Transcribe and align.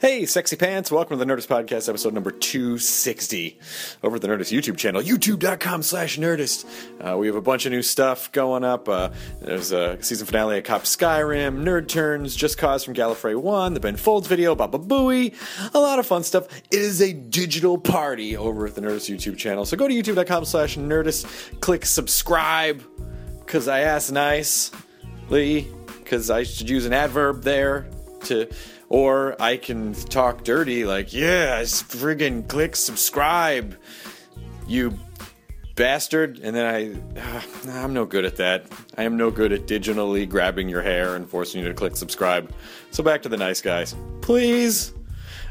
Hey, 0.00 0.26
sexy 0.26 0.54
pants! 0.54 0.92
Welcome 0.92 1.18
to 1.18 1.24
the 1.24 1.28
Nerdist 1.28 1.48
Podcast, 1.48 1.88
episode 1.88 2.14
number 2.14 2.30
260. 2.30 3.58
Over 4.04 4.14
at 4.14 4.22
the 4.22 4.28
Nerdist 4.28 4.56
YouTube 4.56 4.76
channel, 4.76 5.02
youtube.com 5.02 5.82
slash 5.82 6.18
Nerdist. 6.18 6.66
Uh, 7.04 7.18
we 7.18 7.26
have 7.26 7.34
a 7.34 7.40
bunch 7.40 7.66
of 7.66 7.72
new 7.72 7.82
stuff 7.82 8.30
going 8.30 8.62
up. 8.62 8.88
Uh, 8.88 9.10
there's 9.40 9.72
a 9.72 10.00
season 10.00 10.28
finale 10.28 10.58
of 10.58 10.62
Cop 10.62 10.82
Skyrim, 10.82 11.64
Nerd 11.64 11.88
Turns, 11.88 12.36
Just 12.36 12.58
Cause 12.58 12.84
from 12.84 12.94
Gallifrey 12.94 13.34
1, 13.34 13.74
the 13.74 13.80
Ben 13.80 13.96
Folds 13.96 14.28
video, 14.28 14.54
Baba 14.54 14.78
Booey, 14.78 15.34
a 15.74 15.80
lot 15.80 15.98
of 15.98 16.06
fun 16.06 16.22
stuff. 16.22 16.46
It 16.70 16.78
is 16.78 17.02
a 17.02 17.12
digital 17.12 17.76
party 17.76 18.36
over 18.36 18.68
at 18.68 18.76
the 18.76 18.80
Nerdist 18.80 19.12
YouTube 19.12 19.36
channel. 19.36 19.64
So 19.64 19.76
go 19.76 19.88
to 19.88 19.94
youtube.com 19.94 20.44
slash 20.44 20.76
Nerdist, 20.76 21.58
click 21.58 21.84
subscribe, 21.84 22.84
because 23.40 23.66
I 23.66 23.80
asked 23.80 24.12
nicely, 24.12 25.66
because 25.98 26.30
I 26.30 26.44
should 26.44 26.70
use 26.70 26.86
an 26.86 26.92
adverb 26.92 27.42
there 27.42 27.88
to 28.26 28.48
or 28.88 29.40
I 29.40 29.56
can 29.56 29.94
talk 29.94 30.44
dirty, 30.44 30.84
like, 30.84 31.12
yeah, 31.12 31.60
friggin' 31.60 32.48
click 32.48 32.76
subscribe, 32.76 33.76
you 34.66 34.98
bastard. 35.74 36.40
And 36.42 36.54
then 36.54 36.66
I, 36.66 37.20
uh, 37.20 37.42
I'm 37.70 37.94
no 37.94 38.04
good 38.04 38.24
at 38.24 38.36
that. 38.36 38.66
I 38.96 39.04
am 39.04 39.16
no 39.16 39.30
good 39.30 39.52
at 39.52 39.66
digitally 39.66 40.28
grabbing 40.28 40.68
your 40.68 40.82
hair 40.82 41.14
and 41.14 41.28
forcing 41.28 41.62
you 41.62 41.68
to 41.68 41.74
click 41.74 41.96
subscribe. 41.96 42.52
So 42.90 43.02
back 43.02 43.22
to 43.22 43.28
the 43.28 43.36
nice 43.36 43.60
guys. 43.60 43.94
Please. 44.20 44.92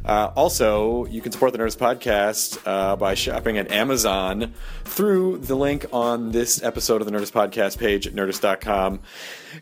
Uh, 0.08 0.32
also, 0.38 1.04
you 1.08 1.22
can 1.22 1.34
support 1.34 1.52
the 1.52 1.60
Nerdist 1.60 1.78
Podcast 1.78 2.62
uh, 2.66 2.96
by 2.96 3.14
shopping 3.14 3.58
at 3.58 3.70
Amazon 3.74 4.54
through 4.86 5.40
the 5.40 5.56
link 5.56 5.86
on 5.92 6.32
this 6.32 6.64
episode 6.64 7.02
of 7.02 7.12
the 7.12 7.12
Nerdist 7.12 7.34
Podcast 7.34 7.78
page 7.78 8.08
at 8.08 8.14
nerdist.com. 8.14 9.02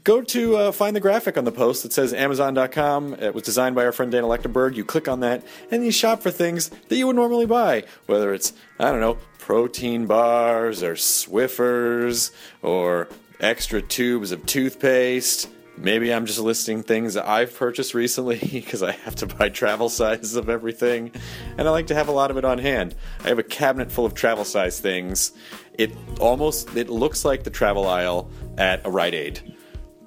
Go 0.04 0.22
to 0.22 0.56
uh, 0.56 0.72
find 0.72 0.96
the 0.96 1.00
graphic 1.00 1.36
on 1.40 1.46
the 1.46 1.52
post 1.52 1.82
that 1.82 1.92
says 1.92 2.14
Amazon.com. 2.14 3.16
It 3.16 3.34
was 3.34 3.42
designed 3.42 3.76
by 3.76 3.86
our 3.86 3.92
friend 3.92 4.12
Dana 4.12 4.28
Lechtenberg. 4.28 4.76
You 4.76 4.86
click 4.86 5.08
on 5.08 5.22
that 5.22 5.44
and 5.72 5.84
you 5.84 5.92
shop 5.92 6.22
for 6.22 6.30
things 6.30 6.70
that 6.70 6.96
you 6.96 7.08
would 7.08 7.16
normally 7.16 7.48
buy, 7.48 7.84
whether 8.06 8.32
it's, 8.32 8.54
I 8.80 8.92
don't 8.92 9.00
know, 9.00 9.18
protein 9.40 10.06
bars 10.06 10.84
or 10.84 10.94
Swiffers 10.94 12.30
or 12.62 13.08
extra 13.40 13.82
tubes 13.82 14.32
of 14.32 14.46
toothpaste 14.46 15.50
Maybe 15.78 16.14
I'm 16.14 16.26
just 16.26 16.40
listing 16.40 16.84
things 16.84 17.16
that 17.16 17.28
I've 17.28 17.54
purchased 17.54 17.94
recently 17.94 18.40
because 18.52 18.82
I 18.82 18.92
have 18.92 19.16
to 19.16 19.28
buy 19.28 19.50
travel 19.50 19.90
sizes 19.90 20.36
of 20.36 20.50
everything, 20.50 21.12
and 21.58 21.68
I 21.68 21.72
like 21.72 21.88
to 21.88 21.96
have 21.96 22.08
a 22.08 22.14
lot 22.14 22.32
of 22.32 22.38
it 22.38 22.46
on 22.46 22.60
hand. 22.60 22.96
I 23.24 23.28
have 23.28 23.40
a 23.40 23.44
cabinet 23.44 23.92
full 23.92 24.06
of 24.06 24.14
travel 24.14 24.46
size 24.46 24.80
things. 24.80 25.34
It 25.78 25.92
almost 26.20 26.76
it 26.76 26.90
looks 26.90 27.26
like 27.26 27.44
the 27.44 27.50
travel 27.50 27.88
aisle 27.88 28.30
at 28.58 28.86
a 28.86 28.90
Rite 28.90 29.14
Aid 29.14 29.56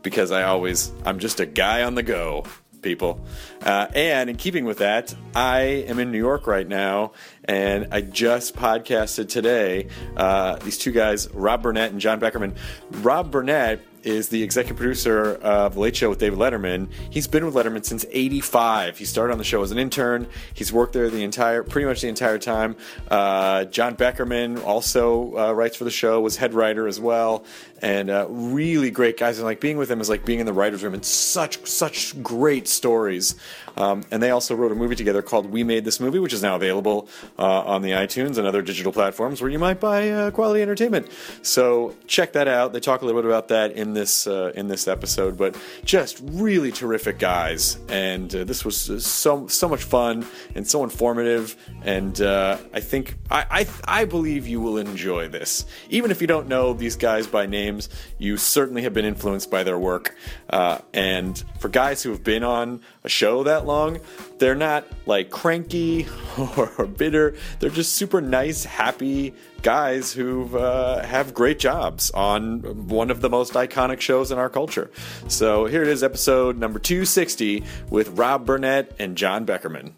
because 0.02 0.30
I 0.30 0.44
always 0.44 0.90
I'm 1.04 1.18
just 1.18 1.40
a 1.40 1.46
guy 1.46 1.82
on 1.82 1.94
the 1.94 2.02
go, 2.02 2.44
people. 2.80 3.20
Uh, 3.62 3.88
and 3.94 4.30
in 4.30 4.36
keeping 4.36 4.64
with 4.64 4.78
that, 4.78 5.14
I 5.34 5.60
am 5.60 5.98
in 5.98 6.10
New 6.10 6.18
York 6.18 6.46
right 6.46 6.66
now, 6.66 7.12
and 7.44 7.88
I 7.92 8.00
just 8.00 8.56
podcasted 8.56 9.28
today. 9.28 9.88
Uh, 10.16 10.56
these 10.56 10.78
two 10.78 10.92
guys, 10.92 11.28
Rob 11.32 11.62
Burnett 11.62 11.92
and 11.92 12.00
Jon 12.00 12.20
Beckerman. 12.20 12.56
Rob 13.02 13.30
Burnett 13.30 13.80
is 14.02 14.28
the 14.28 14.42
executive 14.42 14.76
producer 14.76 15.34
of 15.36 15.74
The 15.74 15.80
Late 15.80 15.96
Show 15.96 16.08
with 16.10 16.18
David 16.18 16.38
Letterman. 16.38 16.88
He's 17.10 17.26
been 17.26 17.44
with 17.44 17.54
Letterman 17.54 17.84
since 17.84 18.04
'85. 18.10 18.98
He 18.98 19.04
started 19.04 19.32
on 19.32 19.38
the 19.38 19.44
show 19.44 19.62
as 19.62 19.70
an 19.70 19.78
intern. 19.78 20.26
He's 20.54 20.72
worked 20.72 20.92
there 20.92 21.10
the 21.10 21.22
entire, 21.24 21.62
pretty 21.62 21.86
much 21.86 22.00
the 22.00 22.08
entire 22.08 22.38
time. 22.38 22.76
Uh, 23.10 23.64
Jon 23.64 23.96
Beckerman 23.96 24.62
also 24.64 25.36
uh, 25.36 25.52
writes 25.52 25.76
for 25.76 25.84
the 25.84 25.90
show, 25.90 26.20
was 26.20 26.36
head 26.36 26.54
writer 26.54 26.86
as 26.86 27.00
well, 27.00 27.44
and 27.82 28.10
uh, 28.10 28.26
really 28.28 28.90
great 28.90 29.16
guys. 29.16 29.38
And 29.38 29.46
like 29.46 29.60
being 29.60 29.76
with 29.76 29.90
him 29.90 30.00
is 30.00 30.08
like 30.08 30.24
being 30.24 30.40
in 30.40 30.46
the 30.46 30.52
writers' 30.52 30.82
room. 30.82 30.94
And 30.94 31.04
such 31.04 31.66
such 31.66 32.22
great 32.22 32.68
stories. 32.68 33.34
Um, 33.78 34.02
and 34.10 34.20
they 34.20 34.30
also 34.30 34.56
wrote 34.56 34.72
a 34.72 34.74
movie 34.74 34.96
together 34.96 35.22
called 35.22 35.46
We 35.46 35.62
Made 35.62 35.84
This 35.84 36.00
Movie, 36.00 36.18
which 36.18 36.32
is 36.32 36.42
now 36.42 36.56
available 36.56 37.08
uh, 37.38 37.60
on 37.62 37.82
the 37.82 37.92
iTunes 37.92 38.36
and 38.36 38.46
other 38.46 38.60
digital 38.60 38.92
platforms 38.92 39.40
where 39.40 39.50
you 39.50 39.58
might 39.58 39.78
buy 39.78 40.10
uh, 40.10 40.30
quality 40.32 40.62
entertainment. 40.62 41.08
So 41.42 41.94
check 42.08 42.32
that 42.32 42.48
out. 42.48 42.72
They 42.72 42.80
talk 42.80 43.02
a 43.02 43.06
little 43.06 43.22
bit 43.22 43.28
about 43.28 43.48
that 43.48 43.72
in 43.72 43.94
this 43.94 44.26
uh, 44.26 44.52
in 44.56 44.66
this 44.66 44.88
episode, 44.88 45.36
but 45.36 45.56
just 45.84 46.20
really 46.24 46.72
terrific 46.72 47.20
guys, 47.20 47.78
and 47.88 48.34
uh, 48.34 48.42
this 48.42 48.64
was 48.64 48.76
so 49.06 49.46
so 49.46 49.68
much 49.68 49.84
fun 49.84 50.26
and 50.56 50.66
so 50.66 50.82
informative. 50.82 51.56
And 51.82 52.20
uh, 52.20 52.58
I 52.74 52.80
think 52.80 53.16
I, 53.30 53.46
I 53.86 54.00
I 54.00 54.04
believe 54.06 54.48
you 54.48 54.60
will 54.60 54.78
enjoy 54.78 55.28
this, 55.28 55.66
even 55.88 56.10
if 56.10 56.20
you 56.20 56.26
don't 56.26 56.48
know 56.48 56.72
these 56.72 56.96
guys 56.96 57.28
by 57.28 57.46
names. 57.46 57.88
You 58.18 58.36
certainly 58.36 58.82
have 58.82 58.92
been 58.92 59.04
influenced 59.04 59.50
by 59.50 59.62
their 59.62 59.78
work, 59.78 60.16
uh, 60.50 60.78
and 60.92 61.42
for 61.60 61.68
guys 61.68 62.02
who 62.02 62.10
have 62.10 62.24
been 62.24 62.42
on 62.42 62.80
a 63.04 63.08
show 63.08 63.44
that 63.44 63.67
long, 63.68 64.00
they're 64.38 64.56
not 64.56 64.84
like 65.06 65.30
cranky 65.30 66.08
or, 66.56 66.86
bitter. 66.86 67.36
They're 67.60 67.70
just 67.70 67.92
super 67.92 68.20
nice, 68.20 68.64
happy 68.64 69.34
guys 69.62 70.12
who 70.12 70.58
uh, 70.58 71.04
have 71.06 71.34
great 71.34 71.60
jobs 71.60 72.10
on 72.10 72.88
one 72.88 73.10
of 73.10 73.20
the 73.20 73.30
most 73.30 73.52
iconic 73.52 74.00
shows 74.00 74.32
in 74.32 74.38
our 74.38 74.48
culture. 74.48 74.90
So 75.28 75.66
here 75.66 75.82
it 75.82 75.88
is, 75.88 76.02
episode 76.02 76.58
number 76.58 76.78
260 76.80 77.62
with 77.90 78.08
Rob 78.18 78.44
Burnett 78.44 78.96
and 78.98 79.16
Jon 79.16 79.46
Beckerman. 79.46 79.92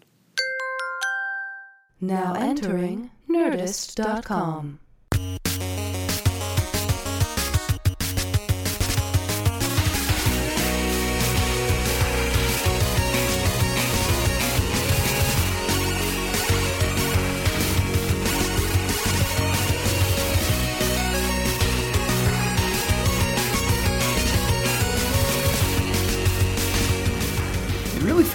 Now 1.99 2.33
entering 2.33 3.11
Nerdist.com. 3.29 4.79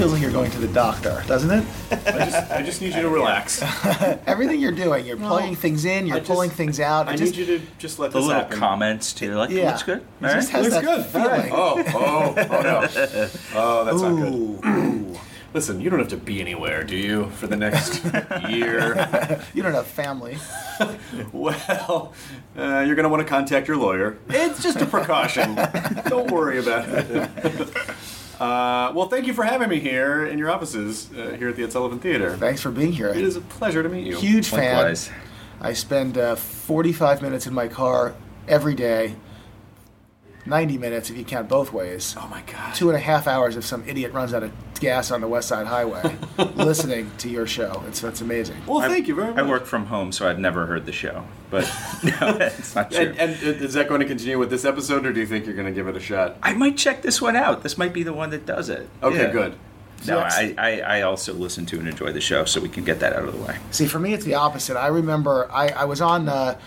feels 0.07 0.13
like 0.13 0.23
you're 0.23 0.31
going 0.41 0.51
to 0.53 0.59
the 0.61 0.69
doctor, 0.73 1.21
doesn't 1.27 1.51
it? 1.51 1.67
I 1.91 2.25
just, 2.27 2.51
I 2.53 2.63
just 2.63 2.81
need 2.81 2.95
you 2.95 3.03
to 3.03 3.09
relax. 3.09 3.61
Everything 4.27 4.61
you're 4.61 4.71
doing, 4.71 5.05
you're 5.05 5.17
plugging 5.17 5.57
things 5.57 5.85
in, 5.85 6.07
you're 6.07 6.17
I 6.17 6.21
just- 6.21 6.31
pulling 6.31 6.51
things 6.51 6.79
out. 6.79 7.09
I 7.09 7.15
It 7.15 7.21
need 7.21 7.35
you 7.37 7.47
to 7.47 7.61
just 7.79 7.99
let 7.99 8.13
The 8.13 8.19
this 8.21 8.27
little 8.29 8.43
happen. 8.43 8.59
comments 8.59 9.13
too. 9.13 9.35
Like, 9.35 9.51
Yeah. 9.51 9.71
looks 9.73 9.83
good. 9.83 9.99
it 10.21 10.25
All 10.27 10.31
just 10.35 10.51
has 10.51 10.63
Looks 10.71 10.75
that 10.77 10.85
good. 10.85 11.07
feeling. 11.07 11.51
Oh, 11.53 11.83
oh, 11.89 12.35
oh 12.37 12.63
no. 12.63 13.29
Oh, 13.55 13.85
that's 13.85 14.01
not 14.01 14.15
good. 14.17 14.33
Ooh, 14.33 15.19
Listen, 15.55 15.81
you 15.81 15.89
don't 15.91 15.99
have 16.01 16.09
to 16.09 16.17
be 16.19 16.41
anywhere, 16.41 16.85
do 16.85 16.97
you, 16.97 17.31
for 17.31 17.47
the 17.49 17.57
next 17.57 18.05
year? 18.49 19.41
you 19.55 19.63
don't 19.63 19.73
have 19.73 19.87
family. 19.87 20.37
Well, 21.33 22.13
uh, 22.59 22.85
you're 22.87 22.95
going 22.95 23.05
to 23.05 23.09
want 23.09 23.23
to 23.23 23.29
contact 23.29 23.67
your 23.67 23.79
lawyer. 23.79 24.19
It's 24.29 24.63
just 24.63 24.81
a 24.83 24.87
precaution. 24.87 25.55
don't 26.09 26.31
worry 26.31 26.59
about 26.59 26.87
it. 26.91 27.31
Uh, 28.41 28.93
well, 28.95 29.09
thank 29.09 29.27
you 29.27 29.33
for 29.33 29.45
having 29.45 29.69
me 29.69 29.81
here 29.81 30.27
in 30.27 30.39
your 30.39 30.51
offices 30.51 31.11
uh, 31.13 31.37
here 31.39 31.49
at 31.49 31.57
the 31.57 31.63
Ed 31.63 31.73
Sullivan 31.73 31.99
Theater. 31.99 32.37
Thanks 32.37 32.61
for 32.61 32.71
being 32.71 32.93
here. 32.93 33.09
It 33.09 33.25
is 33.25 33.37
a 33.37 33.41
pleasure 33.41 33.83
to 33.83 33.89
meet 33.89 34.07
you. 34.07 34.17
Huge 34.19 34.49
fan. 34.49 34.77
Likewise. 34.77 35.11
I 35.61 35.73
spend 35.73 36.19
uh, 36.19 36.37
45 36.37 37.23
minutes 37.23 37.47
in 37.47 37.55
my 37.55 37.69
car 37.69 38.15
every 38.47 38.75
day. 38.75 39.15
90 40.47 40.79
minutes 40.79 41.11
if 41.11 41.17
you 41.17 41.25
count 41.25 41.49
both 41.49 41.73
ways. 41.73 42.15
Oh 42.19 42.27
my 42.29 42.43
god. 42.43 42.75
Two 42.75 42.89
and 42.89 42.97
a 42.97 43.01
half 43.01 43.27
hours 43.27 43.57
if 43.57 43.65
some 43.65 43.87
idiot 43.89 44.13
runs 44.13 44.33
out 44.33 44.43
of 44.43 44.53
gas 44.81 45.11
on 45.11 45.21
the 45.21 45.29
West 45.29 45.49
Side 45.49 45.67
Highway 45.67 46.17
listening 46.55 47.11
to 47.19 47.29
your 47.29 47.47
show. 47.47 47.83
It's, 47.89 48.03
it's 48.05 48.21
amazing. 48.21 48.57
Well, 48.67 48.81
thank 48.81 49.09
you 49.09 49.15
very 49.15 49.29
much. 49.35 49.39
I 49.39 49.49
work 49.49 49.67
from 49.67 49.87
home, 49.87 50.13
so 50.13 50.29
I've 50.29 50.39
never 50.39 50.67
heard 50.67 50.87
the 50.87 50.93
show. 50.93 51.25
But 51.51 51.65
no, 52.05 52.33
that's 52.35 52.75
not 52.75 52.91
true. 52.91 53.01
And, 53.07 53.19
and 53.19 53.33
is 53.43 53.75
that 53.75 53.89
going 53.89 54.01
to 54.01 54.07
continue 54.07 54.39
with 54.39 54.51
this 54.51 54.65
episode, 54.65 55.07
or 55.07 55.13
do 55.13 55.21
you 55.21 55.27
think 55.27 55.47
you're 55.47 55.55
going 55.55 55.67
to 55.67 55.73
give 55.73 55.89
it 55.89 55.97
a 55.97 56.01
shot? 56.01 56.37
I 56.43 56.53
might 56.55 56.77
check 56.77 57.03
this 57.03 57.21
one 57.23 57.37
out. 57.37 57.63
This 57.63 57.79
might 57.79 57.93
be 57.93 58.03
the 58.03 58.13
one 58.13 58.31
that 58.31 58.47
does 58.47 58.69
it. 58.69 58.89
Okay, 59.03 59.25
Yeah. 59.25 59.33
good. 59.33 59.57
No, 60.07 60.19
I, 60.19 60.55
I, 60.59 60.81
I 60.81 61.03
also 61.03 61.33
listen 61.33 61.65
to 61.67 61.79
and 61.79 61.89
enjoy 61.89 62.13
the 62.13 62.21
show, 62.21 62.45
so 62.45 62.61
we 62.61 62.69
can 62.69 62.85
get 62.85 63.01
that 63.01 63.15
out 63.15 63.25
of 63.25 63.33
the 63.37 63.43
way. 63.43 63.57
See, 63.71 63.87
for 63.87 63.99
me, 63.99 64.13
it's 64.13 64.25
the 64.27 64.35
opposite. 64.35 64.77
I 64.77 64.89
remember 64.89 65.49
I, 65.51 65.69
I 65.71 65.85
was 65.87 66.01
on 66.03 66.29
uh, 66.29 66.59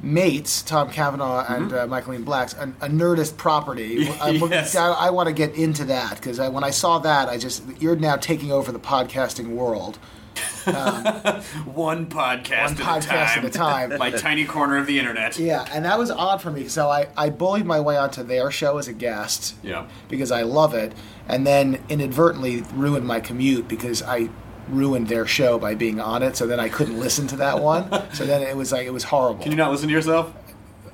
Mates, 0.00 0.62
Tom 0.62 0.90
Cavanagh 0.90 1.44
and 1.48 1.72
uh, 1.72 1.86
Michael 1.86 2.12
Ian 2.14 2.24
Black's, 2.24 2.54
a, 2.54 2.72
a 2.80 2.88
Nerdist 2.88 3.36
property. 3.36 4.08
Yes. 4.48 4.74
I, 4.76 4.92
I 4.92 5.10
want 5.10 5.28
to 5.28 5.32
get 5.32 5.54
into 5.54 5.84
that 5.86 6.16
because 6.16 6.38
when 6.38 6.64
I 6.64 6.70
saw 6.70 6.98
that, 7.00 7.28
I 7.28 7.38
just 7.38 7.62
you're 7.80 7.96
now 7.96 8.16
taking 8.16 8.52
over 8.52 8.72
the 8.72 8.78
podcasting 8.78 9.48
world. 9.48 9.98
One 10.64 12.06
podcast, 12.06 12.62
One 12.62 12.76
podcast 12.76 13.36
at 13.36 13.44
a 13.44 13.50
time. 13.50 13.96
My 13.98 14.10
tiny 14.10 14.44
corner 14.44 14.76
of 14.76 14.86
the 14.86 14.98
internet. 14.98 15.38
Yeah, 15.38 15.66
and 15.72 15.84
that 15.84 15.98
was 15.98 16.10
odd 16.10 16.42
for 16.42 16.50
me. 16.50 16.68
So 16.68 16.88
I, 16.88 17.08
I 17.16 17.30
bullied 17.30 17.66
my 17.66 17.80
way 17.80 17.96
onto 17.96 18.22
their 18.22 18.50
show 18.50 18.78
as 18.78 18.86
a 18.88 18.92
guest. 18.92 19.54
Yeah. 19.62 19.86
Because 20.08 20.30
I 20.30 20.42
love 20.42 20.74
it, 20.74 20.92
and 21.26 21.46
then 21.46 21.82
inadvertently 21.88 22.62
ruined 22.74 23.06
my 23.06 23.20
commute 23.20 23.66
because 23.68 24.02
I 24.02 24.28
ruined 24.70 25.08
their 25.08 25.26
show 25.26 25.58
by 25.58 25.74
being 25.74 26.00
on 26.00 26.22
it. 26.22 26.36
So 26.36 26.46
then 26.46 26.60
I 26.60 26.68
couldn't 26.68 26.98
listen 26.98 27.26
to 27.28 27.36
that 27.36 27.60
one. 27.60 27.88
So 28.12 28.24
then 28.26 28.42
it 28.42 28.56
was 28.56 28.72
like 28.72 28.86
it 28.86 28.92
was 28.92 29.04
horrible. 29.04 29.42
Can 29.42 29.52
you 29.52 29.58
not 29.58 29.70
listen 29.70 29.88
to 29.88 29.94
yourself? 29.94 30.32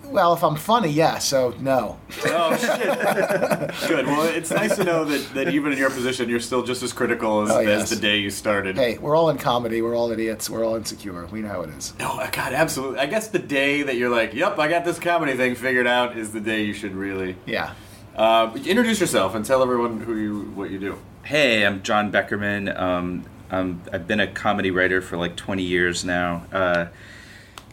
well, 0.06 0.32
if 0.34 0.44
I'm 0.44 0.54
funny, 0.54 0.90
yes. 0.90 1.24
so 1.24 1.54
no. 1.58 1.98
Oh 2.26 2.56
shit! 2.56 3.88
Good. 3.88 4.06
Well, 4.06 4.22
it's 4.28 4.50
nice 4.50 4.76
to 4.76 4.84
know 4.84 5.04
that, 5.04 5.34
that 5.34 5.48
even 5.54 5.72
in 5.72 5.78
your 5.78 5.90
position, 5.90 6.28
you're 6.28 6.38
still 6.40 6.62
just 6.62 6.82
as 6.84 6.92
critical 6.92 7.42
as, 7.42 7.50
Oh, 7.50 7.58
as 7.60 7.90
the 7.90 7.96
day 7.96 8.18
you 8.18 8.30
started. 8.30 8.76
Hey, 8.76 8.98
we're 8.98 9.16
all 9.16 9.28
in 9.30 9.38
comedy. 9.38 9.82
We're 9.82 9.96
all 9.96 10.10
idiots. 10.12 10.48
We're 10.48 10.64
all 10.64 10.76
insecure. 10.76 11.26
We 11.26 11.40
know 11.42 11.48
how 11.48 11.62
it 11.62 11.70
is. 11.70 11.94
No, 11.98 12.10
uh, 12.20 12.30
God, 12.30 12.52
absolutely. 12.52 13.00
I 13.00 13.06
guess 13.06 13.28
the 13.28 13.38
day 13.40 13.82
that 13.82 13.96
you're 13.96 14.10
like, 14.10 14.34
"Yep, 14.34 14.58
I 14.58 14.68
got 14.68 14.84
this 14.84 14.98
comedy 15.00 15.36
thing 15.36 15.54
figured 15.56 15.86
out," 15.88 16.16
is 16.16 16.30
the 16.32 16.40
day 16.40 16.62
you 16.62 16.74
should 16.74 16.94
really 16.94 17.34
Yeah. 17.46 17.72
uh, 18.16 18.52
introduce 18.64 19.00
yourself 19.00 19.34
and 19.34 19.44
tell 19.44 19.62
everyone 19.62 20.00
who 20.00 20.16
you 20.16 20.40
what 20.54 20.70
you 20.70 20.78
do. 20.78 20.98
Hey, 21.24 21.64
I'm 21.66 21.82
Jon 21.82 22.12
Beckerman. 22.12 22.78
Um, 22.78 23.24
um, 23.54 23.82
I've 23.92 24.06
been 24.06 24.20
a 24.20 24.26
comedy 24.26 24.70
writer 24.70 25.00
for 25.00 25.16
like 25.16 25.36
20 25.36 25.62
years 25.62 26.04
now. 26.04 26.44
Uh, 26.52 26.86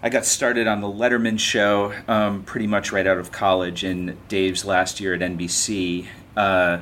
I 0.03 0.09
got 0.09 0.25
started 0.25 0.67
on 0.67 0.81
the 0.81 0.87
Letterman 0.87 1.39
show 1.39 1.93
um, 2.07 2.43
pretty 2.43 2.67
much 2.67 2.91
right 2.91 3.05
out 3.05 3.17
of 3.17 3.31
college 3.31 3.83
in 3.83 4.17
Dave's 4.27 4.63
last 4.63 4.99
year 4.99 5.13
at 5.13 5.21
NBC. 5.21 6.07
Uh, 6.35 6.81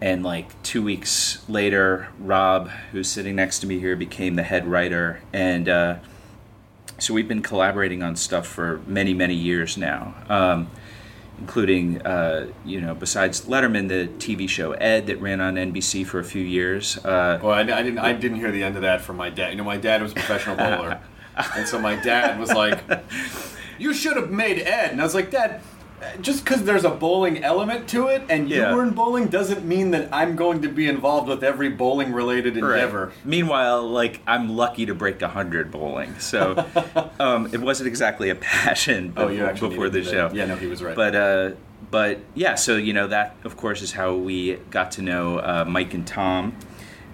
and 0.00 0.22
like 0.22 0.60
two 0.62 0.82
weeks 0.82 1.48
later, 1.48 2.08
Rob, 2.18 2.68
who's 2.92 3.08
sitting 3.08 3.36
next 3.36 3.58
to 3.60 3.66
me 3.66 3.80
here, 3.80 3.96
became 3.96 4.36
the 4.36 4.44
head 4.44 4.66
writer. 4.66 5.20
And 5.32 5.68
uh, 5.68 5.96
so 6.98 7.14
we've 7.14 7.28
been 7.28 7.42
collaborating 7.42 8.02
on 8.02 8.14
stuff 8.14 8.46
for 8.46 8.80
many, 8.86 9.14
many 9.14 9.34
years 9.34 9.76
now. 9.76 10.14
Um, 10.28 10.70
including, 11.40 12.02
uh, 12.02 12.48
you 12.64 12.80
know, 12.80 12.94
besides 12.94 13.42
Letterman, 13.42 13.88
the 13.88 14.08
TV 14.18 14.48
show 14.48 14.72
Ed 14.72 15.06
that 15.06 15.20
ran 15.20 15.40
on 15.40 15.54
NBC 15.54 16.04
for 16.06 16.18
a 16.18 16.24
few 16.24 16.42
years. 16.42 16.98
Uh, 17.04 17.38
Well, 17.42 17.52
I, 17.52 17.60
I 17.60 17.82
didn't. 17.82 17.98
I 17.98 18.12
didn't 18.12 18.38
hear 18.38 18.50
the 18.50 18.62
end 18.62 18.76
of 18.76 18.82
that 18.82 19.00
from 19.00 19.16
my 19.16 19.30
dad. 19.30 19.50
You 19.50 19.56
know, 19.56 19.64
my 19.64 19.76
dad 19.76 20.02
was 20.02 20.12
a 20.12 20.14
professional 20.16 20.56
bowler, 20.56 21.00
and 21.56 21.66
so 21.66 21.78
my 21.78 21.96
dad 21.96 22.38
was 22.38 22.52
like, 22.52 22.80
"You 23.78 23.94
should 23.94 24.16
have 24.16 24.30
made 24.30 24.58
Ed." 24.58 24.90
And 24.92 25.00
I 25.00 25.04
was 25.04 25.14
like, 25.14 25.30
"Dad, 25.30 25.60
just 26.20 26.44
because 26.44 26.64
there's 26.64 26.84
a 26.84 26.90
bowling 26.90 27.42
element 27.42 27.88
to 27.88 28.06
it, 28.08 28.22
and 28.28 28.48
you 28.48 28.56
Yeah. 28.56 28.74
were 28.74 28.82
in 28.82 28.90
bowling, 28.90 29.26
doesn't 29.28 29.64
mean 29.64 29.90
that 29.92 30.08
I'm 30.12 30.36
going 30.36 30.62
to 30.62 30.68
be 30.68 30.86
involved 30.88 31.28
with 31.28 31.42
every 31.42 31.68
bowling-related 31.68 32.56
endeavor." 32.56 33.06
Right. 33.06 33.14
Meanwhile, 33.26 33.88
like 33.88 34.20
I'm 34.26 34.56
lucky 34.56 34.86
to 34.86 34.94
break 34.94 35.20
hundred 35.20 35.70
bowling, 35.70 36.18
so 36.18 36.64
um, 37.20 37.48
it 37.52 37.60
wasn't 37.60 37.88
exactly 37.88 38.30
a 38.30 38.34
passion 38.34 39.12
Oh, 39.16 39.26
before, 39.26 39.32
you 39.32 39.44
actually 39.44 39.68
before 39.70 39.88
the 39.90 40.04
show. 40.04 40.30
Yeah, 40.32 40.46
no, 40.46 40.56
he 40.56 40.66
was 40.66 40.82
right. 40.82 40.94
But 40.94 41.14
uh, 41.14 41.50
but 41.90 42.18
yeah, 42.34 42.54
so 42.54 42.76
you 42.76 42.92
know 42.92 43.06
that 43.08 43.36
of 43.44 43.56
course 43.56 43.82
is 43.82 43.92
how 43.92 44.14
we 44.14 44.54
got 44.70 44.92
to 44.92 45.02
know 45.02 45.38
uh, 45.38 45.64
Mike 45.66 45.94
and 45.94 46.06
Tom, 46.06 46.54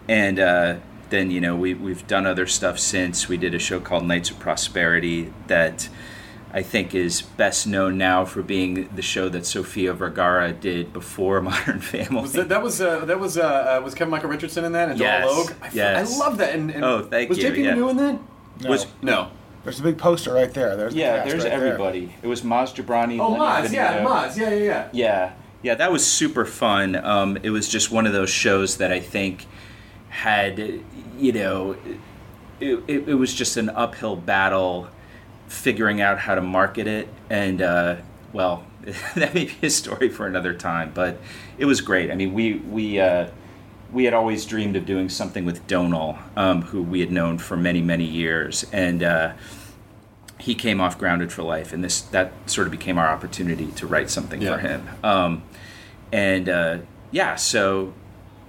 and 0.08 0.38
uh, 0.38 0.76
then 1.10 1.30
you 1.30 1.40
know 1.40 1.56
we 1.56 1.74
we've 1.74 2.06
done 2.06 2.26
other 2.26 2.46
stuff 2.46 2.78
since. 2.78 3.28
We 3.28 3.36
did 3.36 3.54
a 3.54 3.58
show 3.58 3.80
called 3.80 4.04
Knights 4.06 4.30
of 4.30 4.38
Prosperity 4.38 5.32
that. 5.46 5.88
I 6.56 6.62
think 6.62 6.94
is 6.94 7.20
best 7.20 7.66
known 7.66 7.98
now 7.98 8.24
for 8.24 8.40
being 8.40 8.88
the 8.94 9.02
show 9.02 9.28
that 9.28 9.44
Sofia 9.44 9.92
Vergara 9.92 10.52
did 10.52 10.92
before 10.92 11.40
Modern 11.50 11.80
Family. 11.80 12.22
Was 12.22 12.32
that, 12.34 12.48
that 12.48 12.62
was 12.62 12.80
uh, 12.80 13.04
that 13.06 13.18
was 13.18 13.36
uh, 13.36 13.42
uh, 13.80 13.82
was 13.84 13.94
Kevin 13.94 14.12
Michael 14.12 14.30
Richardson 14.30 14.64
in 14.64 14.70
that 14.72 14.88
and 14.90 15.00
Yes, 15.00 15.24
Joel 15.24 15.36
Logue? 15.36 15.52
I, 15.60 15.70
yes. 15.72 16.14
I 16.14 16.24
love 16.24 16.38
that. 16.38 16.54
And, 16.54 16.70
and 16.70 16.84
Oh, 16.84 17.02
thank 17.02 17.28
was 17.28 17.38
you, 17.38 17.50
JP 17.50 17.56
yeah. 17.64 17.70
Manu 17.74 17.88
in 17.88 17.96
that? 17.96 18.20
No. 18.62 18.70
Was- 18.70 18.86
No. 19.02 19.30
There's 19.64 19.80
a 19.80 19.82
big 19.82 19.96
poster 19.98 20.32
right 20.34 20.52
there. 20.52 20.76
There's 20.76 20.94
Yeah, 20.94 21.16
cast 21.16 21.28
there's 21.30 21.42
right 21.44 21.50
there. 21.58 21.66
everybody. 21.66 22.14
It 22.22 22.26
was 22.26 22.42
Maz 22.42 22.74
Jobrani. 22.74 23.18
Oh, 23.18 23.30
Lenny 23.32 23.66
Maz. 23.68 23.72
Yeah, 23.72 23.98
Venito. 23.98 24.06
Maz. 24.06 24.36
Yeah, 24.36 24.50
yeah, 24.50 24.54
yeah. 24.62 24.88
Yeah, 24.92 25.32
yeah, 25.62 25.74
that 25.74 25.90
was 25.90 26.06
super 26.06 26.44
fun. 26.44 26.94
Um, 26.96 27.38
it 27.42 27.48
was 27.50 27.66
just 27.68 27.90
one 27.90 28.06
of 28.06 28.12
those 28.12 28.28
shows 28.30 28.76
that 28.76 28.92
I 28.92 29.00
think 29.00 29.46
had, 30.10 30.58
you 31.18 31.32
know, 31.32 31.76
it, 32.60 32.78
it, 32.86 33.08
it 33.08 33.14
was 33.14 33.34
just 33.34 33.56
an 33.56 33.70
uphill 33.70 34.16
battle 34.16 34.88
figuring 35.54 36.00
out 36.00 36.18
how 36.18 36.34
to 36.34 36.40
market 36.40 36.86
it. 36.86 37.08
And, 37.30 37.62
uh, 37.62 37.96
well, 38.32 38.64
that 39.14 39.34
may 39.34 39.44
be 39.46 39.54
a 39.66 39.70
story 39.70 40.08
for 40.08 40.26
another 40.26 40.52
time, 40.54 40.92
but 40.94 41.18
it 41.58 41.64
was 41.64 41.80
great. 41.80 42.10
I 42.10 42.14
mean, 42.14 42.34
we, 42.34 42.54
we, 42.54 43.00
uh, 43.00 43.28
we 43.92 44.04
had 44.04 44.14
always 44.14 44.44
dreamed 44.44 44.76
of 44.76 44.84
doing 44.86 45.08
something 45.08 45.44
with 45.44 45.66
Donal, 45.66 46.18
um, 46.36 46.62
who 46.62 46.82
we 46.82 47.00
had 47.00 47.12
known 47.12 47.38
for 47.38 47.56
many, 47.56 47.80
many 47.80 48.04
years. 48.04 48.66
And, 48.72 49.02
uh, 49.02 49.32
he 50.36 50.54
came 50.54 50.78
off 50.80 50.98
grounded 50.98 51.32
for 51.32 51.42
life 51.42 51.72
and 51.72 51.82
this 51.82 52.02
that 52.02 52.30
sort 52.50 52.66
of 52.66 52.70
became 52.70 52.98
our 52.98 53.06
opportunity 53.08 53.66
to 53.72 53.86
write 53.86 54.10
something 54.10 54.42
Yeah. 54.42 54.52
for 54.56 54.58
him 54.58 54.88
um, 55.02 55.42
and 56.12 56.48
uh, 56.50 56.78
yeah 57.12 57.36
so 57.36 57.94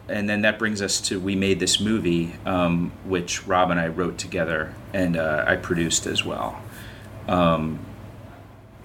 and 0.09 0.27
then 0.27 0.41
that 0.41 0.59
brings 0.59 0.81
us 0.81 0.99
to 1.01 1.19
we 1.21 1.35
made 1.35 1.59
this 1.61 1.79
movie 1.79 2.33
um, 2.45 2.91
which 3.05 3.47
rob 3.47 3.69
and 3.71 3.79
i 3.79 3.87
wrote 3.87 4.17
together 4.17 4.73
and 4.93 5.15
uh, 5.15 5.45
i 5.47 5.55
produced 5.55 6.05
as 6.05 6.25
well 6.25 6.59
um, 7.27 7.79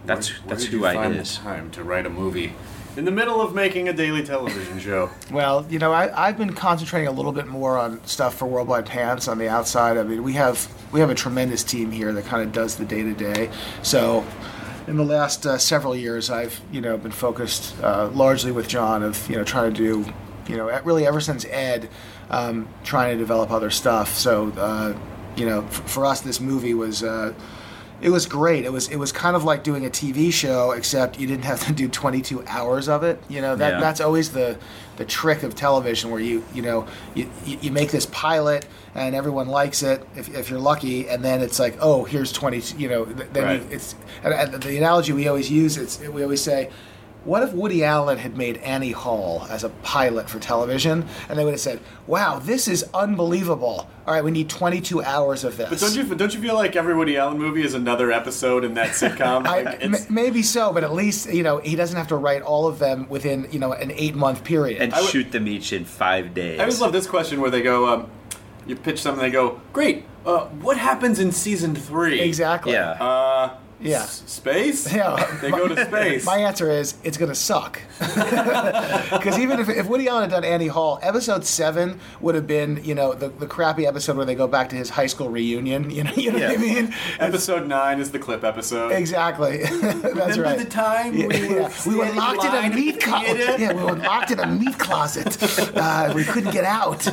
that's 0.06 0.30
Where- 0.30 0.38
where 0.40 0.49
that's 0.49 0.62
did 0.64 0.73
who 0.73 0.78
you 0.78 0.87
i 0.87 0.94
find 0.94 1.14
the 1.14 1.18
is 1.20 1.37
time 1.37 1.70
to 1.73 1.85
write 1.85 2.06
a 2.06 2.11
movie 2.11 2.52
in 2.97 3.04
the 3.04 3.11
middle 3.12 3.40
of 3.40 3.54
making 3.54 3.88
a 3.88 3.92
daily 3.92 4.25
television 4.25 4.78
show. 4.80 5.11
Well, 5.30 5.64
you 5.70 5.78
know, 5.78 5.92
I, 5.92 6.26
I've 6.26 6.37
been 6.37 6.52
concentrating 6.54 7.06
a 7.06 7.12
little 7.12 7.30
bit 7.30 7.47
more 7.47 7.78
on 7.78 8.04
stuff 8.04 8.35
for 8.35 8.47
Worldwide 8.47 8.85
Pants 8.85 9.28
on 9.28 9.38
the 9.38 9.49
outside. 9.49 9.97
I 9.97 10.02
mean, 10.02 10.25
we 10.25 10.32
have 10.32 10.68
we 10.90 10.99
have 10.99 11.09
a 11.09 11.14
tremendous 11.14 11.62
team 11.62 11.92
here 11.92 12.12
that 12.12 12.25
kind 12.25 12.42
of 12.42 12.50
does 12.52 12.76
the 12.76 12.85
day 12.85 13.04
to 13.04 13.14
day. 13.14 13.49
So, 13.82 14.26
in 14.88 14.97
the 14.97 15.04
last 15.04 15.47
uh, 15.47 15.56
several 15.56 15.94
years, 15.94 16.30
I've 16.30 16.61
you 16.73 16.80
know 16.80 16.99
been 16.99 17.12
focused 17.12 17.80
uh, 17.80 18.09
largely 18.09 18.50
with 18.50 18.66
John 18.66 19.04
of 19.04 19.30
you 19.30 19.37
know 19.37 19.44
trying 19.44 19.73
to 19.73 19.76
do 20.04 20.12
you 20.49 20.56
know 20.56 20.66
really 20.82 21.06
ever 21.06 21.20
since 21.20 21.44
Ed, 21.44 21.88
um, 22.28 22.68
trying 22.82 23.12
to 23.12 23.18
develop 23.18 23.52
other 23.52 23.70
stuff. 23.70 24.16
So, 24.16 24.50
uh, 24.59 24.99
you 25.37 25.47
know, 25.47 25.62
f- 25.62 25.88
for 25.88 26.04
us, 26.04 26.23
this 26.23 26.40
movie 26.40 26.75
was. 26.75 27.04
It 28.02 28.11
was 28.11 28.25
great. 28.26 28.64
It 28.64 28.73
was 28.73 28.88
it 28.88 28.97
was 28.97 29.12
kind 29.12 29.37
of 29.37 29.45
like 29.45 29.62
doing 29.62 29.85
a 29.85 29.90
TV 29.90 30.33
show, 30.33 30.71
except 30.73 31.19
you 31.21 31.26
didn't 31.26 31.45
have 31.45 31.64
to 31.66 31.73
do 31.73 31.87
22 31.88 32.45
hours 32.47 32.88
of 32.88 33.02
it. 33.02 33.23
You 33.28 33.40
know 33.42 33.57
that 33.57 33.75
Yeah. 33.75 33.80
that's 33.80 34.00
always 34.00 34.30
the 34.33 34.57
the 34.97 35.04
trick 35.04 35.42
of 35.42 35.54
television, 35.54 36.11
where 36.11 36.21
you 36.21 36.42
you 36.54 36.62
know 36.62 36.87
you, 37.14 37.28
you 37.45 37.59
you 37.61 37.71
make 37.71 37.90
this 37.90 38.07
pilot 38.07 38.66
and 38.95 39.14
everyone 39.14 39.49
likes 39.49 39.83
it 39.83 40.07
if, 40.16 40.35
if 40.35 40.50
you're 40.50 40.59
lucky, 40.59 41.09
and 41.09 41.23
then 41.25 41.42
it's 41.42 41.59
like 41.59 41.76
oh 41.80 42.04
here's 42.04 42.33
20. 42.33 42.62
You 42.78 42.88
know 42.88 43.04
then 43.04 43.45
Right. 43.45 43.61
you, 43.62 43.69
it's 43.71 43.95
and, 44.25 44.33
and 44.33 44.62
the 44.62 44.76
analogy 44.78 45.12
we 45.12 45.28
always 45.28 45.50
use 45.50 45.76
it's 45.76 46.00
we 46.00 46.23
always 46.23 46.42
say. 46.42 46.71
What 47.24 47.42
if 47.42 47.52
Woody 47.52 47.84
Allen 47.84 48.16
had 48.18 48.36
made 48.38 48.56
Annie 48.58 48.92
Hall 48.92 49.46
as 49.50 49.62
a 49.62 49.68
pilot 49.68 50.30
for 50.30 50.38
television, 50.38 51.04
and 51.28 51.38
they 51.38 51.44
would 51.44 51.52
have 51.52 51.60
said, 51.60 51.80
"Wow, 52.06 52.38
this 52.38 52.66
is 52.66 52.84
unbelievable! 52.94 53.88
All 54.06 54.14
right, 54.14 54.24
we 54.24 54.30
need 54.30 54.48
22 54.48 55.02
hours 55.02 55.44
of 55.44 55.56
this." 55.58 55.68
But 55.68 55.78
don't 55.80 55.94
you 55.94 56.14
don't 56.14 56.32
you 56.34 56.40
feel 56.40 56.54
like 56.54 56.76
every 56.76 56.94
Woody 56.96 57.18
Allen 57.18 57.38
movie 57.38 57.62
is 57.62 57.74
another 57.74 58.10
episode 58.10 58.64
in 58.64 58.74
that 58.74 58.90
sitcom? 58.90 59.46
I, 59.46 59.62
Like, 59.62 59.84
m- 59.84 59.96
maybe 60.08 60.42
so, 60.42 60.72
but 60.72 60.82
at 60.82 60.94
least 60.94 61.30
you 61.32 61.42
know 61.42 61.58
he 61.58 61.76
doesn't 61.76 61.96
have 61.96 62.08
to 62.08 62.16
write 62.16 62.40
all 62.42 62.66
of 62.66 62.78
them 62.78 63.06
within 63.10 63.46
you 63.50 63.58
know 63.58 63.72
an 63.72 63.90
eight 63.94 64.14
month 64.14 64.42
period. 64.42 64.80
and 64.80 64.94
I 64.94 65.00
would- 65.02 65.10
shoot 65.10 65.30
them 65.30 65.46
each 65.46 65.72
in 65.74 65.84
five 65.84 66.32
days 66.32 66.58
I 66.58 66.62
always 66.62 66.80
love 66.80 66.92
this 66.92 67.06
question 67.06 67.40
where 67.42 67.50
they 67.50 67.60
go, 67.62 67.86
um, 67.86 68.06
you 68.66 68.76
pitch 68.76 68.98
something, 69.00 69.22
they 69.22 69.30
go, 69.30 69.60
"Great, 69.74 70.04
uh, 70.24 70.46
what 70.62 70.78
happens 70.78 71.18
in 71.18 71.32
season 71.32 71.74
three? 71.74 72.20
exactly. 72.20 72.72
yeah 72.72 72.92
Uh, 72.92 73.50
Yeah. 73.80 74.02
S- 74.02 74.22
space? 74.26 74.92
Yeah. 74.92 75.38
They 75.40 75.50
go 75.50 75.66
to 75.68 75.87
space. 75.87 76.25
My 76.26 76.38
answer 76.38 76.70
is 76.70 76.94
it's 77.04 77.16
going 77.16 77.30
to 77.30 77.34
suck. 77.34 77.80
Because 79.10 79.38
even 79.38 79.58
if, 79.60 79.68
if 79.68 79.87
Woody 79.87 80.08
Allen 80.08 80.22
had 80.22 80.30
done 80.30 80.44
Annie 80.44 80.66
Hall, 80.68 80.99
episode 81.02 81.44
seven 81.44 81.99
would 82.20 82.34
have 82.34 82.46
been, 82.46 82.82
you 82.84 82.94
know, 82.94 83.12
the, 83.12 83.28
the 83.28 83.46
crappy 83.46 83.87
episode 83.87 84.16
where 84.16 84.25
they 84.25 84.34
go 84.34 84.46
back 84.46 84.68
to 84.70 84.76
his 84.76 84.88
high 84.90 85.06
school 85.06 85.28
reunion. 85.28 85.90
You 85.90 86.04
know, 86.04 86.12
you 86.16 86.30
know 86.32 86.38
what 86.49 86.58
I 86.58 86.60
mean? 86.60 86.94
episode 87.18 87.66
nine 87.66 88.00
is 88.00 88.10
the 88.12 88.18
clip 88.18 88.44
episode. 88.44 88.92
Exactly. 88.92 89.58
That's 89.64 89.82
Remember 90.04 90.42
right. 90.42 90.58
the 90.58 90.64
time 90.64 91.14
Yeah, 91.16 91.26
we 91.26 91.49
were 91.49 91.60
yeah. 91.60 91.72
we 91.87 91.94
were 91.96 92.10
locked 92.12 92.44
in 92.44 92.50
line 92.52 92.64
a 92.64 92.66
at 92.68 92.75
meat 92.75 92.94
the 92.94 93.00
closet. 93.06 93.37
theater? 93.37 93.56
Yeah, 93.62 93.72
we 93.75 93.82
were 93.82 93.96
locked 93.96 94.30
in 94.30 94.38
a 94.40 94.46
meat 94.46 94.78
closet. 94.78 95.37
Uh, 95.76 96.12
we 96.14 96.25
couldn't 96.25 96.52
get 96.52 96.64
out. 96.64 97.06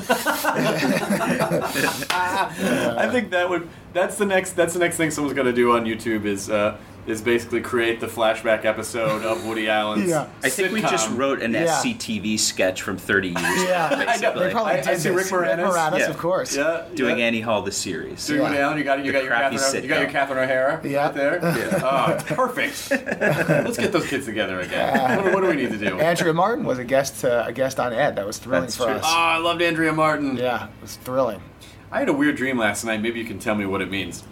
I 2.10 3.10
think 3.12 3.32
that 3.32 3.50
would 3.50 3.68
that's 3.98 4.18
the 4.18 4.26
next 4.26 4.54
that's 4.54 4.74
the 4.74 4.80
next 4.80 4.98
thing 4.98 5.12
someone's 5.12 5.36
gonna 5.36 5.54
do 5.54 5.72
on 5.74 5.86
YouTube 5.86 6.26
is 6.26 6.50
uh, 6.50 6.78
is 7.08 7.22
basically 7.22 7.62
create 7.62 8.02
the 8.02 8.06
flashback 8.08 8.66
episode 8.66 9.24
of 9.24 9.46
Woody 9.46 9.70
Allen's. 9.78 10.10
Yeah. 10.10 10.28
I 10.44 10.50
think 10.50 10.74
we 10.74 10.82
just 10.82 11.10
wrote 11.12 11.42
an 11.42 11.54
Yeah. 11.54 11.68
SCTV 11.68 12.38
sketch 12.38 12.82
from 12.82 12.98
30 12.98 13.30
years 13.30 13.38
Yeah. 13.64 13.88
ago, 13.88 13.96
I 13.96 14.00
know, 14.00 14.06
basically. 14.06 14.44
They 14.44 14.52
probably 14.52 14.72
I- 14.74 14.76
I 14.76 14.82
did 14.82 15.00
see 15.00 15.10
this. 15.12 15.32
Rick 15.32 15.44
Moranis. 15.58 16.00
Yeah. 16.00 16.10
of 16.10 16.18
course. 16.18 16.54
Yeah, 16.58 16.84
Doing 16.96 17.20
yeah. 17.20 17.26
Annie 17.28 17.40
Hall 17.40 17.62
the 17.62 17.72
series. 17.72 18.28
Doing 18.28 18.42
Yeah. 18.42 18.50
Woody 18.50 18.60
Allen, 18.62 18.78
you 18.78 18.84
got 18.84 19.06
you 19.06 19.12
got 19.14 19.24
your 19.24 19.32
crappy 19.32 19.56
Catherine, 19.56 19.84
you 19.84 19.90
got 19.90 20.00
your 20.02 20.10
sitcom. 20.10 20.12
Catherine 20.12 20.40
O'Hara 20.44 20.82
Yeah. 20.84 21.06
right 21.06 21.14
there. 21.14 21.40
Oh, 21.82 22.18
perfect. 22.26 22.92
Let's 22.92 23.78
get 23.78 23.94
those 23.94 24.08
kids 24.08 24.26
together 24.26 24.60
again. 24.60 25.24
What, 25.24 25.34
what 25.36 25.42
do 25.44 25.48
we 25.48 25.56
need 25.56 25.72
to 25.72 25.78
do? 25.78 25.98
Andrea 26.02 26.34
Martin 26.34 26.66
was 26.66 26.78
a 26.78 26.84
guest 26.84 27.24
uh, 27.24 27.46
a 27.48 27.54
guest 27.54 27.80
on 27.80 27.94
Ed. 27.94 28.18
That 28.18 28.26
was 28.28 28.38
thrilling 28.38 28.64
That's 28.64 28.76
for 28.76 28.84
true. 28.84 28.96
us. 28.96 29.04
Oh, 29.06 29.10
I 29.10 29.38
loved 29.38 29.62
Andrea 29.62 29.94
Martin. 29.94 30.36
Yeah, 30.36 30.66
it 30.66 30.72
was 30.82 30.98
thrilling. 30.98 31.42
I 31.90 32.00
had 32.00 32.10
a 32.10 32.14
weird 32.14 32.36
dream 32.36 32.58
last 32.58 32.84
night. 32.84 33.02
Maybe 33.02 33.20
you 33.20 33.26
can 33.26 33.40
tell 33.40 33.56
me 33.56 33.66
what 33.66 33.82
it 33.82 33.90
means. 33.90 34.24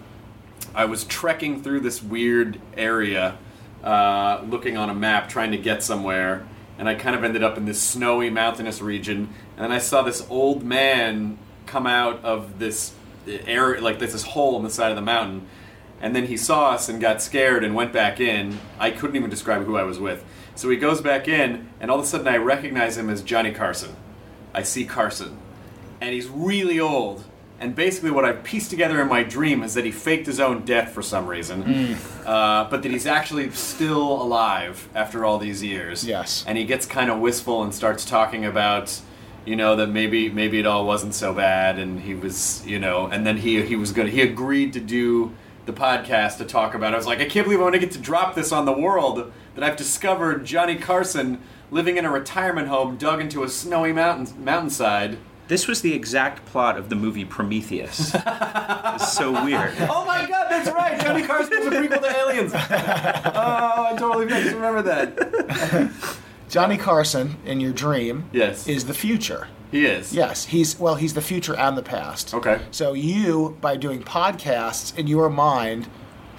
I 0.73 0.85
was 0.85 1.05
trekking 1.05 1.63
through 1.63 1.79
this 1.81 2.03
weird 2.03 2.59
area, 2.75 3.37
uh, 3.81 4.43
looking 4.45 4.75
on 4.75 4.89
a 4.89 4.93
map, 4.93 5.29
trying 5.29 5.51
to 5.51 5.57
get 5.57 5.81
somewhere, 5.81 6.45
and 6.77 6.89
I 6.89 6.95
kind 6.95 7.15
of 7.15 7.23
ended 7.23 7.43
up 7.43 7.57
in 7.57 7.63
this 7.63 7.81
snowy, 7.81 8.29
mountainous 8.29 8.81
region. 8.81 9.29
And 9.55 9.71
I 9.71 9.77
saw 9.77 10.01
this 10.01 10.25
old 10.29 10.63
man 10.63 11.37
come 11.65 11.87
out 11.87 12.23
of 12.25 12.59
this 12.59 12.93
area, 13.25 13.81
like 13.81 13.99
there's 13.99 14.11
this 14.11 14.23
hole 14.23 14.57
in 14.57 14.63
the 14.63 14.69
side 14.69 14.89
of 14.89 14.97
the 14.97 15.01
mountain. 15.01 15.47
And 16.01 16.13
then 16.13 16.25
he 16.25 16.35
saw 16.35 16.71
us 16.71 16.89
and 16.89 16.99
got 16.99 17.21
scared 17.21 17.63
and 17.63 17.73
went 17.73 17.93
back 17.93 18.19
in. 18.19 18.59
I 18.77 18.91
couldn't 18.91 19.15
even 19.15 19.29
describe 19.29 19.63
who 19.65 19.77
I 19.77 19.83
was 19.83 19.97
with. 19.97 20.25
So 20.55 20.69
he 20.69 20.75
goes 20.75 20.99
back 20.99 21.29
in, 21.29 21.69
and 21.79 21.89
all 21.89 21.99
of 21.99 22.03
a 22.03 22.07
sudden 22.07 22.27
I 22.27 22.35
recognize 22.35 22.97
him 22.97 23.09
as 23.09 23.23
Johnny 23.23 23.53
Carson. 23.53 23.95
I 24.53 24.63
see 24.63 24.83
Carson 24.83 25.37
and 26.01 26.13
he's 26.13 26.27
really 26.27 26.79
old. 26.79 27.23
And 27.59 27.73
basically, 27.73 28.11
what 28.11 28.25
I've 28.25 28.43
pieced 28.43 28.69
together 28.69 29.01
in 29.01 29.07
my 29.07 29.23
dream 29.23 29.63
is 29.63 29.73
that 29.75 29.85
he 29.85 29.91
faked 29.91 30.25
his 30.27 30.39
own 30.41 30.65
death 30.65 30.91
for 30.91 31.01
some 31.01 31.25
reason, 31.25 31.61
Hmm. 31.61 32.27
uh, 32.27 32.65
but 32.69 32.83
that 32.83 32.91
he's 32.91 33.05
actually 33.07 33.49
still 33.51 34.21
alive 34.21 34.89
after 34.93 35.23
all 35.23 35.37
these 35.37 35.63
years. 35.63 36.03
Yes. 36.05 36.43
And 36.47 36.57
he 36.57 36.65
gets 36.65 36.85
kind 36.85 37.09
of 37.09 37.19
wistful 37.19 37.63
and 37.63 37.73
starts 37.73 38.03
talking 38.03 38.43
about, 38.45 38.99
you 39.45 39.55
know, 39.55 39.75
that 39.77 39.87
maybe 39.87 40.29
maybe 40.29 40.59
it 40.59 40.65
all 40.65 40.85
wasn't 40.85 41.13
so 41.13 41.33
bad, 41.33 41.79
and 41.79 42.01
he 42.01 42.13
was, 42.13 42.61
you 42.67 42.77
know, 42.77 43.07
and 43.07 43.25
then 43.25 43.37
he 43.37 43.61
he 43.61 43.75
was 43.77 43.93
gonna 43.93 44.09
he 44.09 44.21
agreed 44.21 44.73
to 44.73 44.79
do 44.81 45.31
the 45.65 45.73
podcast 45.73 46.37
to 46.39 46.45
talk 46.45 46.75
about. 46.75 46.91
it. 46.91 46.95
I 46.95 46.97
was 46.97 47.07
like, 47.07 47.21
I 47.21 47.25
can't 47.25 47.45
believe 47.45 47.59
I'm 47.59 47.67
gonna 47.67 47.79
get 47.79 47.91
to 47.91 47.99
drop 47.99 48.35
this 48.35 48.51
on 48.51 48.65
the 48.65 48.73
world 48.73 49.31
that 49.55 49.63
I've 49.63 49.77
discovered 49.77 50.45
Johnny 50.45 50.75
Carson 50.75 51.39
living 51.71 51.97
in 51.97 52.05
a 52.05 52.11
retirement 52.11 52.67
home 52.67 52.97
dug 52.97 53.21
into 53.21 53.43
a 53.43 53.49
snowy 53.49 53.93
mountain 53.93 54.43
mountainside. 54.43 55.17
This 55.47 55.67
was 55.67 55.81
the 55.81 55.93
exact 55.93 56.45
plot 56.45 56.77
of 56.77 56.89
the 56.89 56.95
movie 56.95 57.23
Prometheus. 57.25 58.11
it's 58.15 59.11
so 59.13 59.31
weird. 59.43 59.73
Oh 59.81 60.03
my 60.05 60.25
god, 60.27 60.47
that's 60.49 60.69
right! 60.71 60.99
Johnny 60.99 61.21
Carson 61.23 61.57
was 61.59 61.67
a 61.67 61.71
prequel 61.71 62.01
to 62.01 62.17
Aliens. 62.17 62.53
Oh, 63.37 63.87
I 63.91 63.95
totally 63.97 64.25
just 64.27 64.55
remember 64.55 64.81
that. 64.83 65.91
Johnny 66.49 66.77
Carson 66.77 67.37
in 67.45 67.59
your 67.59 67.73
dream 67.73 68.25
Yes. 68.31 68.67
is 68.67 68.85
the 68.85 68.93
future. 68.93 69.47
He 69.71 69.85
is. 69.85 70.13
Yes, 70.13 70.45
he's 70.45 70.79
well, 70.79 70.95
he's 70.95 71.13
the 71.13 71.21
future 71.21 71.55
and 71.55 71.77
the 71.77 71.83
past. 71.83 72.33
Okay. 72.33 72.61
So 72.71 72.93
you, 72.93 73.57
by 73.61 73.75
doing 73.77 74.01
podcasts 74.03 74.97
in 74.97 75.05
your 75.07 75.29
mind, 75.29 75.87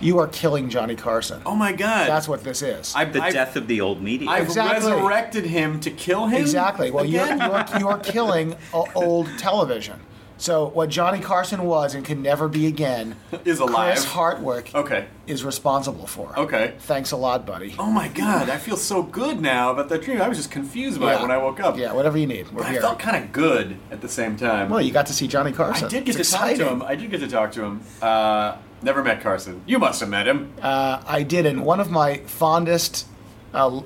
you 0.01 0.19
are 0.19 0.27
killing 0.29 0.69
Johnny 0.69 0.95
Carson. 0.97 1.43
Oh 1.47 1.55
my 1.57 1.73
god. 1.73 2.09
That's 2.09 2.29
what 2.29 2.45
this 2.45 2.63
is. 2.63 2.95
I've, 2.95 3.13
The 3.13 3.23
I've, 3.23 3.33
death 3.33 3.57
of 3.57 3.67
the 3.67 3.81
old 3.81 4.03
media. 4.03 4.29
I've 4.29 4.45
Exactly. 4.45 4.93
resurrected 4.93 5.45
him 5.47 5.81
to 5.81 5.91
kill 5.91 6.27
him. 6.27 6.41
exactly. 6.41 6.91
Well, 6.91 7.05
you're, 7.05 7.27
you're 7.27 7.65
you're 7.79 7.99
killing 7.99 8.57
o- 8.75 8.87
old 8.95 9.29
television. 9.39 10.01
So 10.39 10.67
what 10.67 10.91
Johnny 10.91 11.21
Carson 11.21 11.63
was 11.63 11.95
and 11.95 12.05
can 12.05 12.21
never 12.21 12.47
be 12.47 12.67
again 12.67 13.17
Is 13.47 13.59
alive. 13.59 13.95
Chris 13.95 14.05
Hardwick 14.05 14.71
Okay. 14.75 15.07
is 15.27 15.43
responsible 15.43 16.07
for. 16.07 16.39
Okay. 16.39 16.75
Thanks 16.81 17.11
a 17.13 17.17
lot, 17.17 17.47
buddy. 17.47 17.75
Oh 17.79 17.91
my 17.91 18.09
god, 18.09 18.51
I 18.51 18.59
feel 18.59 18.77
so 18.77 19.03
good 19.03 19.41
now 19.41 19.71
about 19.71 19.89
that 19.89 20.03
dream. 20.03 20.21
I 20.21 20.29
was 20.29 20.37
just 20.37 20.51
confused 20.51 21.01
by 21.01 21.15
it 21.15 21.23
when 21.23 21.31
I 21.31 21.39
woke 21.39 21.59
up. 21.61 21.79
Yeah, 21.79 21.95
whatever 21.95 22.19
you 22.19 22.27
need. 22.27 22.53
We're 22.53 22.65
But 22.65 22.67
I 22.67 22.79
felt 22.81 22.99
kind 22.99 23.17
of 23.25 23.33
good 23.33 23.79
at 23.91 24.03
the 24.03 24.11
same 24.11 24.37
time. 24.37 24.69
well, 24.69 24.83
you 24.83 24.93
got 24.93 25.07
to 25.07 25.15
see 25.15 25.27
Johnny 25.27 25.53
Carson. 25.53 25.87
I 25.87 25.89
did 25.89 26.05
get 26.05 26.21
It's 26.21 26.31
to 26.31 26.37
talk 26.37 26.55
to 26.57 26.69
him. 26.69 26.83
I 26.83 26.97
did 26.97 27.11
get 27.11 27.21
to 27.21 27.29
talk 27.29 27.53
to 27.53 27.63
him. 27.65 27.81
Uh, 28.03 28.57
never 28.83 29.03
met 29.03 29.21
Carson. 29.21 29.63
You 29.67 29.79
must 29.79 30.01
have 30.01 30.09
met 30.09 30.27
him. 30.27 30.53
Uh, 30.61 31.03
I 31.07 31.23
did, 31.23 31.47
and 31.47 31.65
one 31.65 31.81
of 31.81 31.91
my 31.91 32.19
fondest, 32.19 33.07
uh, 33.55 33.83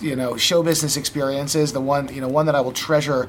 you 0.00 0.16
know, 0.16 0.36
show 0.36 0.62
business 0.62 0.96
experiences, 0.96 1.72
the 1.72 1.80
one, 1.80 2.12
you 2.14 2.20
know, 2.20 2.28
one 2.28 2.46
that 2.46 2.54
I 2.54 2.60
will 2.60 2.72
treasure 2.72 3.28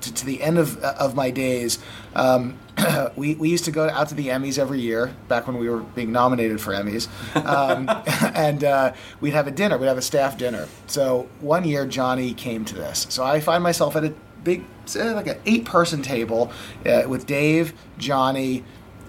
to, 0.00 0.14
to 0.14 0.26
the 0.26 0.42
end 0.42 0.58
of 0.58 0.78
of 0.78 1.14
my 1.14 1.30
days. 1.30 1.78
Um, 2.14 2.58
we 3.16 3.34
we 3.34 3.48
used 3.48 3.64
to 3.66 3.70
go 3.70 3.88
out 3.88 4.08
to 4.08 4.14
the 4.14 4.28
Emmys 4.28 4.58
every 4.58 4.80
year 4.80 5.14
back 5.28 5.46
when 5.46 5.58
we 5.58 5.68
were 5.68 5.80
being 5.80 6.12
nominated 6.12 6.60
for 6.60 6.72
Emmys, 6.72 7.08
um, 7.44 7.88
and 8.34 8.64
uh, 8.64 8.92
we'd 9.20 9.34
have 9.34 9.46
a 9.46 9.52
dinner. 9.52 9.78
We'd 9.78 9.86
have 9.86 9.98
a 9.98 10.02
staff 10.02 10.36
dinner. 10.38 10.68
So 10.86 11.28
one 11.40 11.64
year 11.64 11.86
Johnny 11.86 12.34
came 12.34 12.64
to 12.66 12.74
this. 12.74 13.06
So 13.10 13.24
I 13.24 13.40
find 13.40 13.62
myself 13.62 13.96
at 13.96 14.04
a 14.04 14.14
big, 14.44 14.64
like 14.94 15.26
an 15.26 15.40
eight 15.46 15.64
person 15.64 16.02
table 16.02 16.52
uh, 16.86 17.02
with 17.06 17.26
Dave, 17.26 17.74
Johnny, 17.98 18.64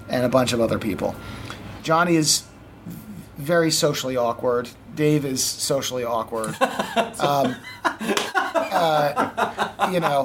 and 0.09 0.25
a 0.25 0.29
bunch 0.29 0.53
of 0.53 0.59
other 0.61 0.79
people. 0.79 1.15
Johnny 1.83 2.15
is 2.15 2.43
very 3.37 3.71
socially 3.71 4.17
awkward. 4.17 4.69
Dave 4.95 5.23
is 5.23 5.43
socially 5.43 6.03
awkward. 6.03 6.55
um, 7.19 7.55
uh, 8.55 9.89
you 9.91 9.99
know, 9.99 10.23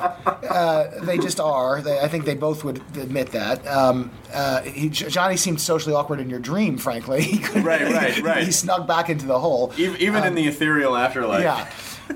uh, 0.50 1.04
they 1.04 1.18
just 1.18 1.40
are. 1.40 1.80
They, 1.80 1.98
I 2.00 2.08
think 2.08 2.24
they 2.24 2.34
both 2.34 2.64
would 2.64 2.78
admit 2.96 3.30
that. 3.32 3.66
Um, 3.66 4.10
uh, 4.32 4.62
he, 4.62 4.88
Johnny 4.90 5.36
seemed 5.36 5.60
socially 5.60 5.94
awkward 5.94 6.20
in 6.20 6.28
your 6.30 6.40
dream, 6.40 6.78
frankly. 6.78 7.22
He 7.34 7.38
couldn't- 7.38 7.64
Right, 7.64 7.82
right, 7.82 8.20
right. 8.22 8.44
He 8.44 8.52
snuck 8.52 8.86
back 8.86 9.08
into 9.10 9.26
the 9.26 9.38
hole. 9.38 9.72
Even, 9.76 10.00
even 10.00 10.24
in 10.24 10.34
the 10.34 10.46
ethereal 10.46 10.96
afterlife. 10.96 11.42
Yeah. 11.42 11.68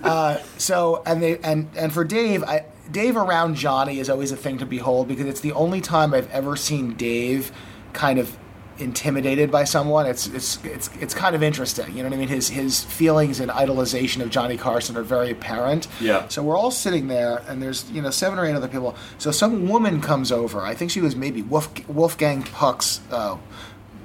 Uh, 0.02 0.38
so 0.58 1.02
and 1.06 1.22
they 1.22 1.38
and 1.38 1.68
and 1.76 1.92
for 1.92 2.04
Dave, 2.04 2.42
I, 2.44 2.66
Dave 2.90 3.16
around 3.16 3.54
Johnny 3.54 3.98
is 3.98 4.08
always 4.08 4.32
a 4.32 4.36
thing 4.36 4.58
to 4.58 4.66
behold 4.66 5.08
because 5.08 5.26
it's 5.26 5.40
the 5.40 5.52
only 5.52 5.80
time 5.80 6.14
I've 6.14 6.30
ever 6.30 6.56
seen 6.56 6.94
Dave 6.94 7.52
kind 7.92 8.18
of 8.18 8.36
intimidated 8.78 9.50
by 9.50 9.64
someone. 9.64 10.06
It's 10.06 10.26
it's 10.28 10.64
it's 10.64 10.90
it's 11.00 11.14
kind 11.14 11.34
of 11.34 11.42
interesting. 11.42 11.88
You 11.96 12.02
know 12.02 12.08
what 12.08 12.16
I 12.16 12.18
mean? 12.18 12.28
His 12.28 12.48
his 12.48 12.84
feelings 12.84 13.40
and 13.40 13.50
idolization 13.50 14.22
of 14.22 14.30
Johnny 14.30 14.56
Carson 14.56 14.96
are 14.96 15.02
very 15.02 15.30
apparent. 15.30 15.88
Yeah. 16.00 16.28
So 16.28 16.42
we're 16.42 16.56
all 16.56 16.70
sitting 16.70 17.08
there, 17.08 17.42
and 17.48 17.62
there's 17.62 17.90
you 17.90 18.00
know 18.00 18.10
seven 18.10 18.38
or 18.38 18.46
eight 18.46 18.54
other 18.54 18.68
people. 18.68 18.96
So 19.18 19.30
some 19.30 19.68
woman 19.68 20.00
comes 20.00 20.32
over. 20.32 20.60
I 20.60 20.74
think 20.74 20.90
she 20.90 21.00
was 21.00 21.16
maybe 21.16 21.42
Wolf, 21.42 21.88
Wolfgang 21.88 22.42
Puck's 22.42 23.00
uh, 23.10 23.36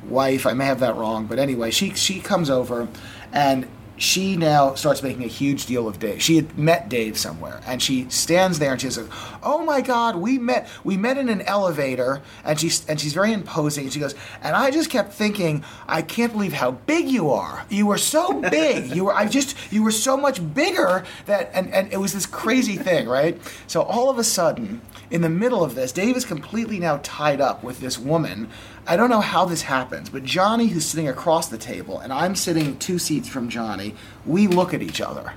wife. 0.06 0.46
I 0.46 0.54
may 0.54 0.66
have 0.66 0.80
that 0.80 0.96
wrong, 0.96 1.26
but 1.26 1.40
anyway, 1.40 1.72
she 1.72 1.94
she 1.94 2.20
comes 2.20 2.50
over, 2.50 2.88
and 3.32 3.68
she 4.04 4.36
now 4.36 4.76
starts 4.76 5.02
making 5.02 5.24
a 5.24 5.28
huge 5.28 5.66
deal 5.66 5.88
of 5.88 6.00
Dave. 6.00 6.22
She 6.22 6.36
had 6.36 6.58
met 6.58 6.90
Dave 6.90 7.18
somewhere, 7.18 7.62
and 7.66 7.82
she 7.82 8.10
stands 8.10 8.60
there 8.60 8.74
and 8.74 8.82
she 8.82 8.90
says, 8.90 9.08
"Oh 9.44 9.64
my 9.64 9.82
God, 9.82 10.16
we 10.16 10.38
met. 10.38 10.68
We 10.84 10.98
met 10.98 11.18
in 11.18 11.30
an 11.30 11.42
elevator." 11.42 12.22
And 12.44 12.60
she's 12.60 12.86
and 12.88 13.00
she's 13.00 13.14
very 13.14 13.34
imposing. 13.34 13.86
And 13.86 13.94
she 13.94 14.00
goes, 14.00 14.16
"And 14.42 14.56
I 14.56 14.72
just 14.72 14.90
kept 14.90 15.14
thinking, 15.14 15.64
I 15.88 16.02
can't 16.02 16.32
believe 16.32 16.54
how 16.54 16.72
big 16.72 17.08
you 17.10 17.30
are. 17.32 17.66
You 17.70 17.88
were 17.88 17.98
so 17.98 18.42
big. 18.42 18.84
You 18.94 19.06
were. 19.06 19.14
I 19.14 19.28
just. 19.28 19.56
You 19.72 19.84
were 19.84 19.92
so 19.92 20.18
much 20.18 20.54
bigger 20.54 21.04
that. 21.26 21.52
And 21.54 21.74
and 21.74 21.92
it 21.92 21.98
was 21.98 22.14
this 22.14 22.26
crazy 22.26 22.76
thing, 22.78 23.08
right? 23.08 23.40
So 23.68 23.82
all 23.82 24.10
of 24.10 24.18
a 24.18 24.24
sudden." 24.24 24.82
In 25.12 25.22
the 25.22 25.30
middle 25.30 25.64
of 25.64 25.76
this, 25.76 25.92
Dave 25.92 26.18
is 26.18 26.26
completely 26.26 26.80
now 26.80 27.00
tied 27.04 27.40
up 27.40 27.64
with 27.64 27.80
this 27.80 28.00
woman. 28.00 28.50
I 28.88 28.98
don't 28.98 29.12
know 29.12 29.22
how 29.22 29.46
this 29.46 29.62
happens, 29.62 30.10
but 30.10 30.24
Johnny, 30.24 30.68
who's 30.68 30.86
sitting 30.86 31.08
across 31.08 31.50
the 31.50 31.58
table, 31.58 32.00
and 32.00 32.12
I'm 32.12 32.36
sitting 32.36 32.78
two 32.80 32.98
seats 32.98 33.30
from 33.30 33.48
Johnny, 33.48 33.94
we 34.26 34.48
look 34.48 34.74
at 34.74 34.82
each 34.82 35.02
other. 35.02 35.34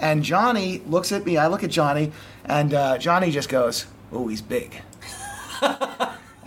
And 0.00 0.22
Johnny 0.22 0.82
looks 0.86 1.12
at 1.12 1.24
me, 1.24 1.36
I 1.36 1.48
look 1.48 1.64
at 1.64 1.70
Johnny, 1.70 2.12
and 2.44 2.72
uh, 2.72 2.98
Johnny 2.98 3.30
just 3.30 3.48
goes, 3.48 3.86
Oh, 4.12 4.28
he's 4.28 4.42
big. 4.42 4.82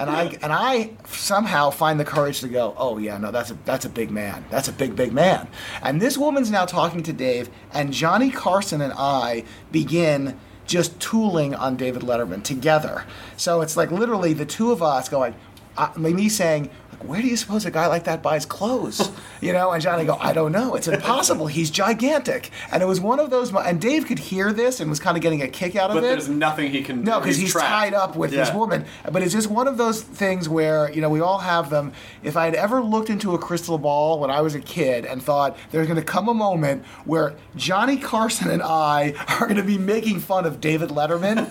and 0.02 0.10
I 0.10 0.38
and 0.42 0.52
I 0.52 0.92
somehow 1.06 1.70
find 1.70 2.00
the 2.00 2.06
courage 2.06 2.42
to 2.42 2.48
go, 2.48 2.74
oh 2.78 2.98
yeah, 2.98 3.18
no, 3.18 3.32
that's 3.32 3.52
a 3.52 3.58
that's 3.66 3.86
a 3.86 3.90
big 3.90 4.10
man. 4.10 4.46
That's 4.50 4.68
a 4.68 4.74
big 4.74 4.96
big 4.96 5.14
man. 5.14 5.48
And 5.84 6.02
this 6.02 6.18
woman's 6.18 6.50
now 6.50 6.66
talking 6.66 7.04
to 7.04 7.14
Dave, 7.14 7.50
and 7.72 7.94
Johnny 7.94 8.32
Carson 8.32 8.82
and 8.82 8.94
I 8.94 9.44
begin 9.72 10.40
just 10.66 11.00
tooling 11.00 11.54
on 11.54 11.76
David 11.76 12.02
Letterman 12.02 12.44
together. 12.44 13.04
So 13.38 13.62
it's 13.62 13.78
like 13.78 13.92
literally 13.92 14.34
the 14.34 14.46
two 14.46 14.72
of 14.72 14.82
us 14.82 15.10
going, 15.10 15.36
uh, 15.78 15.92
me 15.98 16.30
saying, 16.30 16.70
where 17.06 17.22
do 17.22 17.28
you 17.28 17.38
suppose 17.38 17.66
a 17.66 17.72
guy 17.72 17.88
like 17.88 18.04
that 18.06 18.22
buys 18.22 18.46
clothes? 18.46 19.10
You 19.42 19.54
know, 19.54 19.72
and 19.72 19.82
Johnny 19.82 20.06
go, 20.06 20.18
I 20.22 20.34
don't 20.34 20.52
know. 20.52 20.76
It's 20.76 20.88
impossible. 20.88 21.48
He's 21.48 21.72
gigantic. 21.72 22.52
And 22.72 22.84
it 22.84 22.86
was 22.86 23.02
one 23.02 23.20
of 23.20 23.32
those, 23.32 23.52
and 23.52 23.82
Dave 23.82 24.06
could 24.06 24.20
hear 24.20 24.54
this 24.54 24.80
and 24.80 24.88
was 24.88 25.00
kind 25.00 25.18
of 25.18 25.24
getting 25.24 25.42
a 25.42 25.48
kick 25.48 25.76
out 25.76 25.90
of 25.90 25.96
But 25.96 26.04
it. 26.04 26.10
there's 26.10 26.30
nothing 26.30 26.70
he 26.70 26.84
can 26.84 27.04
No, 27.04 27.20
because 27.20 27.38
he's, 27.38 27.52
trapped. 27.52 27.68
tied 27.68 27.94
up 27.96 28.16
with 28.16 28.30
this 28.30 28.54
woman. 28.54 28.86
But 29.12 29.24
it's 29.24 29.34
just 29.34 29.50
one 29.50 29.68
of 29.68 29.78
those 29.78 30.04
things 30.04 30.48
where, 30.48 30.92
you 30.94 31.02
know, 31.02 31.10
we 31.10 31.22
all 31.22 31.40
have 31.40 31.72
them. 31.72 31.92
If 32.22 32.38
I 32.38 32.46
had 32.46 32.54
ever 32.54 32.84
looked 32.84 33.10
into 33.10 33.34
a 33.34 33.40
crystal 33.40 33.80
ball 33.80 34.20
when 34.20 34.30
I 34.30 34.42
was 34.42 34.54
a 34.54 34.60
kid 34.60 35.08
and 35.08 35.24
thought 35.24 35.58
there's 35.72 35.88
going 35.88 35.98
to 36.00 36.06
come 36.06 36.30
a 36.30 36.36
moment 36.36 36.86
where 37.06 37.34
Johnny 37.56 37.98
Carson 37.98 38.52
and 38.52 38.62
I 38.62 39.16
are 39.40 39.48
going 39.48 39.56
to 39.58 39.64
be 39.64 39.80
making 39.80 40.20
fun 40.20 40.46
of 40.46 40.62
David 40.62 40.90
Letterman, 40.92 41.50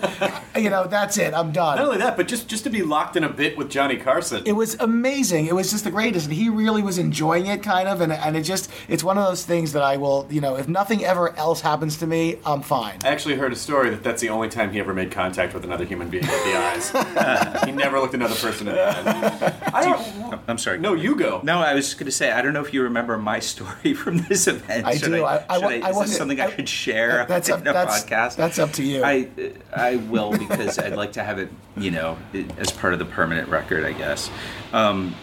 you 0.55 0.69
know, 0.69 0.85
that's 0.87 1.17
it. 1.17 1.33
I'm 1.33 1.51
done. 1.51 1.75
Not 1.75 1.87
only 1.87 1.97
that, 1.97 2.15
but 2.15 2.29
just 2.29 2.47
just 2.47 2.63
to 2.63 2.69
be 2.69 2.83
locked 2.83 3.17
in 3.17 3.25
a 3.25 3.29
bit 3.29 3.57
with 3.57 3.69
Johnny 3.69 3.97
Carson. 3.97 4.43
it 4.45 4.53
was 4.53 4.75
amazing. 4.79 5.40
It 5.47 5.53
was 5.53 5.71
just 5.71 5.83
the 5.83 5.91
greatest, 5.91 6.27
and 6.27 6.35
he 6.35 6.49
really 6.49 6.81
was 6.81 6.97
enjoying 6.97 7.45
it, 7.47 7.63
kind 7.63 7.87
of. 7.87 8.01
And, 8.01 8.11
and 8.13 8.35
it 8.37 8.43
just, 8.43 8.69
it's 8.87 9.03
one 9.03 9.17
of 9.17 9.25
those 9.25 9.43
things 9.45 9.73
that 9.73 9.83
I 9.83 9.97
will, 9.97 10.27
you 10.29 10.41
know, 10.41 10.55
if 10.57 10.67
nothing 10.67 11.03
ever 11.05 11.35
else 11.37 11.61
happens 11.61 11.97
to 11.97 12.07
me, 12.07 12.37
I'm 12.45 12.61
fine. 12.61 12.99
I 13.03 13.09
actually 13.09 13.35
heard 13.35 13.51
a 13.53 13.55
story 13.55 13.89
that 13.91 14.03
that's 14.03 14.21
the 14.21 14.29
only 14.29 14.49
time 14.49 14.71
he 14.71 14.79
ever 14.79 14.93
made 14.93 15.11
contact 15.11 15.53
with 15.53 15.63
another 15.63 15.85
human 15.85 16.09
being 16.09 16.23
with 16.27 16.43
the 16.43 16.55
eyes. 16.57 17.63
he 17.65 17.71
never 17.71 17.99
looked 17.99 18.13
another 18.13 18.35
person 18.35 18.67
in 18.67 18.75
the 18.75 18.87
eyes. 18.87 19.53
I 19.73 19.83
don't. 19.85 20.41
I'm 20.47 20.57
sorry. 20.57 20.79
No, 20.79 20.93
you 20.93 21.15
go. 21.15 21.41
No, 21.43 21.59
I 21.59 21.73
was 21.73 21.85
just 21.85 21.97
going 21.97 22.05
to 22.05 22.11
say 22.11 22.31
I 22.31 22.41
don't 22.41 22.53
know 22.53 22.61
if 22.63 22.73
you 22.73 22.83
remember 22.83 23.17
my 23.17 23.39
story 23.39 23.93
from 23.95 24.17
this 24.23 24.47
event. 24.47 24.85
I 24.85 24.95
should 24.97 25.11
do. 25.11 25.23
I, 25.23 25.37
I- 25.37 25.45
I 25.49 25.55
should 25.55 25.63
wa- 25.63 25.69
I, 25.69 25.79
I 25.87 25.89
is 25.91 25.99
this 26.09 26.17
something 26.17 26.39
I, 26.39 26.45
I- 26.45 26.55
should 26.55 26.69
share 26.69 27.25
That's 27.27 27.47
in 27.49 27.55
up- 27.55 27.61
a 27.61 27.63
that's- 27.63 28.03
podcast? 28.05 28.35
that's 28.35 28.59
up 28.59 28.71
to 28.73 28.83
you. 28.83 29.03
I 29.03 29.27
I 29.75 29.95
will 29.97 30.31
because 30.37 30.77
I'd 30.79 30.93
like 30.95 31.13
to 31.13 31.23
have 31.23 31.39
it, 31.39 31.49
you 31.77 31.91
know, 31.91 32.17
as 32.57 32.71
part 32.71 32.93
of 32.93 32.99
the 32.99 33.05
permanent 33.05 33.49
record, 33.49 33.85
I 33.85 33.93
guess. 33.93 34.29
Um, 34.73 35.15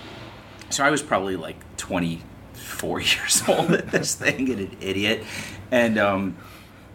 so 0.70 0.84
I 0.84 0.90
was 0.90 1.02
probably 1.02 1.36
like 1.36 1.76
24 1.76 3.00
years 3.00 3.42
old 3.48 3.72
at 3.72 3.90
this 3.90 4.14
thing 4.14 4.50
and 4.50 4.60
an 4.60 4.76
idiot, 4.80 5.24
and 5.70 5.98
um, 5.98 6.36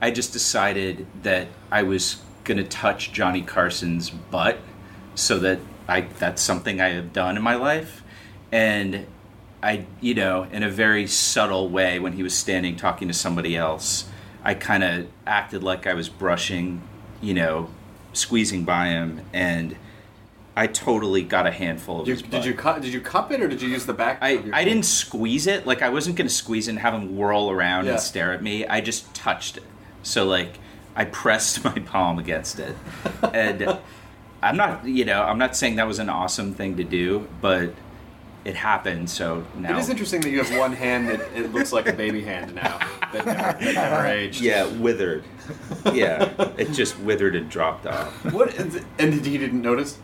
I 0.01 0.11
just 0.11 0.33
decided 0.33 1.05
that 1.23 1.47
I 1.71 1.83
was 1.83 2.21
gonna 2.43 2.63
touch 2.63 3.11
Johnny 3.13 3.41
Carson's 3.41 4.09
butt 4.09 4.59
so 5.15 5.39
that 5.39 5.59
I 5.87 6.01
that's 6.01 6.41
something 6.41 6.81
I 6.81 6.89
have 6.89 7.13
done 7.13 7.37
in 7.37 7.43
my 7.43 7.55
life, 7.55 8.03
and 8.51 9.07
I 9.61 9.85
you 10.01 10.13
know 10.13 10.43
in 10.51 10.63
a 10.63 10.69
very 10.69 11.07
subtle 11.07 11.69
way 11.69 11.99
when 11.99 12.13
he 12.13 12.23
was 12.23 12.33
standing 12.33 12.75
talking 12.75 13.07
to 13.07 13.13
somebody 13.13 13.55
else, 13.55 14.09
I 14.43 14.53
kind 14.53 14.83
of 14.83 15.07
acted 15.25 15.63
like 15.63 15.87
I 15.87 15.93
was 15.93 16.09
brushing, 16.09 16.81
you 17.21 17.33
know, 17.33 17.69
squeezing 18.13 18.65
by 18.65 18.87
him, 18.87 19.21
and 19.31 19.75
I 20.55 20.67
totally 20.67 21.23
got 21.23 21.47
a 21.47 21.51
handful 21.51 22.01
of 22.01 22.05
Did 22.05 22.11
his 22.11 22.21
you, 22.21 22.27
butt. 22.27 22.41
did 22.41 22.45
you 22.45 22.53
cu- 22.53 22.79
did 22.79 22.93
you 22.93 23.01
cup 23.01 23.31
it 23.31 23.41
or 23.41 23.47
did 23.47 23.61
you 23.61 23.69
use 23.69 23.85
the 23.87 23.93
back? 23.93 24.19
I, 24.21 24.43
I 24.53 24.63
didn't 24.63 24.85
squeeze 24.85 25.47
it. 25.47 25.65
Like 25.65 25.81
I 25.81 25.89
wasn't 25.89 26.15
gonna 26.15 26.29
squeeze 26.29 26.67
it 26.67 26.71
and 26.71 26.79
have 26.79 26.93
him 26.93 27.17
whirl 27.17 27.49
around 27.49 27.85
Yeah. 27.85 27.93
and 27.93 27.99
stare 27.99 28.33
at 28.33 28.43
me. 28.43 28.65
I 28.67 28.79
just 28.81 29.11
touched 29.15 29.57
it. 29.57 29.63
So 30.03 30.25
like 30.25 30.59
I 30.95 31.05
pressed 31.21 31.63
my 31.63 31.71
palm 31.79 32.19
against 32.19 32.59
it, 32.59 32.75
and 33.33 33.79
I'm 34.43 34.57
not, 34.57 34.85
you 34.85 35.05
know, 35.05 35.23
I'm 35.23 35.37
not 35.39 35.55
saying 35.55 35.77
that 35.77 35.87
was 35.87 35.97
an 35.99 36.09
awesome 36.09 36.53
thing 36.53 36.77
to 36.77 36.83
do, 36.83 37.27
but 37.41 37.73
it 38.45 38.55
happened. 38.55 39.09
So 39.09 39.45
now, 39.57 39.75
It 39.75 39.79
is 39.79 39.89
interesting 39.89 40.19
that 40.21 40.29
you 40.29 40.43
have 40.43 40.55
one 40.55 40.73
hand 40.73 41.07
that 41.07 41.21
it 41.33 41.51
looks 41.53 41.71
like 41.71 41.87
a 41.87 41.93
baby 41.93 42.21
hand 42.23 42.53
now 42.53 42.77
that 43.13 43.25
never, 43.25 43.41
that 43.41 43.61
never 43.73 44.05
aged. 44.19 44.41
yeah, 44.41 44.65
withered. 44.67 45.23
Yeah, 45.93 46.29
it 46.57 46.73
just 46.73 46.99
withered 46.99 47.35
and 47.35 47.49
dropped 47.49 47.87
off. 47.87 48.11
What? 48.31 48.53
And 48.59 48.71
did 48.99 49.25
he 49.25 49.37
didn't 49.37 49.61
notice? 49.61 49.97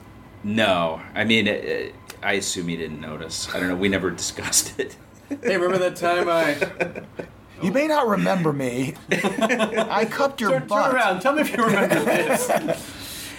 No, 0.44 1.02
I 1.14 1.24
mean, 1.24 1.48
it, 1.48 1.64
it, 1.66 1.96
I 2.24 2.34
assume 2.34 2.68
he 2.68 2.78
didn't 2.78 3.02
notice. 3.02 3.54
I 3.54 3.60
don't 3.60 3.70
know. 3.70 3.76
We 3.76 3.90
never 3.90 4.10
discussed 4.24 4.80
it. 4.80 4.96
Hey, 5.30 5.58
remember 5.58 5.78
that 5.78 5.96
time 5.96 6.28
I 6.28 7.04
You 7.62 7.72
may 7.72 7.88
not 7.88 8.08
remember 8.08 8.54
me. 8.54 8.96
I 9.12 10.08
cupped 10.10 10.42
your 10.42 10.52
turn, 10.52 10.68
butt. 10.68 10.86
turn 10.86 10.96
around? 10.96 11.20
Tell 11.22 11.34
me 11.34 11.42
if 11.42 11.56
you 11.56 11.64
remember 11.64 12.04
this. 12.04 12.50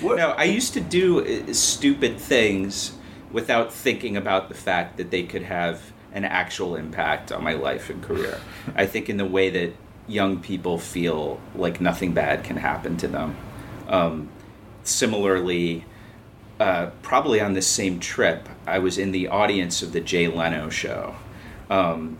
What? 0.00 0.16
No, 0.16 0.30
I 0.30 0.45
used 0.45 0.73
to 0.75 0.80
do 0.80 1.25
uh, 1.25 1.52
stupid 1.52 2.19
things 2.19 2.92
without 3.33 3.73
thinking 3.73 4.16
about 4.16 4.49
the 4.49 4.54
fact 4.54 4.97
that 4.97 5.11
they 5.11 5.23
could 5.23 5.42
have 5.42 5.92
an 6.12 6.25
actual 6.25 6.75
impact 6.75 7.30
on 7.32 7.45
my 7.45 7.52
life 7.52 7.91
and 7.91 8.02
career. 8.02 8.41
I 8.75 8.86
think 8.86 9.08
in 9.08 9.17
the 9.17 9.25
way 9.26 9.50
that 9.50 9.73
young 10.08 10.41
people 10.41 10.78
feel 10.78 11.41
like 11.54 11.80
nothing 11.80 12.13
bad 12.13 12.45
can 12.45 12.56
happen 12.56 12.97
to 12.99 13.08
them. 13.08 13.36
Um, 13.89 14.28
similarly, 14.82 15.84
uh, 16.60 16.90
probably 17.02 17.40
on 17.40 17.54
this 17.54 17.66
same 17.66 17.99
trip, 17.99 18.49
I 18.66 18.78
was 18.78 18.99
in 18.99 19.12
the 19.12 19.28
audience 19.28 19.82
of 19.82 19.92
the 19.92 20.00
Jay 20.00 20.28
Leno 20.28 20.68
show, 20.68 21.16
um, 21.70 22.18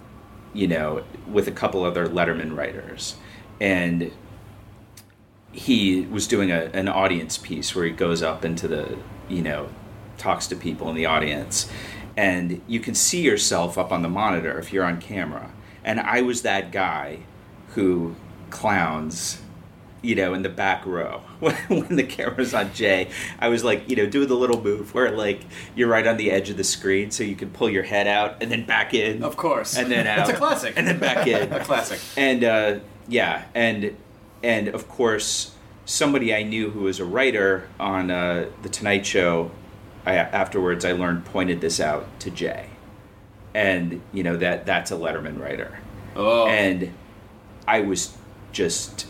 you 0.55 0.67
know, 0.67 1.05
with 1.29 1.47
a 1.47 1.53
couple 1.53 1.85
other 1.85 2.07
Letterman 2.09 2.57
writers. 2.57 3.17
And 3.61 4.11
he 5.53 6.07
was 6.07 6.27
doing 6.27 6.51
a, 6.51 6.71
an 6.73 6.89
audience 6.89 7.37
piece 7.37 7.75
where 7.75 7.85
he 7.85 7.91
goes 7.91 8.23
up 8.23 8.45
into 8.45 8.69
the 8.69 8.97
you 9.29 9.43
know 9.43 9.69
talks 10.17 10.47
to 10.47 10.57
people 10.57 10.89
in 10.89 10.95
the 10.95 11.07
audience 11.07 11.71
and 12.17 12.61
you 12.67 12.79
can 12.79 12.95
see 12.95 13.23
yourself 13.23 13.77
up 13.77 13.91
on 13.91 14.03
the 14.03 14.09
monitor 14.09 14.59
if 14.59 14.73
you're 14.73 14.85
on 14.85 15.01
camera 15.01 15.51
and 15.83 15.99
i 16.01 16.21
was 16.21 16.43
that 16.43 16.71
guy 16.71 17.19
who 17.71 18.15
clowns 18.51 19.41
you 20.03 20.15
know 20.15 20.33
in 20.35 20.43
the 20.43 20.49
back 20.49 20.85
row 20.87 21.21
when, 21.41 21.55
when 21.69 21.97
the 21.97 22.03
camera's 22.03 22.55
on 22.55 22.73
jay 22.73 23.09
i 23.39 23.49
was 23.49 23.63
like 23.63 23.89
you 23.91 23.95
know 23.97 24.07
doing 24.07 24.29
the 24.29 24.35
little 24.35 24.63
move 24.63 24.95
where 24.95 25.11
like 25.11 25.43
you're 25.75 25.89
right 25.89 26.07
on 26.07 26.17
the 26.17 26.31
edge 26.31 26.49
of 26.51 26.57
the 26.57 26.65
screen 26.65 27.11
so 27.11 27.23
you 27.23 27.37
can 27.37 27.51
pull 27.51 27.69
your 27.69 27.83
head 27.83 28.07
out 28.07 28.43
and 28.43 28.51
then 28.51 28.65
back 28.65 28.95
in 28.95 29.23
Of 29.23 29.37
course. 29.37 29.77
and 29.77 29.91
then 29.93 30.07
out 30.07 30.21
It's 30.29 30.31
a 30.31 30.35
classic. 30.39 30.75
and 30.77 30.87
then 30.87 30.99
back 30.99 31.27
in 31.27 31.53
A 31.53 31.63
classic. 31.65 32.01
and 32.17 32.43
uh, 32.45 32.79
yeah, 33.09 33.45
and 33.55 33.97
and 34.43 34.69
of 34.69 34.89
course, 34.89 35.55
somebody 35.85 36.35
I 36.35 36.45
knew 36.45 36.71
who 36.71 36.81
was 36.83 36.99
a 37.01 37.05
writer 37.05 37.69
on 37.79 38.11
uh, 38.11 38.47
the 38.63 38.69
Tonight 38.71 39.05
Show. 39.05 39.51
I, 40.07 40.15
afterwards, 40.15 40.85
I 40.87 40.93
learned 40.93 41.27
pointed 41.27 41.61
this 41.61 41.79
out 41.81 42.07
to 42.21 42.31
Jay, 42.31 42.71
and 43.55 44.01
you 44.13 44.23
know 44.23 44.37
that 44.37 44.65
that's 44.65 44.91
a 44.91 44.95
Letterman 44.95 45.39
writer, 45.41 45.79
Oh. 46.17 46.47
and 46.47 46.93
I 47.69 47.81
was 47.81 48.17
just 48.53 49.07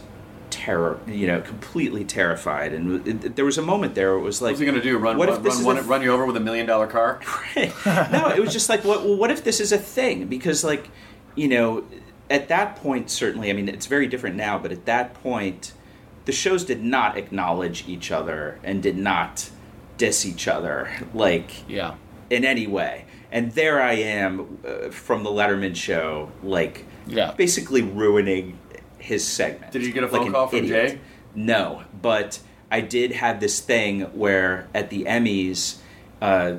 terror, 0.71 1.01
you 1.07 1.27
know, 1.27 1.41
completely 1.41 2.05
terrified. 2.05 2.73
And 2.73 3.07
it, 3.07 3.35
there 3.37 3.45
was 3.45 3.59
a 3.59 3.63
moment 3.63 3.95
there 3.97 4.15
it 4.15 4.21
was 4.21 4.41
like, 4.41 4.51
What's 4.53 4.61
he 4.61 4.67
gonna 4.67 4.81
do? 4.83 4.99
Run, 4.99 5.19
what 5.19 5.29
run, 5.29 5.39
if 5.39 5.43
this 5.45 5.57
run, 5.57 5.65
one- 5.65 5.79
a 5.79 5.83
run 5.83 6.03
you 6.03 6.13
over 6.13 6.25
with 6.25 6.37
a 6.37 6.41
million 6.41 6.67
dollar 6.67 6.87
car? 6.87 7.21
no, 7.57 8.29
it 8.35 8.41
was 8.41 8.53
just 8.53 8.69
like, 8.69 8.85
what, 8.85 9.03
well, 9.05 9.17
what 9.17 9.31
if 9.31 9.43
this 9.43 9.61
is 9.61 9.73
a 9.73 9.79
thing? 9.79 10.27
Because, 10.29 10.63
like, 10.63 10.89
you 11.35 11.49
know, 11.49 11.85
at 12.29 12.49
that 12.49 12.77
point, 12.77 13.11
certainly, 13.11 13.51
I 13.51 13.53
mean, 13.53 13.69
it's 13.69 13.87
very 13.87 14.07
different 14.07 14.37
now, 14.37 14.59
but 14.59 14.71
at 14.71 14.85
that 14.87 15.15
point, 15.15 15.73
the 16.27 16.33
shows 16.33 16.65
did 16.65 16.83
not 16.85 17.17
acknowledge 17.19 17.89
each 17.89 18.13
other 18.13 18.61
and 18.63 18.81
did 18.83 18.97
not 18.97 19.51
diss 19.99 20.25
each 20.25 20.47
other, 20.47 20.89
like, 21.13 21.69
Yeah. 21.69 21.95
in 22.31 22.45
any 22.45 22.67
way. 22.69 23.07
And 23.33 23.53
there 23.53 23.81
I 23.83 23.95
am 23.95 24.59
uh, 24.65 24.91
from 24.91 25.25
the 25.25 25.31
Letterman 25.31 25.75
show, 25.75 26.31
like, 26.45 26.85
Yeah. 27.09 27.33
basically 27.33 27.83
ruining 27.83 28.59
his 29.01 29.27
segment. 29.27 29.73
Did 29.73 29.85
you 29.85 29.93
get 29.93 30.05
a 30.05 30.09
phone 30.09 30.29
an 30.29 30.33
call 30.33 30.49
from 30.49 30.61
idiot. 30.61 30.93
Jay? 30.93 31.01
No, 31.35 31.85
but 32.01 32.41
I 32.71 32.81
did 32.81 33.13
have 33.13 33.41
this 33.41 33.61
thing 33.61 34.03
where 34.17 34.69
at 34.75 34.91
the 34.91 35.05
Emmys, 35.05 35.79
uh, 36.21 36.57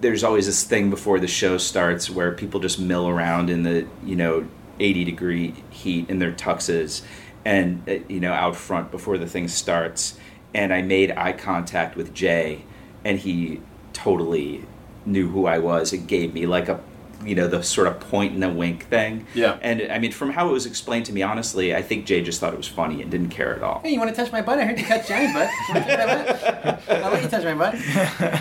there's 0.00 0.24
always 0.24 0.46
this 0.46 0.64
thing 0.64 0.90
before 0.90 1.18
the 1.18 1.28
show 1.28 1.58
starts 1.58 2.10
where 2.10 2.32
people 2.32 2.60
just 2.60 2.78
mill 2.78 3.08
around 3.08 3.50
in 3.50 3.62
the 3.62 3.86
you 4.04 4.16
know 4.16 4.46
80 4.80 5.04
degree 5.04 5.54
heat 5.70 6.08
in 6.08 6.18
their 6.18 6.32
tuxes 6.32 7.02
and 7.44 7.88
uh, 7.88 7.98
you 8.08 8.20
know 8.20 8.32
out 8.32 8.56
front 8.56 8.90
before 8.90 9.18
the 9.18 9.26
thing 9.26 9.48
starts. 9.48 10.18
And 10.54 10.72
I 10.72 10.82
made 10.82 11.10
eye 11.12 11.32
contact 11.32 11.94
with 11.96 12.14
Jay, 12.14 12.64
and 13.04 13.18
he 13.18 13.60
totally 13.92 14.64
knew 15.04 15.28
who 15.28 15.46
I 15.46 15.58
was 15.58 15.92
and 15.92 16.06
gave 16.06 16.34
me 16.34 16.46
like 16.46 16.68
a 16.68 16.80
you 17.24 17.34
know 17.34 17.48
the 17.48 17.62
sort 17.62 17.86
of 17.88 17.98
point 18.00 18.32
and 18.34 18.44
a 18.44 18.48
wink 18.48 18.84
thing. 18.86 19.26
Yeah. 19.34 19.58
And 19.60 19.90
I 19.90 19.98
mean, 19.98 20.12
from 20.12 20.30
how 20.30 20.48
it 20.48 20.52
was 20.52 20.66
explained 20.66 21.06
to 21.06 21.12
me, 21.12 21.22
honestly, 21.22 21.74
I 21.74 21.82
think 21.82 22.06
Jay 22.06 22.22
just 22.22 22.40
thought 22.40 22.52
it 22.52 22.56
was 22.56 22.68
funny 22.68 23.02
and 23.02 23.10
didn't 23.10 23.30
care 23.30 23.54
at 23.56 23.62
all. 23.62 23.80
Hey, 23.80 23.90
you 23.92 23.98
want 23.98 24.10
to 24.10 24.16
touch 24.16 24.30
my 24.32 24.40
butt? 24.42 24.58
I 24.58 24.64
heard 24.64 24.78
you 24.78 24.84
touch 24.84 25.08
Johnny's 25.08 25.32
butt. 25.32 25.50
You 25.68 25.74
wanna 25.74 25.86
touch 25.86 26.44
my 26.44 26.60
butt? 26.76 26.88
I'll 27.04 27.12
let 27.12 27.22
you 27.22 27.28
touch 27.28 27.44
my 27.44 27.54
butt. 27.54 27.74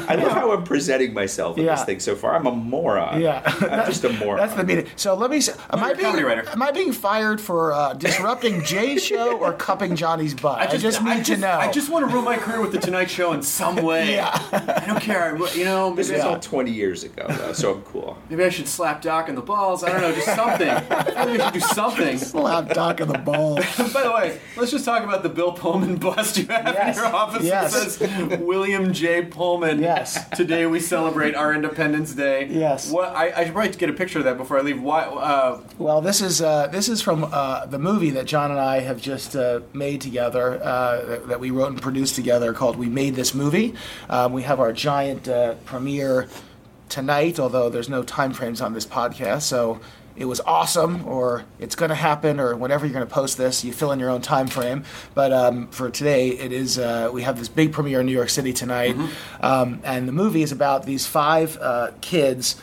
I 0.09 0.15
love 0.15 0.31
how 0.31 0.51
I'm 0.51 0.63
presenting 0.63 1.13
myself 1.13 1.57
in 1.57 1.65
Yeah. 1.65 1.75
this 1.75 1.85
thing 1.85 1.99
so 1.99 2.15
far. 2.15 2.35
I'm 2.35 2.45
a 2.45 2.51
moron. 2.51 3.21
Yeah. 3.21 3.41
I'm 3.45 3.85
just 3.85 4.03
a 4.03 4.09
moron. 4.13 4.37
That's 4.37 4.53
the 4.55 4.63
meaning. 4.63 4.87
So 4.95 5.15
let 5.15 5.31
me. 5.31 5.41
say, 5.41 5.53
Am 5.71 5.79
I 5.79 5.87
you're 5.87 5.93
a 5.93 5.95
being 5.97 6.05
comedy 6.05 6.23
writer. 6.23 6.49
am 6.49 6.61
I 6.61 6.71
being 6.71 6.91
fired 6.93 7.41
for 7.41 7.73
uh, 7.73 7.93
disrupting 7.93 8.63
Jay's 8.63 9.03
show 9.03 9.37
or 9.37 9.53
cupping 9.53 9.95
Johnny's 9.95 10.33
butt? 10.33 10.59
I 10.59 10.77
just, 10.77 11.03
need 11.03 11.25
to 11.25 11.37
know. 11.37 11.49
I 11.51 11.71
just 11.71 11.89
want 11.89 12.07
to 12.07 12.13
ruin 12.13 12.25
my 12.25 12.37
career 12.37 12.61
with 12.61 12.71
the 12.71 12.79
Tonight 12.79 13.09
Show 13.09 13.33
in 13.33 13.41
some 13.41 13.77
way. 13.77 13.97
Yeah. 14.17 14.29
I 14.51 14.83
don't 14.87 15.01
care. 15.01 15.35
I- 15.35 15.51
You 15.53 15.65
know, 15.65 15.93
this 15.93 16.09
maybe, 16.09 16.19
was 16.19 16.25
all 16.25 16.39
20 16.39 16.71
years 16.71 17.03
ago, 17.03 17.25
though, 17.29 17.53
so 17.53 17.73
I'm 17.75 17.81
cool. 17.83 18.17
maybe 18.29 18.43
I 18.43 18.49
should 18.49 18.66
slap 18.67 19.01
Doc 19.01 19.29
in 19.29 19.35
the 19.35 19.41
balls. 19.41 19.83
I 19.83 19.89
don't 19.91 20.01
know, 20.01 20.13
just 20.13 20.35
something. 20.35 20.69
I 21.17 21.37
should 21.37 21.53
do 21.53 21.59
something. 21.59 22.17
slap 22.17 22.69
Doc 22.69 22.99
in 23.01 23.07
the 23.07 23.17
balls. 23.17 23.65
By 23.93 24.03
the 24.03 24.11
way, 24.11 24.39
let's 24.55 24.71
just 24.71 24.85
talk 24.85 25.03
about 25.03 25.23
the 25.23 25.29
Bill 25.29 25.51
Pullman 25.53 25.95
bust 25.97 26.37
you 26.37 26.45
have 26.47 26.65
Yes. 26.73 26.97
in 26.97 27.03
your 27.03 27.13
office 27.15 27.43
Yes. 27.43 27.97
that 27.97 28.09
says 28.09 28.39
William 28.39 28.93
J. 28.93 29.23
Pullman. 29.23 29.79
Yes. 29.79 30.27
Today 30.35 30.65
we 30.65 30.79
celebrate 30.79 31.35
our 31.35 31.53
Independence 31.53 32.13
Day. 32.13 32.47
Yes. 32.47 32.91
What 32.91 33.09
I, 33.15 33.31
I 33.35 33.43
should 33.45 33.53
probably 33.53 33.71
get 33.71 33.89
a 33.89 33.93
picture 33.93 34.19
of 34.19 34.25
that 34.25 34.37
before 34.37 34.57
I 34.59 34.61
leave. 34.61 34.81
Why? 34.81 35.03
Uh, 35.03 35.61
Well, 35.77 36.01
this 36.01 36.21
is 36.21 36.41
uh, 36.41 36.67
this 36.67 36.89
is 36.89 37.01
from 37.01 37.23
uh, 37.31 37.65
the 37.65 37.79
movie 37.79 38.09
that 38.11 38.25
John 38.25 38.51
and 38.51 38.59
I 38.59 38.79
have 38.79 39.01
just 39.01 39.35
uh, 39.35 39.61
made 39.73 40.01
together, 40.01 40.61
uh, 40.63 41.05
that, 41.05 41.27
that 41.29 41.39
we 41.39 41.51
wrote 41.51 41.69
and 41.71 41.81
produced 41.81 42.15
together, 42.15 42.53
called 42.53 42.75
"We 42.77 42.87
Made 42.87 43.15
This 43.15 43.33
Movie." 43.33 43.73
Um, 44.09 44.33
we 44.33 44.43
have 44.43 44.59
our 44.59 44.73
giant 44.73 45.27
uh, 45.27 45.55
premiere 45.65 46.27
tonight, 46.89 47.39
although 47.39 47.69
there's 47.69 47.89
no 47.89 48.03
time 48.03 48.33
frames 48.33 48.61
on 48.61 48.73
this 48.73 48.85
podcast, 48.85 49.43
so 49.43 49.79
it 50.15 50.25
was 50.25 50.41
awesome, 50.41 51.05
or 51.05 51.45
it's 51.59 51.75
going 51.75 51.89
to 51.89 51.95
happen, 51.95 52.39
or 52.39 52.55
whenever 52.55 52.85
you're 52.85 52.93
going 52.93 53.05
to 53.05 53.13
post 53.13 53.37
this, 53.37 53.63
you 53.63 53.71
fill 53.71 53.91
in 53.91 53.99
your 53.99 54.09
own 54.09 54.21
time 54.21 54.47
frame. 54.47 54.83
But 55.13 55.31
um, 55.31 55.67
for 55.67 55.91
today, 55.91 56.29
it 56.29 56.51
is 56.51 56.79
uh, 56.79 57.11
we 57.13 57.21
have 57.21 57.37
this 57.37 57.49
big 57.49 57.71
premiere 57.71 57.99
in 57.99 58.07
New 58.07 58.13
York 58.13 58.29
City 58.29 58.51
tonight, 58.51 58.95
um, 59.41 59.79
and 59.83 60.07
the 60.07 60.11
movie 60.11 60.41
is 60.41 60.51
about 60.51 60.85
these 60.85 61.05
five 61.05 61.57
uh, 61.61 61.91
kids 62.01 62.55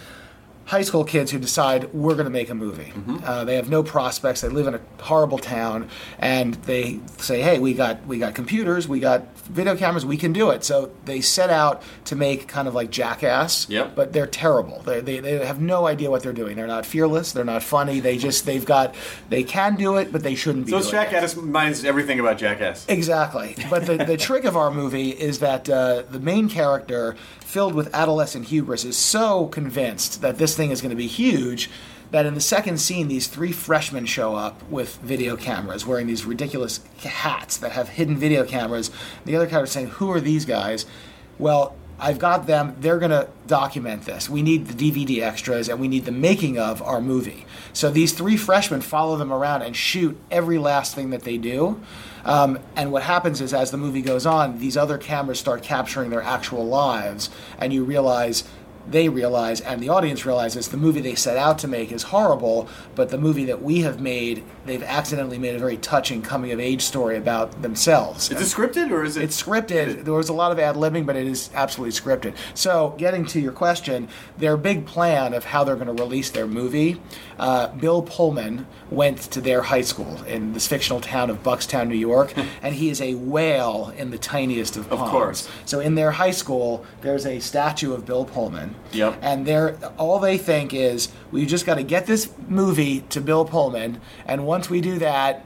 high 0.66 0.83
school 0.83 1.05
kids 1.05 1.31
who 1.31 1.38
decide 1.38 1.92
we're 1.92 2.14
going 2.14 2.24
to 2.24 2.31
make 2.31 2.48
a 2.48 2.55
movie. 2.55 2.92
Uh, 3.24 3.44
they 3.44 3.57
have 3.57 3.68
no 3.68 3.83
prospects. 3.83 4.40
They 4.40 4.48
live 4.48 4.66
in 4.66 4.74
a 4.74 4.81
horrible 5.03 5.38
town, 5.38 5.88
and 6.18 6.55
they 6.64 7.00
say, 7.18 7.42
"Hey, 7.42 7.59
we 7.59 7.74
got 7.74 8.07
we 8.07 8.18
got 8.18 8.35
computers, 8.35 8.88
we 8.88 8.98
got 9.00 9.37
video 9.46 9.77
cameras, 9.77 10.07
we 10.07 10.16
can 10.16 10.33
do 10.33 10.50
it." 10.50 10.64
So 10.64 10.90
they 11.05 11.20
set 11.20 11.50
out 11.50 11.83
to 12.07 12.16
make 12.16 12.48
kind 12.48 12.66
of 12.66 12.74
like 12.74 12.90
Jackass, 12.90 13.68
Yep. 13.68 13.94
but 13.94 14.12
they're 14.14 14.27
terrible. 14.27 14.81
They, 14.83 15.00
they, 15.00 15.20
they 15.20 15.44
have 15.44 15.61
no 15.61 15.87
idea 15.87 16.11
what 16.11 16.22
they're 16.22 16.33
doing. 16.33 16.57
They're 16.57 16.66
not 16.66 16.87
fearless. 16.87 17.33
They're 17.33 17.44
not 17.44 17.62
funny. 17.62 18.00
They 18.00 18.16
just 18.16 18.46
they've 18.46 18.64
got 18.64 18.94
they 19.29 19.42
can 19.44 19.77
do 19.77 19.96
it, 19.96 20.12
but 20.12 20.22
they 20.22 20.35
shouldn't 20.35 20.66
be. 20.66 20.72
so 20.72 20.90
Jackass 20.90 21.37
minds 21.37 21.85
everything 21.85 22.20
about 22.20 22.38
Jackass. 22.38 22.87
Exactly. 22.88 23.55
But 23.68 23.87
the, 23.87 23.98
the 23.98 24.16
trick 24.27 24.44
of 24.44 24.57
our 24.57 24.70
movie 24.70 25.11
is 25.11 25.40
that 25.40 25.68
uh, 25.68 26.03
the 26.11 26.20
main 26.20 26.48
character, 26.48 27.16
filled 27.40 27.74
with 27.74 27.94
adolescent 27.94 28.46
hubris, 28.46 28.85
is 28.85 28.96
so 28.96 29.46
convinced 29.48 30.22
that 30.22 30.38
this 30.38 30.53
thing 30.56 30.70
is 30.70 30.80
going 30.80 30.90
to 30.90 30.96
be 30.96 31.06
huge 31.06 31.70
that 32.10 32.26
in 32.26 32.34
the 32.34 32.40
second 32.40 32.78
scene, 32.78 33.08
these 33.08 33.26
three 33.26 33.50
freshmen 33.50 34.06
show 34.06 34.36
up 34.36 34.62
with 34.70 34.96
video 34.98 35.36
cameras, 35.36 35.84
wearing 35.84 36.06
these 36.06 36.24
ridiculous 36.24 36.78
hats 36.98 37.56
that 37.56 37.72
have 37.72 37.88
hidden 37.88 38.16
video 38.16 38.44
cameras. 38.44 38.90
The 39.24 39.34
other 39.34 39.46
character 39.46 39.64
is 39.64 39.72
saying, 39.72 39.88
Who 39.88 40.12
are 40.12 40.20
these 40.20 40.44
guys? 40.44 40.86
Well, 41.38 41.74
I've 41.98 42.18
got 42.18 42.46
them. 42.46 42.76
They're 42.80 42.98
going 42.98 43.10
to 43.10 43.28
document 43.46 44.04
this. 44.04 44.28
We 44.28 44.42
need 44.42 44.66
the 44.66 44.92
DVD 44.92 45.22
extras 45.22 45.68
and 45.68 45.80
we 45.80 45.88
need 45.88 46.04
the 46.04 46.12
making 46.12 46.58
of 46.58 46.82
our 46.82 47.00
movie. 47.00 47.46
So 47.72 47.90
these 47.90 48.12
three 48.12 48.36
freshmen 48.36 48.80
follow 48.80 49.16
them 49.16 49.32
around 49.32 49.62
and 49.62 49.76
shoot 49.76 50.16
every 50.30 50.58
last 50.58 50.94
thing 50.94 51.10
that 51.10 51.22
they 51.22 51.38
do. 51.38 51.80
Um, 52.24 52.58
and 52.74 52.90
what 52.90 53.02
happens 53.02 53.40
is, 53.40 53.52
as 53.52 53.70
the 53.70 53.76
movie 53.76 54.02
goes 54.02 54.24
on, 54.24 54.58
these 54.58 54.76
other 54.76 54.98
cameras 54.98 55.38
start 55.38 55.62
capturing 55.62 56.10
their 56.10 56.22
actual 56.22 56.64
lives, 56.64 57.28
and 57.58 57.72
you 57.72 57.84
realize 57.84 58.44
they 58.88 59.08
realize 59.08 59.60
and 59.60 59.82
the 59.82 59.88
audience 59.88 60.26
realizes 60.26 60.68
the 60.68 60.76
movie 60.76 61.00
they 61.00 61.14
set 61.14 61.36
out 61.36 61.58
to 61.60 61.68
make 61.68 61.92
is 61.92 62.04
horrible, 62.04 62.68
but 62.94 63.10
the 63.10 63.18
movie 63.18 63.44
that 63.44 63.62
we 63.62 63.80
have 63.80 64.00
made, 64.00 64.44
they've 64.64 64.83
accidentally 64.83 65.38
made 65.38 65.55
a 65.55 65.59
very 65.59 65.77
touching 65.77 66.22
coming 66.22 66.53
of 66.53 66.61
age 66.61 66.83
story 66.83 67.16
about 67.16 67.62
themselves. 67.62 68.31
Is 68.31 68.40
it 68.40 68.57
scripted 68.57 68.90
or 68.90 69.05
is 69.05 69.16
it? 69.16 69.24
It's 69.24 69.42
scripted. 69.42 70.05
There 70.05 70.14
was 70.14 70.29
a 70.29 70.33
lot 70.33 70.53
of 70.53 70.59
ad 70.59 70.77
libbing, 70.77 71.07
but 71.07 71.16
it 71.16 71.27
is 71.27 71.50
absolutely 71.55 71.92
scripted. 71.98 72.35
So, 72.55 72.94
getting 72.98 73.24
to 73.27 73.40
your 73.40 73.53
question, 73.53 74.09
their 74.38 74.57
big 74.57 74.87
plan 74.87 75.35
of 75.35 75.44
how 75.44 75.64
they're 75.64 75.77
going 75.77 75.94
to 75.94 76.03
release 76.03 76.31
their 76.31 76.46
movie, 76.46 77.00
uh, 77.38 77.68
Bill 77.68 78.03
Pullman 78.03 78.66
went 78.90 79.18
to 79.33 79.40
their 79.40 79.62
high 79.62 79.83
school 79.83 80.22
in 80.24 80.53
this 80.53 80.66
fictional 80.66 81.00
town 81.00 81.31
of 81.31 81.42
Buckstown, 81.42 81.88
New 81.88 81.96
York, 81.96 82.35
and 82.62 82.74
he 82.74 82.90
is 82.90 83.00
a 83.00 83.14
whale 83.14 83.92
in 83.96 84.11
the 84.11 84.18
tiniest 84.18 84.77
of 84.77 84.88
ponds. 84.88 85.03
Of 85.03 85.11
course. 85.11 85.48
So, 85.64 85.81
in 85.81 85.94
their 85.94 86.12
high 86.12 86.31
school, 86.31 86.85
there's 87.00 87.27
a 87.27 87.40
statue 87.40 87.92
of 87.92 88.07
Bill 88.07 88.24
Pullman. 88.24 88.74
Yep. 88.92 89.18
And 89.22 89.46
they're 89.46 89.77
all 89.98 90.18
they 90.18 90.38
think 90.38 90.72
is 90.72 91.09
we 91.31 91.46
just 91.46 91.66
got 91.66 91.74
to 91.74 91.83
get 91.83 92.07
this 92.07 92.31
movie 92.48 93.00
to 93.11 93.20
Bill 93.20 93.44
Pullman, 93.44 94.00
and 94.27 94.46
once 94.54 94.70
we 94.70 94.80
do 94.80 95.00
that, 95.00 95.44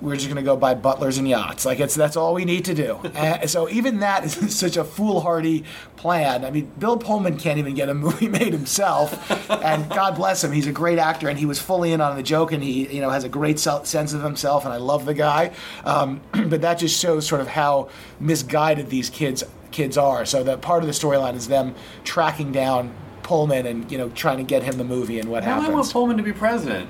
we're 0.00 0.14
just 0.14 0.26
going 0.26 0.36
to 0.36 0.42
go 0.42 0.56
buy 0.56 0.72
butlers 0.72 1.18
and 1.18 1.26
yachts. 1.26 1.66
Like 1.66 1.80
it's 1.80 1.96
that's 1.96 2.16
all 2.16 2.32
we 2.32 2.44
need 2.44 2.64
to 2.66 2.74
do. 2.74 2.94
and 3.14 3.50
so 3.50 3.68
even 3.68 3.98
that 4.00 4.24
is 4.24 4.56
such 4.56 4.76
a 4.76 4.84
foolhardy 4.84 5.64
plan. 5.96 6.44
I 6.44 6.52
mean, 6.52 6.70
Bill 6.78 6.96
Pullman 6.96 7.38
can't 7.38 7.58
even 7.58 7.74
get 7.74 7.88
a 7.88 7.94
movie 7.94 8.28
made 8.40 8.52
himself, 8.52 9.50
and 9.50 9.88
God 9.90 10.14
bless 10.14 10.44
him, 10.44 10.52
he's 10.52 10.68
a 10.68 10.72
great 10.72 11.00
actor, 11.00 11.28
and 11.28 11.36
he 11.36 11.44
was 11.44 11.58
fully 11.58 11.90
in 11.90 12.00
on 12.00 12.14
the 12.16 12.22
joke, 12.22 12.52
and 12.52 12.62
he 12.62 12.86
you 12.94 13.00
know 13.00 13.10
has 13.10 13.24
a 13.24 13.28
great 13.28 13.58
sense 13.58 14.12
of 14.12 14.22
himself, 14.22 14.64
and 14.64 14.72
I 14.72 14.76
love 14.76 15.06
the 15.06 15.14
guy. 15.14 15.50
Um, 15.84 16.20
but 16.32 16.60
that 16.60 16.74
just 16.78 17.00
shows 17.00 17.26
sort 17.26 17.40
of 17.40 17.48
how 17.48 17.88
misguided 18.20 18.90
these 18.90 19.10
kids 19.10 19.42
kids 19.72 19.98
are. 19.98 20.24
So 20.24 20.44
that 20.44 20.60
part 20.60 20.84
of 20.84 20.86
the 20.86 20.92
storyline 20.92 21.34
is 21.34 21.48
them 21.48 21.74
tracking 22.04 22.52
down 22.52 22.94
Pullman 23.24 23.66
and 23.66 23.90
you 23.90 23.98
know 23.98 24.08
trying 24.10 24.36
to 24.36 24.44
get 24.44 24.62
him 24.62 24.78
the 24.78 24.84
movie 24.84 25.18
and 25.18 25.28
what 25.28 25.42
Now 25.42 25.60
I 25.60 25.68
want 25.68 25.90
Pullman 25.90 26.16
to 26.18 26.22
be 26.22 26.32
president. 26.32 26.88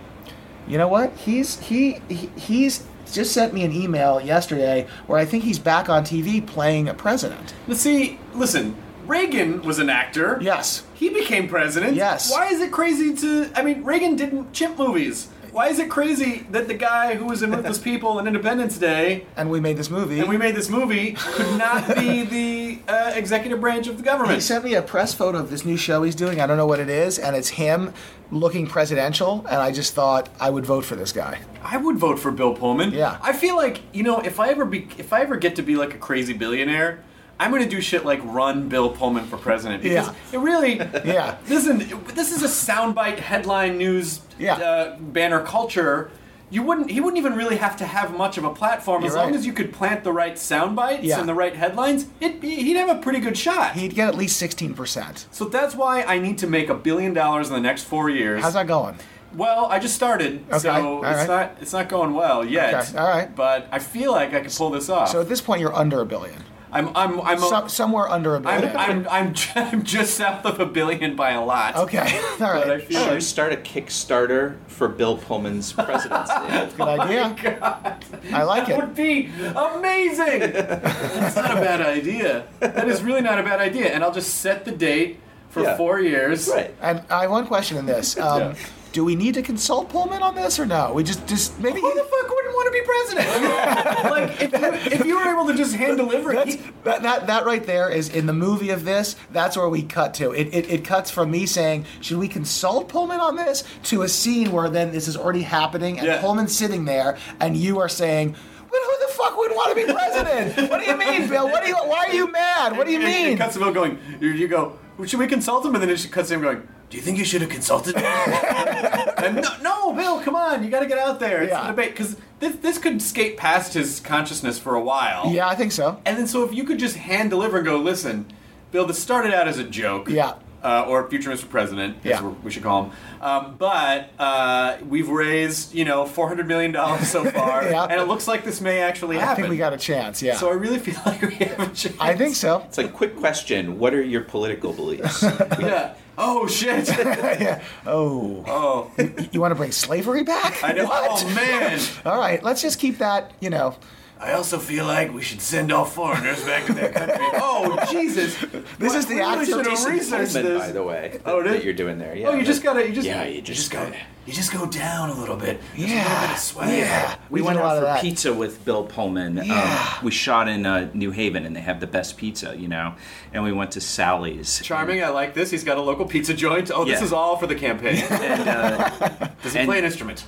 You 0.66 0.78
know 0.78 0.88
what? 0.88 1.12
He's 1.16 1.58
he, 1.60 2.00
he 2.08 2.30
he's 2.36 2.84
just 3.12 3.32
sent 3.32 3.54
me 3.54 3.62
an 3.64 3.72
email 3.72 4.20
yesterday 4.20 4.86
where 5.06 5.18
I 5.18 5.24
think 5.24 5.44
he's 5.44 5.58
back 5.58 5.88
on 5.88 6.04
TV 6.04 6.44
playing 6.44 6.88
a 6.88 6.94
president. 6.94 7.54
Let's 7.68 7.80
see. 7.80 8.18
Listen, 8.34 8.76
Reagan 9.06 9.62
was 9.62 9.78
an 9.78 9.88
actor. 9.88 10.38
Yes. 10.40 10.84
He 10.94 11.10
became 11.10 11.48
president. 11.48 11.94
Yes. 11.94 12.30
Why 12.30 12.48
is 12.48 12.60
it 12.60 12.72
crazy 12.72 13.14
to? 13.14 13.50
I 13.54 13.62
mean, 13.62 13.84
Reagan 13.84 14.16
didn't 14.16 14.52
chimp 14.52 14.78
movies. 14.78 15.28
Why 15.56 15.68
is 15.68 15.78
it 15.78 15.88
crazy 15.88 16.44
that 16.50 16.68
the 16.68 16.74
guy 16.74 17.14
who 17.14 17.24
was 17.24 17.42
in 17.42 17.50
Ruthless 17.50 17.78
People 17.82 18.18
and 18.18 18.28
Independence 18.28 18.76
Day 18.76 19.24
And 19.38 19.48
we 19.48 19.58
made 19.58 19.78
this 19.78 19.88
movie. 19.88 20.20
and 20.20 20.28
we 20.28 20.36
made 20.36 20.54
this 20.54 20.68
movie 20.68 21.12
could 21.12 21.56
not 21.56 21.96
be 21.96 22.24
the 22.24 22.78
uh, 22.92 23.12
executive 23.14 23.58
branch 23.58 23.86
of 23.86 23.96
the 23.96 24.02
government? 24.02 24.34
he 24.34 24.40
sent 24.42 24.64
me 24.64 24.74
a 24.74 24.82
press 24.82 25.14
photo 25.14 25.38
of 25.38 25.48
this 25.48 25.64
new 25.64 25.78
show 25.78 26.02
he's 26.02 26.14
doing. 26.14 26.42
I 26.42 26.46
don't 26.46 26.58
know 26.58 26.66
what 26.66 26.78
it 26.78 26.90
is, 26.90 27.18
and 27.18 27.34
it's 27.34 27.48
him 27.48 27.94
looking 28.30 28.66
presidential. 28.66 29.46
And 29.48 29.62
I 29.62 29.72
just 29.72 29.94
thought 29.94 30.28
I 30.38 30.50
would 30.50 30.66
vote 30.66 30.84
for 30.84 30.94
this 30.94 31.10
guy. 31.10 31.40
I 31.62 31.78
would 31.78 31.96
vote 31.96 32.18
for 32.18 32.30
Bill 32.30 32.52
Pullman. 32.54 32.92
Yeah. 32.92 33.16
I 33.22 33.32
feel 33.32 33.56
like 33.56 33.80
you 33.94 34.02
know 34.02 34.20
if 34.20 34.38
I 34.38 34.50
ever 34.50 34.66
be 34.66 34.88
if 34.98 35.14
I 35.14 35.22
ever 35.22 35.36
get 35.36 35.56
to 35.56 35.62
be 35.62 35.74
like 35.76 35.94
a 35.94 35.98
crazy 35.98 36.34
billionaire, 36.34 37.02
I'm 37.38 37.50
gonna 37.50 37.68
do 37.68 37.80
shit 37.80 38.04
like 38.04 38.20
run 38.24 38.68
Bill 38.68 38.88
Pullman 38.90 39.26
for 39.26 39.36
president 39.36 39.82
because 39.82 40.06
Yeah. 40.06 40.14
it 40.32 40.38
really 40.38 40.76
Yeah. 41.04 41.36
Listen, 41.48 41.78
this 42.14 42.32
is 42.32 42.42
a 42.42 42.46
soundbite 42.72 43.18
headline 43.18 43.76
news 43.78 44.20
Yeah. 44.38 44.54
uh, 44.54 44.96
banner 44.98 45.40
culture. 45.40 46.10
You 46.48 46.62
wouldn't. 46.62 46.92
He 46.92 47.00
wouldn't 47.00 47.18
even 47.18 47.34
really 47.34 47.56
have 47.56 47.76
to 47.78 47.84
have 47.84 48.16
much 48.16 48.38
of 48.38 48.44
a 48.44 48.54
platform 48.54 49.02
as 49.02 49.08
You're 49.08 49.16
long 49.18 49.30
right. 49.30 49.34
as 49.36 49.44
you 49.44 49.52
could 49.52 49.72
plant 49.72 50.04
the 50.04 50.12
right 50.12 50.38
sound 50.38 50.76
bites 50.76 51.02
Yeah. 51.02 51.18
and 51.18 51.28
the 51.28 51.34
right 51.34 51.56
headlines. 51.56 52.06
It, 52.20 52.40
he'd 52.42 52.76
have 52.76 52.88
a 52.88 53.00
pretty 53.00 53.18
good 53.18 53.36
shot. 53.36 53.72
He'd 53.74 53.96
get 53.96 54.06
at 54.08 54.14
least 54.14 54.36
sixteen 54.36 54.72
percent. 54.72 55.26
so 55.32 55.46
that's 55.46 55.74
why 55.74 56.02
I 56.04 56.20
need 56.20 56.38
to 56.38 56.46
make 56.46 56.68
a 56.68 56.74
billion 56.74 57.12
dollars 57.14 57.48
in 57.48 57.54
the 57.54 57.60
next 57.60 57.82
four 57.82 58.08
years. 58.08 58.42
How's 58.44 58.54
that 58.54 58.68
going? 58.68 58.94
Well, 59.34 59.66
I 59.66 59.80
just 59.80 59.96
started, 59.96 60.44
Okay, 60.48 60.60
so 60.60 61.02
it's 61.04 61.28
not 61.28 61.56
it's 61.60 61.72
not 61.72 61.88
going 61.88 62.14
well 62.14 62.44
yet. 62.44 62.74
Okay, 62.90 62.96
all 62.96 63.08
right. 63.08 63.34
But 63.34 63.66
I 63.72 63.80
feel 63.80 64.12
like 64.12 64.32
I 64.32 64.40
can 64.40 64.50
pull 64.50 64.70
this 64.70 64.88
off. 64.88 65.10
So 65.10 65.20
at 65.20 65.28
this 65.28 65.40
point, 65.40 65.60
you're 65.60 65.74
under 65.74 66.00
a 66.00 66.06
billion. 66.06 66.42
I'm 66.76 66.88
I'm 66.96 67.20
I'm, 67.20 67.38
a- 67.42 67.48
Some, 67.48 67.68
somewhere 67.68 68.08
under 68.08 68.34
a 68.34 68.38
I'm, 68.38 68.60
billion. 68.60 68.76
I'm, 68.76 69.08
I'm, 69.08 69.34
I'm 69.56 69.82
just 69.84 70.14
south 70.16 70.44
of 70.44 70.60
a 70.60 70.66
billion 70.66 71.16
by 71.16 71.30
a 71.32 71.44
lot. 71.44 71.76
okay. 71.76 71.98
all 72.40 72.52
right. 72.52 72.64
But 72.66 72.70
I 72.70 72.78
feel 72.80 73.00
Should 73.00 73.12
like 73.14 73.22
start 73.22 73.52
a 73.52 73.56
Kickstarter 73.56 74.56
for 74.68 74.88
Bill 74.88 75.16
Pullman's 75.16 75.72
presidency. 75.72 76.08
That's 76.32 76.74
a 76.74 76.76
good 76.76 76.88
idea. 77.00 77.98
I 78.32 78.42
like 78.42 78.66
that 78.66 78.72
it. 78.72 78.76
would 78.76 78.94
be 78.94 79.30
amazing. 79.54 80.40
That's 80.40 81.36
not 81.36 81.50
a 81.52 81.60
bad 81.60 81.80
idea. 81.80 82.46
That 82.60 82.88
is 82.88 83.02
really 83.02 83.20
not 83.22 83.38
a 83.38 83.42
bad 83.42 83.60
idea. 83.60 83.86
And 83.92 84.02
I'll 84.04 84.12
just 84.12 84.34
set 84.36 84.64
the 84.64 84.72
date 84.72 85.20
for 85.50 85.62
Yeah. 85.62 85.76
four 85.76 86.00
years. 86.00 86.48
right. 86.48 86.74
And 86.82 87.02
I 87.10 87.22
have 87.22 87.30
one 87.30 87.46
question 87.46 87.78
in 87.78 87.86
this. 87.86 88.18
Um, 88.18 88.40
Yeah. 88.40 88.54
Do 88.96 89.04
we 89.04 89.14
need 89.14 89.34
to 89.34 89.42
consult 89.42 89.90
Pullman 89.90 90.22
on 90.22 90.34
this 90.34 90.58
or 90.58 90.64
no? 90.64 90.90
We 90.94 91.04
just 91.04 91.26
just 91.26 91.60
maybe. 91.60 91.82
Who 91.82 91.94
the 91.94 92.00
fuck 92.00 92.30
wouldn't 92.30 92.54
want 92.54 92.66
to 92.66 92.72
be 92.72 92.80
president? 92.86 94.06
Like 94.16 94.40
if 94.40 94.52
you, 94.52 94.92
if 95.00 95.04
you 95.04 95.16
were 95.16 95.28
able 95.30 95.46
to 95.48 95.54
just 95.54 95.74
hand 95.74 95.98
deliver 95.98 96.32
it, 96.32 96.48
he- 96.48 96.56
that, 96.84 97.02
that 97.02 97.26
that 97.26 97.44
right 97.44 97.62
there 97.62 97.90
is 97.90 98.08
in 98.08 98.24
the 98.24 98.32
movie 98.32 98.70
of 98.70 98.86
this. 98.86 99.14
That's 99.32 99.54
where 99.54 99.68
we 99.68 99.82
cut 99.82 100.14
to. 100.14 100.32
It, 100.32 100.46
it 100.54 100.70
it 100.70 100.82
cuts 100.84 101.10
from 101.10 101.30
me 101.30 101.44
saying, 101.44 101.84
"Should 102.00 102.16
we 102.16 102.26
consult 102.26 102.88
Pullman 102.88 103.20
on 103.20 103.36
this?" 103.36 103.64
to 103.90 104.00
a 104.00 104.08
scene 104.08 104.50
where 104.50 104.70
then 104.70 104.92
this 104.92 105.08
is 105.08 105.14
already 105.18 105.42
happening, 105.42 105.98
and 105.98 106.06
Yeah. 106.06 106.22
Pullman's 106.22 106.56
sitting 106.56 106.86
there, 106.86 107.18
and 107.38 107.54
you 107.54 107.78
are 107.78 107.90
saying. 107.90 108.34
Well, 108.70 108.80
who 108.82 109.06
the 109.06 109.12
fuck 109.12 109.36
would 109.36 109.50
want 109.52 109.76
to 109.78 109.86
be 109.86 109.92
president? 109.92 110.70
what 110.70 110.80
do 110.82 110.90
you 110.90 110.96
mean, 110.96 111.28
Bill? 111.28 111.48
What 111.50 111.62
do 111.64 111.68
you? 111.68 111.76
Why 111.76 112.06
are 112.08 112.14
you 112.14 112.32
mad? 112.32 112.78
What 112.78 112.86
do 112.86 112.92
you 112.92 112.98
And- 113.00 113.08
and 113.08 113.24
mean? 113.24 113.32
It 113.34 113.38
cuts 113.38 113.52
to 113.54 113.60
Bill 113.60 113.72
going, 113.74 113.98
you, 114.20 114.30
you 114.30 114.48
go, 114.48 114.78
should 115.04 115.18
we 115.20 115.26
consult 115.26 115.66
him? 115.66 115.74
And 115.74 115.82
then 115.82 115.90
it 115.90 116.08
cuts 116.10 116.28
to 116.28 116.34
him 116.34 116.40
going, 116.42 116.66
do 116.90 116.96
you 116.96 117.02
think 117.02 117.18
you 117.18 117.24
should 117.24 117.40
have 117.40 117.50
consulted 117.50 117.96
me? 117.96 118.02
and 118.04 119.36
no, 119.36 119.48
no, 119.62 119.92
Bill, 119.92 120.20
come 120.20 120.36
on, 120.36 120.62
you 120.62 120.70
got 120.70 120.80
to 120.80 120.86
get 120.86 120.98
out 120.98 121.18
there. 121.20 121.42
It's 121.42 121.50
Yeah. 121.50 121.64
a 121.64 121.68
debate. 121.68 121.90
Because 121.90 122.16
this, 122.38 122.56
this 122.56 122.78
could 122.78 123.02
skate 123.02 123.36
past 123.36 123.74
his 123.74 124.00
consciousness 124.00 124.58
for 124.58 124.74
a 124.74 124.80
while. 124.82 125.30
Yeah, 125.32 125.48
I 125.48 125.54
think 125.56 125.72
so. 125.72 126.00
And 126.06 126.16
then 126.16 126.26
so 126.26 126.44
if 126.44 126.54
you 126.54 126.64
could 126.64 126.78
just 126.78 126.96
hand 126.96 127.30
deliver 127.30 127.56
and 127.58 127.66
go, 127.66 127.76
listen, 127.78 128.26
Bill, 128.72 128.86
this 128.86 128.98
started 129.00 129.34
out 129.34 129.48
as 129.48 129.58
a 129.58 129.64
joke. 129.64 130.08
Yeah. 130.08 130.34
uh, 130.62 130.84
or 130.88 131.08
future 131.08 131.30
Mr. 131.30 131.48
President, 131.48 131.96
as 131.98 132.04
Yeah. 132.04 132.22
we- 132.22 132.34
we 132.44 132.50
should 132.50 132.62
call 132.64 132.84
him. 132.84 132.92
Um, 133.20 133.54
but 133.56 134.10
uh, 134.18 134.78
we've 134.88 135.08
raised, 135.08 135.72
you 135.74 135.84
know, 135.84 136.06
four 136.06 136.26
hundred 136.28 136.48
million 136.48 136.72
dollars 136.72 137.08
so 137.08 137.24
far, 137.30 137.62
Yeah. 137.68 137.84
and 137.84 138.00
it 138.00 138.08
looks 138.08 138.26
like 138.26 138.44
this 138.44 138.60
may 138.60 138.80
actually 138.80 139.16
I 139.16 139.20
happen. 139.20 139.44
think 139.44 139.50
we 139.50 139.58
got 139.58 139.72
a 139.72 139.76
chance. 139.76 140.20
Yeah, 140.22 140.34
So 140.36 140.48
I 140.50 140.54
really 140.54 140.78
feel 140.80 140.96
like 141.06 141.22
we 141.22 141.34
have 141.36 141.60
a 141.60 141.66
chance. 141.74 141.96
I 142.00 142.16
think 142.16 142.34
so. 142.34 142.62
It's 142.66 142.78
like, 142.78 142.92
quick 142.92 143.16
question: 143.16 143.78
What 143.78 143.94
are 143.94 144.02
your 144.02 144.22
political 144.22 144.72
beliefs? 144.72 145.22
Yeah. 145.22 145.94
Oh 146.18 146.46
shit. 146.46 146.88
yeah. 146.98 147.62
Oh, 147.86 148.44
oh. 148.46 148.90
you 149.32 149.40
want 149.40 149.52
to 149.52 149.54
bring 149.54 149.72
slavery 149.72 150.22
back? 150.22 150.62
I 150.62 150.72
know. 150.72 150.86
What? 150.86 151.24
Oh 151.24 151.34
man. 151.34 151.80
All 152.04 152.18
right, 152.18 152.42
let's 152.42 152.62
just 152.62 152.78
keep 152.78 152.98
that. 152.98 153.32
You 153.40 153.50
know, 153.50 153.76
I 154.18 154.32
also 154.32 154.58
feel 154.58 154.86
like 154.86 155.12
we 155.12 155.20
should 155.22 155.42
send 155.42 155.70
all 155.70 155.84
foreigners 155.84 156.42
back 156.44 156.64
to 156.66 156.72
their 156.72 156.90
country. 156.90 157.16
oh 157.34 157.78
Jesus! 157.90 158.34
This 158.78 158.94
is 158.94 159.06
the 159.06 159.16
we 159.16 159.20
really 159.20 159.32
actor 159.32 159.44
should 159.44 159.56
have 159.66 159.66
Jason 159.66 159.92
researched 159.92 160.32
Pullman, 160.32 160.52
this. 160.52 160.62
by 160.66 160.72
the 160.72 160.82
way, 160.82 161.20
Oh, 161.26 161.42
that, 161.42 161.48
did- 161.48 161.52
that 161.60 161.64
you're 161.64 161.74
doing 161.74 161.98
there. 161.98 162.16
Yeah, 162.16 162.28
Oh, 162.28 162.34
you 162.34 162.44
just 162.44 162.62
gotta. 162.62 162.86
You 162.88 162.94
just. 162.94 163.06
Yeah, 163.06 163.24
you 163.24 163.42
just, 163.42 163.70
go. 163.70 163.84
gotta. 163.84 163.96
You 164.24 164.32
just 164.32 164.52
go 164.52 164.66
down 164.66 165.10
a 165.10 165.14
little 165.20 165.36
bit. 165.36 165.60
Just 165.76 165.78
a 165.78 165.80
little 165.80 165.86
bit 165.86 165.94
yeah, 165.94 166.32
of 166.32 166.38
swag. 166.38 166.68
yeah. 166.78 167.16
We, 167.30 167.40
did 167.40 167.46
went 167.46 167.58
a 167.58 167.62
out 167.62 167.78
for 167.78 167.84
that. 167.84 168.00
pizza 168.00 168.32
with 168.34 168.64
Bill 168.64 168.82
Pullman. 168.84 169.36
Yeah. 169.44 169.96
Um, 170.00 170.04
we 170.04 170.10
shot 170.10 170.48
in 170.48 170.66
uh, 170.66 170.90
New 170.94 171.12
Haven, 171.12 171.44
and 171.46 171.54
they 171.54 171.60
have 171.60 171.78
the 171.78 171.86
best 171.86 172.16
pizza, 172.16 172.56
you 172.56 172.66
know. 172.66 172.94
And 173.32 173.44
we 173.44 173.52
went 173.52 173.70
to 173.72 173.80
Sally's. 173.80 174.60
Charming. 174.62 175.04
I 175.04 175.10
like 175.10 175.34
this. 175.34 175.50
He's 175.50 175.62
got 175.62 175.76
a 175.76 175.82
local 175.82 176.06
pizza 176.06 176.34
joint. 176.34 176.70
Oh, 176.74 176.84
this 176.84 177.02
is 177.02 177.12
all 177.12 177.36
for 177.36 177.46
the 177.46 177.54
campaign. 177.54 178.02
And 178.10 178.48
uh, 178.48 179.28
Does 179.42 179.52
he 179.52 179.58
And- 179.60 179.68
play 179.68 179.78
an 179.78 179.84
instrument? 179.84 180.24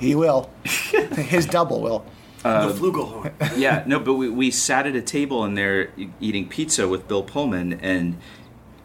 He 0.00 0.14
will. 0.16 0.50
His 0.64 1.46
double 1.46 1.80
will. 1.82 2.04
The 2.42 2.74
flugelhorn. 2.74 3.32
yeah, 3.56 3.84
no, 3.86 3.98
but 4.00 4.14
we, 4.14 4.28
we 4.28 4.50
sat 4.50 4.86
at 4.86 4.94
a 4.96 5.02
table 5.02 5.44
and 5.44 5.56
they're 5.56 5.90
eating 6.20 6.48
pizza 6.48 6.88
with 6.88 7.06
Bill 7.08 7.22
Pullman, 7.22 7.74
and 7.80 8.18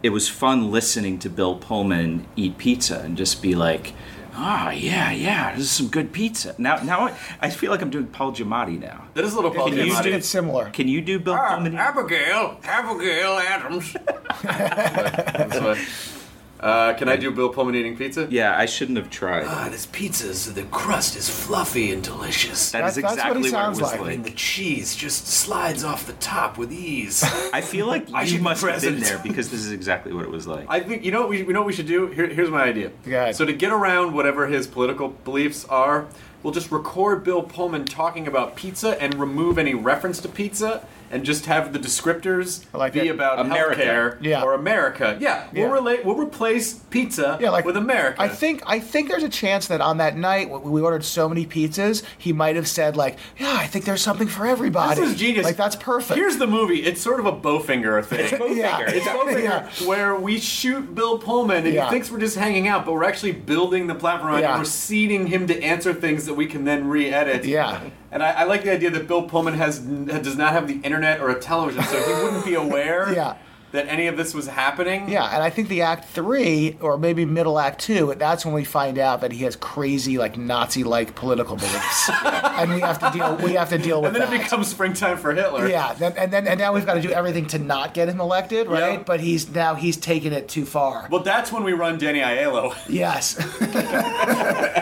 it 0.04 0.10
was 0.10 0.30
fun 0.30 0.72
listening 0.72 1.17
to 1.20 1.30
Bill 1.30 1.56
Pullman 1.56 2.26
eat 2.36 2.58
pizza 2.58 3.00
and 3.00 3.17
just 3.17 3.41
be 3.41 3.56
like, 3.56 3.93
"Ah, 4.36 4.70
yeah, 4.70 5.12
yeah, 5.12 5.54
this 5.56 5.63
is 5.65 5.72
some 5.72 5.88
good 5.88 6.12
pizza." 6.13 6.54
Now, 6.60 6.78
now 6.84 7.08
I, 7.08 7.13
I 7.41 7.50
feel 7.50 7.72
like 7.72 7.82
I'm 7.82 7.89
doing 7.89 8.08
Paul 8.08 8.32
Giamatti 8.32 8.80
now. 8.80 9.06
That 9.15 9.24
is 9.26 9.34
a 9.34 9.36
little 9.38 9.52
Paul 9.52 9.70
Can 9.70 9.78
you 9.80 9.86
Giamatti. 9.93 10.04
do- 10.04 10.13
It's 10.13 10.28
similar. 10.28 10.70
Can 10.70 10.88
you 10.88 11.02
do 11.02 11.17
Bill 11.20 11.34
Ah, 11.34 11.56
Pullman? 11.56 11.76
Abigail, 11.76 12.60
Abigail 12.63 13.39
Adams. 13.39 13.96
That's 16.60 16.63
what- 16.63 16.70
uh, 16.70 16.93
can 16.96 17.10
I 17.10 17.15
do 17.15 17.32
Bill 17.32 17.50
Pullman 17.50 17.76
eating 17.76 17.96
pizza? 17.96 18.28
Yeah, 18.30 18.58
I 18.58 18.65
shouldn't 18.65 18.98
have 18.98 19.10
tried. 19.10 19.46
Ah, 19.48 19.67
this 19.70 19.86
pizza's 19.86 20.54
the 20.54 20.63
crust 20.63 21.15
is 21.15 21.30
fluffy 21.30 21.91
and 21.91 22.04
delicious. 22.04 22.72
That 22.72 22.86
is 22.88 22.96
That's- 22.96 23.15
that's 23.15 23.28
what 23.28 23.38
he 23.38 23.43
exactly 23.48 23.52
what, 23.52 23.52
sounds 23.52 23.80
it 23.80 23.82
was 23.82 23.91
like. 23.91 24.02
like. 24.02 24.15
and 24.15 24.26
the 24.26 24.32
cheese 24.32 24.96
just 24.96 25.28
slides 25.28 25.84
off 25.84 26.08
the 26.08 26.13
top 26.13 26.58
with 26.58 26.72
ease. 26.72 27.24
I 27.54 27.62
feel 27.62 27.86
like 27.88 28.08
I 28.13 28.24
should 28.26 28.34
you 28.34 28.38
be 28.39 28.43
must 28.43 28.62
have 28.62 28.82
been 28.82 28.96
president. 28.96 29.06
there 29.06 29.20
because 29.34 29.50
this 29.50 29.62
is 29.62 29.72
exactly 29.72 30.13
what 30.13 30.24
it 30.26 30.32
was 30.32 30.48
like. 30.48 30.65
I 30.70 30.80
think 30.80 31.04
you 31.06 31.12
know 31.12 31.22
what 31.22 31.30
we, 31.30 31.39
you 31.39 31.54
know 31.54 31.60
what 31.62 31.67
we 31.67 31.74
should 31.74 31.88
do. 31.88 32.08
Here, 32.08 32.28
here's 32.28 32.50
my 32.50 32.63
idea. 32.63 32.91
Go 33.06 33.15
ahead. 33.17 33.36
So 33.36 33.46
to 33.46 33.54
get 33.54 33.72
around 33.72 34.13
whatever 34.13 34.48
his 34.48 34.67
political 34.67 35.10
beliefs 35.10 35.65
are, 35.65 36.08
we'll 36.43 36.54
just 36.54 36.72
record 36.72 37.24
Bill 37.24 37.43
Pullman 37.43 37.86
talking 37.86 38.28
about 38.28 38.56
pizza 38.56 39.00
and 39.02 39.15
remove 39.15 39.58
any 39.58 39.74
reference 39.74 40.20
to 40.22 40.28
pizza, 40.30 40.86
and 41.12 41.24
just 41.24 41.46
have 41.46 41.74
the 41.74 41.80
descriptors 41.80 42.63
like 42.74 42.93
be 42.93 43.00
that. 43.02 43.10
about 43.10 43.39
America. 43.39 43.82
healthcare 43.82 44.17
Yeah. 44.22 44.43
or 44.43 44.54
America. 44.54 45.17
Yeah, 45.20 45.43
we'll 45.54 45.63
Yeah. 45.67 45.72
relate. 45.72 46.06
We'll 46.06 46.15
replace 46.15 46.74
pizza 46.74 47.38
Yeah, 47.41 47.50
like 47.50 47.65
with 47.65 47.78
America. 47.78 48.22
I 48.22 48.28
think 48.28 48.62
I 48.65 48.80
think 48.80 49.10
there's 49.10 49.24
a 49.24 49.30
chance 49.30 49.67
that 49.67 49.82
on 49.82 49.98
that 49.98 50.17
night 50.17 50.50
we 50.50 50.82
ordered 50.82 51.04
so 51.06 51.28
many 51.30 51.46
pizzas, 51.46 52.04
he 52.17 52.34
might 52.34 52.56
have 52.56 52.67
said 52.67 52.96
like, 52.96 53.17
"Yeah, 53.38 53.56
I 53.60 53.67
think 53.67 53.86
there's 53.86 54.02
something 54.02 54.28
for 54.28 54.46
everybody." 54.46 55.00
This 55.00 55.12
is 55.12 55.15
genius. 55.15 55.46
Like 55.46 55.58
that's 55.58 55.76
perfect. 55.76 56.17
Here's 56.17 56.38
the 56.38 56.48
movie. 56.48 56.84
It's 56.84 57.02
sort 57.02 57.20
of 57.20 57.26
a 57.26 57.32
Bowfinger 57.32 58.04
thing. 58.04 58.58
yeah, 58.58 58.80
It's 58.88 59.06
Bowfinger, 59.08 59.43
yeah. 59.43 59.88
where 59.88 60.15
we 60.15 60.39
shoot 60.39 60.93
Bill 60.96 61.17
Pullman 61.17 61.65
and 61.65 61.74
Yeah. 61.74 61.86
he 61.86 61.91
thinks 61.91 62.12
we're 62.12 62.20
just 62.20 62.38
hanging 62.38 62.67
out, 62.67 62.86
but 62.86 62.93
we're 62.93 63.04
actually 63.04 63.32
building 63.34 63.88
the 63.88 63.96
platform 63.96 64.39
Yeah. 64.39 64.52
and 64.52 64.60
we're 64.60 64.65
seeding 64.65 65.28
him 65.28 65.48
to 65.48 65.62
answer 65.63 65.93
things 65.93 66.26
that 66.26 66.34
we 66.34 66.46
can 66.46 66.65
then 66.65 66.88
re-edit. 66.88 67.46
Yeah. 67.46 67.80
And 68.12 68.24
I, 68.24 68.32
I 68.32 68.43
like 68.46 68.63
the 68.63 68.72
idea 68.72 68.89
that 68.91 69.08
Bill 69.08 69.24
Pullman 69.24 69.56
has 69.56 69.80
does 69.80 70.38
not 70.38 70.54
have 70.54 70.67
the 70.67 70.80
internet 70.82 71.20
or 71.20 71.30
a 71.30 71.39
television, 71.39 71.84
so 71.84 72.02
he 72.02 72.24
wouldn't 72.24 72.46
be 72.46 72.54
aware 72.54 73.13
Yeah. 73.13 73.36
That 73.73 73.88
any 73.88 74.08
of 74.08 74.15
this 74.15 74.34
was 74.34 74.47
happening. 74.47 75.10
Yeah, 75.10 75.25
and 75.34 75.43
I 75.43 75.49
think 75.49 75.67
the 75.67 75.82
act 75.82 76.06
three, 76.06 76.77
or 76.80 76.97
maybe 76.97 77.25
middle 77.25 77.60
act 77.60 77.82
two, 77.82 78.15
that's 78.17 78.45
when 78.45 78.53
we 78.53 78.63
find 78.63 78.97
out 78.97 79.21
that 79.21 79.32
he 79.34 79.43
has 79.43 79.56
crazy, 79.58 80.17
like 80.17 80.38
Nazi-like 80.38 81.15
political 81.15 81.58
beliefs, 81.58 82.10
and 82.23 82.73
we 82.73 82.80
have 82.80 82.97
to 82.99 83.10
deal. 83.17 83.36
We 83.36 83.53
have 83.53 83.69
to 83.69 83.77
deal 83.77 84.01
with 84.01 84.08
And 84.08 84.15
then 84.21 84.30
that. 84.30 84.34
it 84.34 84.41
becomes 84.43 84.67
springtime 84.69 85.17
for 85.17 85.34
Hitler. 85.34 85.67
yeah, 85.67 85.93
then, 85.93 86.13
and 86.17 86.32
then 86.32 86.47
and 86.47 86.60
now 86.60 86.73
we've 86.73 86.86
got 86.86 86.93
to 86.93 87.01
do 87.01 87.12
everything 87.12 87.45
to 87.47 87.60
not 87.60 87.93
get 87.93 88.08
him 88.08 88.21
elected, 88.21 88.67
right? 88.67 88.93
Yeah. 88.99 89.03
But 89.06 89.19
he's 89.19 89.49
now 89.49 89.75
he's 89.75 89.97
taken 89.97 90.32
it 90.32 90.47
too 90.47 90.65
far. 90.65 91.08
Well, 91.12 91.23
that's 91.23 91.51
when 91.51 91.63
we 91.63 91.73
run 91.73 91.97
Danny 91.97 92.19
Aiello 92.19 92.73
Yes. 92.88 93.36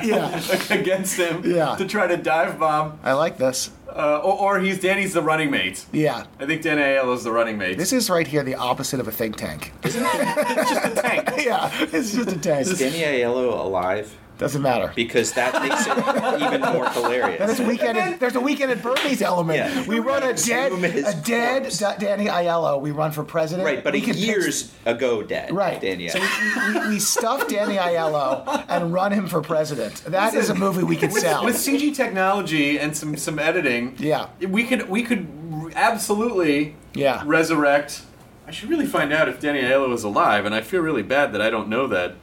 yeah, 0.04 0.42
against 0.70 1.18
him 1.18 1.42
Yeah. 1.44 1.76
to 1.76 1.86
try 1.86 2.08
to 2.08 2.18
dive 2.18 2.60
bomb, 2.60 3.00
I 3.04 3.14
like 3.14 3.38
this. 3.38 3.72
Uh, 3.96 4.20
or, 4.20 4.56
or 4.56 4.60
he's 4.60 4.80
Danny's 4.80 5.14
the 5.14 5.22
running 5.22 5.50
mate. 5.50 5.86
Yeah. 5.92 6.26
I 6.40 6.46
think 6.46 6.62
Danny 6.62 6.82
Aiello's 6.82 7.24
the 7.24 7.32
running 7.32 7.58
mate. 7.58 7.78
This 7.78 7.94
is 7.94 8.10
right 8.10 8.28
here 8.28 8.44
the 8.44 8.56
opposite 8.56 9.00
of 9.00 9.08
a 9.08 9.12
think 9.12 9.38
tank. 9.38 9.72
Isn't 9.84 10.04
it? 10.04 10.10
It's 10.14 10.70
just 10.70 10.86
a 10.86 11.02
tank. 11.02 11.30
yeah, 11.46 11.72
it's 11.92 12.14
just 12.14 12.30
a 12.32 12.38
tank. 12.38 12.68
Is 12.68 12.80
Danny 12.80 13.00
Aiello 13.00 13.60
alive? 13.60 14.16
Doesn't 14.38 14.62
matter. 14.62 14.92
Because 14.96 15.32
that 15.34 15.54
makes 15.62 15.88
it 15.88 16.42
even 16.42 16.62
more 16.74 16.90
hilarious. 16.90 17.40
And 17.40 17.50
there's 17.50 17.60
a 17.62 17.66
weekend. 17.66 17.98
At, 17.98 18.20
there's 18.20 18.36
a 18.36 18.40
weekend 18.42 18.72
at 18.72 18.82
Bernie's 18.84 19.22
element. 19.22 19.58
Yeah. 19.60 19.88
We 19.88 20.00
run 20.00 20.24
a 20.24 20.34
dead, 20.34 20.72
a 20.74 21.14
dead. 21.22 21.72
Da- 21.80 21.96
Danny 21.98 22.26
Aiello. 22.26 22.82
We 22.82 22.92
run 22.92 23.12
for 23.12 23.24
president. 23.24 23.66
Right, 23.66 23.84
but 23.84 23.94
we 23.94 24.02
a 24.02 24.06
can 24.06 24.14
pick- 24.16 24.24
years 24.26 24.74
ago 24.86 25.24
dead. 25.24 25.54
Right. 25.54 25.80
Danny. 25.80 26.10
So 26.10 26.20
we, 26.20 26.80
we, 26.80 26.88
we 26.90 27.00
stuff 27.00 27.48
Danny 27.48 27.76
Aiello 27.78 28.66
and 28.68 28.94
run 28.94 29.12
him 29.14 29.28
for 29.28 29.42
president. 29.42 30.04
That 30.06 30.34
is 30.34 30.50
a 30.50 30.56
movie 30.56 30.84
we 30.84 30.98
could 30.98 31.14
with, 31.14 31.22
sell. 31.22 31.46
with 31.46 31.56
CG 31.56 31.96
technology 31.96 32.78
and 32.80 32.96
some 32.96 33.16
some 33.18 33.40
editing. 33.40 33.96
Yeah. 34.00 34.28
we 34.48 34.66
could 34.66 34.90
we 34.90 35.04
could 35.04 35.28
absolutely 35.76 36.76
Yeah. 36.94 37.24
resurrect. 37.26 38.02
I 38.48 38.52
should 38.52 38.70
really 38.70 38.86
find 38.86 39.12
out 39.12 39.28
if 39.30 39.40
Danny 39.40 39.62
Aiello 39.62 39.92
is 39.94 40.04
alive, 40.04 40.46
and 40.46 40.54
I 40.54 40.62
feel 40.62 40.82
really 40.82 41.02
bad 41.04 41.34
that 41.34 41.42
I 41.42 41.50
don't 41.50 41.68
know 41.70 41.88
that. 41.88 42.16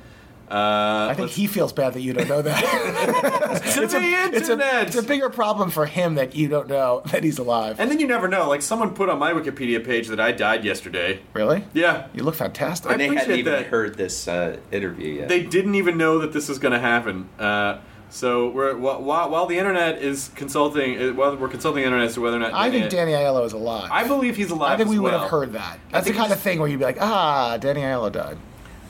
Uh, 0.53 1.09
I 1.11 1.15
think 1.15 1.31
he 1.31 1.47
feels 1.47 1.73
bad 1.73 1.95
that 1.95 2.03
you 2.03 2.13
don't 2.13 2.29
know 2.29 2.43
that. 2.43 2.63
it's, 3.65 3.77
it's, 3.79 3.95
a, 3.95 3.99
it's, 3.99 4.49
a, 4.49 4.53
internet. 4.53 4.87
it's 4.89 4.97
a 4.97 5.03
bigger 5.03 5.31
problem 5.31 5.71
for 5.71 5.87
him 5.87 6.17
that 6.17 6.35
you 6.37 6.49
don't 6.49 6.69
know 6.69 7.01
that 7.07 7.25
he's 7.25 7.39
alive. 7.39 7.81
and 7.81 7.91
then 7.91 7.99
you 7.99 8.07
never 8.07 8.29
know. 8.29 8.49
Like 8.51 8.61
someone 8.61 8.93
put 8.95 9.09
on 9.09 9.19
my 9.19 9.33
Wikipedia 9.33 9.83
page 9.83 10.09
that 10.09 10.21
I 10.21 10.33
died 10.33 10.63
yesterday. 10.65 11.21
really? 11.33 11.65
Yeah, 11.73 12.09
You 12.13 12.23
look 12.23 12.35
fantastic. 12.35 12.91
and 12.91 13.01
they 13.01 13.09
hadn't 13.09 13.39
even 13.39 13.53
that. 13.55 13.67
heard 13.67 13.97
this 13.97 14.29
uh, 14.29 14.59
interview 14.71 15.15
yet. 15.21 15.29
they 15.31 15.43
didn't 15.43 15.75
even 15.75 15.97
know 15.97 16.19
that 16.19 16.35
this 16.35 16.51
was 16.51 16.59
going 16.59 16.73
to 16.73 16.81
happen. 16.81 17.31
Uh, 17.39 17.79
so 18.11 18.51
we're 18.51 18.77
while, 18.77 19.01
while 19.03 19.31
while 19.31 19.47
the 19.47 19.57
internet 19.59 20.03
is 20.03 20.31
consulting, 20.35 21.01
uh, 21.01 21.15
while 21.15 21.35
we're 21.35 21.49
consulting 21.49 21.81
the 21.81 21.87
internet 21.87 22.09
as 22.09 22.15
to 22.15 22.21
whether 22.21 22.37
or 22.37 22.41
not 22.41 22.53
I 22.53 22.71
think 22.71 22.91
Danny 22.91 23.13
Aiello 23.13 23.47
is 23.47 23.55
alive. 23.55 23.89
I 23.91 24.07
believe 24.07 24.37
he's 24.37 24.51
alive. 24.51 24.73
I 24.73 24.77
think 24.77 24.89
as 24.89 24.91
we 24.95 24.99
would 24.99 25.15
have 25.15 25.31
heard 25.31 25.55
that. 25.55 25.79
That's 25.91 26.07
the 26.07 26.13
kind 26.13 26.31
of 26.31 26.39
thing 26.39 26.59
where 26.59 26.69
you'd 26.69 26.79
be 26.79 26.85
like, 26.85 27.01
ah, 27.01 27.57
Danny 27.57 27.81
Aiello 27.81 28.13
died. 28.13 28.37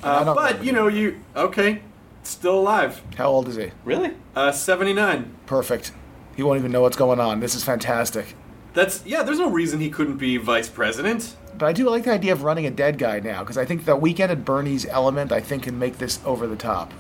Uh, 0.03 0.35
but 0.35 0.65
you 0.65 0.73
know, 0.73 0.89
you 0.89 1.21
okay? 1.37 1.83
Still 2.25 2.59
alive. 2.59 3.03
How 3.17 3.27
old 3.29 3.49
is 3.49 3.57
he? 3.57 3.71
really? 3.85 4.13
Uh, 4.35 4.53
Seventy 4.53 4.93
nine. 4.93 5.35
Perfect. 5.47 5.93
He 6.37 6.43
won't 6.43 6.59
even 6.59 6.73
know 6.73 6.81
what's 6.81 6.97
going 6.97 7.21
on. 7.21 7.41
This 7.41 7.55
is 7.55 7.65
fantastic. 7.65 8.35
That's 8.75 9.05
yeah. 9.05 9.23
There's 9.23 9.39
no 9.39 9.51
reason 9.51 9.81
he 9.81 9.91
couldn't 9.91 10.17
be 10.17 10.37
vice 10.39 10.69
president. 10.69 11.37
But 11.59 11.67
I 11.67 11.73
do 11.73 11.89
like 11.89 12.05
the 12.05 12.13
idea 12.13 12.33
of 12.33 12.43
running 12.43 12.65
a 12.67 12.71
dead 12.71 12.97
guy 12.99 13.21
now 13.21 13.41
because 13.41 13.59
I 13.59 13.65
think 13.65 13.85
the 13.85 13.95
weekend 13.97 14.33
at 14.33 14.45
Bernie's 14.45 14.87
element 14.87 15.31
I 15.33 15.41
think 15.41 15.65
can 15.65 15.79
make 15.79 15.99
this 15.99 16.21
over 16.25 16.47
the 16.47 16.57
top. 16.57 16.93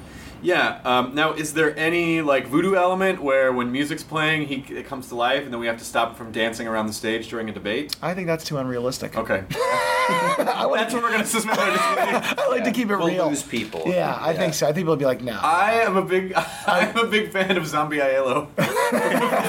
Yeah. 0.42 0.80
Um, 0.84 1.14
now, 1.14 1.32
is 1.32 1.54
there 1.54 1.76
any 1.78 2.20
like 2.20 2.46
voodoo 2.46 2.74
element 2.74 3.22
where 3.22 3.52
when 3.52 3.70
music's 3.72 4.02
playing, 4.02 4.46
he 4.48 4.74
it 4.74 4.86
comes 4.86 5.08
to 5.08 5.14
life, 5.14 5.44
and 5.44 5.52
then 5.52 5.60
we 5.60 5.66
have 5.66 5.78
to 5.78 5.84
stop 5.84 6.10
him 6.10 6.14
from 6.16 6.32
dancing 6.32 6.66
around 6.66 6.86
the 6.86 6.92
stage 6.92 7.28
during 7.28 7.48
a 7.48 7.52
debate? 7.52 7.96
I 8.02 8.14
think 8.14 8.26
that's 8.26 8.44
too 8.44 8.58
unrealistic. 8.58 9.16
Okay. 9.16 9.44
I 9.54 10.64
like, 10.68 10.80
That's 10.80 10.94
what 10.94 11.02
we're 11.02 11.12
gonna 11.12 11.24
suspend 11.24 11.58
our 11.58 11.70
disbelief. 11.70 12.38
I 12.38 12.48
like 12.48 12.64
to 12.64 12.72
keep 12.72 12.90
it 12.90 12.96
We'll 12.96 13.06
real. 13.06 13.28
lose 13.28 13.42
people. 13.42 13.84
Yeah, 13.86 14.18
I 14.20 14.34
think 14.34 14.54
so. 14.54 14.66
I 14.66 14.72
think 14.72 14.82
people 14.82 14.92
will 14.92 14.98
be 14.98 15.04
like, 15.04 15.22
no. 15.22 15.38
I 15.40 15.74
am 15.82 15.96
a 15.96 16.02
big, 16.02 16.32
I'm 16.66 16.96
a 16.96 17.06
big 17.06 17.30
fan 17.30 17.56
of 17.56 17.66
Zombie 17.66 17.98
Aiello, 17.98 18.48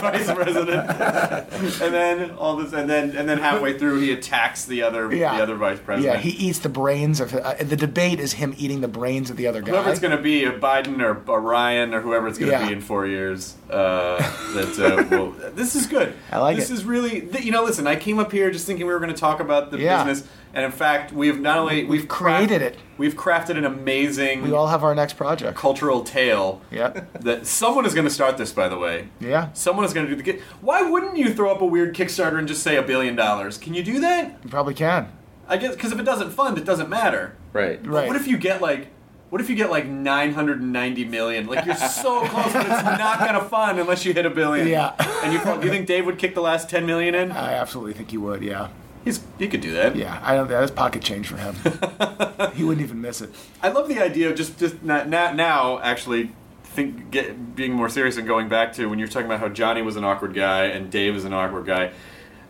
vice 0.02 0.32
president. 0.32 0.90
and 0.90 1.94
then 1.94 2.32
all 2.32 2.58
this, 2.58 2.74
and 2.74 2.90
then 2.90 3.16
and 3.16 3.28
then 3.28 3.40
halfway 3.40 3.78
through, 3.78 4.00
he 4.02 4.12
attacks 4.12 4.66
the 4.66 4.84
other 4.84 5.14
yeah. 5.14 5.36
the 5.38 5.44
other 5.44 5.56
vice 5.56 5.80
president. 5.80 6.16
Yeah, 6.16 6.22
he 6.22 6.32
eats 6.32 6.60
the 6.60 6.70
brains 6.70 7.20
of. 7.20 7.34
Uh, 7.34 7.56
the 7.60 7.76
debate 7.76 8.20
is 8.20 8.34
him 8.34 8.54
eating 8.58 8.82
the 8.82 8.88
brains 8.88 9.30
of 9.30 9.38
the 9.38 9.48
other 9.48 9.62
guy. 9.62 9.72
Whoever 9.72 9.90
it's 9.90 10.00
going 10.00 10.16
to 10.16 10.22
be, 10.22 10.46
a 10.46 10.52
Biden 10.84 11.02
or, 11.02 11.30
or 11.32 11.42
Ryan 11.42 11.94
or 11.94 12.02
whoever 12.02 12.28
it's 12.28 12.38
going 12.38 12.52
to 12.52 12.58
Yeah. 12.58 12.68
be 12.68 12.74
in 12.74 12.82
four 12.82 13.06
years. 13.08 13.56
Uh, 13.70 14.18
that 14.54 14.80
uh, 14.80 15.08
will, 15.16 15.32
this 15.52 15.76
is 15.76 15.86
good. 15.88 16.14
I 16.32 16.40
like 16.40 16.58
this 16.58 16.70
it. 16.70 16.74
is 16.74 16.86
really. 16.86 17.22
Th- 17.22 17.44
you 17.44 17.52
know, 17.52 17.64
listen. 17.64 17.88
I 17.88 17.96
came 17.96 18.20
up 18.20 18.32
here 18.32 18.52
just 18.52 18.66
thinking 18.68 18.86
we 18.86 18.94
were 18.94 19.00
going 19.00 19.14
to 19.14 19.20
talk 19.20 19.40
about 19.40 19.72
the 19.72 19.80
Yeah. 19.80 20.04
business, 20.04 20.28
and 20.54 20.66
in 20.66 20.72
fact, 20.72 21.12
we've 21.12 21.40
not 21.40 21.58
only 21.58 21.84
we've, 21.86 22.08
created 22.08 22.60
craft- 22.62 22.76
it. 22.76 22.80
We've 22.98 23.16
crafted 23.16 23.58
an 23.58 23.66
amazing 23.66 24.44
we 24.44 24.52
all 24.54 24.68
have 24.68 24.84
our 24.84 24.94
next 24.94 25.14
project. 25.14 25.58
cultural 25.58 26.04
tale. 26.04 26.62
Yeah. 26.72 26.90
That 27.22 27.48
someone 27.48 27.86
is 27.86 27.94
going 27.94 28.08
to 28.08 28.14
start 28.14 28.38
this, 28.38 28.52
by 28.52 28.68
the 28.68 28.78
way. 28.78 29.08
Yeah. 29.20 29.52
Someone 29.54 29.86
is 29.86 29.94
going 29.94 30.06
to 30.08 30.16
do 30.16 30.22
the. 30.22 30.34
ki- 30.34 30.40
Why 30.62 30.82
wouldn't 30.84 31.18
you 31.18 31.34
throw 31.34 31.52
up 31.52 31.62
a 31.62 31.66
weird 31.66 31.96
Kickstarter 31.96 32.38
and 32.38 32.48
just 32.48 32.62
say 32.64 32.76
a 32.76 32.84
billion 32.84 33.16
dollars? 33.16 33.58
Can 33.58 33.74
you 33.74 33.84
do 33.84 34.00
that? 34.02 34.38
You 34.44 34.50
probably 34.50 34.74
can. 34.76 35.12
I 35.48 35.58
guess 35.58 35.76
because 35.76 35.92
if 35.92 36.00
it 36.00 36.04
doesn't 36.04 36.30
fund, 36.32 36.58
it 36.58 36.64
doesn't 36.66 36.88
matter. 36.90 37.36
Right. 37.52 37.82
But 37.84 37.92
Right. 37.92 38.08
What 38.08 38.16
if 38.16 38.28
you 38.28 38.38
get 38.38 38.62
like, 38.62 38.88
what 39.34 39.42
if 39.42 39.50
you 39.50 39.56
get 39.56 39.72
like 39.72 39.88
990 39.88 41.06
million? 41.06 41.48
Like 41.48 41.66
you're 41.66 41.74
so 41.74 42.24
close, 42.28 42.54
but 42.54 42.68
it's 42.68 42.84
not 42.84 43.18
gonna 43.18 43.44
fun 43.44 43.80
unless 43.80 44.06
you 44.06 44.14
hit 44.14 44.28
a 44.28 44.30
billion. 44.30 44.68
Yeah. 44.68 44.94
And 45.24 45.34
you, 45.34 45.40
do 45.40 45.66
you 45.66 45.74
think 45.74 45.88
Dave 45.88 46.06
would 46.06 46.20
kick 46.20 46.36
the 46.36 46.42
last 46.42 46.70
10 46.70 46.86
million 46.86 47.16
in? 47.16 47.32
I 47.32 47.54
absolutely 47.54 47.94
think 47.94 48.12
he 48.12 48.18
would. 48.18 48.44
Yeah. 48.44 48.68
He's 49.04 49.22
he 49.40 49.48
could 49.48 49.62
do 49.62 49.74
that. 49.74 49.96
Yeah. 49.96 50.22
I 50.22 50.36
don't. 50.36 50.48
That's 50.48 50.70
pocket 50.70 51.02
change 51.02 51.30
for 51.30 51.38
him. 51.38 51.56
he 52.54 52.64
wouldn't 52.64 52.86
even 52.86 53.02
miss 53.02 53.22
it. 53.22 53.32
I 53.64 53.70
love 53.70 53.88
the 53.88 54.00
idea 54.00 54.30
of 54.30 54.36
just 54.36 54.60
just 54.60 54.84
not, 54.84 55.10
not 55.10 55.36
now 55.36 55.80
actually 55.80 56.30
think 56.64 57.10
get, 57.10 57.56
being 57.56 57.74
more 57.74 57.90
serious 57.90 58.18
and 58.18 58.28
going 58.28 58.50
back 58.50 58.74
to 58.74 58.86
when 58.86 59.00
you're 59.00 59.08
talking 59.08 59.26
about 59.26 59.40
how 59.40 59.50
Johnny 59.50 59.82
was 59.82 59.96
an 59.96 60.04
awkward 60.04 60.36
guy 60.36 60.66
and 60.66 60.92
Dave 60.92 61.16
is 61.16 61.26
an 61.26 61.34
awkward 61.34 61.66
guy. 61.66 61.92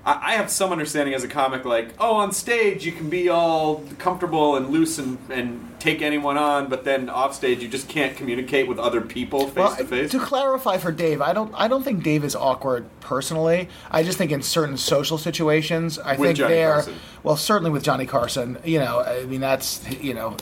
I, 0.05 0.31
I 0.31 0.33
have 0.33 0.49
some 0.49 0.71
understanding 0.71 1.13
as 1.15 1.23
a 1.23 1.27
comic, 1.27 1.65
like 1.65 1.93
oh, 1.99 2.15
on 2.15 2.31
stage 2.31 2.85
you 2.85 2.91
can 2.91 3.09
be 3.09 3.29
all 3.29 3.83
comfortable 3.99 4.55
and 4.55 4.69
loose 4.69 4.97
and, 4.99 5.17
and 5.29 5.69
take 5.79 6.01
anyone 6.01 6.37
on, 6.37 6.69
but 6.69 6.83
then 6.85 7.09
off 7.09 7.35
stage 7.35 7.61
you 7.61 7.67
just 7.67 7.89
can't 7.89 8.15
communicate 8.15 8.67
with 8.67 8.79
other 8.79 9.01
people 9.01 9.47
face 9.47 9.55
Well, 9.55 9.75
to 9.75 9.85
face. 9.85 10.11
to 10.11 10.19
clarify 10.19 10.77
for 10.77 10.91
Dave, 10.91 11.21
I 11.21 11.33
don't. 11.33 11.53
I 11.55 11.67
don't 11.67 11.83
think 11.83 12.03
Dave 12.03 12.23
is 12.23 12.35
awkward 12.35 12.85
personally. 12.99 13.69
I 13.91 14.03
just 14.03 14.17
think 14.17 14.31
in 14.31 14.41
certain 14.41 14.77
social 14.77 15.17
situations, 15.17 15.99
I 15.99 16.11
With 16.15 16.27
think 16.29 16.37
Johnny. 16.37 16.61
Carson. 16.61 16.95
Well, 17.23 17.37
certainly 17.37 17.71
with 17.71 17.83
Johnny 17.83 18.05
Carson, 18.05 18.57
you 18.65 18.79
know, 18.79 19.01
I 19.01 19.25
mean 19.25 19.41
that's 19.41 19.87
you 20.01 20.13
know. 20.13 20.37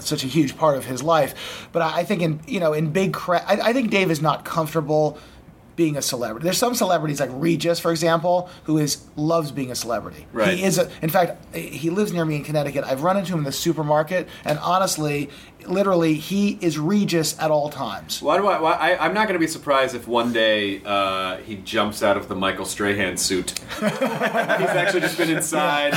Such 0.00 0.22
a 0.22 0.26
huge 0.26 0.58
part 0.58 0.76
of 0.76 0.84
his 0.84 1.02
life, 1.02 1.66
but 1.72 1.80
I 1.80 2.00
I 2.00 2.04
think 2.04 2.20
in 2.20 2.40
you 2.46 2.60
know 2.60 2.74
in 2.74 2.90
big 2.92 3.14
cra- 3.14 3.42
I, 3.46 3.70
I 3.70 3.72
think 3.72 3.90
Dave 3.90 4.10
is 4.10 4.20
not 4.20 4.44
comfortable 4.44 5.16
being 5.78 5.96
a 5.96 6.02
celebrity. 6.02 6.42
There's 6.42 6.58
some 6.58 6.74
celebrities 6.74 7.20
like 7.20 7.30
Regis, 7.32 7.78
for 7.78 7.92
example, 7.92 8.50
who 8.64 8.78
is 8.78 9.04
loves 9.14 9.52
being 9.52 9.70
a 9.70 9.76
celebrity. 9.76 10.26
Right. 10.32 10.58
He 10.58 10.64
is 10.64 10.76
a. 10.76 10.90
In 11.02 11.08
fact, 11.08 11.54
he 11.54 11.88
lives 11.88 12.12
near 12.12 12.24
me 12.24 12.34
in 12.34 12.42
Connecticut. 12.44 12.84
I've 12.84 13.04
run 13.04 13.16
into 13.16 13.32
him 13.32 13.38
in 13.38 13.44
the 13.44 13.52
supermarket, 13.52 14.28
and 14.44 14.58
honestly, 14.58 15.30
literally, 15.70 16.14
he 16.14 16.58
is 16.60 16.78
Regis 16.78 17.38
at 17.38 17.50
all 17.50 17.70
times. 17.70 18.20
Why 18.22 18.36
do 18.38 18.46
I, 18.46 18.60
why, 18.60 18.72
I? 18.72 19.04
I'm 19.04 19.14
not 19.14 19.26
going 19.28 19.34
to 19.38 19.44
be 19.44 19.46
surprised 19.50 19.94
if 19.94 20.06
one 20.08 20.32
day 20.32 20.82
uh, 20.84 21.38
he 21.38 21.56
jumps 21.56 22.02
out 22.02 22.16
of 22.16 22.28
the 22.28 22.34
Michael 22.34 22.64
Strahan 22.64 23.16
suit. 23.16 23.58
He's 23.80 23.82
actually 23.90 25.00
just 25.00 25.18
been 25.18 25.30
inside, 25.30 25.94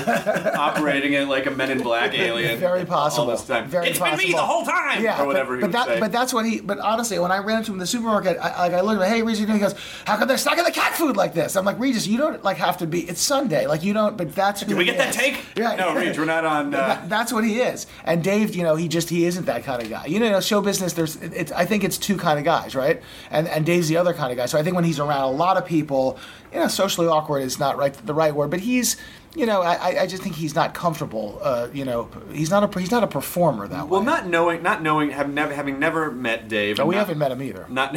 operating 0.55 1.13
it 1.13 1.27
like 1.27 1.45
a 1.45 1.51
Men 1.51 1.71
in 1.71 1.81
Black 1.81 2.13
alien. 2.13 2.59
Very 2.59 2.85
possible. 2.85 3.25
All 3.29 3.31
this 3.37 3.45
time. 3.45 3.67
Very 3.69 3.87
It's 3.89 3.99
been 3.99 4.17
me 4.17 4.31
the 4.31 4.37
whole 4.37 4.65
time. 4.65 5.03
Yeah, 5.03 5.21
or 5.21 5.25
whatever 5.27 5.51
but, 5.51 5.55
he 5.55 5.61
but 5.61 5.67
would 5.67 5.73
that, 5.73 5.87
say. 5.87 5.99
But 5.99 6.11
that's 6.11 6.33
what 6.33 6.45
he. 6.45 6.59
But 6.61 6.79
honestly, 6.79 7.17
when 7.19 7.31
I 7.31 7.37
ran 7.39 7.59
into 7.59 7.71
him 7.71 7.75
in 7.75 7.79
the 7.79 7.87
supermarket, 7.87 8.37
I, 8.37 8.59
like 8.63 8.73
I 8.73 8.81
looked 8.81 9.01
at 9.01 9.07
him, 9.07 9.13
hey, 9.13 9.23
Regis, 9.23 9.39
you 9.41 9.47
know, 9.47 9.53
he 9.53 9.59
goes, 9.59 9.75
"How 10.05 10.17
come 10.17 10.27
they're 10.27 10.37
stocking 10.37 10.63
the 10.63 10.71
cat 10.71 10.95
food 10.95 11.17
like 11.17 11.33
this?" 11.33 11.55
I'm 11.55 11.65
like, 11.65 11.79
Regis, 11.79 12.07
you 12.07 12.17
don't 12.17 12.43
like 12.43 12.57
have 12.57 12.77
to 12.77 12.87
be. 12.87 13.01
It's 13.01 13.21
Sunday, 13.21 13.67
like 13.67 13.83
you 13.83 13.93
don't. 13.93 14.17
But 14.17 14.33
that's 14.35 14.61
who 14.61 14.67
Did 14.67 14.77
we 14.77 14.85
he 14.85 14.91
get 14.91 14.97
that 14.97 15.09
is. 15.09 15.15
take? 15.15 15.43
Yeah. 15.55 15.75
No, 15.75 15.95
Reach, 15.95 16.17
we're 16.17 16.25
not 16.25 16.45
on. 16.45 16.73
Uh, 16.73 16.77
That- 16.77 17.09
that's 17.09 17.33
what 17.33 17.43
he 17.43 17.59
is. 17.61 17.87
And 18.03 18.23
Dave, 18.23 18.55
you 18.55 18.63
know, 18.63 18.75
he 18.75 18.87
just 18.87 19.09
he 19.09 19.25
isn't 19.25 19.45
that 19.45 19.60
kind 19.63 19.81
of 19.81 19.89
guy. 19.89 20.05
You 20.05 20.19
know, 20.19 20.39
show 20.41 20.61
business. 20.61 20.93
There's, 20.93 21.15
it- 21.17 21.33
it's 21.33 21.51
I 21.51 21.65
think 21.65 21.83
it's 21.83 21.97
two 21.97 22.17
kind 22.17 22.37
of 22.39 22.45
guys, 22.45 22.75
right? 22.75 23.01
And 23.29 23.47
and 23.47 23.65
Dave's 23.65 23.87
the 23.87 23.97
other 23.97 24.13
kind 24.13 24.31
of 24.31 24.37
guy. 24.37 24.45
So 24.47 24.57
I 24.57 24.63
think 24.63 24.75
when 24.75 24.83
he's 24.85 24.99
around 24.99 25.23
a 25.23 25.31
lot 25.31 25.57
of 25.57 25.65
people, 25.65 26.17
you 26.53 26.59
know, 26.59 26.67
socially 26.67 27.07
awkward 27.07 27.39
is 27.43 27.59
not 27.59 27.77
right 27.77 27.93
the 27.93 28.13
right 28.13 28.33
word, 28.35 28.49
but 28.51 28.59
he's. 28.61 28.97
You 29.33 29.45
know, 29.45 29.61
I, 29.61 29.75
I- 29.75 30.01
I 30.01 30.07
just 30.07 30.21
think 30.21 30.35
he's 30.35 30.55
not 30.55 30.73
comfortable. 30.73 31.39
Uh, 31.41 31.69
you 31.71 31.85
know, 31.85 32.09
he's 32.33 32.49
not 32.49 32.63
a 32.75 32.79
he's 32.81 32.91
not 32.91 33.01
a 33.01 33.07
performer 33.07 33.65
that 33.65 33.75
well, 33.75 33.85
way. 33.85 33.91
Well, 33.91 34.03
not 34.03 34.27
knowing, 34.27 34.61
not 34.61 34.81
knowing, 34.83 35.11
have 35.11 35.31
never, 35.31 35.53
having 35.53 35.79
never 35.79 36.11
met 36.11 36.49
Dave. 36.49 36.79
No, 36.79 36.85
we 36.85 36.95
not, 36.95 36.99
haven't 37.07 37.17
met 37.17 37.31
him 37.31 37.41
either. 37.41 37.65
Not, 37.69 37.93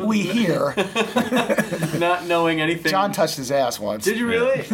we 0.00 0.22
hear 0.22 0.72
not 1.98 2.24
knowing 2.26 2.62
anything. 2.62 2.90
Jon 2.90 3.12
touched 3.12 3.36
his 3.36 3.50
ass 3.52 3.78
once. 3.78 4.04
Did 4.04 4.16
you 4.18 4.26
really? 4.26 4.64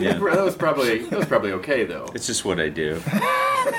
Yeah. 0.00 0.18
That 0.36 0.44
was 0.44 0.54
probably 0.54 0.98
that 1.06 1.18
was 1.18 1.26
probably 1.26 1.50
okay 1.52 1.84
though. 1.84 2.06
It's 2.14 2.28
just 2.28 2.44
what 2.44 2.60
I 2.60 2.68
do. 2.68 3.02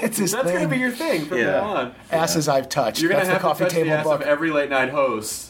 It's 0.03 0.17
his 0.17 0.33
That's 0.33 0.45
thing. 0.47 0.55
gonna 0.57 0.67
be 0.67 0.77
your 0.77 0.91
thing 0.91 1.23
from 1.25 1.37
Yeah. 1.37 1.45
now 1.51 1.63
on. 1.63 1.95
asses 2.11 2.49
I've 2.49 2.67
touched. 2.67 2.99
You're 2.99 3.09
gonna 3.11 3.21
That's 3.23 3.31
have 3.31 3.41
the 3.41 3.47
coffee 3.47 3.63
to 3.63 3.69
touch 3.69 3.73
table 3.75 3.89
the 3.91 3.95
ass 3.97 4.03
book. 4.03 4.21
of 4.21 4.27
every 4.27 4.51
late 4.51 4.69
night 4.69 4.89
host. 4.89 5.46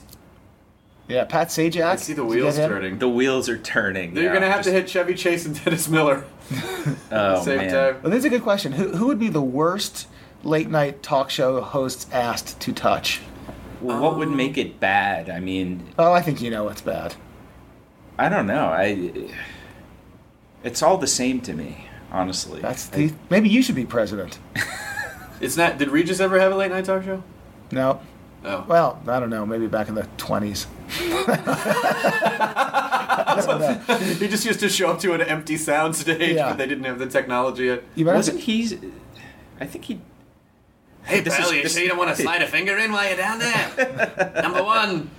Yeah, 1.08 1.24
Pat 1.26 1.48
Sajak. 1.48 1.84
I 1.86 1.96
see 1.96 2.14
the 2.14 2.26
wheels 2.26 2.58
turning. 2.58 3.00
The 3.00 3.10
wheels 3.10 3.48
are 3.50 3.58
turning. 3.58 4.16
You're 4.16 4.26
now. 4.26 4.34
gonna 4.34 4.52
have 4.52 4.64
to 4.64 4.72
hit 4.72 4.90
Chevy 4.90 5.14
Chase 5.16 5.46
and 5.46 5.64
Dennis 5.64 5.88
Miller 5.88 6.26
Oh 7.12 7.44
same 7.44 7.58
man. 7.58 7.72
time. 7.72 8.02
Well, 8.02 8.12
this 8.12 8.20
is 8.20 8.26
a 8.26 8.30
good 8.30 8.44
question. 8.44 8.74
Who 8.74 8.96
who 8.96 9.08
would 9.08 9.20
be 9.20 9.30
the 9.30 9.42
worst 9.42 10.08
late 10.44 10.70
night 10.70 11.02
talk 11.04 11.30
show 11.30 11.62
hosts 11.62 12.08
asked 12.12 12.60
to 12.62 12.74
touch? 12.74 13.22
Well, 13.82 14.02
what 14.02 14.18
would 14.18 14.30
um, 14.30 14.36
make 14.38 14.58
it 14.58 14.80
bad? 14.80 15.30
I 15.30 15.40
mean, 15.40 15.88
Oh, 16.00 16.12
I 16.12 16.22
think 16.22 16.42
you 16.42 16.50
know 16.50 16.64
what's 16.64 16.82
bad. 16.82 17.16
I 18.18 18.30
don't 18.30 18.48
know. 18.48 18.66
I. 18.68 19.30
It's 20.64 20.82
all 20.82 20.98
the 20.98 21.08
same 21.08 21.40
to 21.42 21.54
me, 21.54 21.86
honestly. 22.12 22.60
That's 22.60 22.88
the 22.88 23.14
maybe 23.30 23.50
you 23.50 23.62
should 23.62 23.76
be 23.76 23.86
president. 23.86 24.40
It's 25.40 25.56
not. 25.56 25.78
Did 25.78 25.90
Regis 25.90 26.20
ever 26.20 26.40
have 26.40 26.52
a 26.52 26.56
late 26.56 26.72
night 26.72 26.86
talk 26.86 27.04
show? 27.04 27.22
No. 27.72 28.02
Oh. 28.44 28.66
Well, 28.68 29.00
I 29.08 29.20
don't 29.20 29.30
know. 29.30 29.46
Maybe 29.46 29.68
back 29.68 29.88
in 29.88 29.94
the 29.94 30.08
twenties. 30.18 30.66
He 34.20 34.28
just 34.28 34.46
used 34.46 34.60
to 34.62 34.70
show 34.70 34.90
up 34.92 35.00
to 35.00 35.14
an 35.14 35.22
empty 35.22 35.58
sound 35.58 35.96
stage, 35.96 36.36
Yeah. 36.36 36.50
but 36.50 36.58
they 36.58 36.68
didn't 36.68 36.86
have 36.86 37.00
the 37.00 37.08
technology 37.08 37.66
yet. 37.66 37.84
You 37.96 38.06
Wasn't 38.06 38.40
he? 38.40 38.78
I 39.60 39.66
think 39.66 39.86
he. 39.86 40.00
Hey, 41.08 41.22
This 41.22 41.36
pal, 41.38 41.48
is- 41.50 41.54
you 41.56 41.64
this- 41.64 41.74
sure 41.74 41.82
you 41.84 41.88
don't 41.90 41.98
want 41.98 42.16
to 42.16 42.22
slide 42.22 42.42
a 42.42 42.48
finger 42.48 42.78
in 42.78 42.92
while 42.92 43.08
you're 43.08 43.18
down 43.18 43.40
there? 43.40 44.34
Number 44.42 44.64
one. 44.64 45.10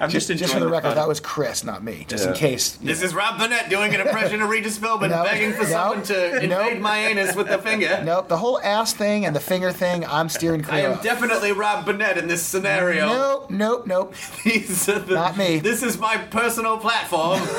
I'm 0.00 0.10
just, 0.10 0.28
just, 0.28 0.38
just 0.40 0.52
for 0.52 0.58
enjoying 0.58 0.60
the 0.64 0.68
record, 0.68 0.88
fun. 0.88 0.96
that 0.96 1.08
was 1.08 1.20
Chris, 1.20 1.62
not 1.64 1.82
me. 1.84 2.04
Just 2.08 2.26
in 2.26 2.34
case. 2.34 2.72
This 2.76 3.02
is 3.02 3.14
Rob 3.14 3.38
Burnett 3.38 3.68
doing 3.70 3.94
an 3.94 4.00
impression 4.00 4.42
of 4.42 4.48
Regis 4.48 4.78
Philbin, 4.78 5.10
No, 5.10 5.22
begging 5.24 5.52
for 5.52 5.62
no, 5.62 5.68
someone 5.68 6.02
to 6.04 6.34
invade 6.42 6.48
no. 6.76 6.80
my 6.80 6.98
anus 6.98 7.34
with 7.36 7.48
the 7.48 7.58
finger. 7.58 8.00
Nope, 8.04 8.28
the 8.28 8.36
whole 8.36 8.60
ass 8.60 8.92
thing 8.92 9.24
and 9.26 9.34
the 9.34 9.40
finger 9.40 9.70
thing, 9.72 10.04
I'm 10.06 10.28
steering 10.28 10.62
clear. 10.62 10.76
I 10.76 10.80
am 10.86 10.92
of. 10.92 11.02
definitely 11.02 11.52
Rob 11.52 11.84
Burnett 11.86 12.18
in 12.18 12.26
this 12.28 12.42
scenario. 12.44 13.06
Nope, 13.06 13.50
nope, 13.50 13.86
nope. 13.86 14.14
These 14.44 14.88
are 14.88 14.96
uh, 14.96 14.98
the- 15.00 15.14
Not 15.14 15.36
me. 15.36 15.58
This 15.60 15.82
is 15.82 15.98
my 15.98 16.16
personal 16.16 16.78
platform. 16.78 17.40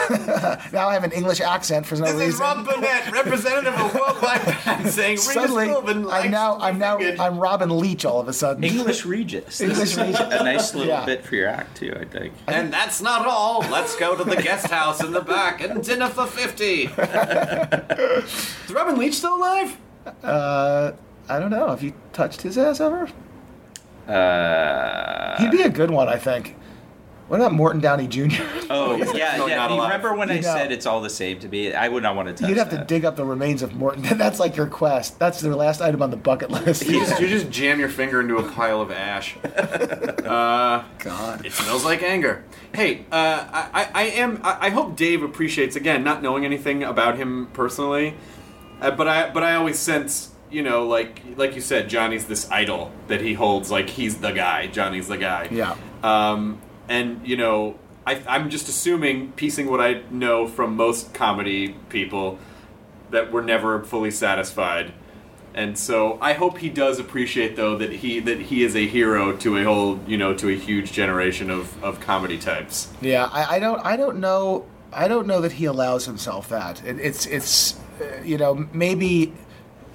Now 0.72 0.90
I 0.90 0.94
have 0.94 1.04
an 1.04 1.12
English 1.12 1.40
accent 1.42 1.86
for 1.86 1.96
no 1.96 2.06
This 2.06 2.14
reason. 2.16 2.30
is 2.30 2.40
Rob 2.40 2.66
Burnett, 2.68 3.12
representative 3.12 3.74
of 3.74 3.94
Worldwide 3.94 4.42
Pants, 4.42 4.94
saying 4.94 5.12
Regis 5.18 5.34
Suddenly, 5.34 5.68
Philbin 5.68 6.06
likes 6.06 6.26
I'm 6.26 6.32
now, 6.32 6.58
I'm 6.60 6.78
now. 6.80 6.98
I'm 6.98 7.38
Robin 7.40 7.65
Leach 7.72 8.06
all 8.06 8.20
of 8.20 8.28
a 8.28 8.34
sudden. 8.34 8.64
English 8.64 9.06
Regis. 9.06 9.62
English 9.62 9.96
Regis. 9.98 10.20
a 10.20 10.44
nice 10.44 10.74
little 10.74 10.90
Yeah. 10.90 11.06
bit 11.06 11.26
for 11.26 11.36
your 11.36 11.48
act 11.50 11.78
too. 11.78 11.94
I 12.00 12.06
think. 12.06 12.34
And 12.48 12.72
that's 12.74 13.02
not 13.02 13.26
all. 13.28 13.62
Let's 13.72 13.96
go 13.96 14.16
to 14.16 14.24
the 14.24 14.36
guest 14.42 14.68
house 14.68 15.04
in 15.04 15.12
the 15.12 15.22
back 15.22 15.62
and 15.62 15.84
dinner 15.84 16.08
for 16.08 16.26
50. 16.26 16.84
is 18.66 18.72
Robin 18.74 18.98
Leach 18.98 19.16
still 19.16 19.36
alive? 19.38 19.78
Uh, 20.24 20.92
I 21.30 21.40
don't 21.40 21.52
know. 21.52 21.70
Have 21.70 21.82
you 21.84 21.94
touched 22.14 22.42
his 22.44 22.58
ass 22.58 22.80
ever? 22.80 23.08
Uh, 24.08 25.38
He'd 25.42 25.52
be 25.52 25.64
a 25.64 25.70
good 25.70 25.90
one, 25.92 26.08
I 26.08 26.18
think. 26.18 26.56
What 27.28 27.40
about 27.40 27.54
Morton 27.54 27.82
Downey 27.82 28.08
Jr.? 28.08 28.22
oh 28.70 28.96
yeah, 28.96 29.06
definitely 29.06 29.52
yeah. 29.52 29.68
not 29.68 29.84
remember 29.84 30.14
when 30.14 30.30
I 30.30 30.36
know. 30.36 30.42
said 30.42 30.72
it's 30.72 30.86
all 30.86 31.02
the 31.02 31.10
same 31.10 31.40
to 31.40 31.50
me? 31.50 31.74
I 31.74 31.88
would 31.88 32.04
not 32.04 32.16
want 32.16 32.28
to 32.28 32.36
touch 32.36 32.48
You'd 32.48 32.60
have 32.60 32.70
to 32.70 32.84
dig 32.86 33.04
up 33.04 33.16
the 33.16 33.26
remains 33.26 33.64
of 33.64 33.74
Morton. 33.74 34.04
That's 34.18 34.40
like 34.40 34.56
your 34.56 34.68
quest. 34.68 35.18
That's 35.18 35.42
the 35.42 35.56
last 35.56 35.82
item 35.82 36.04
on 36.04 36.12
the 36.12 36.18
bucket 36.18 36.52
list. 36.52 36.86
You 36.86 37.00
just, 37.00 37.20
you 37.20 37.28
just 37.28 37.50
jam 37.50 37.80
your 37.80 37.90
finger 37.90 38.22
into 38.22 38.38
a 38.38 38.52
pile 38.52 38.80
of 38.80 38.92
ash. 38.92 39.38
Uh, 39.44 40.84
God. 41.00 41.46
It 41.46 41.52
smells 41.52 41.84
like 41.84 42.04
anger. 42.04 42.44
Hey, 42.76 43.06
uh, 43.12 43.48
I, 43.52 43.70
I, 43.74 43.90
I 43.94 44.04
am. 44.04 44.40
I, 44.44 44.68
I 44.68 44.70
hope 44.70 44.96
Dave 44.96 45.24
appreciates 45.24 45.76
again, 45.76 46.04
not 46.04 46.22
knowing 46.22 46.46
anything 46.46 46.84
about 46.84 47.18
him 47.18 47.48
personally, 47.54 48.16
uh, 48.82 48.92
but 48.92 49.08
I 49.08 49.32
but 49.32 49.42
I 49.42 49.56
always 49.56 49.80
sense, 49.80 50.32
you 50.52 50.62
know, 50.62 50.88
like 50.88 51.24
like 51.38 51.56
you 51.56 51.62
said, 51.62 51.90
Johnny's 51.90 52.26
this 52.26 52.52
idol 52.52 52.92
that 53.08 53.22
he 53.22 53.34
holds, 53.34 53.72
like 53.72 53.90
he's 53.90 54.18
the 54.18 54.32
guy. 54.32 54.68
Johnny's 54.68 55.08
the 55.08 55.18
guy. 55.18 55.48
Yeah. 55.50 55.76
Um, 56.04 56.62
and 56.88 57.26
you 57.28 57.38
know, 57.38 57.78
I, 58.06 58.22
I'm 58.28 58.50
just 58.50 58.70
assuming, 58.70 59.32
piecing 59.34 59.70
what 59.70 59.82
I 59.82 60.04
know 60.12 60.48
from 60.48 60.76
most 60.76 61.14
comedy 61.14 61.76
people, 61.90 62.40
that 63.12 63.32
we're 63.32 63.42
never 63.42 63.84
fully 63.84 64.12
satisfied. 64.12 64.94
And 65.54 65.78
so 65.78 66.20
I 66.22 66.34
hope 66.34 66.58
he 66.58 66.70
does 66.70 67.00
appreciate 67.00 67.56
though 67.56 67.78
that 67.78 67.92
he 67.92 68.20
that 68.20 68.42
he 68.42 68.64
is 68.64 68.76
a 68.76 68.86
hero 68.86 69.36
to 69.38 69.58
a 69.58 69.64
whole 69.64 70.00
you 70.06 70.18
know 70.18 70.34
to 70.34 70.50
a 70.50 70.56
huge 70.56 70.92
generation 70.92 71.50
of, 71.50 71.82
of 71.82 72.02
comedy 72.02 72.38
types. 72.38 72.92
Yeah, 73.00 73.30
I, 73.32 73.56
I 73.56 73.60
don't. 73.60 73.80
I 73.86 73.96
don't 73.96 74.20
know. 74.20 74.66
I 74.92 75.08
don't 75.08 75.28
know 75.28 75.42
that 75.42 75.54
he 75.54 75.66
allows 75.66 76.06
himself 76.06 76.50
that. 76.50 76.84
It, 76.84 77.00
it's. 77.00 77.26
It's. 77.26 77.80
Uh, 78.02 78.22
you 78.26 78.38
know, 78.38 78.68
maybe 78.74 79.34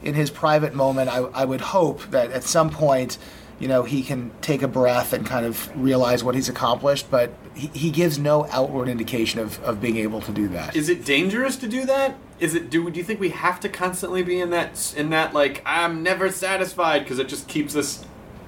in 0.02 0.14
his 0.14 0.30
private 0.30 0.74
moment, 0.74 1.10
I, 1.10 1.18
I 1.18 1.44
would 1.44 1.60
hope 1.60 2.10
that 2.10 2.30
at 2.30 2.42
some 2.44 2.70
point, 2.70 3.18
you 3.60 3.68
know, 3.68 3.84
he 3.84 4.02
can 4.02 4.32
take 4.40 4.62
a 4.62 4.68
breath 4.68 5.12
and 5.12 5.24
kind 5.24 5.46
of 5.46 5.70
realize 5.80 6.24
what 6.24 6.34
he's 6.34 6.48
accomplished. 6.48 7.10
But 7.10 7.32
he, 7.54 7.68
he 7.68 7.90
gives 7.90 8.18
no 8.18 8.46
outward 8.46 8.88
indication 8.88 9.38
of, 9.38 9.62
of 9.62 9.80
being 9.80 9.98
able 9.98 10.20
to 10.22 10.32
do 10.32 10.48
that. 10.48 10.74
Is 10.74 10.88
it 10.88 11.04
dangerous 11.04 11.56
to 11.56 11.68
do 11.68 11.84
that? 11.84 12.16
Is 12.40 12.54
it 12.54 12.70
do 12.70 12.90
do 12.90 12.98
you 12.98 13.04
think 13.04 13.20
we 13.20 13.28
have 13.28 13.60
to 13.60 13.68
constantly 13.68 14.22
be 14.22 14.40
in 14.40 14.50
that 14.50 14.94
in 14.96 15.10
that 15.10 15.34
like 15.34 15.62
I'm 15.66 16.02
never 16.02 16.30
satisfied 16.32 17.00
because 17.00 17.18
it 17.18 17.28
just 17.28 17.46
keeps 17.48 17.76
us 17.76 18.04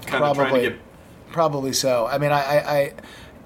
kind 0.07 0.25
of 0.25 0.35
trying 0.35 0.47
to 0.47 0.51
Probably. 0.51 0.69
get 0.71 0.79
Probably 1.33 1.73
so. 1.73 2.07
I 2.07 2.19
mean, 2.19 2.31
I, 2.31 2.43
I, 2.43 2.57
I, 2.59 2.93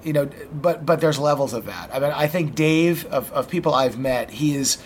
you 0.03 0.13
know, 0.13 0.29
but 0.51 0.85
but 0.85 1.01
there's 1.01 1.19
levels 1.19 1.53
of 1.53 1.65
that. 1.65 1.89
I 1.93 1.99
mean, 1.99 2.11
I 2.11 2.27
think 2.27 2.55
Dave 2.55 3.05
of, 3.07 3.31
of 3.31 3.49
people 3.49 3.73
I've 3.73 3.97
met, 3.97 4.29
he 4.29 4.55
is. 4.55 4.77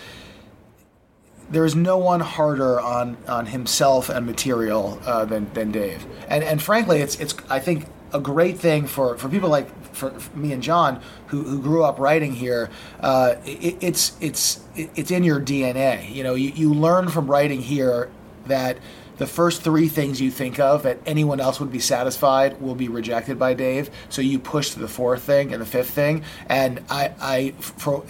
There 1.52 1.64
is 1.64 1.76
no 1.76 1.98
one 1.98 2.20
harder 2.20 2.80
on 2.80 3.16
on 3.28 3.46
himself 3.46 4.08
and 4.08 4.26
material 4.26 4.98
uh, 5.06 5.24
than 5.24 5.52
than 5.52 5.70
Dave. 5.70 6.04
And 6.28 6.42
and 6.42 6.60
frankly, 6.60 7.00
it's 7.00 7.20
it's 7.20 7.34
I 7.48 7.60
think 7.60 7.86
a 8.12 8.20
great 8.20 8.58
thing 8.58 8.86
for, 8.86 9.16
for 9.16 9.28
people 9.28 9.48
like 9.48 9.68
for, 9.94 10.10
for 10.10 10.36
me 10.36 10.52
and 10.52 10.62
Jon 10.62 11.00
who, 11.28 11.42
who 11.42 11.60
grew 11.60 11.84
up 11.84 11.98
writing 11.98 12.32
here. 12.32 12.70
Uh, 13.00 13.36
it, 13.44 13.76
it's 13.80 14.16
it's 14.20 14.60
it's 14.74 15.10
in 15.10 15.24
your 15.24 15.40
DNA. 15.40 16.10
You 16.10 16.22
know, 16.22 16.34
you, 16.34 16.50
you 16.50 16.74
learn 16.74 17.08
from 17.08 17.30
writing 17.30 17.60
here 17.60 18.10
that 18.46 18.78
the 19.18 19.26
first 19.26 19.62
three 19.62 19.88
things 19.88 20.20
you 20.20 20.30
think 20.30 20.58
of 20.58 20.82
that 20.82 20.98
anyone 21.06 21.38
else 21.38 21.60
would 21.60 21.70
be 21.70 21.78
satisfied 21.78 22.60
will 22.60 22.74
be 22.74 22.88
rejected 22.88 23.38
by 23.38 23.54
Dave. 23.54 23.90
So 24.08 24.22
you 24.22 24.38
push 24.38 24.70
to 24.70 24.78
the 24.78 24.88
fourth 24.88 25.22
thing 25.22 25.52
and 25.52 25.60
the 25.62 25.66
fifth 25.66 25.90
thing. 25.90 26.24
And 26.46 26.82
I, 26.88 27.12
I 27.20 27.50
for 27.60 28.04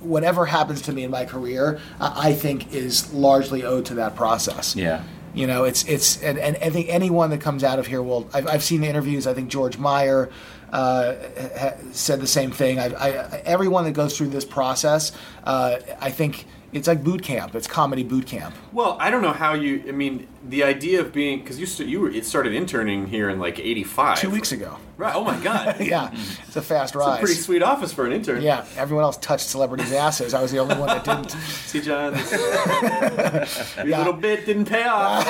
whatever 0.00 0.46
happens 0.46 0.82
to 0.82 0.92
me 0.92 1.04
in 1.04 1.10
my 1.10 1.24
career, 1.24 1.80
I 2.00 2.30
I 2.30 2.32
think 2.34 2.74
is 2.74 3.12
largely 3.12 3.64
owed 3.64 3.86
to 3.86 3.94
that 3.94 4.14
process. 4.16 4.76
Yeah. 4.76 5.02
You 5.34 5.46
know, 5.46 5.64
it's 5.64 5.84
it's 5.84 6.22
and, 6.22 6.38
and 6.38 6.56
I 6.56 6.70
think 6.70 6.88
anyone 6.88 7.30
that 7.30 7.40
comes 7.40 7.62
out 7.62 7.78
of 7.78 7.86
here 7.86 8.02
will. 8.02 8.28
I've, 8.32 8.46
I've 8.48 8.62
seen 8.64 8.80
the 8.80 8.88
interviews. 8.88 9.26
I 9.26 9.34
think 9.34 9.48
George 9.48 9.78
Meyer 9.78 10.28
uh, 10.72 11.14
ha, 11.58 11.72
said 11.92 12.20
the 12.20 12.26
same 12.26 12.50
thing. 12.50 12.78
I, 12.78 12.86
I, 12.86 13.08
everyone 13.44 13.84
that 13.84 13.92
goes 13.92 14.16
through 14.16 14.28
this 14.28 14.44
process, 14.44 15.12
uh, 15.44 15.76
I 16.00 16.10
think 16.10 16.46
it's 16.72 16.86
like 16.88 17.02
boot 17.02 17.22
camp. 17.22 17.54
It's 17.54 17.66
comedy 17.66 18.02
boot 18.04 18.26
camp. 18.26 18.54
Well, 18.72 18.96
I 19.00 19.10
don't 19.10 19.22
know 19.22 19.32
how 19.32 19.54
you. 19.54 19.82
I 19.88 19.92
mean, 19.92 20.28
the 20.48 20.62
idea 20.62 21.00
of 21.00 21.12
being 21.12 21.40
because 21.40 21.58
you 21.58 21.66
st- 21.66 21.88
you 21.88 22.00
were, 22.00 22.10
it 22.10 22.24
started 22.24 22.54
interning 22.54 23.06
here 23.06 23.28
in 23.28 23.38
like 23.40 23.58
'85. 23.58 24.18
Two 24.20 24.30
weeks 24.30 24.52
ago. 24.52 24.76
Right. 24.96 25.14
Oh 25.14 25.24
my 25.24 25.38
god. 25.40 25.80
yeah, 25.80 26.10
it's 26.46 26.56
a 26.56 26.62
fast 26.62 26.94
It's 26.94 27.04
a 27.04 27.16
pretty 27.18 27.34
sweet 27.34 27.62
office 27.62 27.92
for 27.92 28.06
an 28.06 28.12
intern. 28.12 28.42
yeah, 28.42 28.64
everyone 28.76 29.04
else 29.04 29.16
touched 29.16 29.46
celebrities' 29.46 29.92
asses. 29.92 30.32
I 30.34 30.42
was 30.42 30.52
the 30.52 30.58
only 30.58 30.76
one 30.76 30.88
that 30.88 31.04
didn't. 31.04 31.30
See, 31.66 31.80
Jon, 31.80 32.12
your 32.82 33.86
Yeah. 33.86 33.98
little 33.98 34.12
bit 34.12 34.46
didn't 34.46 34.66
pay 34.66 34.84
off. 34.84 35.26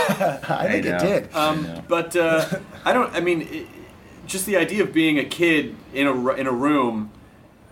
I 0.50 0.68
think 0.70 0.84
know. 0.86 0.96
it 0.96 1.00
did. 1.00 1.34
Um, 1.34 1.82
but 1.88 2.14
uh, 2.16 2.46
I 2.84 2.92
don't. 2.92 3.14
I 3.14 3.20
mean, 3.20 3.42
it, 3.42 3.66
just 4.26 4.46
the 4.46 4.56
idea 4.56 4.82
of 4.82 4.92
being 4.92 5.18
a 5.18 5.24
kid 5.24 5.74
in 5.94 6.06
a 6.06 6.28
in 6.34 6.46
a 6.46 6.52
room 6.52 7.10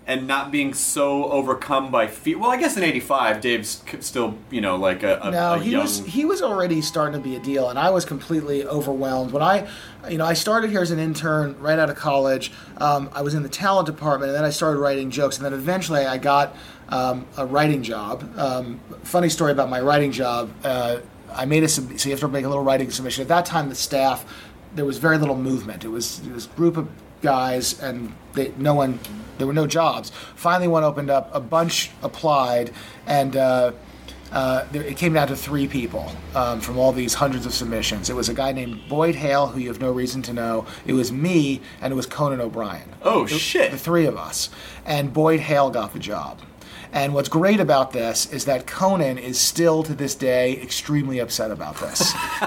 and 0.08 0.26
not 0.26 0.50
being 0.50 0.72
so 0.72 1.30
overcome 1.30 1.90
by 1.90 2.06
fear. 2.06 2.38
Well, 2.38 2.50
I 2.50 2.56
guess 2.56 2.76
in 2.78 2.82
'85, 2.82 3.40
Dave's 3.42 3.82
still, 4.00 4.38
you 4.50 4.62
know, 4.62 4.76
like 4.76 5.02
a, 5.02 5.20
a, 5.22 5.30
No, 5.30 5.54
a 5.54 5.58
he 5.60 5.72
young. 5.72 5.82
was 5.82 6.04
he 6.06 6.24
was 6.24 6.40
already 6.42 6.80
starting 6.80 7.20
to 7.20 7.28
be 7.28 7.36
a 7.36 7.38
deal, 7.40 7.68
and 7.68 7.78
I 7.78 7.90
was 7.90 8.06
completely 8.06 8.64
overwhelmed 8.64 9.30
when 9.32 9.42
I, 9.42 9.68
you 10.08 10.16
know, 10.16 10.24
I 10.24 10.32
started 10.32 10.70
here 10.70 10.80
as 10.80 10.90
an 10.90 10.98
intern 10.98 11.60
right 11.60 11.78
out 11.78 11.90
of 11.90 11.96
college. 11.96 12.50
Um, 12.78 13.10
I 13.12 13.20
was 13.20 13.34
in 13.34 13.42
the 13.42 13.48
talent 13.50 13.86
department, 13.86 14.30
and 14.30 14.36
then 14.36 14.44
I 14.44 14.50
started 14.50 14.80
writing 14.80 15.10
jokes, 15.10 15.36
and 15.36 15.44
then 15.44 15.52
eventually 15.52 16.06
I 16.06 16.16
got 16.16 16.56
um, 16.88 17.26
a 17.36 17.44
writing 17.44 17.82
job. 17.82 18.28
Um, 18.38 18.80
funny 19.04 19.28
story 19.28 19.52
about 19.52 19.68
my 19.68 19.80
writing 19.82 20.10
job. 20.10 20.50
Uh, 20.64 21.00
I 21.34 21.44
made 21.44 21.62
a 21.64 21.68
sub- 21.68 21.98
so 22.00 22.08
you 22.08 22.14
have 22.14 22.20
to 22.20 22.28
make 22.28 22.46
a 22.46 22.48
little 22.48 22.64
writing 22.64 22.90
submission. 22.90 23.20
At 23.22 23.28
that 23.28 23.44
time, 23.44 23.68
the 23.68 23.74
staff 23.74 24.24
there 24.74 24.84
was 24.86 24.96
very 24.98 25.18
little 25.18 25.36
movement. 25.36 25.84
It 25.84 25.88
was 25.88 26.20
this 26.20 26.46
group 26.46 26.76
of 26.78 26.88
guys, 27.22 27.80
and 27.80 28.14
they, 28.32 28.52
no 28.56 28.74
one, 28.74 28.98
there 29.38 29.46
were 29.46 29.52
no 29.52 29.66
jobs. 29.66 30.10
Finally, 30.34 30.68
one 30.68 30.84
opened 30.84 31.10
up. 31.10 31.30
A 31.34 31.40
bunch 31.40 31.90
applied, 32.02 32.72
and 33.06 33.36
uh, 33.36 33.72
uh, 34.32 34.66
there, 34.72 34.82
it 34.82 34.96
came 34.96 35.12
down 35.12 35.28
to 35.28 35.36
three 35.36 35.66
people 35.66 36.12
um, 36.34 36.60
from 36.60 36.78
all 36.78 36.92
these 36.92 37.14
hundreds 37.14 37.46
of 37.46 37.54
submissions. 37.54 38.10
It 38.10 38.16
was 38.16 38.28
a 38.28 38.34
guy 38.34 38.52
named 38.52 38.88
Boyd 38.88 39.14
Hale, 39.14 39.46
who 39.48 39.60
you 39.60 39.68
have 39.68 39.80
no 39.80 39.90
reason 39.90 40.22
to 40.22 40.32
know. 40.32 40.66
It 40.86 40.92
was 40.92 41.10
me, 41.10 41.60
and 41.80 41.92
it 41.92 41.96
was 41.96 42.06
Conan 42.06 42.40
O'Brien. 42.40 42.94
Oh, 43.02 43.26
shit. 43.26 43.70
The 43.70 43.78
three 43.78 44.06
of 44.06 44.16
us, 44.16 44.50
and 44.84 45.12
Boyd 45.12 45.40
Hale 45.40 45.70
got 45.70 45.92
the 45.92 45.98
job. 45.98 46.40
And 46.92 47.12
what's 47.12 47.28
great 47.28 47.60
about 47.60 47.92
this 47.92 48.32
is 48.32 48.46
that 48.46 48.66
Conan 48.66 49.18
is 49.18 49.38
still 49.38 49.82
to 49.82 49.94
this 49.94 50.14
day 50.14 50.60
extremely 50.62 51.18
upset 51.18 51.50
about 51.50 51.76
this. 51.76 52.00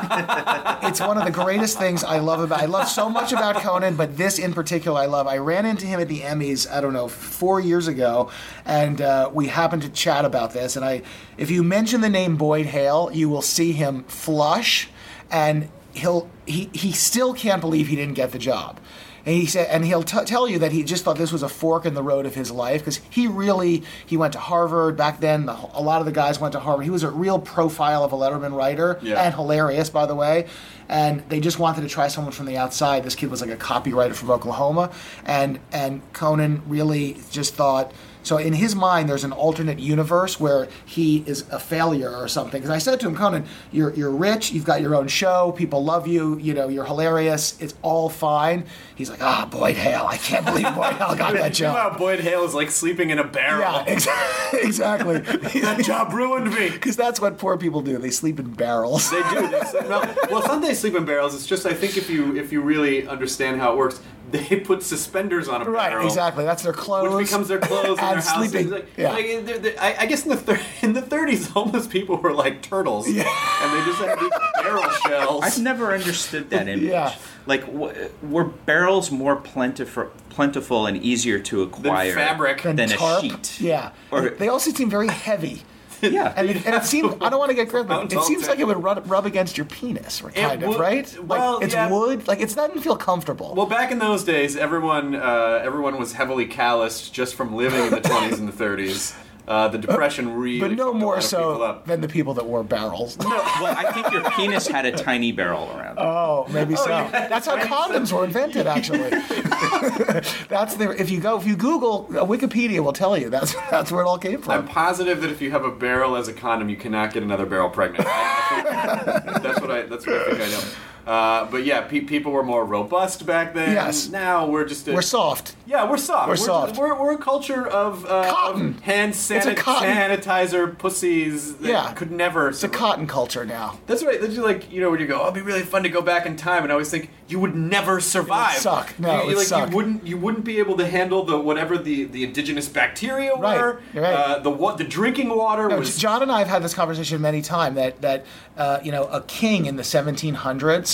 it's 0.84 1.00
one 1.00 1.18
of 1.18 1.26
the 1.26 1.32
greatest 1.32 1.78
things 1.78 2.04
I 2.04 2.20
love 2.20 2.40
about. 2.40 2.60
I 2.60 2.66
love 2.66 2.88
so 2.88 3.10
much 3.10 3.32
about 3.32 3.58
Conan, 3.58 3.96
but 3.96 4.18
this 4.18 4.40
in 4.40 4.54
particular 4.54 5.00
I 5.00 5.06
love. 5.06 5.28
I 5.28 5.38
ran 5.38 5.66
into 5.66 5.86
him 5.86 6.00
at 6.00 6.08
the 6.08 6.22
Emmys. 6.22 6.70
I 6.70 6.82
don't 6.82 6.94
know 6.94 7.08
four 7.08 7.60
years 7.60 7.88
ago, 7.88 8.32
and 8.66 9.00
uh, 9.02 9.30
we 9.32 9.48
happened 9.48 9.84
to 9.84 9.90
chat 9.90 10.26
about 10.26 10.54
this. 10.54 10.76
And 10.76 10.84
I, 10.84 11.04
if 11.38 11.52
you 11.52 11.64
mention 11.64 12.02
the 12.02 12.10
name 12.10 12.36
Boyd 12.36 12.66
Hale, 12.66 13.12
you 13.14 13.30
will 13.30 13.44
see 13.44 13.74
him 13.74 14.04
flush, 14.06 14.90
and 15.30 15.70
he'll 15.94 16.30
he 16.46 16.70
he 16.74 16.92
still 16.92 17.34
can't 17.34 17.62
believe 17.62 17.88
he 17.88 17.96
didn't 17.96 18.16
get 18.16 18.32
the 18.32 18.40
job. 18.40 18.80
And 19.26 19.36
he 19.36 19.46
said, 19.46 19.68
and 19.70 19.86
he'll 19.86 20.04
t- 20.04 20.24
tell 20.26 20.48
you 20.48 20.60
that 20.60 20.72
he 20.72 20.84
just 20.84 21.04
thought 21.04 21.18
this 21.18 21.32
was 21.32 21.44
a 21.44 21.50
fork 21.50 21.86
in 21.86 21.94
the 21.94 22.02
road 22.02 22.26
of 22.26 22.34
his 22.34 22.50
life 22.50 22.82
because 22.82 23.00
he 23.10 23.28
really 23.28 23.84
he 24.06 24.18
went 24.18 24.34
to 24.34 24.40
Harvard 24.40 24.98
back 24.98 25.20
then. 25.20 25.46
The, 25.46 25.54
a 25.74 25.82
lot 25.82 26.00
of 26.00 26.06
the 26.06 26.12
guys 26.12 26.40
went 26.40 26.54
to 26.54 26.60
Harvard. 26.60 26.84
He 26.86 26.90
was 26.90 27.04
a 27.04 27.10
real 27.12 27.38
profile 27.38 28.04
of 28.04 28.14
a 28.14 28.16
Letterman 28.16 28.56
writer 28.56 29.00
Yeah. 29.02 29.22
and 29.22 29.34
hilarious, 29.36 29.90
by 29.90 30.06
the 30.08 30.16
way. 30.16 30.48
And 30.90 31.22
they 31.30 31.40
just 31.40 31.60
wanted 31.60 31.82
to 31.82 31.88
try 31.88 32.08
someone 32.08 32.34
from 32.34 32.48
the 32.48 32.58
outside. 32.58 33.04
This 33.04 33.16
kid 33.16 33.30
was 33.30 33.42
like 33.42 33.52
a 33.52 33.56
copywriter 33.58 34.14
from 34.16 34.30
Oklahoma, 34.32 34.92
and 35.26 35.60
and 35.72 36.02
Conan 36.14 36.64
really 36.68 37.18
just 37.32 37.54
thought. 37.56 37.92
So 38.24 38.38
in 38.38 38.54
his 38.54 38.76
mind, 38.76 39.10
there's 39.10 39.24
an 39.24 39.32
alternate 39.32 39.80
universe 39.80 40.40
where 40.40 40.68
he 40.86 41.24
is 41.26 41.46
a 41.50 41.60
failure 41.60 42.16
or 42.16 42.28
something. 42.28 42.62
Because 42.62 42.70
I 42.70 42.78
said 42.78 43.00
to 43.02 43.08
him, 43.08 43.16
Conan, 43.16 43.46
you're 43.72 43.94
you're 43.94 44.12
rich, 44.12 44.52
you've 44.52 44.66
got 44.66 44.82
your 44.82 44.96
own 44.96 45.08
show, 45.08 45.52
people 45.54 45.84
love 45.84 46.08
you, 46.08 46.38
you 46.38 46.54
know, 46.54 46.68
you're 46.68 46.86
hilarious, 46.86 47.60
it's 47.60 47.74
all 47.82 48.10
fine. 48.10 48.66
He's 48.96 49.10
like, 49.10 49.22
ah, 49.22 49.48
Boyd 49.50 49.78
Hale, 49.78 50.06
I 50.08 50.18
can't 50.18 50.46
believe 50.46 50.64
Boyd 50.76 50.94
Hale 50.94 51.16
got 51.16 51.34
that 51.42 51.60
know 51.60 51.72
how. 51.72 51.98
Boyd 51.98 52.20
Hale 52.20 52.44
is 52.44 52.54
like 52.54 52.70
sleeping 52.70 53.10
in 53.10 53.20
a 53.20 53.24
barrel. 53.24 53.62
Yeah, 53.62 53.84
ex- 53.88 54.08
exactly. 54.54 55.18
that 55.62 55.84
job 55.84 56.14
ruined 56.14 56.54
me. 56.54 56.70
Because 56.70 56.96
that's 56.96 57.20
what 57.20 57.38
poor 57.38 57.58
people 57.58 57.82
do. 57.82 57.98
They 57.98 58.12
sleep 58.12 58.40
in 58.40 58.52
barrels. 58.52 59.10
They 59.10 59.22
do. 59.30 59.48
They 59.48 59.62
sleep, 59.62 59.84
no, 59.84 60.16
well, 60.30 60.42
some 60.44 60.62
they 60.62 60.74
sleep 60.74 60.96
in 60.96 61.06
barrels. 61.06 61.34
It's 61.34 61.48
just 61.48 61.66
I 61.66 61.74
think 61.74 61.98
if 61.98 62.10
you 62.10 62.36
if 62.36 62.52
you 62.52 62.62
really 62.62 63.08
understand 63.08 63.60
how 63.60 63.74
it 63.74 63.78
works, 63.78 64.02
they 64.32 64.56
put 64.62 64.84
suspenders 64.84 65.48
on 65.48 65.62
a 65.62 65.66
barrel. 65.66 65.76
Right, 65.98 66.06
exactly. 66.06 66.44
That's 66.46 66.64
their 66.64 66.74
clothes. 66.74 67.14
Which 67.16 67.28
becomes 67.28 67.48
their 67.48 67.60
clothes 67.60 68.00
and, 68.00 68.00
and 68.02 68.16
their 68.16 68.22
sleeping. 68.22 68.70
Like, 68.70 68.88
yeah. 68.98 69.12
like, 69.12 69.26
they're- 69.46 69.60
they're- 69.60 69.76
I, 69.80 69.96
I 70.00 70.06
guess 70.06 70.24
in 70.24 70.30
the 70.30 70.38
thir- 70.38 70.60
in 70.82 70.94
the 70.94 71.02
30s, 71.02 71.50
homeless 71.52 71.88
people 71.88 72.18
were 72.18 72.34
like 72.34 72.62
turtles, 72.62 73.10
yeah. 73.10 73.24
and 73.62 73.74
they 73.80 73.86
just 73.86 74.02
had 74.04 74.20
these 74.20 74.32
barrel 74.62 74.90
shells. 75.08 75.44
I've 75.44 75.60
never 75.60 75.94
understood 75.94 76.50
that 76.52 76.68
image. 76.68 76.84
Yeah. 76.90 77.14
Like, 77.46 77.66
w- 77.66 78.10
were 78.22 78.44
barrels 78.46 79.10
more 79.12 79.36
plentiful, 79.36 80.12
plentiful 80.30 80.86
and 80.86 80.98
easier 80.98 81.40
to 81.40 81.64
acquire 81.64 82.14
fabric. 82.14 82.62
Than 82.62 82.76
than 82.76 82.92
a 82.94 83.22
sheet? 83.22 83.60
Yeah. 83.60 83.92
Or- 84.12 84.30
they 84.30 84.48
also 84.48 84.72
seem 84.72 84.90
very 84.90 85.08
heavy. 85.10 85.64
Yeah. 86.12 86.34
And 86.36 86.50
it, 86.50 86.66
and 86.66 86.76
it 86.76 86.84
seems, 86.84 87.14
I 87.22 87.30
don't 87.30 87.40
want 87.40 87.50
to 87.50 87.56
get 87.56 87.70
grim, 87.70 87.90
it 87.90 88.12
seems 88.24 88.48
like 88.48 88.60
it 88.60 88.66
would 88.66 88.84
rub, 88.84 89.10
rub 89.10 89.26
against 89.26 89.58
your 89.58 89.66
penis, 89.66 90.22
kind 90.34 90.64
of, 90.64 90.78
right? 90.78 91.12
Like, 91.18 91.30
well, 91.30 91.60
it's 91.60 91.74
yeah. 91.74 91.90
wood. 91.90 92.28
Like, 92.28 92.42
it 92.42 92.54
doesn't 92.54 92.82
feel 92.82 92.98
comfortable. 92.98 93.54
Well, 93.56 93.68
back 93.68 93.92
in 93.92 94.00
those 94.00 94.24
days, 94.24 94.56
everyone 94.58 95.16
uh, 95.16 95.62
everyone 95.64 95.98
was 95.98 96.14
heavily 96.14 96.46
calloused 96.46 97.14
just 97.14 97.36
from 97.36 97.56
living 97.56 97.82
in 97.82 97.90
the 97.92 98.02
20s 98.02 98.40
and 98.40 98.48
the 98.48 98.64
30s. 98.64 99.16
Uh, 99.52 99.68
the 99.68 99.78
depression 99.78 100.34
really, 100.34 100.62
but 100.62 100.72
no 100.72 100.86
fucked 100.86 100.96
a 100.96 101.00
more 101.00 101.14
lot 101.16 101.18
of 101.18 101.24
so 101.26 101.62
up. 101.62 101.86
than 101.86 102.00
the 102.00 102.08
people 102.08 102.34
that 102.34 102.46
wore 102.46 102.64
barrels. 102.64 103.18
No, 103.20 103.28
well, 103.28 103.76
I 103.78 103.92
think 103.92 104.10
your 104.10 104.24
penis 104.32 104.66
had 104.66 104.86
a 104.86 104.94
tiny 104.94 105.34
barrel 105.34 105.70
around 105.76 105.98
it. 105.98 106.02
Oh, 106.02 106.48
maybe 106.52 106.74
so. 106.78 106.88
yeah. 106.88 107.28
That's 107.28 107.48
how 107.48 107.58
condoms 107.58 108.14
were 108.14 108.24
invented, 108.24 108.66
actually. 108.66 109.10
that's 110.48 110.76
the 110.76 110.96
if 110.98 111.10
you 111.10 111.20
go 111.20 111.38
if 111.38 111.46
you 111.46 111.58
Google 111.58 112.08
uh, 112.12 112.26
Wikipedia 112.26 112.82
will 112.82 112.94
tell 112.94 113.18
you 113.18 113.30
that's 113.30 113.54
that's 113.70 113.92
where 113.92 114.06
it 114.06 114.08
all 114.08 114.18
came 114.18 114.42
from. 114.42 114.54
I'm 114.54 114.68
positive 114.70 115.20
that 115.20 115.32
if 115.32 115.42
you 115.42 115.52
have 115.52 115.66
a 115.66 115.72
barrel 115.72 116.16
as 116.16 116.30
a 116.30 116.34
condom, 116.34 116.70
you 116.70 116.78
cannot 116.78 117.12
get 117.14 117.22
another 117.22 117.46
barrel 117.46 117.70
pregnant. 117.70 118.06
I, 118.08 119.04
I 119.04 119.20
think, 119.20 119.44
that's 119.44 119.60
what 119.60 119.70
I. 119.70 119.82
That's 119.82 120.08
what 120.08 120.16
I 120.16 120.24
think 120.30 120.42
I 120.44 120.50
know. 120.50 120.64
Uh, 121.06 121.46
but 121.50 121.66
yeah, 121.66 121.82
pe- 121.82 122.02
people 122.02 122.32
were 122.32 122.44
more 122.44 122.64
robust 122.66 123.26
back 123.26 123.54
then. 123.54 123.74
Yes. 123.74 124.10
Now 124.10 124.48
we're 124.48 124.66
just 124.66 124.88
a, 124.88 124.94
We're 124.94 125.02
soft. 125.02 125.56
Yeah, 125.66 125.90
we're 125.90 125.98
soft. 125.98 126.28
We're 126.28 126.36
just- 126.36 126.46
soft. 126.46 126.78
we're, 126.78 126.94
we're 127.00 127.14
a 127.14 127.18
culture 127.18 127.66
of, 127.68 128.06
uh, 128.06 128.30
Cotton. 128.32 128.68
of 128.70 128.80
hand 128.82 129.14
sanit- 129.14 129.56
cotton. 129.58 129.90
sanitizer 129.90 130.78
pussies 130.78 131.56
that 131.58 131.68
Yeah. 131.70 131.94
could 131.94 132.12
never. 132.12 132.50
It's 132.50 132.64
a 132.64 132.70
cotton 132.70 133.08
culture 133.08 133.46
now. 133.46 133.80
That's 133.88 134.04
right. 134.04 134.20
That's 134.22 134.38
like 134.38 134.72
you 134.72 134.82
know 134.82 134.92
when 134.92 135.00
you 135.00 135.08
go, 135.08 135.20
oh, 135.20 135.24
it'd 135.24 135.34
be 135.36 135.42
really 135.42 135.62
fun 135.64 135.84
to 135.84 135.90
go 135.90 136.02
back 136.02 136.26
in 136.26 136.36
time, 136.36 136.64
and 136.64 136.72
I 136.72 136.74
always 136.74 136.90
think 136.90 137.10
you 137.28 137.40
would 137.40 137.56
never 137.56 138.00
survive. 138.02 138.58
suck. 138.58 138.94
No, 139.00 139.24
you, 139.30 139.38
like 139.38 139.48
suck. 139.48 139.70
you 139.70 139.76
wouldn't. 139.76 140.06
You 140.06 140.18
wouldn't 140.18 140.44
be 140.46 140.60
able 140.60 140.78
to 140.78 140.86
handle 140.88 141.24
the 141.24 141.40
whatever 141.40 141.78
the, 141.78 142.04
the 142.04 142.24
indigenous 142.24 142.68
bacteria 142.68 143.34
Right, 143.36 143.60
were. 143.60 143.82
right. 143.94 144.04
Uh, 144.14 144.40
the 144.40 144.50
wa- 144.50 144.76
the 144.76 144.84
drinking 144.84 145.30
water 145.36 145.68
No, 145.70 145.78
was. 145.80 145.98
John 145.98 146.22
and 146.22 146.32
I 146.32 146.40
have 146.40 146.48
had 146.50 146.64
this 146.64 146.74
conversation 146.74 147.22
many 147.22 147.42
times 147.42 147.76
that 147.76 148.02
that 148.02 148.26
uh, 148.58 148.80
you 148.84 148.92
know 148.92 149.06
a 149.06 149.22
king 149.22 149.66
in 149.66 149.78
the 149.78 149.84
1700s 149.84 150.91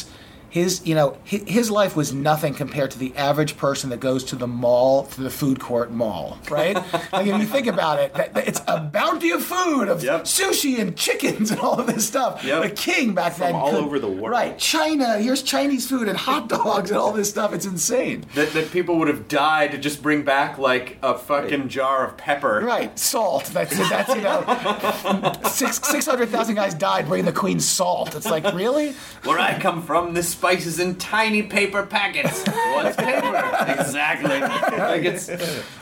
his 0.50 0.86
you 0.86 0.96
know 0.96 1.18
his, 1.24 1.44
his 1.48 1.72
life 1.72 1.96
was 1.96 2.14
nothing 2.14 2.54
compared 2.54 2.92
to 2.92 2.98
the 3.00 3.16
average 3.16 3.58
person 3.58 3.90
that 3.90 4.00
goes 4.00 4.24
to 4.24 4.36
the 4.36 4.48
mall 4.48 5.04
to 5.08 5.22
the 5.22 5.30
food 5.30 5.60
court 5.60 5.92
mall 5.92 6.38
right 6.50 6.76
like 7.12 7.28
if 7.28 7.40
you 7.40 7.46
think 7.46 7.68
about 7.68 8.00
it 8.00 8.14
that, 8.14 8.34
that 8.34 8.48
it's 8.48 8.62
a 8.68 8.80
bounty 8.80 9.32
of 9.32 9.44
food 9.44 9.88
of 9.88 10.04
Yep. 10.04 10.24
sushi 10.24 10.80
and 10.80 10.96
chickens 10.96 11.52
and 11.52 11.60
all 11.60 11.80
of 11.80 11.88
this 11.88 12.08
stuff 12.08 12.44
Yep. 12.44 12.64
the 12.64 12.70
king 12.70 13.14
back 13.14 13.34
From 13.34 13.48
then 13.48 13.56
all 13.56 13.72
could- 13.72 13.84
over 13.84 14.00
the 14.00 14.08
world. 14.08 14.30
right 14.32 14.58
china 14.58 15.18
here's 15.20 15.44
chinese 15.44 15.88
food 15.88 16.08
and 16.08 16.18
hot 16.18 16.48
dogs 16.50 16.92
and 16.92 17.00
all 17.00 17.12
this 17.12 17.30
stuff 17.30 17.54
it's 17.54 17.66
insane 17.66 18.26
That, 18.36 18.54
that 18.54 18.72
people 18.72 18.98
would 19.00 19.08
have 19.10 19.28
died 19.28 19.72
to 19.72 19.78
just 19.78 20.02
bring 20.02 20.24
back 20.24 20.58
like 20.58 20.98
a 21.04 21.18
fucking 21.18 21.68
jar 21.70 22.06
of 22.06 22.18
pepper. 22.18 22.62
Right, 22.64 22.98
salt. 22.98 23.46
That's 23.46 23.78
that's 23.90 24.10
you 24.16 24.22
know, 24.22 25.34
six 25.50 25.80
six 25.88 26.06
hundred 26.06 26.30
thousand 26.30 26.56
guys 26.56 26.74
died 26.74 27.08
bringing 27.08 27.26
the 27.26 27.32
queen 27.32 27.60
salt. 27.60 28.16
It's 28.16 28.26
like 28.30 28.44
really? 28.54 28.94
Where 29.24 29.40
I 29.40 29.60
come 29.60 29.82
from, 29.82 30.14
this 30.14 30.34
spice 30.38 30.68
is 30.68 30.80
in 30.80 30.96
tiny 30.98 31.42
paper 31.42 31.84
packets. 31.84 32.44
What's 32.46 32.96
paper? 32.96 33.28
exactly. 33.82 34.40
Like 34.40 35.04
it's 35.04 35.30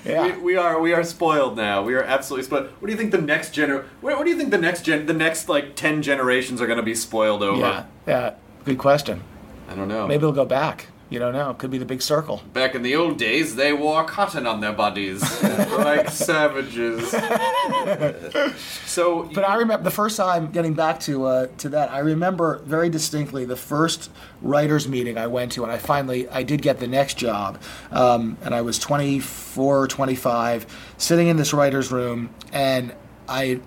Yeah. 0.05 0.37
we, 0.37 0.41
we 0.43 0.55
are 0.55 0.79
we 0.79 0.93
are 0.93 1.03
spoiled 1.03 1.57
now. 1.57 1.83
We 1.83 1.93
are 1.95 2.03
absolutely 2.03 2.45
spoiled. 2.45 2.67
What 2.79 2.87
do 2.87 2.91
you 2.93 2.97
think 2.97 3.11
the 3.11 3.21
next 3.21 3.53
gener? 3.53 3.83
What, 3.99 4.17
what 4.17 4.23
do 4.23 4.29
you 4.29 4.37
think 4.37 4.51
the 4.51 4.57
next 4.57 4.83
gen? 4.83 5.07
The 5.07 5.13
next 5.13 5.49
like 5.49 5.75
ten 5.75 6.01
generations 6.01 6.61
are 6.61 6.67
going 6.67 6.77
to 6.77 6.83
be 6.83 6.95
spoiled 6.95 7.43
over? 7.43 7.59
Yeah, 7.59 7.85
yeah. 8.07 8.33
Good 8.63 8.77
question. 8.77 9.23
I 9.69 9.75
don't 9.75 9.89
know. 9.89 10.07
Maybe 10.07 10.19
it'll 10.19 10.31
go 10.31 10.45
back. 10.45 10.87
You 11.09 11.19
don't 11.19 11.33
know. 11.33 11.53
Could 11.53 11.69
be 11.69 11.77
the 11.77 11.85
big 11.85 12.01
circle. 12.01 12.41
Back 12.53 12.73
in 12.73 12.81
the 12.81 12.95
old 12.95 13.17
days, 13.17 13.55
they 13.55 13.73
wore 13.73 14.03
cotton 14.05 14.47
on 14.47 14.59
their 14.59 14.73
bodies 14.73 15.21
like 15.43 16.09
savages. 16.09 17.09
so, 18.85 19.29
But 19.33 19.47
I 19.47 19.55
remember 19.57 19.83
the 19.83 19.91
first 19.91 20.17
time 20.17 20.49
getting 20.51 20.73
back 20.73 20.99
to 21.01 21.25
uh, 21.25 21.47
to 21.59 21.69
that. 21.69 21.91
I 21.91 21.99
remember 21.99 22.57
very 22.65 22.89
distinctly 22.89 23.45
the 23.45 23.55
first 23.55 24.09
writers 24.41 24.87
meeting 24.87 25.17
I 25.17 25.27
went 25.27 25.51
to, 25.53 25.63
and 25.63 25.71
I 25.71 25.77
finally 25.77 26.27
I 26.29 26.41
did 26.41 26.63
get 26.63 26.79
the 26.79 26.87
next 26.87 27.17
job, 27.17 27.61
um, 27.91 28.37
and 28.43 28.55
I 28.55 28.61
was 28.61 28.79
24 28.79 29.81
or 29.83 29.87
25, 29.87 30.65
sitting 30.97 31.27
in 31.27 31.37
this 31.37 31.53
writers 31.53 31.91
room, 31.91 32.31
and 32.51 32.93
I 33.29 33.59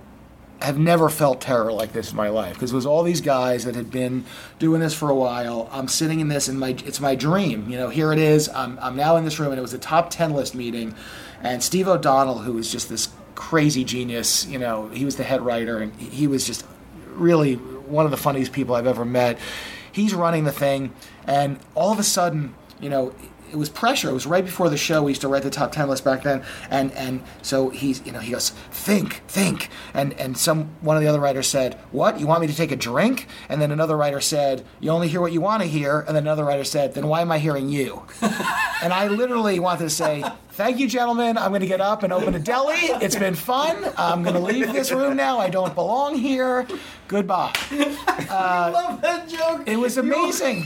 have 0.60 0.78
never 0.78 1.08
felt 1.08 1.40
terror 1.40 1.72
like 1.72 1.92
this 1.92 2.10
in 2.10 2.16
my 2.16 2.28
life 2.28 2.54
because 2.54 2.72
it 2.72 2.74
was 2.74 2.86
all 2.86 3.02
these 3.02 3.20
guys 3.20 3.64
that 3.64 3.76
had 3.76 3.90
been 3.90 4.24
doing 4.58 4.80
this 4.80 4.92
for 4.92 5.08
a 5.08 5.14
while. 5.14 5.68
I'm 5.70 5.86
sitting 5.86 6.20
in 6.20 6.28
this, 6.28 6.48
and 6.48 6.58
my 6.58 6.70
it's 6.84 7.00
my 7.00 7.14
dream. 7.14 7.70
You 7.70 7.78
know, 7.78 7.88
here 7.88 8.12
it 8.12 8.18
is. 8.18 8.48
I'm, 8.48 8.78
I'm 8.80 8.96
now 8.96 9.16
in 9.16 9.24
this 9.24 9.38
room, 9.38 9.50
and 9.52 9.58
it 9.58 9.62
was 9.62 9.74
a 9.74 9.78
top 9.78 10.10
ten 10.10 10.32
list 10.32 10.54
meeting, 10.54 10.94
and 11.42 11.62
Steve 11.62 11.86
O'Donnell, 11.86 12.40
who 12.40 12.54
was 12.54 12.72
just 12.72 12.88
this 12.88 13.08
crazy 13.34 13.84
genius. 13.84 14.46
You 14.46 14.58
know, 14.58 14.88
he 14.88 15.04
was 15.04 15.16
the 15.16 15.24
head 15.24 15.42
writer, 15.42 15.78
and 15.78 15.94
he 15.94 16.26
was 16.26 16.44
just 16.44 16.66
really 17.06 17.54
one 17.54 18.04
of 18.04 18.10
the 18.10 18.16
funniest 18.16 18.52
people 18.52 18.74
I've 18.74 18.86
ever 18.86 19.04
met. 19.04 19.38
He's 19.92 20.12
running 20.12 20.44
the 20.44 20.52
thing, 20.52 20.92
and 21.26 21.58
all 21.74 21.92
of 21.92 21.98
a 22.00 22.04
sudden, 22.04 22.54
you 22.80 22.90
know, 22.90 23.14
it 23.50 23.56
was 23.56 23.68
pressure. 23.68 24.10
It 24.10 24.14
was 24.14 24.26
right 24.26 24.44
before 24.44 24.68
the 24.68 24.76
show. 24.76 25.02
We 25.02 25.12
used 25.12 25.20
to 25.22 25.28
write 25.28 25.42
the 25.42 25.50
top 25.50 25.72
ten 25.72 25.88
list 25.88 26.04
back 26.04 26.22
then, 26.22 26.42
and 26.70 26.92
and 26.92 27.22
so 27.42 27.70
he's 27.70 28.04
you 28.04 28.12
know 28.12 28.20
he 28.20 28.32
goes 28.32 28.50
think 28.70 29.22
think, 29.28 29.70
and 29.94 30.12
and 30.14 30.36
some 30.36 30.70
one 30.80 30.96
of 30.96 31.02
the 31.02 31.08
other 31.08 31.20
writers 31.20 31.46
said 31.46 31.74
what 31.92 32.20
you 32.20 32.26
want 32.26 32.40
me 32.40 32.46
to 32.46 32.54
take 32.54 32.72
a 32.72 32.76
drink, 32.76 33.26
and 33.48 33.60
then 33.60 33.70
another 33.70 33.96
writer 33.96 34.20
said 34.20 34.64
you 34.80 34.90
only 34.90 35.08
hear 35.08 35.20
what 35.20 35.32
you 35.32 35.40
want 35.40 35.62
to 35.62 35.68
hear, 35.68 36.00
and 36.00 36.16
then 36.16 36.24
another 36.24 36.44
writer 36.44 36.64
said 36.64 36.94
then 36.94 37.06
why 37.08 37.20
am 37.20 37.32
I 37.32 37.38
hearing 37.38 37.68
you? 37.68 38.02
and 38.82 38.92
I 38.92 39.08
literally 39.08 39.58
wanted 39.58 39.84
to 39.84 39.90
say. 39.90 40.24
Thank 40.58 40.80
you, 40.80 40.88
gentlemen. 40.88 41.38
I'm 41.38 41.52
going 41.52 41.60
to 41.60 41.68
get 41.68 41.80
up 41.80 42.02
and 42.02 42.12
open 42.12 42.34
a 42.34 42.40
deli. 42.40 42.74
It's 42.74 43.14
been 43.14 43.36
fun. 43.36 43.92
I'm 43.96 44.24
going 44.24 44.34
to 44.34 44.40
leave 44.40 44.72
this 44.72 44.90
room 44.90 45.16
now. 45.16 45.38
I 45.38 45.50
don't 45.50 45.72
belong 45.72 46.16
here. 46.16 46.66
Goodbye. 47.06 47.52
I 47.70 48.70
love 48.74 49.00
that 49.02 49.28
joke. 49.28 49.68
It 49.68 49.76
was 49.76 49.98
amazing. 49.98 50.64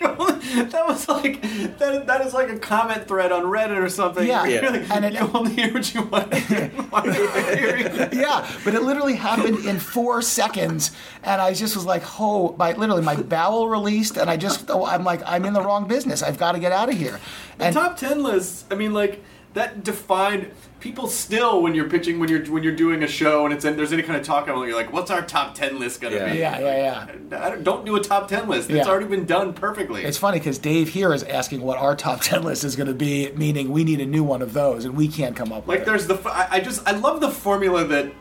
that 0.70 0.84
was 0.86 1.08
like 1.08 1.40
that. 1.78 2.06
That 2.06 2.20
is 2.26 2.32
like 2.34 2.48
a 2.50 2.58
comment 2.58 3.06
thread 3.08 3.32
on 3.32 3.44
Reddit 3.44 3.76
or 3.82 3.88
something. 3.88 4.26
Yeah. 4.26 4.44
Yeah. 4.46 4.68
like, 4.68 4.90
And 4.90 5.04
it- 5.04 5.12
you 5.14 5.30
only 5.34 5.54
hear 5.54 5.72
what 5.72 5.94
you 5.94 6.02
want. 6.02 6.30
to 6.30 6.38
hear. 6.38 6.68
Why 6.90 7.00
are 7.02 7.06
you 7.06 7.28
hearing? 7.56 8.08
yeah, 8.12 8.48
but 8.64 8.74
it 8.74 8.82
literally 8.82 9.14
happened 9.16 9.64
in 9.66 9.78
four 9.78 10.22
seconds, 10.22 10.92
and 11.22 11.40
I 11.40 11.52
just 11.54 11.74
was 11.76 11.84
like, 11.84 12.02
"Oh!" 12.20 12.54
My 12.58 12.72
literally, 12.72 13.02
my 13.02 13.16
bowel 13.16 13.68
released, 13.68 14.16
and 14.16 14.30
I 14.30 14.36
just, 14.36 14.70
oh, 14.70 14.84
I'm 14.86 15.04
like, 15.04 15.20
I'm 15.26 15.44
in 15.44 15.52
the 15.52 15.60
wrong 15.62 15.86
business. 15.86 16.22
I've 16.22 16.38
got 16.38 16.52
to 16.52 16.58
get 16.58 16.72
out 16.72 16.88
of 16.88 16.96
here. 16.96 17.20
The 17.58 17.64
And 17.66 17.74
top 17.74 17.96
ten 17.96 18.22
lists. 18.22 18.64
I 18.70 18.74
mean, 18.74 18.92
like 18.94 19.22
that 19.54 19.82
defined 19.84 20.50
people 20.80 21.08
still 21.08 21.60
when 21.62 21.74
you're 21.74 21.88
pitching 21.88 22.18
when 22.20 22.28
you're 22.28 22.44
when 22.46 22.62
you're 22.62 22.74
doing 22.76 23.02
a 23.02 23.06
show 23.08 23.44
and 23.44 23.52
it's 23.52 23.64
and 23.64 23.78
there's 23.78 23.92
any 23.92 24.02
kind 24.02 24.18
of 24.18 24.24
talk 24.24 24.48
about 24.48 24.62
it, 24.62 24.68
you're 24.68 24.76
like, 24.76 24.92
what's 24.92 25.10
our 25.10 25.22
top 25.22 25.54
ten 25.54 25.78
list 25.78 26.00
gonna 26.00 26.16
Yeah. 26.16 26.32
be? 26.32 26.38
yeah, 26.38 26.58
yeah, 26.60 27.06
yeah. 27.30 27.36
Uh, 27.36 27.42
I 27.44 27.50
don't, 27.50 27.64
don't 27.64 27.84
do 27.86 27.96
a 27.96 28.00
top 28.00 28.28
ten 28.28 28.48
list. 28.48 28.70
It's 28.70 28.86
Yeah. 28.86 28.90
already 28.90 29.06
been 29.06 29.24
done 29.24 29.52
perfectly. 29.54 30.04
It's 30.04 30.18
funny 30.18 30.38
because 30.38 30.58
Dave 30.58 30.90
here 30.90 31.12
is 31.12 31.22
asking 31.24 31.62
what 31.62 31.78
our 31.78 31.96
top 31.96 32.20
ten 32.22 32.42
list 32.42 32.62
is 32.64 32.76
going 32.76 32.86
to 32.88 32.94
be, 32.94 33.30
meaning 33.34 33.70
we 33.72 33.82
need 33.84 34.00
a 34.00 34.06
new 34.06 34.22
one 34.22 34.40
of 34.42 34.52
those, 34.52 34.84
and 34.84 34.96
we 34.96 35.08
can't 35.08 35.34
come 35.34 35.52
up 35.52 35.66
with 35.66 35.68
Like 35.68 35.80
it. 35.80 35.86
there's 35.86 36.06
the 36.06 36.18
i 36.52 36.60
just 36.60 36.86
I 36.88 36.92
love 36.92 37.20
the 37.20 37.30
formula 37.30 37.84
that 37.84 38.12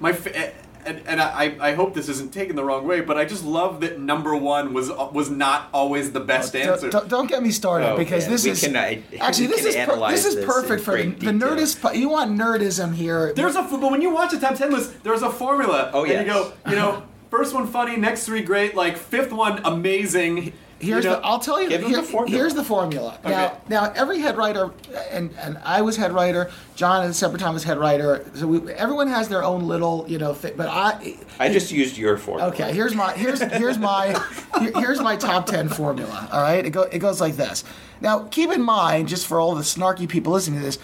my 0.00 0.12
fa- 0.12 0.52
and, 0.84 1.02
and 1.06 1.20
I 1.20 1.56
I 1.60 1.74
hope 1.74 1.94
this 1.94 2.08
isn't 2.08 2.32
taken 2.32 2.56
the 2.56 2.64
wrong 2.64 2.86
way, 2.86 3.00
but 3.00 3.16
I 3.16 3.24
just 3.24 3.44
love 3.44 3.80
that 3.80 3.98
number 4.00 4.34
one 4.36 4.72
was 4.74 4.90
was 5.12 5.30
not 5.30 5.68
always 5.72 6.12
the 6.12 6.20
best 6.20 6.54
answer. 6.56 6.90
Don't, 6.90 7.08
don't 7.08 7.26
get 7.28 7.42
me 7.42 7.50
started 7.50 7.90
Oh, 7.92 7.96
because 7.96 8.24
yeah, 8.24 8.30
this 8.30 8.44
we 8.44 8.50
is 8.50 8.60
can, 8.60 8.76
uh, 8.76 9.00
actually 9.20 9.46
this 9.48 9.64
is 9.64 9.76
per, 9.76 9.96
this 10.10 10.24
is 10.26 10.36
this 10.36 10.44
perfect 10.44 10.82
for 10.84 10.96
the, 10.96 11.04
great 11.04 11.20
the 11.20 11.26
nerdist. 11.32 11.80
po- 11.80 11.92
You 11.92 12.08
want 12.08 12.32
nerdism 12.32 12.94
here? 12.94 13.32
There's 13.32 13.56
a 13.56 13.62
but 13.62 13.90
when 13.90 14.02
you 14.02 14.10
watch 14.12 14.32
a 14.32 14.40
top 14.40 14.56
ten 14.56 14.70
list, 14.70 15.02
there's 15.04 15.22
a 15.22 15.30
formula. 15.30 15.90
Oh, 15.92 16.02
and 16.04 16.12
yes. 16.12 16.26
you 16.26 16.32
go, 16.32 16.52
you 16.68 16.76
know, 16.76 17.02
first 17.30 17.54
one 17.54 17.66
funny, 17.66 17.96
next 17.96 18.26
three 18.26 18.42
great, 18.42 18.74
like 18.74 18.96
fifth 18.96 19.32
one 19.32 19.60
amazing. 19.64 20.52
Here's 20.82 21.04
you 21.04 21.10
know, 21.10 21.16
the, 21.16 21.24
I'll 21.24 21.38
tell 21.38 21.62
you. 21.62 21.68
Here- 21.68 21.96
the 21.96 22.02
formula. 22.02 22.36
Here's 22.36 22.54
the 22.54 22.64
formula. 22.64 23.18
Okay. 23.24 23.30
Now, 23.30 23.60
now 23.68 23.92
every 23.94 24.18
head 24.18 24.36
writer, 24.36 24.70
and 25.10 25.30
and 25.40 25.58
I 25.64 25.80
was 25.80 25.96
head 25.96 26.12
writer. 26.12 26.50
Jon 26.74 27.04
at 27.04 27.10
a 27.10 27.14
separate 27.14 27.38
time 27.38 27.54
was 27.54 27.62
head 27.62 27.78
writer. 27.78 28.24
So 28.34 28.46
we, 28.48 28.72
everyone 28.72 29.06
has 29.06 29.28
their 29.28 29.44
own 29.44 29.68
little, 29.68 30.04
you 30.08 30.18
know. 30.18 30.34
Thing, 30.34 30.54
but 30.56 30.68
I. 30.68 31.16
I 31.38 31.52
just 31.52 31.70
used 31.70 31.96
your 31.96 32.16
formula. 32.18 32.50
Okay, 32.52 32.72
here's 32.72 32.94
my 32.94 33.12
here's 33.12 33.40
here's 33.40 33.78
my 33.78 34.08
here- 34.58 34.72
here's 34.76 35.00
my 35.00 35.14
top 35.16 35.46
ten 35.46 35.68
formula. 35.68 36.28
All 36.32 36.42
right, 36.42 36.64
it 36.66 36.70
go 36.70 36.82
it 36.82 36.98
goes 36.98 37.20
like 37.20 37.36
this. 37.36 37.62
Now, 38.00 38.24
keep 38.30 38.50
in 38.50 38.62
mind, 38.62 39.08
just 39.08 39.26
for 39.28 39.38
all 39.38 39.54
the 39.54 39.62
snarky 39.62 40.08
people 40.08 40.32
listening 40.32 40.58
to 40.58 40.66
this, 40.66 40.78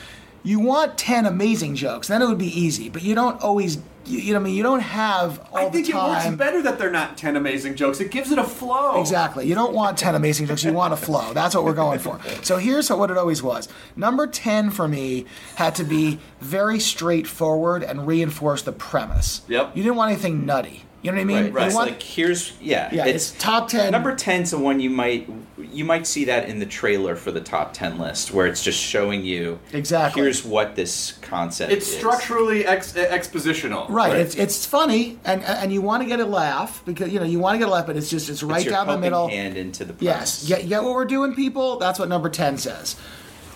you 0.45 0.61
want 0.61 0.97
ten 0.97 1.27
amazing 1.27 1.75
jokes. 1.75 2.07
Then 2.07 2.23
it 2.23 2.29
would 2.29 2.39
be 2.39 2.47
easy. 2.61 2.89
But 2.89 3.03
you 3.03 3.15
don't 3.17 3.41
always. 3.43 3.79
You, 4.09 4.19
you 4.19 4.33
know, 4.33 4.39
what 4.39 4.43
I 4.43 4.45
mean, 4.47 4.57
you 4.57 4.63
don't 4.63 4.81
have 4.81 5.41
all 5.53 5.59
I 5.59 5.71
think 5.71 5.89
it 5.89 5.95
works 5.95 6.29
better 6.37 6.63
that 6.63 6.79
they're 6.79 6.91
not 6.91 7.17
ten 7.17 7.37
amazing 7.37 7.77
jokes. 7.77 8.01
It 8.01 8.11
gives 8.11 8.31
it 8.33 8.39
a 8.39 8.45
flow. 8.45 9.01
Exactly. 9.01 9.47
You 9.47 9.55
don't 9.55 9.75
want 9.75 9.99
10 9.99 10.15
amazing 10.15 10.47
jokes. 10.47 10.65
You 10.65 10.73
want 10.73 10.93
a 10.93 10.97
flow. 10.97 11.33
That's 11.33 11.55
what 11.55 11.65
we're 11.65 11.75
going 11.75 11.99
for. 11.99 12.21
So 12.43 12.57
here's 12.57 12.91
what 12.91 13.11
it 13.11 13.19
always 13.19 13.43
was. 13.43 13.69
Number 13.97 14.27
10 14.27 14.71
for 14.71 14.89
me 14.89 15.27
had 15.57 15.75
to 15.77 15.85
be 15.85 16.19
very 16.41 16.81
straightforward 16.81 17.83
and 17.83 18.07
reinforce 18.07 18.63
the 18.63 18.73
premise. 18.73 19.43
Yep. 19.49 19.77
You 19.77 19.83
didn't 19.83 19.97
want 19.97 20.13
anything 20.13 20.47
nutty. 20.47 20.85
You 21.01 21.13
know 21.13 21.17
what 21.19 21.21
I 21.21 21.25
mean? 21.25 21.37
Right, 21.37 21.53
right. 21.55 21.61
You 21.63 21.67
It's 21.69 21.75
want- 21.77 21.91
like 21.93 22.03
here's 22.03 22.53
yeah, 22.61 22.89
yeah, 22.93 23.07
it's, 23.07 23.31
top 23.33 23.69
10. 23.69 23.93
Number 23.93 24.15
10's 24.17 24.51
the 24.51 24.59
one 24.59 24.81
you 24.81 24.91
might 24.91 25.29
you 25.73 25.85
might 25.85 26.07
see 26.09 26.25
that 26.25 26.49
in 26.49 26.59
the 26.59 26.67
trailer 26.67 27.15
for 27.15 27.31
the 27.31 27.41
top 27.41 27.73
10 27.73 27.99
list 27.99 28.33
where 28.33 28.47
it's 28.49 28.65
just 28.65 28.81
showing 28.81 29.25
you 29.25 29.61
Exactly. 29.73 30.21
here's 30.23 30.45
what 30.45 30.75
this 30.75 31.13
concept 31.21 31.71
It's 31.71 31.89
is. 31.89 31.97
structurally 31.97 32.67
ex- 32.67 32.95
expositional. 32.95 33.89
Right. 33.89 34.17
It's 34.17 34.35
it's 34.35 34.67
funny 34.67 35.19
and 35.25 35.45
and 35.45 35.73
you 35.73 35.81
want 35.83 36.03
to 36.03 36.09
get 36.09 36.19
a 36.19 36.27
laugh 36.27 36.83
because 36.85 37.13
you 37.13 37.21
know 37.21 37.27
you 37.27 37.39
want 37.39 37.55
to 37.55 37.59
get 37.61 37.69
a 37.69 37.71
laugh, 37.71 37.87
but 37.87 37.97
it's 37.97 38.11
just 38.11 38.29
it's 38.29 38.43
right 38.43 38.57
It's 38.57 38.65
your 38.65 38.75
down 38.75 38.89
the 38.89 38.99
middle. 38.99 39.29
hand 39.29 39.57
into 39.57 39.85
the 39.85 39.95
Yes. 40.01 40.45
premise. 40.45 40.49
Get, 40.63 40.69
get 40.69 40.83
what 40.83 40.95
we're 40.95 41.05
doing, 41.05 41.33
people? 41.35 41.79
That's 41.79 41.99
what 42.01 42.09
number 42.09 42.29
10 42.29 42.59
says. 42.59 42.97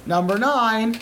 Number 0.06 0.38
nine, 0.38 1.00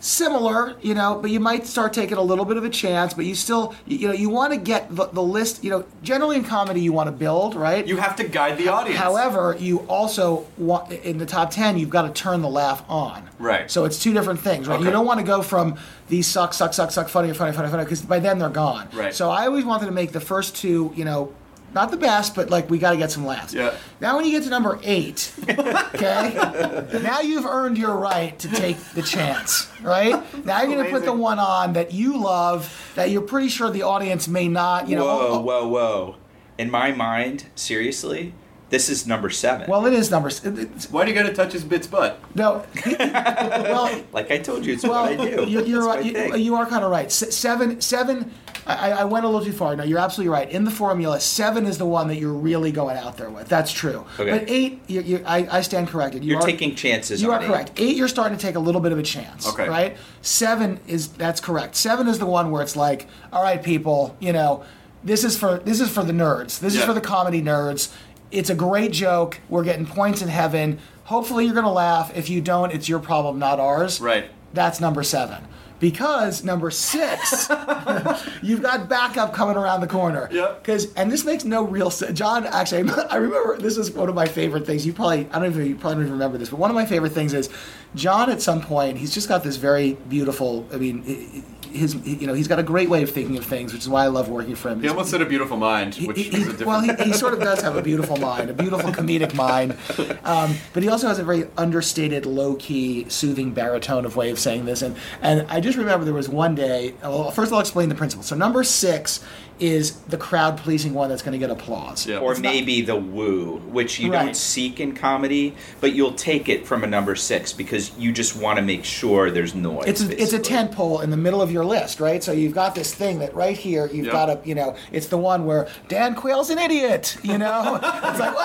similar, 0.00 0.76
you 0.80 0.94
know, 0.94 1.18
but 1.20 1.30
you 1.30 1.40
might 1.40 1.66
start 1.66 1.92
taking 1.92 2.16
a 2.16 2.22
little 2.22 2.44
bit 2.44 2.56
of 2.56 2.64
a 2.64 2.70
chance, 2.70 3.14
but 3.14 3.24
you 3.24 3.34
still, 3.34 3.74
you, 3.86 3.98
you 3.98 4.08
know, 4.08 4.14
you 4.14 4.28
want 4.28 4.52
to 4.52 4.58
get 4.58 4.94
the, 4.94 5.06
the 5.06 5.22
list, 5.22 5.64
you 5.64 5.70
know, 5.70 5.84
generally 6.02 6.36
in 6.36 6.44
comedy 6.44 6.80
you 6.80 6.92
want 6.92 7.08
to 7.08 7.12
build, 7.12 7.54
right? 7.54 7.86
You 7.86 7.96
have 7.96 8.16
to 8.16 8.24
guide 8.24 8.58
the 8.58 8.68
audience. 8.68 8.98
However, 8.98 9.56
you 9.58 9.80
also 9.80 10.46
want 10.56 10.92
in 10.92 11.18
the 11.18 11.26
top 11.26 11.50
10, 11.50 11.78
you've 11.78 11.90
got 11.90 12.02
to 12.02 12.22
turn 12.22 12.42
the 12.42 12.48
laugh 12.48 12.84
on. 12.88 13.28
Right. 13.38 13.70
So 13.70 13.84
it's 13.84 14.02
two 14.02 14.12
different 14.12 14.40
things, 14.40 14.68
right? 14.68 14.80
You 14.80 14.90
don't 14.90 15.06
want 15.06 15.20
to 15.20 15.26
go 15.26 15.42
from 15.42 15.78
these 16.08 16.26
suck, 16.26 16.54
suck, 16.54 16.72
suck, 16.72 16.90
suck, 16.90 17.08
funny, 17.08 17.32
funny, 17.32 17.52
funny, 17.52 17.68
funny, 17.68 17.84
because 17.84 18.02
by 18.02 18.18
then 18.18 18.38
they're 18.38 18.48
gone. 18.48 18.88
Right. 18.92 19.14
So 19.14 19.30
I 19.30 19.46
always 19.46 19.64
wanted 19.64 19.86
to 19.86 19.92
make 19.92 20.12
the 20.12 20.20
first 20.20 20.56
two, 20.56 20.92
you 20.96 21.04
know, 21.04 21.32
not 21.74 21.90
the 21.90 21.96
best, 21.96 22.34
but 22.34 22.50
like 22.50 22.70
we 22.70 22.78
got 22.78 22.92
to 22.92 22.96
get 22.96 23.10
some 23.10 23.26
laughs. 23.26 23.54
Yeah. 23.54 23.74
Now 24.00 24.16
when 24.16 24.24
you 24.24 24.32
get 24.32 24.44
to 24.44 24.50
number 24.50 24.78
eight, 24.82 25.32
okay, 25.48 26.88
now 27.02 27.20
you've 27.20 27.46
earned 27.46 27.78
your 27.78 27.94
right 27.96 28.38
to 28.38 28.48
take 28.48 28.78
the 28.94 29.02
chance, 29.02 29.70
right? 29.82 30.22
Now 30.44 30.62
you're 30.62 30.74
going 30.74 30.84
to 30.84 30.90
put 30.90 31.04
the 31.04 31.12
one 31.12 31.38
on 31.38 31.74
that 31.74 31.92
you 31.92 32.18
love, 32.22 32.92
that 32.94 33.10
you're 33.10 33.22
pretty 33.22 33.48
sure 33.48 33.70
the 33.70 33.82
audience 33.82 34.28
may 34.28 34.48
not, 34.48 34.88
you 34.88 34.96
know. 34.96 35.04
whoa, 35.04 35.20
oh, 35.20 35.32
oh, 35.34 35.40
whoa, 35.40 35.68
whoa. 35.68 36.16
In 36.56 36.70
my 36.70 36.90
mind, 36.92 37.46
seriously, 37.54 38.34
this 38.70 38.88
is 38.90 39.06
number 39.06 39.30
7. 39.30 39.68
Well, 39.68 39.86
it 39.86 39.92
is 39.94 40.10
number. 40.10 40.28
s- 40.28 40.44
it's- 40.44 40.90
Why 40.90 41.04
do 41.04 41.10
you 41.10 41.16
got 41.16 41.26
to 41.26 41.32
touch 41.34 41.52
his 41.52 41.64
bit's 41.64 41.86
butt? 41.86 42.20
No. 42.34 42.64
well, 43.00 44.02
like 44.12 44.30
I 44.30 44.38
told 44.38 44.64
you, 44.66 44.74
it's 44.74 44.82
well, 44.84 45.04
what 45.16 45.20
I 45.20 45.30
do. 45.30 45.44
You're, 45.48 45.64
you're 45.64 45.80
my 45.82 45.96
right. 45.96 46.04
You, 46.04 46.12
thing. 46.12 46.40
you 46.42 46.54
are 46.56 46.66
kind 46.66 46.84
of 46.84 46.90
right. 46.90 47.06
S- 47.06 47.34
seven, 47.34 47.80
seven. 47.80 48.30
I, 48.66 48.90
I 48.92 49.04
went 49.04 49.24
a 49.24 49.28
little 49.28 49.44
too 49.44 49.52
far. 49.54 49.74
No, 49.76 49.84
you're 49.84 49.98
absolutely 49.98 50.30
right. 50.30 50.50
In 50.50 50.64
the 50.64 50.70
formula, 50.70 51.18
seven 51.20 51.64
is 51.66 51.78
the 51.78 51.86
one 51.86 52.08
that 52.08 52.16
you're 52.16 52.32
really 52.34 52.70
going 52.70 52.98
out 52.98 53.16
there 53.16 53.30
with. 53.30 53.48
That's 53.48 53.72
true. 53.72 54.04
Okay. 54.18 54.30
But 54.30 54.50
eight, 54.50 54.82
you, 54.86 55.00
you, 55.00 55.22
I, 55.24 55.48
I 55.50 55.60
stand 55.62 55.88
corrected. 55.88 56.22
You 56.22 56.32
You're 56.32 56.40
are- 56.40 56.46
taking 56.46 56.74
chances 56.74 57.22
You 57.22 57.32
on 57.32 57.38
are 57.40 57.42
eight. 57.44 57.46
correct. 57.46 57.72
Eight, 57.80 57.96
you're 57.96 58.08
starting 58.08 58.36
to 58.36 58.44
take 58.44 58.56
a 58.56 58.60
little 58.60 58.82
bit 58.82 58.92
of 58.92 58.98
a 58.98 59.02
chance. 59.02 59.48
Okay. 59.48 59.68
Right. 59.68 59.96
Seven 60.20 60.80
is 60.86 61.08
that's 61.08 61.40
correct. 61.40 61.76
Seven 61.76 62.06
is 62.08 62.18
the 62.18 62.26
one 62.26 62.50
where 62.50 62.60
it's 62.62 62.76
like, 62.76 63.06
all 63.32 63.42
right, 63.42 63.62
people, 63.62 64.14
you 64.20 64.34
know, 64.34 64.64
this 65.04 65.24
is 65.24 65.38
for 65.38 65.60
this 65.60 65.80
is 65.80 65.88
for 65.88 66.02
the 66.04 66.12
nerds. 66.12 66.58
This 66.58 66.74
is 66.74 66.80
Yeah. 66.80 66.86
for 66.86 66.92
the 66.92 67.00
comedy 67.00 67.40
nerds. 67.40 67.94
It's 68.30 68.50
a 68.50 68.54
great 68.54 68.92
joke. 68.92 69.40
We're 69.48 69.64
getting 69.64 69.86
points 69.86 70.22
in 70.22 70.28
heaven. 70.28 70.78
Hopefully, 71.04 71.46
you're 71.46 71.54
gonna 71.54 71.72
laugh. 71.72 72.14
If 72.16 72.28
you 72.28 72.40
don't, 72.40 72.72
it's 72.72 72.88
your 72.88 72.98
problem, 72.98 73.38
not 73.38 73.58
ours. 73.58 74.00
Right. 74.00 74.30
That's 74.52 74.80
number 74.80 75.02
seven. 75.02 75.44
Because 75.80 76.42
number 76.42 76.72
six, 76.72 77.48
you've 78.42 78.62
got 78.62 78.88
backup 78.88 79.32
coming 79.32 79.56
around 79.56 79.80
the 79.80 79.86
corner. 79.86 80.28
Yep. 80.32 80.60
Because 80.60 80.92
and 80.94 81.10
this 81.10 81.24
makes 81.24 81.44
no 81.44 81.62
real 81.62 81.88
sense. 81.88 82.18
Jon, 82.18 82.44
actually, 82.46 82.90
I 83.10 83.16
remember 83.16 83.56
this 83.58 83.76
is 83.78 83.90
one 83.92 84.08
of 84.08 84.14
my 84.14 84.26
favorite 84.26 84.66
things. 84.66 84.84
You 84.84 84.92
probably 84.92 85.28
I 85.30 85.38
don't 85.38 85.50
even 85.50 85.66
you 85.66 85.76
probably 85.76 86.02
don't 86.04 86.12
remember 86.12 86.36
this, 86.36 86.50
but 86.50 86.58
one 86.58 86.70
of 86.70 86.74
my 86.74 86.84
favorite 86.84 87.12
things 87.12 87.32
is 87.32 87.48
Jon. 87.94 88.28
At 88.28 88.42
some 88.42 88.60
point, 88.60 88.98
he's 88.98 89.14
just 89.14 89.28
got 89.28 89.44
this 89.44 89.56
very 89.56 89.92
beautiful. 90.08 90.66
I 90.72 90.76
mean, 90.76 91.44
his 91.72 91.94
you 92.06 92.26
know 92.26 92.34
he's 92.34 92.48
got 92.48 92.58
a 92.58 92.62
great 92.62 92.88
way 92.88 93.02
of 93.02 93.10
thinking 93.10 93.36
of 93.36 93.44
things, 93.44 93.72
which 93.72 93.82
is 93.82 93.88
why 93.88 94.04
I 94.04 94.08
love 94.08 94.28
working 94.28 94.54
for 94.54 94.68
him. 94.70 94.80
He 94.82 94.88
almost 94.88 95.10
said 95.10 95.20
a 95.22 95.26
beautiful 95.26 95.56
mind, 95.56 95.94
which 95.96 96.16
He- 96.16 96.24
he- 96.24 96.36
is 96.36 96.48
a 96.48 96.50
different. 96.52 96.66
well, 96.66 96.80
he, 96.80 96.92
he 97.04 97.12
sort 97.12 97.34
of 97.34 97.40
does 97.40 97.60
have 97.62 97.76
a 97.76 97.82
beautiful 97.82 98.16
mind, 98.30 98.50
a 98.50 98.54
beautiful 98.54 98.90
comedic 98.92 99.34
mind, 99.34 99.76
um, 100.24 100.54
but 100.72 100.82
he 100.82 100.88
also 100.88 101.08
has 101.08 101.18
a 101.18 101.24
very 101.24 101.46
understated, 101.56 102.26
low-key, 102.26 103.06
soothing 103.08 103.52
baritone 103.52 104.04
of 104.04 104.16
way 104.16 104.30
of 104.30 104.38
saying 104.38 104.64
this. 104.64 104.82
And 104.82 104.96
and 105.22 105.46
I 105.48 105.60
just 105.60 105.78
remember 105.78 106.04
there 106.04 106.14
was 106.14 106.28
one 106.28 106.54
day. 106.54 106.94
Well, 107.02 107.30
first 107.30 107.52
I'll 107.52 107.60
explain 107.60 107.88
the 107.88 107.94
principle. 107.94 108.22
So 108.24 108.36
number 108.36 108.62
six 108.64 109.24
is 109.60 109.92
the 110.08 110.16
crowd-pleasing 110.16 110.94
one 110.94 111.08
that's 111.08 111.22
going 111.22 111.32
to 111.32 111.38
get 111.38 111.50
applause. 111.50 112.06
Yeah. 112.06 112.18
Or 112.18 112.32
It's 112.32 112.40
not- 112.40 112.52
maybe 112.52 112.80
the 112.82 112.96
woo, 112.96 113.60
which 113.70 113.98
you 113.98 114.12
Right. 114.12 114.24
don't 114.26 114.36
seek 114.36 114.80
in 114.80 114.92
comedy, 114.94 115.54
but 115.80 115.92
you'll 115.94 116.12
take 116.12 116.48
it 116.48 116.66
from 116.66 116.84
a 116.84 116.86
number 116.86 117.14
six 117.16 117.52
because 117.52 117.90
you 117.98 118.12
just 118.12 118.36
want 118.36 118.56
to 118.58 118.62
make 118.62 118.84
sure 118.84 119.30
there's 119.30 119.54
noise. 119.54 119.84
It's 119.86 120.02
a, 120.02 120.22
it's 120.22 120.32
a 120.32 120.38
tent 120.38 120.72
pole 120.72 121.00
in 121.00 121.10
the 121.10 121.16
middle 121.16 121.42
of 121.42 121.50
your 121.50 121.64
list, 121.64 122.00
right? 122.00 122.22
So 122.22 122.32
you've 122.32 122.54
got 122.54 122.74
this 122.74 122.94
thing 122.94 123.18
that 123.18 123.34
right 123.34 123.56
here, 123.56 123.88
you've 123.92 124.06
Yep. 124.06 124.12
got 124.12 124.30
a, 124.30 124.38
you 124.44 124.54
know, 124.54 124.74
it's 124.92 125.06
the 125.08 125.18
one 125.18 125.44
where 125.44 125.66
Dan 125.88 126.14
Quayle's 126.14 126.50
an 126.50 126.58
idiot, 126.58 127.16
you 127.22 127.38
know? 127.38 127.74
it's 127.82 128.18
like, 128.20 128.36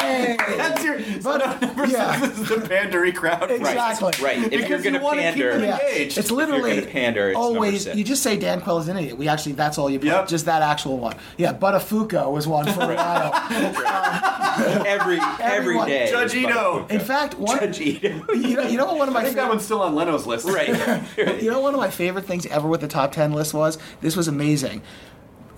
"Hey!" 0.00 0.36
That's 0.56 0.84
your 0.84 1.00
so 1.20 1.38
But- 1.38 1.60
number 1.62 1.86
yeah. 1.86 2.20
six 2.20 2.38
is 2.40 2.48
the 2.48 2.54
pandery 2.56 3.14
crowd. 3.14 3.50
Exactly. 3.50 4.12
Right. 4.22 4.38
If 4.38 4.50
Because 4.50 4.68
you're 4.68 4.78
going 4.80 4.94
to 4.94 5.00
wanna 5.00 5.22
pander, 5.22 5.52
them 5.52 5.62
Yeah. 5.64 5.78
engaged. 5.78 6.18
It's 6.18 6.30
you're 6.30 6.36
literally 6.38 6.80
pander, 6.82 7.28
it's 7.28 7.36
always 7.36 7.86
you 7.86 8.04
just 8.04 8.22
say 8.22 8.36
Dan 8.36 8.60
Quayle 8.60 8.78
is 8.78 8.88
an 8.88 8.96
idiot. 8.96 9.16
We 9.18 9.28
actually 9.28 9.52
that's 9.52 9.78
all 9.78 9.90
you 9.92 9.98
put. 9.98 10.06
Yep. 10.06 10.28
Just 10.28 10.46
that 10.46 10.62
actual 10.62 10.98
one. 10.98 11.16
Yeah, 11.36 11.52
Buttafuoco 11.52 12.32
was 12.32 12.46
one 12.46 12.66
for 12.72 12.90
a 12.90 12.94
while. 12.94 13.32
every 14.86 15.18
every 15.18 15.18
Everyone. 15.40 15.88
day. 15.88 16.10
Judge 16.10 16.34
Ito. 16.34 16.86
In 16.90 17.00
fact, 17.00 17.38
one 17.38 17.58
Judge 17.58 17.80
Ito. 17.80 18.08
you 18.34 18.56
know, 18.56 18.62
you 18.62 18.76
know 18.76 18.86
what 18.86 18.98
one 18.98 19.08
of 19.08 19.14
my 19.14 19.20
I 19.20 19.24
think 19.24 19.36
that 19.36 19.48
one's 19.48 19.64
still 19.64 19.82
on 19.82 19.94
Leno's 19.94 20.26
list. 20.26 20.46
right. 20.48 20.68
you 21.42 21.50
know 21.50 21.60
one 21.60 21.74
of 21.74 21.80
my 21.80 21.90
favorite 21.90 22.24
things 22.24 22.46
ever 22.46 22.68
with 22.68 22.80
the 22.80 22.88
top 22.88 23.12
10 23.12 23.32
list 23.32 23.54
was 23.54 23.78
this 24.00 24.16
was 24.16 24.28
amazing 24.28 24.82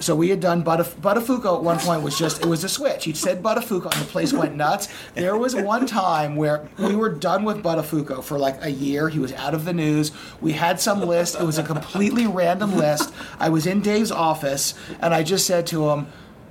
so 0.05 0.15
we 0.15 0.29
had 0.29 0.41
done 0.41 0.63
Buttaf- 0.63 0.97
Buttafuoco 1.01 1.57
at 1.57 1.63
one 1.63 1.79
point 1.79 2.03
was 2.03 2.19
just 2.19 2.43
it 2.43 2.47
was 2.47 2.63
a 2.63 2.69
switch. 2.69 3.05
He 3.05 3.15
said 3.15 3.43
Buttafuoco 3.43 3.91
and 3.91 4.03
the 4.03 4.11
place 4.11 4.33
went 4.33 4.55
nuts. 4.55 4.89
There 5.15 5.37
was 5.37 5.55
one 5.57 5.87
time 5.87 6.37
where 6.37 6.69
we 6.79 6.95
were 6.95 7.09
done 7.09 7.45
with 7.45 7.63
Buttafuoco 7.63 8.23
for 8.23 8.39
like 8.39 8.63
a 8.63 8.71
year. 8.71 9.09
He 9.09 9.19
was 9.19 9.33
out 9.33 9.55
of 9.55 9.65
the 9.65 9.73
news. 9.73 10.13
We 10.41 10.53
had 10.53 10.79
some 10.79 11.01
list. 11.01 11.37
It 11.37 11.45
was 11.45 11.57
a 11.57 11.63
completely 11.63 12.27
random 12.27 12.77
list. 12.77 13.13
I 13.41 13.49
was 13.49 13.67
in 13.67 13.81
Dave's 13.81 14.11
office 14.13 14.75
and 15.01 15.15
I 15.15 15.23
just 15.23 15.47
said 15.47 15.67
to 15.69 15.89
him, 15.91 16.07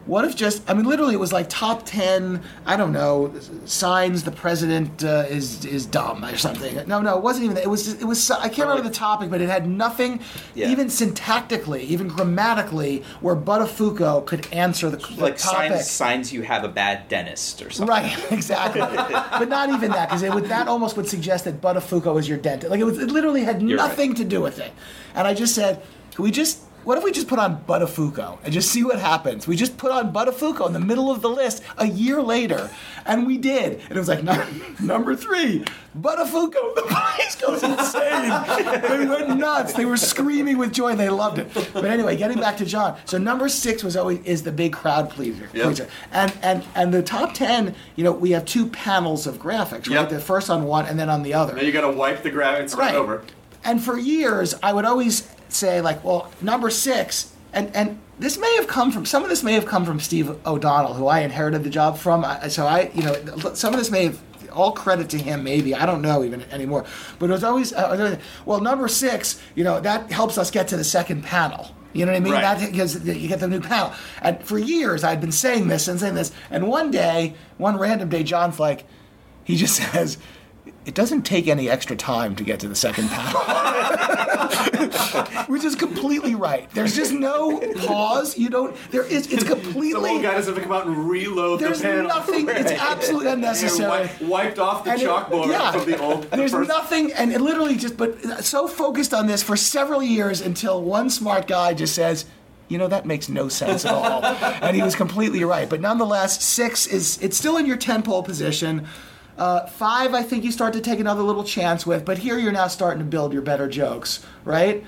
what 0.05 0.25
if 0.25 0.35
just 0.35 0.69
I 0.69 0.73
mean 0.73 0.85
literally 0.85 1.13
it 1.13 1.19
was 1.19 1.31
like 1.31 1.47
top 1.49 1.85
10 1.85 2.41
I 2.65 2.75
don't 2.75 2.91
know 2.91 3.33
signs 3.65 4.23
the 4.23 4.31
president 4.31 5.03
uh, 5.03 5.25
is 5.29 5.63
is 5.65 5.85
dumb 5.85 6.25
or 6.25 6.35
something. 6.37 6.75
No, 6.87 6.99
no, 7.01 7.17
it 7.17 7.23
wasn't 7.23 7.45
even 7.45 7.55
that. 7.55 7.63
It 7.63 7.69
was 7.69 7.85
just, 7.85 8.01
it 8.01 8.05
was 8.05 8.29
I 8.31 8.49
can't 8.49 8.67
remember 8.67 8.83
the 8.87 8.93
topic 8.93 9.29
but 9.29 9.39
it 9.41 9.47
had 9.49 9.67
nothing 9.67 10.19
Yeah. 10.55 10.69
even 10.69 10.87
syntactically, 10.87 11.81
even 11.81 12.07
grammatically 12.09 13.03
where 13.21 13.35
Buttafuoco 13.35 14.25
could 14.25 14.47
answer 14.51 14.89
the, 14.89 14.97
the 14.97 15.21
like 15.21 15.37
topic. 15.37 15.71
signs 15.77 15.89
signs 15.89 16.33
you 16.33 16.41
have 16.43 16.63
a 16.63 16.69
bad 16.69 17.07
dentist 17.07 17.61
or 17.61 17.69
something. 17.69 17.87
Right, 17.95 18.17
exactly. 18.31 18.81
but 18.81 19.47
not 19.49 19.69
even 19.69 19.91
that, 19.91 20.09
because 20.09 20.23
it 20.23 20.33
would 20.33 20.45
that 20.45 20.67
almost 20.67 20.97
would 20.97 21.07
suggest 21.07 21.45
that 21.45 21.61
Buttafuoco 21.61 22.19
is 22.19 22.27
your 22.27 22.37
dentist. 22.37 22.69
Like 22.71 22.79
it 22.79 22.83
was, 22.83 22.99
it 22.99 23.09
literally 23.09 23.43
had 23.43 23.61
You're 23.61 23.77
nothing 23.77 24.15
to 24.15 24.23
do 24.25 24.41
with 24.41 24.59
it. 24.59 24.71
And 25.15 25.27
I 25.27 25.33
just 25.33 25.55
said, 25.55 25.81
can 26.11 26.23
we 26.23 26.31
just? 26.31 26.59
What 26.84 26.97
if 26.97 27.03
we 27.03 27.11
just 27.11 27.27
put 27.27 27.39
on 27.39 27.63
Buttafuoco 27.63 28.39
and 28.43 28.51
just 28.53 28.69
see 28.69 28.84
what 28.84 28.99
happens? 28.99 29.47
We 29.47 29.55
just 29.55 29.77
put 29.77 29.91
on 29.91 30.11
Buttafuoco 30.11 30.67
in 30.67 30.73
the 30.73 30.79
middle 30.79 31.09
of 31.09 31.21
the 31.21 31.29
list 31.29 31.63
a 31.77 31.86
year 31.88 32.21
later, 32.21 32.69
and 33.05 33.25
we 33.25 33.38
did. 33.38 33.79
And 33.88 33.91
it 33.91 33.97
was 33.97 34.09
like 34.09 34.21
"Num- 34.23 34.75
number 34.81 35.15
three, 35.15 35.63
Buttafuoco. 35.97 36.75
The 36.75 36.81
place 36.88 37.36
goes 37.36 37.63
insane. 37.63 38.81
they 38.81 39.05
went 39.07 39.38
nuts. 39.38 39.73
They 39.73 39.86
were 39.86 39.95
screaming 39.97 40.57
with 40.57 40.73
joy. 40.73 40.95
They 40.95 41.09
loved 41.09 41.39
it. 41.39 41.47
But 41.73 41.86
anyway, 41.86 42.17
getting 42.17 42.39
back 42.39 42.57
to 42.57 42.65
Jon. 42.65 42.97
So 43.05 43.17
number 43.17 43.47
six 43.47 43.84
was 43.84 43.95
always 43.95 44.19
is 44.25 44.43
the 44.43 44.51
big 44.51 44.73
crowd 44.73 45.09
pleaser. 45.09 45.49
Yep. 45.53 45.89
And 46.11 46.34
and 46.41 46.63
and 46.75 46.93
the 46.93 47.01
top 47.01 47.34
ten, 47.34 47.75
you 47.95 48.03
know, 48.03 48.11
we 48.11 48.31
have 48.31 48.43
two 48.45 48.67
panels 48.67 49.25
of 49.25 49.38
graphics, 49.38 49.88
right? 49.88 50.01
Yep. 50.01 50.09
The 50.09 50.19
first 50.19 50.49
on 50.49 50.65
one 50.65 50.86
and 50.86 50.99
then 50.99 51.09
on 51.09 51.23
the 51.23 51.34
other. 51.34 51.55
Now 51.55 51.61
you 51.61 51.71
got 51.71 51.89
to 51.89 51.91
wipe 51.95 52.23
the 52.23 52.31
graphics 52.31 52.75
Right. 52.75 52.95
over. 52.95 53.23
And 53.63 53.81
for 53.81 53.97
years, 53.97 54.53
I 54.61 54.73
would 54.73 54.84
always 54.84 55.25
say 55.53 55.81
like, 55.81 56.03
well, 56.03 56.31
number 56.41 56.69
six, 56.69 57.33
and 57.53 57.73
and 57.75 57.99
this 58.19 58.37
may 58.37 58.55
have 58.55 58.67
come 58.67 58.91
from 58.91 59.05
some 59.05 59.23
of 59.23 59.29
this 59.29 59.43
may 59.43 59.53
have 59.53 59.65
come 59.65 59.85
from 59.85 59.99
Steve 59.99 60.35
O'Donnell, 60.45 60.93
who 60.93 61.07
I 61.07 61.19
inherited 61.21 61.63
the 61.63 61.69
job 61.69 61.97
from. 61.97 62.23
I, 62.25 62.47
so 62.47 62.65
I, 62.65 62.91
you 62.93 63.03
know, 63.03 63.13
some 63.53 63.73
of 63.73 63.79
this 63.79 63.91
may 63.91 64.05
have. 64.05 64.19
All 64.51 64.71
credit 64.71 65.09
to 65.09 65.17
him, 65.17 65.43
maybe 65.43 65.73
I 65.73 65.87
don't 65.87 66.03
know 66.03 66.23
even 66.23 66.43
anymore. 66.51 66.85
But 67.17 67.31
it 67.31 67.33
was 67.33 67.43
always, 67.43 67.73
uh, 67.73 67.87
always- 67.89 68.17
well, 68.45 68.61
number 68.61 68.87
six. 68.87 69.41
You 69.55 69.63
know 69.63 69.79
that 69.79 70.11
helps 70.11 70.37
us 70.37 70.51
get 70.51 70.67
to 70.67 70.77
the 70.77 70.83
second 70.83 71.23
panel. 71.23 71.71
You 71.91 72.05
know 72.05 72.11
what 72.11 72.17
I 72.17 72.19
mean? 72.19 72.33
Right. 72.33 72.41
That 72.59 72.71
because 72.71 73.03
you 73.03 73.27
get 73.27 73.39
the 73.39 73.47
new 73.47 73.61
panel. 73.61 73.93
And 74.21 74.39
for 74.43 74.59
years, 74.59 75.03
I'd 75.03 75.21
been 75.21 75.31
saying 75.31 75.69
this 75.69 75.87
and 75.87 75.99
saying 75.99 76.13
this. 76.13 76.31
And 76.51 76.67
one 76.67 76.91
day, 76.91 77.33
one 77.57 77.77
random 77.79 78.09
day, 78.09 78.21
Jon's 78.21 78.59
like, 78.59 78.85
he 79.43 79.55
just 79.55 79.75
says, 79.91 80.19
"It 80.86 80.95
doesn't 80.95 81.23
take 81.23 81.47
any 81.47 81.69
extra 81.69 81.95
time 81.95 82.36
to 82.36 82.43
get 82.43 82.59
to 82.61 82.67
the 82.67 82.75
second 82.75 83.09
panel." 83.09 83.41
Which 85.47 85.63
is 85.63 85.75
completely 85.75 86.36
right. 86.36 86.69
There's 86.71 86.95
just 86.95 87.11
no 87.11 87.59
pause. 87.86 88.38
You 88.38 88.49
don't. 88.49 88.75
There 88.91 89.03
is. 89.05 89.31
It's 89.31 89.43
completely. 89.43 90.17
The 90.17 90.23
guy 90.23 90.34
doesn't 90.34 90.53
have 90.53 90.63
to 90.63 90.67
come 90.67 90.71
out 90.75 90.88
and 90.88 91.09
reload 91.09 91.59
There's 91.59 91.79
the 91.79 91.84
panel. 91.86 92.07
There's 92.07 92.15
nothing. 92.27 92.49
It's 92.49 92.71
absolutely 92.81 93.31
unnecessary. 93.31 94.07
wi- 94.07 94.29
wiped 94.29 94.59
off 94.59 94.84
the 94.84 94.91
And 94.91 95.01
it- 95.01 95.07
chalkboard 95.07 95.47
yeah. 95.47 95.71
from 95.71 95.86
the 95.89 95.97
old. 95.99 96.23
the 96.23 96.38
There's 96.38 96.51
first- 96.51 96.67
nothing, 96.69 97.11
and 97.13 97.31
it 97.31 97.41
literally 97.41 97.75
just, 97.75 97.97
but 97.97 98.43
so 98.43 98.67
focused 98.67 99.13
on 99.13 99.27
this 99.27 99.43
for 99.43 99.55
several 99.55 100.01
years 100.03 100.41
until 100.41 100.81
one 100.81 101.09
smart 101.09 101.47
guy 101.47 101.73
just 101.73 101.95
says, 101.95 102.25
you 102.67 102.77
know, 102.77 102.88
that 102.88 103.05
makes 103.05 103.29
no 103.29 103.49
sense 103.49 103.86
at 103.86 103.93
all. 103.93 104.23
and 104.23 104.75
he 104.75 104.81
was 104.81 104.95
completely 104.95 105.43
right. 105.43 105.69
But 105.69 105.81
nonetheless, 105.81 106.43
six 106.43 106.88
is, 106.88 107.19
it's 107.21 107.38
still 107.38 107.57
in 107.57 107.65
your 107.65 107.77
10 107.77 108.03
pole 108.03 108.23
position. 108.23 108.88
Uh, 109.38 109.65
five, 109.65 110.13
I 110.13 110.21
think 110.21 110.43
you 110.43 110.51
start 110.51 110.73
to 110.73 110.81
take 110.81 110.99
another 110.99 111.23
little 111.23 111.43
chance 111.43 111.86
with, 111.86 112.05
but 112.05 112.19
here 112.19 112.38
you're 112.38 112.51
now 112.51 112.67
starting 112.67 112.99
to 112.99 113.05
build 113.05 113.34
your 113.34 113.41
better 113.41 113.67
jokes, 113.67 114.25
right? 114.45 114.84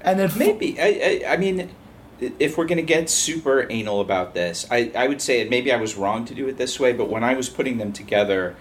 And 0.00 0.18
then 0.18 0.26
f- 0.26 0.36
Maybe. 0.36 0.80
I, 0.80 1.22
I, 1.26 1.32
I 1.32 1.36
mean, 1.36 1.70
if 2.20 2.56
we're 2.56 2.66
going 2.66 2.78
to 2.78 2.82
get 2.82 3.10
super 3.10 3.66
anal 3.70 4.00
about 4.00 4.34
this, 4.34 4.66
I, 4.70 4.92
I 4.94 5.08
would 5.08 5.20
say 5.20 5.48
maybe 5.48 5.72
I 5.72 5.76
was 5.76 5.96
wrong 5.96 6.24
to 6.26 6.34
do 6.34 6.46
it 6.48 6.58
this 6.58 6.78
way, 6.78 6.92
but 6.92 7.08
when 7.08 7.24
I 7.24 7.34
was 7.34 7.48
putting 7.48 7.78
them 7.78 7.92
together, 7.92 8.56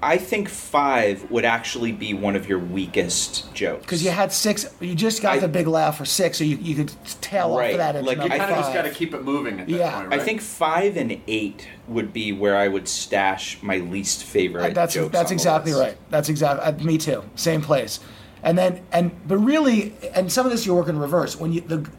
I 0.00 0.16
think 0.16 0.48
five 0.48 1.28
would 1.30 1.44
actually 1.44 1.90
be 1.90 2.14
one 2.14 2.36
of 2.36 2.48
your 2.48 2.60
weakest 2.60 3.52
jokes. 3.52 3.82
Because 3.82 4.04
you 4.04 4.10
had 4.10 4.32
six, 4.32 4.64
you 4.80 4.94
just 4.94 5.22
got 5.22 5.36
I- 5.36 5.38
the 5.40 5.48
big 5.48 5.66
laugh 5.66 5.98
for 5.98 6.04
six, 6.04 6.38
so 6.38 6.44
you, 6.44 6.56
you 6.58 6.76
could 6.76 6.92
tail 7.20 7.52
off 7.52 7.58
Right, 7.58 7.72
of 7.72 7.78
that. 7.78 8.04
like, 8.04 8.18
you 8.22 8.28
kind 8.28 8.42
of 8.42 8.48
just 8.50 8.72
got 8.72 8.82
to 8.82 8.90
keep 8.90 9.12
it 9.12 9.24
moving 9.24 9.58
at 9.58 9.66
that 9.66 9.72
Yeah. 9.76 10.00
point, 10.00 10.14
I 10.14 10.18
think 10.20 10.40
five 10.40 10.96
and 10.96 11.20
eight 11.26 11.66
would 11.88 12.12
be 12.12 12.30
where 12.32 12.56
I 12.56 12.68
would 12.68 12.86
stash 12.86 13.58
my 13.60 13.78
least 13.78 14.22
favorite. 14.22 14.70
Uh, 14.70 14.74
that's 14.74 14.94
jokes 14.94 15.12
that's 15.12 15.24
on 15.24 15.28
the 15.30 15.34
exactly 15.34 15.72
list. 15.72 15.82
right. 15.84 15.96
That's 16.10 16.28
exactly 16.28 16.64
uh, 16.64 16.72
me 16.84 16.96
too. 16.96 17.24
Same 17.34 17.60
place. 17.60 17.98
And 18.44 18.56
then 18.56 18.82
and 18.92 19.10
but 19.26 19.38
really, 19.38 19.94
and 20.14 20.30
some 20.30 20.46
of 20.46 20.52
this 20.52 20.64
you 20.64 20.74
work 20.76 20.86
in 20.88 20.96
reverse. 20.98 21.36
When 21.36 21.52
you 21.52 21.60
the 21.62 21.90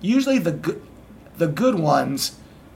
usually 0.00 0.38
the 0.38 0.52
good 0.52 0.80
the 1.36 1.48
good 1.48 1.74
ones. 1.74 2.32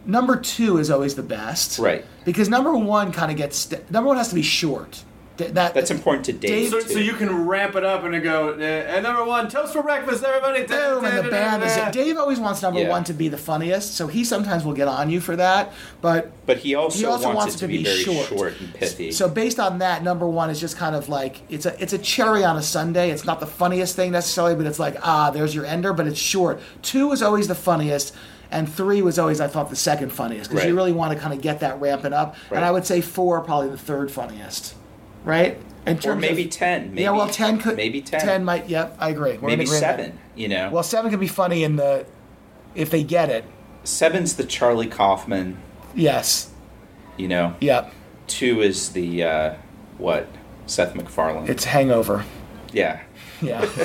Number 0.07 0.37
two 0.37 0.79
is 0.79 0.91
always 0.91 1.15
the 1.17 1.23
best, 1.23 1.79
Right. 1.79 2.05
Because 2.25 2.49
number 2.49 2.73
one 2.77 3.13
kind 3.13 3.31
of 3.31 3.37
gets 3.37 3.71
number 3.91 4.09
one 4.09 4.17
has 4.17 4.29
to 4.31 4.35
be 4.35 4.43
short, 4.43 5.03
th- 5.37 5.53
that 5.55 5.75
That's 5.75 5.91
important 5.91 6.25
to 6.27 6.33
Dave. 6.33 6.71
So, 6.71 6.81
so 6.81 6.99
you 6.99 7.13
can 7.15 7.47
ramp 7.47 7.75
it 7.77 7.85
up 7.85 8.03
and 8.05 8.21
go, 8.23 8.51
uh, 8.51 8.63
and 8.63 9.03
number 9.05 9.25
one, 9.25 9.49
toast 9.49 9.73
for 9.73 9.83
breakfast, 9.83 10.25
everybody. 10.25 10.65
Boom, 10.65 11.05
and 11.05 11.19
the 11.25 11.31
band 11.31 11.63
is 11.63 11.77
it. 11.77 11.93
Dave 11.93 12.17
always 12.17 12.41
wants 12.41 12.63
number 12.63 12.81
Yeah. 12.81 12.89
one 12.89 13.05
to 13.05 13.13
be 13.13 13.29
the 13.29 13.37
funniest, 13.39 13.95
so 13.97 14.07
he 14.09 14.25
sometimes 14.25 14.65
will 14.65 14.73
get 14.75 14.89
on 14.89 15.09
you 15.11 15.21
for 15.21 15.37
that. 15.37 15.73
But 16.01 16.33
but 16.47 16.59
he 16.59 16.75
also, 16.75 16.99
he 16.99 17.05
also 17.05 17.27
wants, 17.27 17.37
wants 17.39 17.55
it 17.55 17.57
it 17.57 17.61
to 17.61 17.67
to 17.67 17.69
be, 17.69 17.79
be 17.79 17.85
very 17.85 18.03
short. 18.03 18.27
short. 18.29 18.55
and 18.61 18.75
pithy. 18.75 19.13
So 19.13 19.29
based 19.29 19.59
on 19.61 19.79
that, 19.79 20.03
number 20.03 20.27
one 20.29 20.51
is 20.51 20.59
just 20.61 20.77
kind 20.77 20.97
of 20.97 21.09
like 21.09 21.41
it's 21.49 21.67
a 21.67 21.81
it's 21.83 21.93
a 21.93 21.99
cherry 21.99 22.45
on 22.45 22.57
a 22.57 22.63
sundae. 22.63 23.11
It's 23.11 23.25
not 23.25 23.39
the 23.41 23.47
funniest 23.47 23.95
thing 23.97 24.13
necessarily, 24.13 24.55
but 24.57 24.67
it's 24.67 24.79
like 24.79 24.97
ah, 25.03 25.31
there's 25.31 25.55
your 25.55 25.65
ender, 25.67 25.93
but 25.93 26.07
it's 26.07 26.19
short. 26.19 26.61
Two 26.83 27.13
is 27.13 27.23
always 27.23 27.47
the 27.49 27.55
funniest, 27.55 28.15
and 28.51 28.73
three 28.73 29.03
was 29.03 29.19
always 29.19 29.41
I 29.41 29.47
thought 29.49 29.71
the 29.71 29.77
second 29.77 30.11
funniest 30.11 30.51
because 30.51 30.65
you 30.67 30.75
really 30.75 30.93
want 30.93 31.13
to 31.13 31.19
kind 31.19 31.33
of 31.35 31.41
get 31.41 31.61
that 31.61 31.81
ramping 31.81 32.13
up. 32.13 32.37
Right. 32.51 32.57
And 32.59 32.65
I 32.65 32.71
would 32.71 32.87
say 32.87 33.01
four 33.01 33.41
probably 33.43 33.69
the 33.71 33.79
third 33.79 34.11
funniest, 34.11 34.75
right? 35.25 35.59
In 35.87 35.99
or 35.99 36.01
terms 36.01 36.21
maybe 36.21 36.45
of, 36.45 36.51
ten. 36.51 36.91
Maybe, 36.91 37.03
yeah, 37.03 37.11
well, 37.13 37.29
ten 37.29 37.59
could 37.59 37.77
maybe 37.77 38.01
ten. 38.03 38.21
Ten 38.21 38.45
might. 38.45 38.69
Yep, 38.69 38.97
I 38.99 39.11
agree. 39.11 39.39
We're 39.39 39.49
maybe 39.49 39.63
agreement. 39.65 39.81
seven. 39.81 40.19
You 40.35 40.49
know, 40.49 40.71
Well, 40.71 40.83
seven 40.83 41.11
could 41.11 41.21
be 41.21 41.29
funny 41.29 41.63
in 41.65 41.77
the 41.77 42.07
if 42.75 42.91
they 42.91 43.03
get 43.05 43.31
it. 43.31 43.45
seven's 43.85 44.35
the 44.37 44.45
Charlie 44.45 44.89
Kaufman. 44.89 45.57
Yes. 45.95 46.51
You 47.17 47.29
know, 47.29 47.55
Yep. 47.61 47.93
two 48.27 48.61
is 48.61 48.91
the 48.91 49.23
uh, 49.25 49.55
what 49.99 50.27
Seth 50.67 50.95
MacFarlane. 50.95 51.49
It's 51.49 51.65
Hangover. 51.65 52.25
yeah, 52.73 53.01
Yeah. 53.41 53.63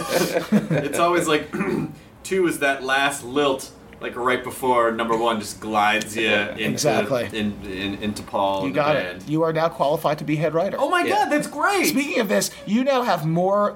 It's 0.51 0.99
always 0.99 1.27
like 1.27 1.53
two 2.23 2.47
is 2.47 2.59
that 2.59 2.83
last 2.83 3.23
lilt, 3.23 3.71
like 4.01 4.15
right 4.15 4.43
before 4.43 4.91
number 4.91 5.15
one 5.15 5.39
just 5.39 5.59
glides 5.59 6.17
you 6.17 6.27
into 6.29 6.63
Exactly. 6.63 7.29
in, 7.37 7.53
in, 7.65 7.95
into 8.01 8.23
Paul. 8.23 8.67
you 8.67 8.73
got 8.73 8.95
it. 8.95 9.27
You 9.29 9.43
are 9.43 9.53
now 9.53 9.69
qualified 9.69 10.17
to 10.17 10.23
be 10.23 10.35
head 10.35 10.53
writer. 10.53 10.77
Oh 10.79 10.89
my 10.89 11.03
Yeah. 11.03 11.09
god, 11.15 11.29
that's 11.29 11.47
great. 11.47 11.85
Speaking 11.85 12.19
of 12.19 12.27
this, 12.27 12.49
you 12.65 12.83
now 12.83 13.03
have 13.03 13.25
more. 13.25 13.75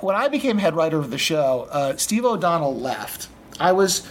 When 0.00 0.14
I 0.14 0.28
became 0.28 0.58
head 0.58 0.76
writer 0.76 0.98
of 0.98 1.10
the 1.10 1.18
show, 1.18 1.68
uh, 1.70 1.96
Steve 1.96 2.24
O'Donnell 2.24 2.76
left. 2.78 3.28
I 3.58 3.72
was 3.72 4.06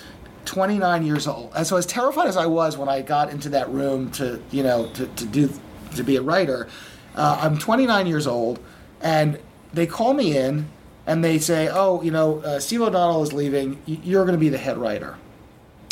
29 0.45 1.05
years 1.05 1.27
old, 1.27 1.51
and 1.55 1.65
so 1.67 1.77
as 1.77 1.85
terrified 1.85 2.27
as 2.27 2.37
I 2.37 2.47
was 2.47 2.77
when 2.77 2.89
I 2.89 3.01
got 3.01 3.29
into 3.29 3.49
that 3.49 3.69
room 3.69 4.09
to, 4.11 4.41
you 4.51 4.63
know, 4.63 4.87
to, 4.93 5.05
to 5.05 5.25
do 5.25 5.49
to 5.95 6.03
be 6.03 6.15
a 6.15 6.21
writer, 6.21 6.67
uh, 7.15 7.39
I'm 7.41 7.57
29 7.57 8.07
years 8.07 8.25
old, 8.25 8.59
and 9.01 9.37
they 9.73 9.85
call 9.85 10.13
me 10.13 10.37
in 10.37 10.67
and 11.05 11.23
they 11.23 11.37
say, 11.37 11.69
"Oh, 11.71 12.01
you 12.01 12.11
know, 12.11 12.39
uh, 12.39 12.59
Steve 12.59 12.81
O'Donnell 12.81 13.21
is 13.23 13.33
leaving. 13.33 13.77
You're 13.85 14.23
going 14.25 14.35
to 14.35 14.39
be 14.39 14.49
the 14.49 14.57
head 14.57 14.77
writer," 14.77 15.17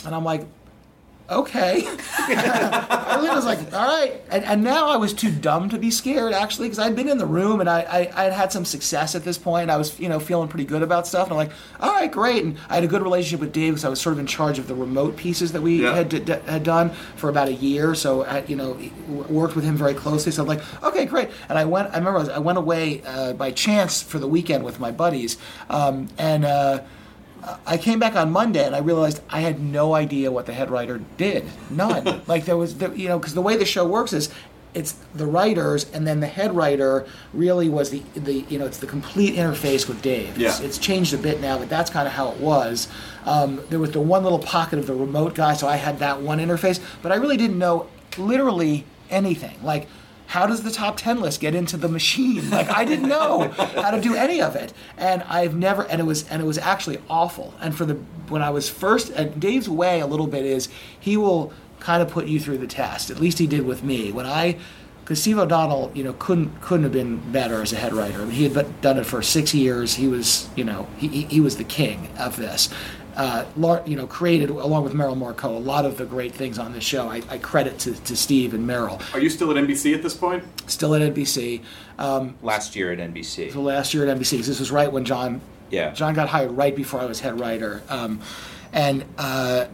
and 0.06 0.14
I'm 0.16 0.24
like. 0.24 0.46
Okay. 1.32 1.84
I 2.18 3.18
really 3.22 3.36
was 3.36 3.46
like, 3.46 3.60
all 3.72 3.86
right. 3.86 4.20
And, 4.32 4.44
and 4.46 4.64
now 4.64 4.90
I 4.90 4.98
was 4.98 5.14
too 5.14 5.30
dumb 5.32 5.70
to 5.70 5.78
be 5.78 5.92
scared, 5.92 6.34
actually, 6.34 6.68
because 6.70 6.80
I'd 6.80 6.96
been 6.96 7.08
in 7.08 7.20
the 7.20 7.26
room 7.28 7.60
and 7.60 7.70
I, 7.70 8.10
I, 8.16 8.24
had 8.24 8.34
had 8.34 8.52
some 8.52 8.66
success 8.66 9.14
at 9.14 9.24
this 9.24 9.38
point. 9.38 9.70
I 9.70 9.78
was, 9.78 10.00
you 10.00 10.10
know, 10.10 10.20
feeling 10.20 10.48
pretty 10.48 10.66
good 10.66 10.82
about 10.82 11.06
stuff. 11.06 11.26
And 11.30 11.34
I'm 11.34 11.38
like, 11.38 11.52
all 11.80 11.92
right, 11.92 12.12
great. 12.12 12.44
And 12.44 12.58
I 12.68 12.74
had 12.74 12.84
a 12.84 12.88
good 12.88 13.04
relationship 13.04 13.42
with 13.42 13.54
Dave 13.54 13.74
because 13.74 13.86
I 13.86 13.90
was 13.90 14.02
sort 14.02 14.14
of 14.14 14.20
in 14.20 14.26
charge 14.26 14.58
of 14.58 14.68
the 14.68 14.74
remote 14.74 15.18
pieces 15.18 15.52
that 15.52 15.62
we 15.62 15.84
Yeah. 15.84 15.94
had, 15.94 16.10
d- 16.10 16.20
d- 16.22 16.34
had 16.48 16.64
done 16.64 16.90
for 17.16 17.30
about 17.30 17.48
a 17.48 17.54
year. 17.54 17.94
So, 17.94 18.24
I, 18.26 18.44
you 18.46 18.56
know, 18.56 18.80
worked 19.08 19.56
with 19.56 19.66
him 19.66 19.78
very 19.78 19.94
closely. 19.94 20.32
So 20.32 20.42
I'm 20.42 20.48
like, 20.48 20.62
okay, 20.84 21.06
great. 21.06 21.30
And 21.48 21.60
I 21.60 21.66
went, 21.66 21.90
I 21.90 22.00
remember 22.00 22.18
I, 22.18 22.22
was, 22.22 22.30
I 22.30 22.40
went 22.40 22.58
away 22.58 23.04
uh, 23.06 23.34
by 23.34 23.52
chance 23.52 24.02
for 24.02 24.18
the 24.18 24.28
weekend 24.28 24.64
with 24.64 24.80
my 24.80 24.90
buddies. 24.90 25.38
Um, 25.70 26.08
and, 26.18 26.44
uh, 26.44 26.82
I 27.66 27.78
came 27.78 28.00
back 28.00 28.16
on 28.16 28.32
Monday 28.32 28.66
and 28.66 28.76
I 28.76 28.80
realized 28.80 29.22
I 29.30 29.42
had 29.42 29.60
no 29.60 29.94
idea 29.96 30.32
what 30.32 30.46
the 30.46 30.54
head 30.54 30.70
writer 30.70 31.02
did. 31.18 31.46
None. 31.70 32.22
like 32.28 32.46
there 32.46 32.58
was, 32.58 32.78
the, 32.78 32.90
you 32.98 33.08
know, 33.08 33.18
because 33.20 33.34
the 33.34 33.42
way 33.42 33.56
the 33.58 33.66
show 33.66 33.86
works 33.88 34.14
is 34.14 34.30
it's 34.74 34.92
the 35.16 35.26
writers 35.26 35.90
and 35.94 36.06
then 36.06 36.20
the 36.20 36.28
head 36.28 36.56
writer 36.56 37.06
really 37.34 37.70
was 37.70 37.90
the, 37.90 38.04
the 38.16 38.46
you 38.50 38.60
know, 38.60 38.66
it's 38.66 38.78
the 38.78 38.86
complete 38.88 39.36
interface 39.36 39.88
with 39.88 40.02
Dave. 40.02 40.30
It's, 40.40 40.60
Yeah. 40.60 40.66
it's 40.66 40.78
changed 40.78 41.14
a 41.14 41.18
bit 41.18 41.42
now, 41.42 41.58
but 41.58 41.70
that's 41.70 41.90
kind 41.90 42.08
of 42.08 42.14
how 42.14 42.30
it 42.32 42.38
was. 42.40 42.88
Um, 43.26 43.62
there 43.70 43.80
was 43.80 43.92
the 43.92 44.02
one 44.02 44.24
little 44.24 44.40
pocket 44.40 44.78
of 44.78 44.86
the 44.86 44.94
remote 44.94 45.34
guy, 45.34 45.54
so 45.54 45.68
I 45.68 45.76
had 45.78 46.00
that 46.00 46.22
one 46.22 46.40
interface, 46.40 46.80
but 47.02 47.12
I 47.12 47.16
really 47.16 47.38
didn't 47.38 47.58
know 47.58 47.88
literally 48.18 48.86
anything. 49.10 49.58
Like, 49.64 49.88
how 50.30 50.46
does 50.46 50.62
the 50.62 50.70
top 50.70 50.96
10 50.96 51.22
list 51.22 51.42
get 51.42 51.56
into 51.56 51.76
the 51.76 51.90
machine 51.90 52.50
like 52.52 52.70
i 52.70 52.86
didn't 52.86 53.10
know 53.10 53.50
how 53.76 53.92
to 53.92 54.00
do 54.00 54.16
any 54.16 54.42
of 54.42 54.56
it 54.56 54.72
and 54.98 55.24
i've 55.24 55.56
never 55.56 55.84
and 55.84 56.00
it 56.00 56.04
was 56.06 56.28
and 56.30 56.42
it 56.42 56.46
was 56.46 56.58
actually 56.58 57.00
awful 57.10 57.54
and 57.60 57.76
for 57.76 57.86
the 57.86 57.96
when 58.30 58.42
i 58.42 58.50
was 58.50 58.70
first 58.70 59.10
and 59.12 59.40
dave's 59.40 59.68
way 59.68 60.00
a 60.00 60.08
little 60.08 60.28
bit 60.28 60.46
is 60.46 60.70
he 61.00 61.18
will 61.18 61.52
kind 61.80 62.02
of 62.02 62.10
put 62.10 62.28
you 62.28 62.40
through 62.40 62.58
the 62.58 62.68
test 62.68 63.10
at 63.10 63.20
least 63.20 63.40
he 63.40 63.48
did 63.48 63.66
with 63.66 63.84
me 63.84 64.12
when 64.12 64.26
i 64.26 64.58
because 65.02 65.24
Steve 65.24 65.40
O'Donnell, 65.40 65.92
you 65.96 66.04
know, 66.04 66.14
couldn't 66.14 66.62
couldn't 66.62 66.84
have 66.84 66.92
been 66.92 67.32
better 67.32 67.64
as 67.64 67.74
a 67.74 67.78
head 67.78 67.94
writer. 67.94 68.22
I 68.22 68.26
mean, 68.26 68.30
he 68.30 68.48
had 68.48 68.82
done 68.82 69.00
it 69.00 69.08
for 69.08 69.24
six 69.24 69.56
years. 69.56 69.96
He 69.96 70.08
was, 70.08 70.48
you 70.56 70.64
know, 70.64 70.88
he 70.98 71.24
he 71.24 71.40
was 71.40 71.58
the 71.58 71.64
king 71.64 72.10
of 72.20 72.38
this. 72.38 72.70
Uh, 73.20 73.44
lar- 73.58 73.84
you 73.86 73.98
know, 73.98 74.08
created 74.08 74.50
along 74.50 74.82
with 74.86 74.94
Merrill 74.94 75.14
Markoe 75.18 75.44
a 75.56 75.60
lot 75.60 75.86
of 75.86 75.98
the 75.98 76.06
great 76.06 76.34
things 76.34 76.58
on 76.58 76.72
this 76.72 76.86
show. 76.86 77.10
I, 77.10 77.22
I 77.30 77.38
credit 77.38 77.78
to, 77.80 77.94
to 77.94 78.16
Steve 78.16 78.54
and 78.54 78.66
Merrill. 78.66 79.02
Are 79.14 79.20
you 79.20 79.30
still 79.30 79.52
at 79.52 79.58
NBC 79.58 79.94
at 79.94 80.02
this 80.02 80.16
point? 80.16 80.42
Still 80.68 80.96
at 80.96 81.02
NBC. 81.02 81.62
Um, 81.98 82.36
last 82.42 82.78
year 82.78 82.94
at 82.94 83.00
NBC. 83.00 83.52
the 83.52 83.60
last 83.60 83.94
year 83.94 84.08
at 84.08 84.18
NBC. 84.18 84.46
this 84.46 84.58
was 84.60 84.72
right 84.72 84.90
when 84.90 85.04
Jon 85.04 85.42
Yeah. 85.70 85.92
Jon 85.92 86.14
got 86.14 86.30
hired 86.30 86.52
right 86.52 86.74
before 86.74 87.02
I 87.02 87.06
was 87.06 87.20
head 87.20 87.38
writer, 87.42 87.84
um, 87.90 88.22
and 88.72 89.04
uh, 89.18 89.66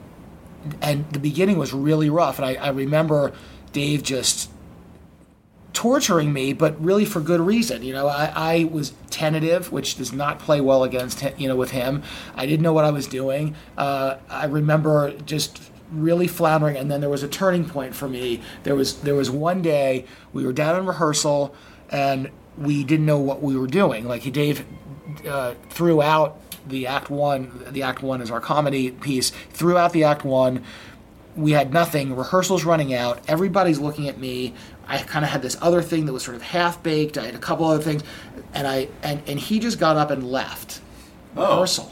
and 0.81 1.07
the 1.11 1.19
beginning 1.19 1.59
was 1.59 1.71
really 1.71 2.09
rough. 2.09 2.39
And 2.39 2.45
I, 2.47 2.55
I 2.55 2.69
remember 2.69 3.31
Dave 3.73 4.01
just 4.01 4.49
torturing 5.75 6.33
me, 6.33 6.53
but 6.53 6.81
really 6.83 7.05
for 7.05 7.19
good 7.19 7.41
reason. 7.41 7.83
You 7.83 7.93
know, 7.93 8.07
I, 8.07 8.31
I 8.35 8.63
was 8.63 8.93
tentative, 9.11 9.71
which 9.71 9.97
does 9.97 10.11
not 10.11 10.39
play 10.39 10.61
well 10.61 10.83
against 10.83 11.19
him, 11.19 11.33
you 11.37 11.47
know 11.47 11.55
with 11.55 11.71
him. 11.71 12.01
I 12.33 12.47
didn't 12.47 12.63
know 12.63 12.73
what 12.73 12.85
I 12.85 12.89
was 12.89 13.05
doing. 13.05 13.55
Uh, 13.77 14.15
I 14.29 14.45
remember 14.45 15.11
just 15.25 15.61
really 15.91 16.27
floundering, 16.27 16.77
and 16.77 16.89
then 16.89 17.01
there 17.01 17.09
was 17.09 17.21
a 17.21 17.27
turning 17.27 17.65
point 17.65 17.93
for 17.93 18.07
me. 18.07 18.41
There 18.63 18.73
was 18.73 19.01
there 19.01 19.15
was 19.15 19.29
one 19.29 19.61
day 19.61 20.05
we 20.33 20.45
were 20.45 20.53
down 20.53 20.79
in 20.79 20.87
rehearsal, 20.87 21.53
and 21.91 22.31
we 22.57 22.83
didn't 22.83 23.05
know 23.05 23.19
what 23.19 23.43
we 23.43 23.55
were 23.55 23.67
doing. 23.67 24.07
Like 24.07 24.31
Dave 24.31 24.65
uh, 25.27 25.53
threw 25.69 26.01
out 26.01 26.41
the 26.67 26.87
act 26.87 27.09
one. 27.09 27.65
The 27.69 27.83
act 27.83 28.01
one 28.01 28.21
is 28.21 28.31
our 28.31 28.41
comedy 28.41 28.91
piece. 28.91 29.31
Threw 29.51 29.77
out 29.77 29.91
the 29.91 30.05
act 30.05 30.23
one 30.23 30.63
we 31.35 31.51
had 31.51 31.73
nothing. 31.73 32.15
Rehearsals 32.15 32.63
running 32.63 32.93
out. 32.93 33.21
Everybody's 33.27 33.79
looking 33.79 34.07
at 34.07 34.17
me. 34.17 34.53
I 34.87 34.99
kind 34.99 35.25
of 35.25 35.31
had 35.31 35.41
this 35.41 35.57
other 35.61 35.81
thing 35.81 36.05
that 36.05 36.13
was 36.13 36.23
sort 36.23 36.35
of 36.35 36.43
half 36.43 36.81
baked. 36.83 37.17
I 37.17 37.25
had 37.25 37.35
a 37.35 37.39
couple 37.39 37.65
other 37.65 37.83
things, 37.83 38.03
and 38.53 38.67
I 38.67 38.89
and 39.03 39.21
and 39.27 39.39
he 39.39 39.59
just 39.59 39.79
got 39.79 39.97
up 39.97 40.11
and 40.11 40.29
left 40.29 40.81
oh. 41.35 41.41
rehearsal 41.41 41.91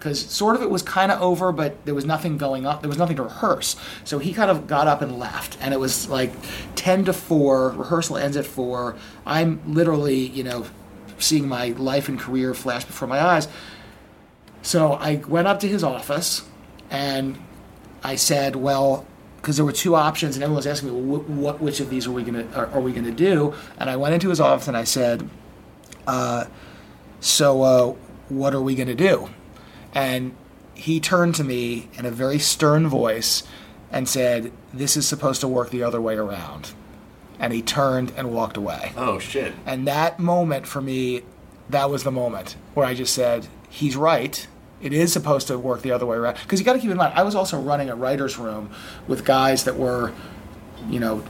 because 0.00 0.18
sort 0.18 0.56
of 0.56 0.62
it 0.62 0.70
was 0.70 0.82
kind 0.82 1.12
of 1.12 1.20
over, 1.20 1.52
but 1.52 1.84
there 1.84 1.94
was 1.94 2.06
nothing 2.06 2.38
going 2.38 2.64
up. 2.64 2.80
There 2.80 2.88
was 2.88 2.96
nothing 2.96 3.16
to 3.16 3.22
rehearse. 3.22 3.76
So 4.04 4.18
he 4.18 4.32
kind 4.32 4.50
of 4.50 4.66
got 4.66 4.88
up 4.88 5.02
and 5.02 5.18
left, 5.18 5.58
and 5.60 5.74
it 5.74 5.78
was 5.78 6.08
like 6.08 6.32
ten 6.74 7.04
to 7.04 7.12
four. 7.12 7.70
Rehearsal 7.70 8.16
ends 8.16 8.36
at 8.36 8.46
four. 8.46 8.96
I'm 9.26 9.60
literally, 9.72 10.26
you 10.26 10.42
know, 10.42 10.64
seeing 11.18 11.46
my 11.46 11.68
life 11.70 12.08
and 12.08 12.18
career 12.18 12.54
flash 12.54 12.84
before 12.84 13.08
my 13.08 13.20
eyes. 13.20 13.46
So 14.62 14.92
I 14.94 15.16
went 15.16 15.46
up 15.46 15.60
to 15.60 15.68
his 15.68 15.84
office, 15.84 16.42
and 16.90 17.38
I 18.02 18.16
said, 18.16 18.56
well, 18.56 19.06
because 19.40 19.56
there 19.56 19.64
were 19.64 19.72
two 19.72 19.94
options, 19.94 20.36
and 20.36 20.42
everyone 20.42 20.56
was 20.56 20.66
asking 20.66 20.90
me, 20.94 21.00
well, 21.00 21.20
wh- 21.20 21.30
what, 21.30 21.60
which 21.60 21.80
of 21.80 21.88
these 21.90 22.06
are 22.06 22.12
we 22.12 22.22
gonna 22.22 22.46
are, 22.54 22.66
are 22.68 22.80
we 22.80 22.92
gonna 22.92 23.10
do? 23.10 23.54
And 23.78 23.88
I 23.88 23.96
went 23.96 24.14
into 24.14 24.28
his 24.28 24.40
office 24.40 24.68
and 24.68 24.76
I 24.76 24.84
said, 24.84 25.28
uh, 26.06 26.44
so 27.20 27.62
uh, 27.62 27.94
what 28.28 28.54
are 28.54 28.60
we 28.60 28.74
gonna 28.74 28.94
do? 28.94 29.28
And 29.94 30.34
he 30.74 31.00
turned 31.00 31.34
to 31.36 31.44
me 31.44 31.88
in 31.94 32.06
a 32.06 32.10
very 32.10 32.38
stern 32.38 32.86
voice 32.88 33.42
and 33.90 34.08
said, 34.08 34.52
this 34.72 34.96
is 34.96 35.06
supposed 35.06 35.40
to 35.40 35.48
work 35.48 35.70
the 35.70 35.82
other 35.82 36.00
way 36.00 36.16
around. 36.16 36.72
And 37.38 37.52
he 37.52 37.60
turned 37.62 38.12
and 38.16 38.32
walked 38.32 38.56
away. 38.56 38.92
Oh 38.96 39.18
shit. 39.18 39.52
And 39.66 39.86
that 39.88 40.18
moment 40.18 40.66
for 40.66 40.80
me, 40.80 41.22
that 41.68 41.90
was 41.90 42.04
the 42.04 42.10
moment 42.10 42.56
where 42.74 42.86
I 42.86 42.94
just 42.94 43.14
said, 43.14 43.46
he's 43.68 43.96
right. 43.96 44.46
It 44.80 44.92
is 44.92 45.12
supposed 45.12 45.46
to 45.48 45.58
work 45.58 45.82
the 45.82 45.92
other 45.92 46.06
way 46.06 46.16
around. 46.16 46.36
Because 46.42 46.58
you 46.58 46.64
got 46.64 46.72
to 46.72 46.78
keep 46.78 46.90
in 46.90 46.96
mind, 46.96 47.12
I 47.14 47.22
was 47.22 47.34
also 47.34 47.60
running 47.60 47.90
a 47.90 47.94
writer's 47.94 48.38
room 48.38 48.70
with 49.06 49.24
guys 49.24 49.64
that 49.64 49.76
were, 49.76 50.12
you 50.88 51.00
know, 51.00 51.22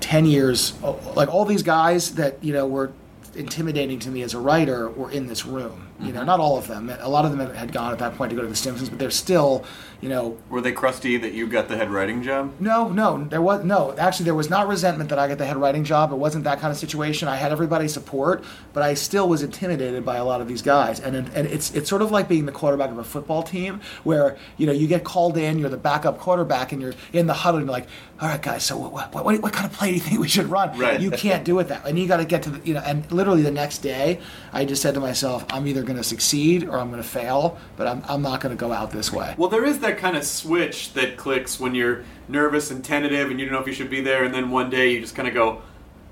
10 0.00 0.24
years, 0.24 0.80
like 1.14 1.28
all 1.28 1.44
these 1.44 1.62
guys 1.62 2.14
that, 2.14 2.42
you 2.42 2.52
know, 2.52 2.66
were 2.66 2.92
intimidating 3.34 3.98
to 4.00 4.10
me 4.10 4.22
as 4.22 4.32
a 4.32 4.38
writer 4.38 4.88
were 4.88 5.10
in 5.10 5.26
this 5.26 5.44
room. 5.44 5.87
You 6.00 6.12
know, 6.12 6.20
mm-hmm. 6.20 6.26
not 6.26 6.40
all 6.40 6.56
of 6.56 6.68
them. 6.68 6.90
A 7.00 7.08
lot 7.08 7.24
of 7.24 7.36
them 7.36 7.54
had 7.54 7.72
gone 7.72 7.92
at 7.92 7.98
that 7.98 8.16
point 8.16 8.30
to 8.30 8.36
go 8.36 8.42
to 8.42 8.48
the 8.48 8.54
Simpsons, 8.54 8.88
but 8.88 9.00
they're 9.00 9.10
still, 9.10 9.64
you 10.00 10.08
know, 10.08 10.38
Were 10.48 10.60
they 10.60 10.70
crusty 10.70 11.16
that 11.16 11.32
you 11.32 11.48
got 11.48 11.66
the 11.68 11.76
head 11.76 11.90
writing 11.90 12.22
job? 12.22 12.54
no, 12.60 12.88
no, 12.88 13.24
there 13.24 13.42
was 13.42 13.64
no. 13.64 13.96
Actually, 13.98 14.26
there 14.26 14.34
was 14.34 14.48
not 14.48 14.68
resentment 14.68 15.10
that 15.10 15.18
I 15.18 15.26
got 15.26 15.38
the 15.38 15.46
head 15.46 15.56
writing 15.56 15.82
job. 15.82 16.12
It 16.12 16.16
wasn't 16.16 16.44
that 16.44 16.60
kind 16.60 16.70
of 16.70 16.78
situation. 16.78 17.26
I 17.26 17.34
had 17.34 17.50
everybody's 17.50 17.92
support, 17.92 18.44
but 18.72 18.84
I 18.84 18.94
still 18.94 19.28
was 19.28 19.42
intimidated 19.42 20.04
by 20.04 20.16
a 20.16 20.24
lot 20.24 20.40
of 20.40 20.46
these 20.46 20.62
guys. 20.62 21.00
And 21.00 21.16
and 21.16 21.46
it's 21.48 21.74
it's 21.74 21.90
sort 21.90 22.02
of 22.02 22.12
like 22.12 22.28
being 22.28 22.46
the 22.46 22.52
quarterback 22.52 22.90
of 22.90 22.98
a 22.98 23.04
football 23.04 23.42
team, 23.42 23.80
where 24.04 24.36
you 24.56 24.66
know 24.66 24.72
you 24.72 24.86
get 24.86 25.02
called 25.02 25.36
in, 25.36 25.58
you're 25.58 25.68
the 25.68 25.76
backup 25.76 26.20
quarterback, 26.20 26.70
and 26.70 26.80
you're 26.80 26.94
in 27.12 27.26
the 27.26 27.34
huddle, 27.34 27.58
and 27.58 27.66
you're 27.66 27.72
like, 27.72 27.88
all 28.20 28.28
right, 28.28 28.40
guys, 28.40 28.62
so 28.62 28.78
what 28.78 28.92
what, 28.92 29.24
what, 29.24 29.42
what 29.42 29.52
kind 29.52 29.66
of 29.66 29.72
play 29.72 29.88
do 29.88 29.94
you 29.94 30.00
think 30.00 30.20
we 30.20 30.28
should 30.28 30.46
run? 30.46 30.78
Right. 30.78 31.00
You 31.00 31.10
can't 31.10 31.44
do 31.44 31.58
it 31.58 31.64
that, 31.68 31.86
and 31.86 31.98
you 31.98 32.06
got 32.06 32.18
to 32.18 32.24
get 32.24 32.44
to 32.44 32.50
the 32.50 32.66
you 32.66 32.74
know. 32.74 32.82
And 32.84 33.10
literally 33.10 33.42
the 33.42 33.50
next 33.50 33.78
day, 33.78 34.20
I 34.52 34.64
just 34.64 34.80
said 34.80 34.94
to 34.94 35.00
myself, 35.00 35.44
I'm 35.50 35.66
either 35.66 35.82
going 35.88 35.96
to 35.96 36.04
succeed 36.04 36.64
or 36.68 36.78
I'm 36.78 36.90
going 36.90 37.02
to 37.02 37.08
fail, 37.08 37.58
but 37.76 37.86
I'm 37.88 38.02
I'm 38.08 38.22
not 38.22 38.40
going 38.40 38.56
to 38.56 38.60
go 38.60 38.72
out 38.72 38.92
this 38.92 39.12
way. 39.12 39.34
Well, 39.36 39.48
there 39.48 39.64
is 39.64 39.80
that 39.80 39.98
kind 39.98 40.16
of 40.16 40.22
switch 40.24 40.92
that 40.92 41.16
clicks 41.16 41.58
when 41.58 41.74
you're 41.74 42.04
nervous 42.28 42.70
and 42.70 42.84
tentative 42.84 43.30
and 43.30 43.40
you 43.40 43.46
don't 43.46 43.54
know 43.54 43.60
if 43.60 43.66
you 43.66 43.72
should 43.72 43.90
be 43.90 44.00
there, 44.00 44.22
and 44.24 44.32
then 44.32 44.50
one 44.50 44.70
day 44.70 44.92
you 44.92 45.00
just 45.00 45.16
kind 45.16 45.26
of 45.26 45.34
go, 45.34 45.62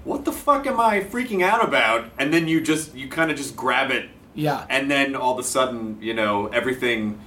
"What 0.04 0.24
the 0.24 0.32
fuck 0.32 0.66
am 0.66 0.80
I 0.80 1.00
freaking 1.00 1.42
out 1.44 1.62
about?" 1.62 2.06
And 2.18 2.32
then 2.32 2.48
you 2.48 2.60
just 2.60 2.94
you 2.94 3.08
kind 3.08 3.30
of 3.30 3.36
just 3.36 3.54
grab 3.54 3.90
it, 3.92 4.08
Yeah. 4.34 4.64
and 4.68 4.90
then 4.90 5.14
all 5.14 5.34
of 5.34 5.38
a 5.38 5.44
sudden, 5.48 5.98
you 6.00 6.14
know, 6.14 6.46
everything 6.48 7.20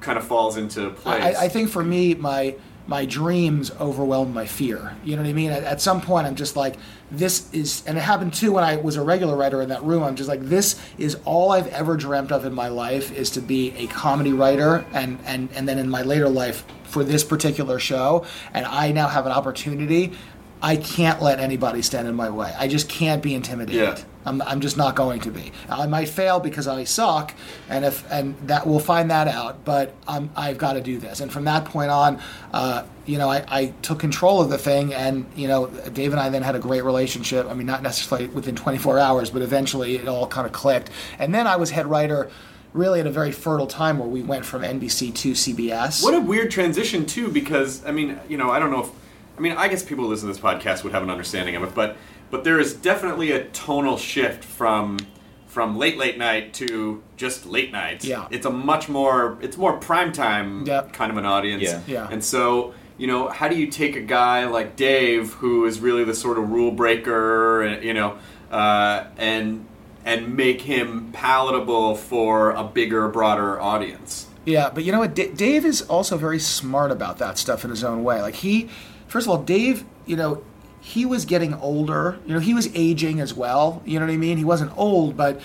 kind 0.00 0.16
of 0.18 0.24
falls 0.24 0.56
into 0.56 0.90
place. 0.90 1.22
I, 1.36 1.44
I 1.44 1.48
think 1.48 1.68
for 1.68 1.84
me, 1.84 2.14
my 2.14 2.54
my 2.86 3.04
dreams 3.04 3.70
overwhelmed 3.80 4.34
my 4.34 4.46
fear. 4.46 4.96
You 5.04 5.16
know 5.16 5.22
what 5.22 5.28
I 5.28 5.32
mean? 5.32 5.50
At, 5.50 5.62
at 5.64 5.80
some 5.80 6.00
point, 6.00 6.26
I'm 6.26 6.34
just 6.34 6.56
like, 6.56 6.76
this 7.10 7.52
is, 7.52 7.82
and 7.86 7.96
it 7.96 8.00
happened 8.00 8.34
too 8.34 8.52
when 8.52 8.64
I 8.64 8.76
was 8.76 8.96
a 8.96 9.02
regular 9.02 9.36
writer 9.36 9.62
in 9.62 9.68
that 9.68 9.82
room. 9.84 10.02
I'm 10.02 10.16
just 10.16 10.28
like, 10.28 10.42
this 10.42 10.80
is 10.98 11.16
all 11.24 11.52
I've 11.52 11.68
ever 11.68 11.96
dreamt 11.96 12.32
of 12.32 12.44
in 12.44 12.52
my 12.52 12.68
life 12.68 13.12
is 13.12 13.30
to 13.30 13.40
be 13.40 13.72
a 13.76 13.86
comedy 13.86 14.32
writer, 14.32 14.84
and 14.92 15.18
and 15.24 15.48
and 15.54 15.68
then 15.68 15.78
in 15.78 15.88
my 15.88 16.02
later 16.02 16.28
life 16.28 16.64
for 16.84 17.04
this 17.04 17.24
particular 17.24 17.78
show, 17.78 18.24
and 18.52 18.66
I 18.66 18.92
now 18.92 19.08
have 19.08 19.26
an 19.26 19.32
opportunity. 19.32 20.12
I 20.60 20.76
can't 20.76 21.20
let 21.20 21.40
anybody 21.40 21.82
stand 21.82 22.06
in 22.06 22.14
my 22.14 22.30
way. 22.30 22.54
I 22.56 22.68
just 22.68 22.88
can't 22.88 23.22
be 23.22 23.34
intimidated. 23.34 23.98
Yeah. 23.98 24.04
I'm, 24.24 24.40
I'm 24.42 24.60
just 24.60 24.76
not 24.76 24.94
going 24.94 25.20
to 25.20 25.30
be. 25.30 25.52
I 25.68 25.86
might 25.86 26.08
fail 26.08 26.40
because 26.40 26.68
I 26.68 26.84
suck, 26.84 27.34
and 27.68 27.84
if 27.84 28.10
and 28.10 28.36
that 28.48 28.66
we'll 28.66 28.78
find 28.78 29.10
that 29.10 29.28
out. 29.28 29.64
But 29.64 29.94
I'm, 30.06 30.30
I've 30.36 30.58
got 30.58 30.74
to 30.74 30.80
do 30.80 30.98
this. 30.98 31.20
And 31.20 31.32
from 31.32 31.44
that 31.44 31.64
point 31.64 31.90
on, 31.90 32.20
uh, 32.52 32.84
you 33.06 33.18
know, 33.18 33.28
I, 33.28 33.44
I 33.48 33.66
took 33.82 33.98
control 33.98 34.40
of 34.40 34.48
the 34.48 34.58
thing, 34.58 34.94
and 34.94 35.26
you 35.34 35.48
know, 35.48 35.66
Dave 35.66 36.12
and 36.12 36.20
I 36.20 36.28
then 36.28 36.42
had 36.42 36.54
a 36.54 36.60
great 36.60 36.84
relationship. 36.84 37.46
I 37.48 37.54
mean, 37.54 37.66
not 37.66 37.82
necessarily 37.82 38.28
within 38.28 38.54
24 38.54 38.98
hours, 38.98 39.30
but 39.30 39.42
eventually 39.42 39.96
it 39.96 40.08
all 40.08 40.26
kind 40.26 40.46
of 40.46 40.52
clicked. 40.52 40.90
And 41.18 41.34
then 41.34 41.46
I 41.46 41.56
was 41.56 41.70
head 41.70 41.86
writer, 41.86 42.30
really 42.72 43.00
at 43.00 43.06
a 43.06 43.10
very 43.10 43.32
fertile 43.32 43.66
time 43.66 43.98
where 43.98 44.08
we 44.08 44.22
went 44.22 44.44
from 44.44 44.62
NBC 44.62 45.14
to 45.16 45.32
CBS. 45.32 46.02
What 46.02 46.14
a 46.14 46.20
weird 46.20 46.50
transition 46.50 47.06
too, 47.06 47.28
because 47.28 47.84
I 47.84 47.90
mean, 47.92 48.18
you 48.28 48.36
know, 48.36 48.50
I 48.50 48.58
don't 48.58 48.70
know 48.70 48.84
if 48.84 48.90
I 49.36 49.40
mean, 49.40 49.52
I 49.52 49.68
guess 49.68 49.82
people 49.82 50.04
who 50.04 50.10
listen 50.10 50.28
to 50.28 50.34
this 50.34 50.42
podcast 50.42 50.84
would 50.84 50.92
have 50.92 51.02
an 51.02 51.10
understanding 51.10 51.56
of 51.56 51.62
it, 51.62 51.74
but 51.74 51.96
but 52.32 52.42
there 52.42 52.58
is 52.58 52.74
definitely 52.74 53.30
a 53.30 53.44
tonal 53.50 53.96
shift 53.96 54.42
from 54.44 54.98
from 55.46 55.76
late 55.78 55.98
late 55.98 56.16
night 56.18 56.52
to 56.54 57.00
just 57.16 57.46
late 57.46 57.70
night. 57.70 58.02
Yeah. 58.04 58.26
it's 58.30 58.46
a 58.46 58.50
much 58.50 58.88
more 58.88 59.38
it's 59.40 59.56
more 59.56 59.74
prime 59.76 60.10
time 60.10 60.66
Yep. 60.66 60.92
kind 60.92 61.12
of 61.12 61.18
an 61.18 61.26
audience. 61.26 61.62
Yeah. 61.62 61.80
Yeah. 61.86 62.08
and 62.10 62.24
so. 62.24 62.74
You 62.98 63.08
know, 63.08 63.28
how 63.30 63.48
do 63.48 63.56
you 63.56 63.66
take 63.68 63.96
a 63.96 64.00
guy 64.02 64.44
like 64.46 64.76
Dave, 64.76 65.32
who 65.32 65.64
is 65.64 65.80
really 65.80 66.04
the 66.04 66.14
sort 66.14 66.38
of 66.38 66.50
rule 66.50 66.70
breaker, 66.70 67.62
and 67.62 67.82
you 67.82 67.94
know, 67.94 68.18
uh, 68.50 69.04
and 69.16 69.66
and 70.04 70.36
make 70.36 70.60
him 70.60 71.10
palatable 71.12 71.96
for 71.96 72.50
a 72.52 72.62
bigger, 72.62 73.08
broader 73.08 73.58
audience? 73.60 74.28
Yeah, 74.44 74.70
but 74.72 74.84
you 74.84 74.92
know 74.92 75.00
what? 75.00 75.14
D- 75.16 75.32
Dave 75.34 75.64
is 75.64 75.82
also 75.82 76.16
very 76.16 76.38
smart 76.38 76.92
about 76.92 77.18
that 77.18 77.38
stuff 77.38 77.64
in 77.64 77.70
his 77.70 77.82
own 77.82 78.04
way. 78.04 78.20
Like 78.22 78.34
he, 78.36 78.68
first 79.08 79.26
of 79.26 79.30
all, 79.30 79.42
Dave, 79.42 79.84
you 80.06 80.14
know, 80.14 80.44
he 80.82 81.06
was 81.06 81.24
getting 81.24 81.54
older. 81.54 82.18
You 82.26 82.34
know, 82.34 82.40
he 82.40 82.52
was 82.52 82.68
aging 82.74 83.20
as 83.20 83.32
well. 83.32 83.80
You 83.86 84.00
know 84.00 84.06
what 84.06 84.12
I 84.12 84.16
mean? 84.16 84.36
He 84.36 84.44
wasn't 84.44 84.76
old, 84.76 85.16
but 85.16 85.40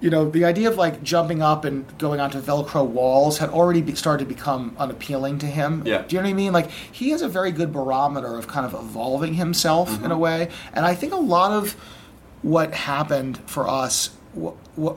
you 0.00 0.10
know, 0.10 0.28
the 0.28 0.44
idea 0.44 0.68
of 0.68 0.76
like 0.76 1.02
jumping 1.02 1.42
up 1.42 1.64
and 1.64 1.86
going 1.98 2.20
onto 2.20 2.40
Velcro 2.40 2.84
walls 2.84 3.38
had 3.38 3.50
already 3.50 3.82
be- 3.82 3.94
started 3.94 4.24
to 4.24 4.34
become 4.34 4.74
unappealing 4.78 5.38
to 5.38 5.46
him. 5.46 5.82
Yeah. 5.86 6.02
Do 6.02 6.16
you 6.16 6.22
know 6.22 6.26
what 6.26 6.30
I 6.30 6.34
mean? 6.34 6.52
Like 6.52 6.70
he 6.70 7.10
has 7.10 7.22
a 7.22 7.28
very 7.28 7.52
good 7.52 7.72
barometer 7.72 8.36
of 8.36 8.48
kind 8.48 8.66
of 8.66 8.74
evolving 8.74 9.34
himself 9.34 9.90
mm-hmm. 9.90 10.06
in 10.06 10.10
a 10.10 10.18
way, 10.18 10.48
and 10.72 10.84
I 10.84 10.94
think 10.94 11.12
a 11.12 11.16
lot 11.16 11.52
of 11.52 11.76
what 12.42 12.74
happened 12.74 13.38
for 13.46 13.68
us. 13.68 14.10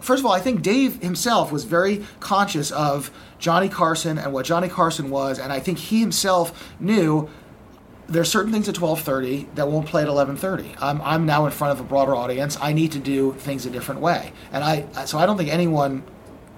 First 0.01 0.21
of 0.21 0.25
all, 0.25 0.31
I 0.31 0.39
think 0.39 0.61
Dave 0.61 1.01
himself 1.01 1.51
was 1.51 1.65
very 1.65 2.05
conscious 2.19 2.71
of 2.71 3.11
Johnny 3.39 3.67
Carson 3.67 4.17
and 4.17 4.31
what 4.31 4.45
Johnny 4.45 4.69
Carson 4.69 5.09
was, 5.09 5.37
and 5.37 5.51
I 5.51 5.59
think 5.59 5.77
he 5.77 5.99
himself 5.99 6.71
knew 6.79 7.29
there's 8.07 8.29
certain 8.29 8.51
things 8.51 8.67
at 8.67 8.75
12:30 8.75 9.55
that 9.55 9.67
won't 9.67 9.87
play 9.87 10.01
at 10.01 10.07
11:30. 10.07 10.75
I'm 10.81 11.01
I'm 11.01 11.25
now 11.25 11.45
in 11.45 11.51
front 11.51 11.71
of 11.71 11.79
a 11.79 11.83
broader 11.87 12.15
audience. 12.15 12.57
I 12.61 12.73
need 12.73 12.91
to 12.93 12.99
do 12.99 13.33
things 13.33 13.65
a 13.65 13.69
different 13.69 14.01
way, 14.01 14.33
and 14.51 14.63
I 14.63 14.85
so 15.05 15.17
I 15.17 15.25
don't 15.25 15.37
think 15.37 15.49
anyone 15.49 16.03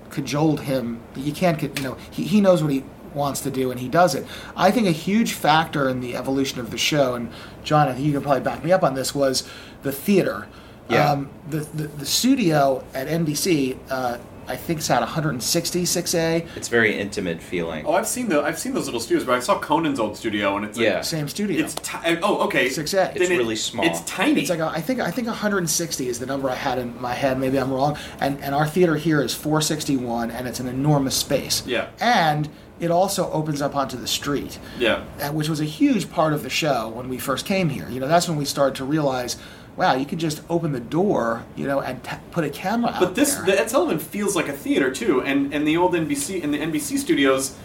cajoled 0.10 0.62
him. 0.62 1.02
You 1.16 1.34
can't, 1.34 1.62
you 1.62 1.84
know, 1.84 1.98
he, 2.10 2.24
he 2.24 2.41
knows 2.41 2.64
what 2.64 2.72
he 2.72 2.84
wants 3.14 3.41
to 3.41 3.52
do 3.52 3.72
and 3.72 3.80
he 3.80 3.88
does 3.88 4.14
it. 4.16 4.26
I 4.56 4.72
think 4.72 4.88
a 4.88 4.91
huge 4.91 5.34
factor 5.34 5.89
in 5.89 6.02
the 6.02 6.16
evolution 6.16 6.60
of 6.60 6.72
the 6.72 6.78
show, 6.78 7.16
and 7.16 7.32
Jon, 7.64 7.88
I 7.88 7.93
think 7.93 8.06
you 8.06 8.14
can 8.14 8.22
probably 8.22 8.41
back 8.41 8.64
me 8.64 8.72
up 8.72 8.84
on 8.84 8.93
this, 8.93 9.16
was 9.16 9.48
the 9.84 9.91
theater. 9.91 10.48
Yeah. 10.89 11.12
Um, 11.12 11.30
the, 11.50 11.60
the 11.60 11.88
the 11.88 12.06
studio 12.06 12.84
at 12.93 13.08
NBC, 13.08 13.78
uh, 13.89 14.20
I 14.48 14.56
think, 14.56 14.80
it's 14.80 14.89
at 14.89 15.00
160 15.02 15.84
6A. 15.84 16.48
It's 16.56 16.68
very 16.68 16.98
intimate 16.98 17.41
feeling. 17.41 17.86
Oh, 17.86 17.93
I've 17.93 18.08
seen 18.08 18.30
the 18.30 18.41
I've 18.41 18.60
seen 18.60 18.74
those 18.74 18.86
little 18.86 19.00
studios, 19.00 19.26
but 19.26 19.34
I 19.36 19.39
saw 19.39 19.58
Conan's 19.60 20.00
old 20.00 20.18
studio, 20.18 20.56
and 20.56 20.66
it's 20.66 20.78
like, 20.78 20.86
Yeah. 20.86 21.02
Same 21.02 21.28
studio. 21.28 21.64
It's 21.64 21.76
ti- 21.76 22.18
oh 22.22 22.46
okay. 22.48 22.68
6A. 22.70 22.91
Then 23.14 23.22
It's 23.22 23.30
it- 23.32 23.38
really 23.38 23.56
small. 23.56 23.86
It's 23.86 24.02
tiny. 24.02 24.41
It's 24.41 24.50
like 24.50 24.60
a, 24.60 24.68
I 24.68 24.82
think 24.82 25.00
I 25.00 25.12
think 25.12 25.28
160 25.28 26.08
is 26.08 26.20
the 26.20 26.26
number 26.26 26.50
I 26.50 26.56
had 26.56 26.78
in 26.80 27.00
my 27.02 27.14
head. 27.14 27.39
Maybe 27.39 27.58
I'm 27.60 27.72
wrong. 27.72 27.98
And 28.20 28.41
and 28.43 28.54
our 28.56 28.68
theater 28.68 28.96
here 28.96 29.22
is 29.22 29.34
461, 29.34 30.32
and 30.32 30.48
it's 30.48 30.60
an 30.60 30.68
enormous 30.68 31.16
space. 31.16 31.64
Yeah. 31.66 31.89
And 32.00 32.50
it 32.80 32.91
also 32.91 33.32
opens 33.32 33.62
up 33.62 33.74
onto 33.76 33.96
the 33.98 34.08
street. 34.08 34.60
yeah. 34.78 35.04
uh, 35.22 35.30
which 35.32 35.48
was 35.48 35.62
a 35.62 35.66
huge 35.66 36.12
part 36.12 36.34
of 36.34 36.43
the 36.43 36.50
show 36.50 36.89
when 36.89 37.08
we 37.08 37.18
first 37.18 37.46
came 37.46 37.70
here. 37.70 37.88
You 37.89 38.02
know, 38.02 38.08
that's 38.08 38.28
when 38.28 38.38
we 38.38 38.43
started 38.43 38.76
to 38.76 38.84
realize, 38.84 39.38
wow, 39.78 39.93
you 39.95 40.05
can 40.05 40.17
just 40.19 40.41
open 40.49 40.71
the 40.71 40.80
door, 40.80 41.43
you 41.55 41.67
know, 41.67 41.82
and 41.82 42.03
t- 42.03 42.11
put 42.32 42.43
a 42.43 42.49
camera 42.49 42.91
out 42.91 42.99
But 42.99 43.15
this 43.15 43.36
there. 43.36 43.45
the 43.45 43.59
Ed 43.61 43.69
Sullivan 43.69 43.99
feels 43.99 44.36
like 44.36 44.47
a 44.47 44.53
theater 44.53 44.91
too, 44.91 45.21
and 45.21 45.53
and 45.53 45.67
the 45.67 45.78
old 45.78 45.93
NBC 45.93 46.41
in 46.41 46.51
the 46.51 46.57
NBC 46.59 46.97
studios. 46.97 47.55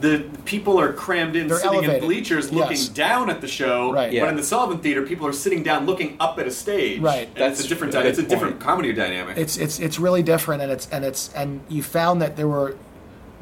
The 0.00 0.16
the 0.18 0.38
people 0.42 0.80
are 0.80 0.92
crammed 0.92 1.36
in, 1.36 1.46
They're 1.46 1.58
sitting 1.58 1.74
elevated. 1.74 2.02
in 2.02 2.08
bleachers, 2.08 2.50
looking 2.50 2.72
Yes. 2.76 2.88
down 2.88 3.30
at 3.30 3.40
the 3.40 3.46
show. 3.46 3.92
Right. 3.92 4.18
But 4.18 4.30
in 4.30 4.36
the 4.36 4.42
Sullivan 4.42 4.78
Theater, 4.78 5.02
people 5.02 5.28
are 5.28 5.32
sitting 5.32 5.62
down, 5.62 5.86
looking 5.86 6.16
up 6.18 6.38
at 6.40 6.46
a 6.48 6.50
stage. 6.50 7.00
Right. 7.00 7.28
And 7.28 7.36
That's 7.36 7.60
it's 7.60 7.66
a 7.66 7.68
different. 7.68 7.94
a 7.94 7.98
Di- 7.98 8.02
good 8.02 8.08
it's 8.10 8.18
a 8.18 8.22
different 8.24 8.58
comedy 8.58 8.92
dynamic. 8.92 9.36
it's 9.36 9.56
it's 9.58 9.78
it's 9.78 10.00
really 10.00 10.22
different, 10.24 10.60
and 10.62 10.72
it's 10.72 10.88
and 10.90 11.04
it's 11.04 11.32
and 11.34 11.60
you 11.68 11.82
found 11.84 12.20
that 12.22 12.36
there 12.36 12.48
were 12.48 12.74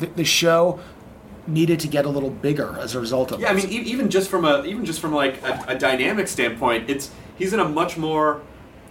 the, 0.01 0.07
the 0.07 0.25
show 0.25 0.81
needed 1.47 1.81
to 1.81 1.89
get 1.89 2.05
a 2.05 2.09
little 2.11 2.31
bigger 2.31 2.77
as 2.81 2.95
a 2.95 3.01
result 3.01 3.33
of 3.33 3.41
Yeah, 3.41 3.51
I 3.51 3.55
mean, 3.55 3.69
e- 3.71 3.77
even 3.93 4.11
just 4.11 4.29
from 4.29 4.45
a 4.45 4.63
even 4.67 4.85
just 4.85 5.01
from 5.01 5.15
like 5.15 5.43
a, 5.43 5.65
a 5.69 5.79
dynamic 5.79 6.29
standpoint, 6.29 6.91
it's 6.91 7.11
he's 7.41 7.53
in 7.53 7.59
a 7.59 7.69
much 7.69 7.97
more 7.97 8.43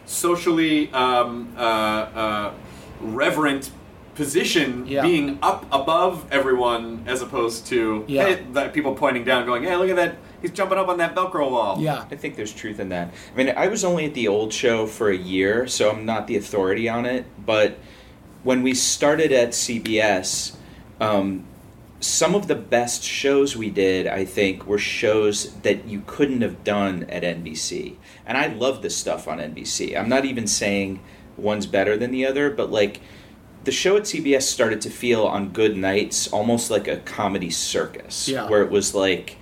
socially 0.06 0.91
um, 0.91 1.54
uh, 1.58 1.62
uh, 1.62 2.54
reverent 3.00 3.72
position, 4.16 4.86
Yeah. 4.86 5.04
being 5.04 5.38
up 5.41 5.66
above 5.72 6.26
everyone 6.32 7.04
as 7.08 7.22
opposed 7.22 7.68
to 7.68 8.04
Yeah. 8.08 8.26
hey, 8.26 8.39
that 8.54 8.74
people 8.74 8.93
pointing 8.95 9.24
down, 9.24 9.45
going, 9.45 9.64
"Hey, 9.64 9.76
look 9.78 9.89
at 9.89 9.95
that! 9.95 10.16
He's 10.41 10.52
jumping 10.52 10.78
up 10.78 10.89
on 10.89 10.97
that 10.97 11.16
Velcro 11.16 11.50
wall." 11.50 11.78
yeah, 11.80 12.04
I 12.12 12.16
think 12.16 12.36
there's 12.36 12.52
truth 12.52 12.80
in 12.82 12.89
that. 12.89 13.14
I 13.34 13.38
mean, 13.38 13.54
I 13.56 13.68
was 13.68 13.86
only 13.86 14.06
at 14.06 14.14
the 14.16 14.28
old 14.28 14.52
show 14.52 14.88
for 14.88 15.10
a 15.10 15.16
year, 15.16 15.68
so 15.68 15.89
I'm 15.91 16.06
not 16.06 16.28
the 16.28 16.36
authority 16.36 16.89
on 16.89 17.06
it. 17.06 17.26
But 17.45 17.78
when 18.43 18.62
we 18.64 18.74
started 18.74 19.32
at 19.32 19.54
CBS, 19.54 20.58
um, 21.00 21.45
some 22.00 22.34
of 22.36 22.47
the 22.47 22.56
best 22.56 23.04
shows 23.04 23.58
we 23.58 23.70
did, 23.70 24.08
I 24.08 24.24
think, 24.26 24.66
were 24.66 24.78
shows 24.78 25.52
that 25.64 25.86
you 25.88 26.02
couldn't 26.08 26.41
have 26.41 26.64
done 26.64 27.04
at 27.10 27.24
NBC. 27.24 27.95
And 28.26 28.38
I 28.38 28.47
love 28.47 28.82
this 28.82 28.95
stuff 28.95 29.28
on 29.28 29.39
NBC. 29.39 29.97
I'm 30.00 30.08
not 30.10 30.24
even 30.26 30.47
saying 30.47 31.02
one's 31.36 31.66
better 31.66 31.97
than 31.97 32.12
the 32.12 32.26
other, 32.26 32.50
but 32.50 32.72
like 32.72 33.02
the 33.66 33.72
show 33.72 33.97
at 33.97 34.04
CBS 34.04 34.43
started 34.43 34.80
to 34.82 34.89
feel 34.89 35.24
on 35.26 35.50
good 35.50 35.76
nights 35.76 36.28
almost 36.32 36.72
like 36.72 36.88
a 36.88 36.97
comedy 36.97 37.50
circus, 37.50 38.30
Yeah. 38.30 38.47
where 38.50 38.62
it 38.62 38.72
was 38.72 38.95
like 38.95 39.36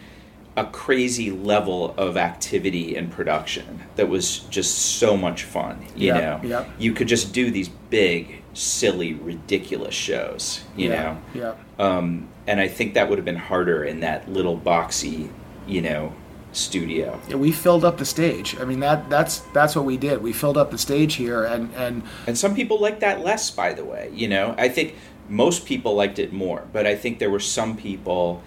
a 0.55 0.65
crazy 0.65 1.29
level 1.29 1.93
of 1.97 2.17
activity 2.17 2.95
and 2.95 3.11
production 3.11 3.83
that 3.95 4.09
was 4.09 4.39
just 4.49 4.75
so 4.75 5.15
much 5.15 5.43
fun. 5.43 5.85
You 5.95 6.07
Yeah, 6.07 6.19
know, 6.19 6.39
yeah. 6.43 6.65
you 6.79 6.93
could 6.93 7.07
just 7.07 7.31
do 7.31 7.51
these 7.51 7.69
big, 7.69 8.41
silly, 8.55 9.13
ridiculous 9.13 9.93
shows. 9.93 10.61
You 10.75 10.89
yeah, 10.89 11.03
know, 11.03 11.17
yeah. 11.35 11.53
um, 11.97 12.27
and 12.47 12.59
I 12.59 12.67
think 12.67 12.93
that 12.93 13.09
would 13.09 13.17
have 13.17 13.25
been 13.25 13.35
harder 13.35 13.83
in 13.83 13.99
that 13.99 14.29
little 14.29 14.57
boxy, 14.57 15.29
you 15.67 15.81
know, 15.81 16.13
studio. 16.53 17.19
Yeah, 17.27 17.35
we 17.35 17.51
filled 17.51 17.85
up 17.85 17.97
the 17.97 18.05
stage. 18.05 18.57
I 18.59 18.65
mean 18.65 18.79
that 18.79 19.09
that's 19.09 19.39
that's 19.53 19.75
what 19.75 19.85
we 19.85 19.97
did. 19.97 20.21
We 20.21 20.33
filled 20.33 20.57
up 20.57 20.71
the 20.71 20.77
stage 20.77 21.15
here, 21.15 21.43
and 21.43 21.73
and 21.75 22.03
And 22.25 22.37
some 22.37 22.55
people 22.55 22.79
liked 22.79 23.01
that 23.01 23.21
less, 23.21 23.51
by 23.51 23.73
the 23.73 23.85
way. 23.85 24.09
You 24.13 24.27
know, 24.27 24.55
I 24.57 24.69
think 24.69 24.95
most 25.29 25.65
people 25.65 25.95
liked 25.95 26.19
it 26.19 26.33
more, 26.33 26.67
but 26.71 26.87
I 26.87 26.95
think 26.95 27.19
there 27.19 27.29
were 27.29 27.39
some 27.39 27.75
people 27.75 28.41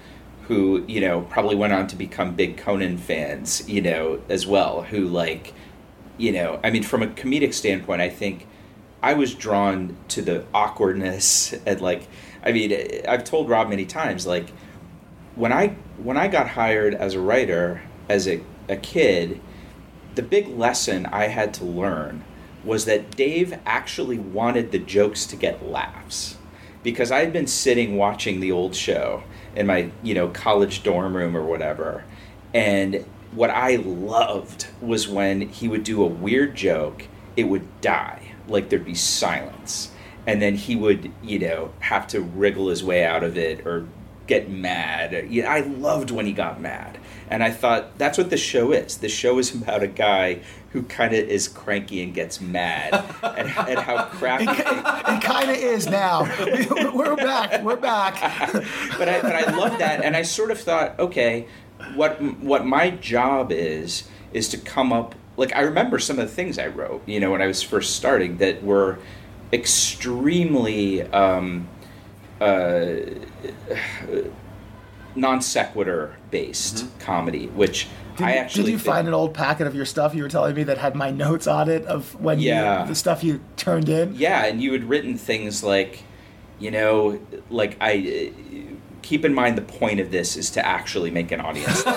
who, 0.48 0.84
you 0.88 1.00
know, 1.00 1.20
probably 1.22 1.54
went 1.54 1.72
on 1.72 1.86
to 1.86 1.96
become 1.96 2.34
big 2.34 2.56
Conan 2.56 2.98
fans, 2.98 3.68
you 3.68 3.80
know, 3.80 4.20
as 4.28 4.46
well, 4.46 4.82
who 4.82 5.06
like, 5.06 5.54
you 6.16 6.32
know, 6.32 6.58
I 6.64 6.70
mean, 6.70 6.82
from 6.82 7.02
a 7.02 7.06
comedic 7.06 7.54
standpoint, 7.54 8.00
I 8.00 8.08
think 8.08 8.48
I 9.00 9.14
was 9.14 9.32
drawn 9.34 9.96
to 10.08 10.22
the 10.22 10.44
awkwardness 10.52 11.52
and 11.66 11.80
like, 11.80 12.08
I 12.44 12.52
mean, 12.52 13.02
I've 13.06 13.24
told 13.24 13.48
Rob 13.48 13.68
many 13.68 13.84
times, 13.84 14.26
like, 14.26 14.50
when 15.34 15.52
I 15.52 15.68
when 16.02 16.16
I 16.16 16.28
got 16.28 16.48
hired 16.48 16.94
as 16.94 17.14
a 17.14 17.20
writer 17.20 17.82
as 18.08 18.26
a, 18.26 18.42
a 18.68 18.76
kid, 18.76 19.40
the 20.14 20.22
big 20.22 20.48
lesson 20.48 21.06
I 21.06 21.28
had 21.28 21.54
to 21.54 21.64
learn 21.64 22.24
was 22.64 22.84
that 22.84 23.16
Dave 23.16 23.58
actually 23.64 24.18
wanted 24.18 24.72
the 24.72 24.78
jokes 24.78 25.26
to 25.26 25.36
get 25.36 25.66
laughs. 25.66 26.36
Because 26.82 27.10
I 27.10 27.20
had 27.20 27.32
been 27.32 27.46
sitting 27.46 27.96
watching 27.96 28.40
the 28.40 28.52
old 28.52 28.74
show 28.74 29.22
in 29.54 29.66
my, 29.66 29.90
you 30.02 30.14
know, 30.14 30.28
college 30.28 30.82
dorm 30.82 31.16
room 31.16 31.36
or 31.36 31.44
whatever. 31.44 32.04
And 32.54 33.04
what 33.32 33.50
I 33.50 33.76
loved 33.76 34.66
was 34.80 35.06
when 35.06 35.48
he 35.48 35.68
would 35.68 35.84
do 35.84 36.02
a 36.02 36.06
weird 36.06 36.54
joke, 36.54 37.06
it 37.36 37.44
would 37.44 37.80
die. 37.80 38.32
Like 38.48 38.68
there'd 38.68 38.84
be 38.84 38.94
silence. 38.94 39.92
And 40.30 40.40
then 40.40 40.54
he 40.54 40.76
would, 40.76 41.10
you 41.24 41.40
know, 41.40 41.72
have 41.80 42.06
to 42.08 42.20
wriggle 42.20 42.68
his 42.68 42.84
way 42.84 43.04
out 43.04 43.24
of 43.24 43.36
it 43.36 43.66
or 43.66 43.88
get 44.28 44.48
mad. 44.48 45.26
Yeah, 45.28 45.52
I 45.52 45.58
loved 45.58 46.12
when 46.12 46.24
he 46.24 46.32
got 46.32 46.60
mad. 46.60 46.98
And 47.28 47.42
I 47.42 47.50
thought 47.50 47.98
that's 47.98 48.16
what 48.16 48.30
the 48.30 48.36
show 48.36 48.70
is. 48.70 48.98
The 48.98 49.08
show 49.08 49.40
is 49.40 49.52
about 49.52 49.82
a 49.82 49.88
guy 49.88 50.38
who 50.70 50.84
kind 50.84 51.12
of 51.14 51.28
is 51.28 51.48
cranky 51.48 52.00
and 52.00 52.14
gets 52.14 52.40
mad, 52.40 52.94
and, 53.24 53.48
and 53.48 53.78
how 53.80 54.04
crappy. 54.04 54.44
it 54.44 55.20
kind 55.20 55.50
of 55.50 55.56
is 55.56 55.88
now. 55.88 56.22
We're 56.94 57.16
back. 57.16 57.64
We're 57.64 57.74
back. 57.74 58.20
but 58.98 59.08
I 59.08 59.20
but 59.22 59.34
I 59.34 59.56
love 59.56 59.78
that, 59.80 60.04
and 60.04 60.14
I 60.16 60.22
sort 60.22 60.52
of 60.52 60.60
thought, 60.60 60.96
okay, 61.00 61.48
what 61.96 62.22
what 62.40 62.64
my 62.64 62.90
job 62.90 63.50
is 63.50 64.08
is 64.32 64.48
to 64.50 64.58
come 64.58 64.92
up. 64.92 65.16
Like 65.36 65.56
I 65.56 65.62
remember 65.62 65.98
some 65.98 66.20
of 66.20 66.28
the 66.28 66.34
things 66.34 66.56
I 66.56 66.68
wrote, 66.68 67.02
you 67.06 67.18
know, 67.18 67.32
when 67.32 67.42
I 67.42 67.48
was 67.48 67.62
first 67.62 67.96
starting 67.96 68.36
that 68.36 68.62
were 68.62 69.00
extremely. 69.52 71.02
Um, 71.02 71.68
uh, 72.40 72.96
non 75.16 75.40
sequitur 75.42 76.16
based 76.30 76.86
comedy, 77.00 77.46
which 77.48 77.88
Did, 78.16 78.26
I 78.26 78.32
actually 78.36 78.64
did 78.64 78.70
you 78.72 78.78
find 78.78 79.08
an 79.08 79.14
old 79.14 79.34
packet 79.34 79.66
of 79.66 79.74
your 79.74 79.84
stuff 79.84 80.14
you 80.14 80.22
were 80.22 80.28
telling 80.28 80.54
me 80.54 80.62
that 80.64 80.78
had 80.78 80.94
my 80.94 81.10
notes 81.10 81.48
on 81.48 81.68
it 81.68 81.84
of 81.86 82.14
when 82.20 82.38
Yeah. 82.38 82.82
you, 82.82 82.88
the 82.88 82.94
stuff 82.94 83.24
you 83.24 83.40
turned 83.56 83.88
in? 83.88 84.14
Yeah, 84.14 84.44
and 84.46 84.62
you 84.62 84.72
had 84.72 84.84
written 84.84 85.18
things 85.18 85.64
like, 85.64 86.04
you 86.60 86.70
know, 86.70 87.20
like 87.50 87.76
I 87.80 88.32
keep 89.02 89.24
in 89.24 89.34
mind 89.34 89.58
the 89.58 89.62
point 89.62 89.98
of 89.98 90.12
this 90.12 90.36
is 90.36 90.48
to 90.50 90.64
actually 90.64 91.10
make 91.10 91.32
an 91.32 91.40
audience. 91.40 91.82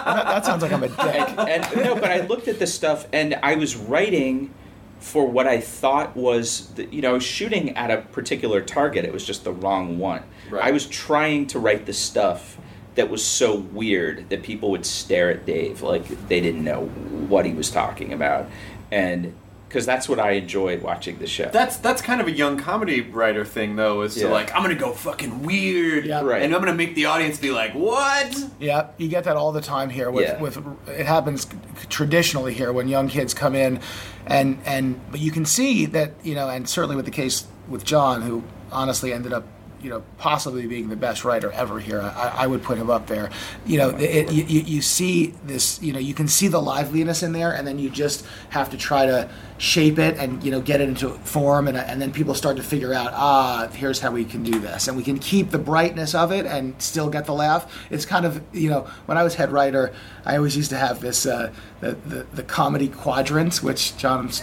That, 0.00 0.24
that 0.26 0.46
sounds 0.46 0.62
like 0.62 0.72
I'm 0.72 0.82
a 0.82 0.88
dick. 0.88 0.98
and 1.38 1.84
no, 1.84 1.94
but 1.94 2.10
I 2.10 2.26
looked 2.26 2.48
at 2.48 2.58
this 2.58 2.74
stuff 2.74 3.06
and 3.12 3.38
I 3.42 3.54
was 3.54 3.76
writing 3.76 4.52
for 5.00 5.26
what 5.26 5.46
I 5.46 5.60
thought 5.60 6.16
was, 6.16 6.68
the, 6.74 6.84
you 6.86 7.00
know, 7.02 7.10
I 7.10 7.12
was 7.14 7.24
shooting 7.24 7.76
at 7.76 7.90
a 7.90 8.02
particular 8.02 8.60
target. 8.60 9.04
It 9.04 9.12
was 9.12 9.26
just 9.26 9.44
the 9.44 9.52
wrong 9.52 9.98
one. 9.98 10.22
Right. 10.50 10.64
I 10.64 10.70
was 10.70 10.86
trying 10.86 11.46
to 11.48 11.58
write 11.58 11.86
the 11.86 11.92
stuff 11.92 12.58
that 12.94 13.08
was 13.08 13.24
so 13.24 13.56
weird 13.56 14.28
that 14.30 14.42
people 14.42 14.70
would 14.70 14.84
stare 14.84 15.30
at 15.30 15.46
Dave 15.46 15.80
like 15.80 16.06
they 16.28 16.40
didn't 16.40 16.64
know 16.64 16.86
what 17.28 17.46
he 17.46 17.52
was 17.52 17.70
talking 17.70 18.12
about, 18.12 18.46
and 18.90 19.34
because 19.70 19.86
that's 19.86 20.08
what 20.08 20.18
I 20.18 20.32
enjoyed 20.32 20.82
watching 20.82 21.18
the 21.18 21.28
show. 21.28 21.48
That's 21.52 21.76
that's 21.76 22.02
kind 22.02 22.20
of 22.20 22.26
a 22.26 22.32
young 22.32 22.58
comedy 22.58 23.02
writer 23.02 23.44
thing, 23.44 23.76
though, 23.76 24.02
is 24.02 24.16
Yeah. 24.16 24.26
to 24.26 24.32
like 24.32 24.52
I'm 24.52 24.62
gonna 24.62 24.74
go 24.74 24.90
fucking 24.92 25.44
weird, 25.44 26.06
Yeah. 26.06 26.22
Right. 26.22 26.42
and 26.42 26.52
I'm 26.52 26.60
gonna 26.60 26.74
make 26.74 26.96
the 26.96 27.06
audience 27.06 27.38
be 27.38 27.52
like, 27.52 27.72
"What?" 27.72 28.36
Yeah, 28.58 28.88
you 28.98 29.06
get 29.06 29.22
that 29.24 29.36
all 29.36 29.52
the 29.52 29.60
time 29.60 29.88
here. 29.88 30.10
With, 30.10 30.24
Yeah. 30.26 30.40
with 30.40 30.58
it 30.88 31.06
happens 31.06 31.46
traditionally 31.88 32.52
here 32.52 32.72
when 32.72 32.88
young 32.88 33.08
kids 33.08 33.32
come 33.32 33.54
in, 33.54 33.78
and 34.26 34.58
and 34.66 35.00
but 35.12 35.20
you 35.20 35.30
can 35.30 35.44
see 35.44 35.86
that 35.86 36.14
you 36.24 36.34
know, 36.34 36.48
and 36.48 36.68
certainly 36.68 36.96
with 36.96 37.04
the 37.04 37.10
case 37.12 37.44
with 37.68 37.84
Jon, 37.84 38.22
who 38.22 38.42
honestly 38.72 39.12
ended 39.12 39.32
up 39.32 39.44
you 39.82 39.88
know 39.88 40.02
possibly 40.18 40.66
being 40.66 40.90
the 40.90 40.96
best 40.96 41.24
writer 41.24 41.50
ever 41.52 41.78
here. 41.78 42.02
I, 42.02 42.32
I 42.42 42.46
would 42.46 42.62
put 42.62 42.76
him 42.76 42.90
up 42.90 43.06
there. 43.06 43.30
You 43.64 43.78
know, 43.78 43.90
it, 43.90 44.30
you, 44.30 44.44
you 44.44 44.60
you 44.60 44.82
see 44.82 45.32
this. 45.46 45.80
You 45.80 45.92
know, 45.92 45.98
you 45.98 46.12
can 46.12 46.28
see 46.28 46.48
the 46.48 46.60
liveliness 46.60 47.22
in 47.22 47.32
there, 47.32 47.52
and 47.52 47.66
then 47.66 47.78
you 47.78 47.88
just 47.88 48.26
have 48.50 48.68
to 48.70 48.76
try 48.76 49.06
to 49.06 49.30
shape 49.60 49.98
it 49.98 50.16
and 50.16 50.42
you 50.42 50.50
know 50.50 50.58
get 50.62 50.80
it 50.80 50.88
into 50.88 51.10
form, 51.24 51.68
and 51.68 51.76
and 51.76 52.00
then 52.00 52.10
people 52.12 52.34
start 52.34 52.56
to 52.56 52.62
figure 52.62 52.94
out 52.94 53.12
ah, 53.12 53.68
here's 53.74 54.00
how 54.00 54.10
we 54.10 54.24
can 54.24 54.42
do 54.42 54.58
this, 54.58 54.88
and 54.88 54.96
we 54.96 55.02
can 55.02 55.18
keep 55.18 55.50
the 55.50 55.58
brightness 55.58 56.14
of 56.14 56.32
it 56.32 56.46
and 56.46 56.80
still 56.80 57.10
get 57.10 57.26
the 57.26 57.34
laugh. 57.34 57.70
It's 57.90 58.06
kind 58.06 58.24
of 58.24 58.40
you 58.54 58.70
know 58.70 58.88
when 59.06 59.18
I 59.18 59.22
was 59.22 59.34
head 59.34 59.52
writer, 59.52 59.92
I 60.24 60.36
always 60.38 60.56
used 60.56 60.70
to 60.70 60.78
have 60.78 61.00
this 61.00 61.26
uh, 61.26 61.52
the, 61.80 61.92
the 62.06 62.26
the 62.32 62.42
comedy 62.42 62.88
quadrants, 62.88 63.62
which 63.62 63.96
Jon 63.98 64.28
is, 64.28 64.40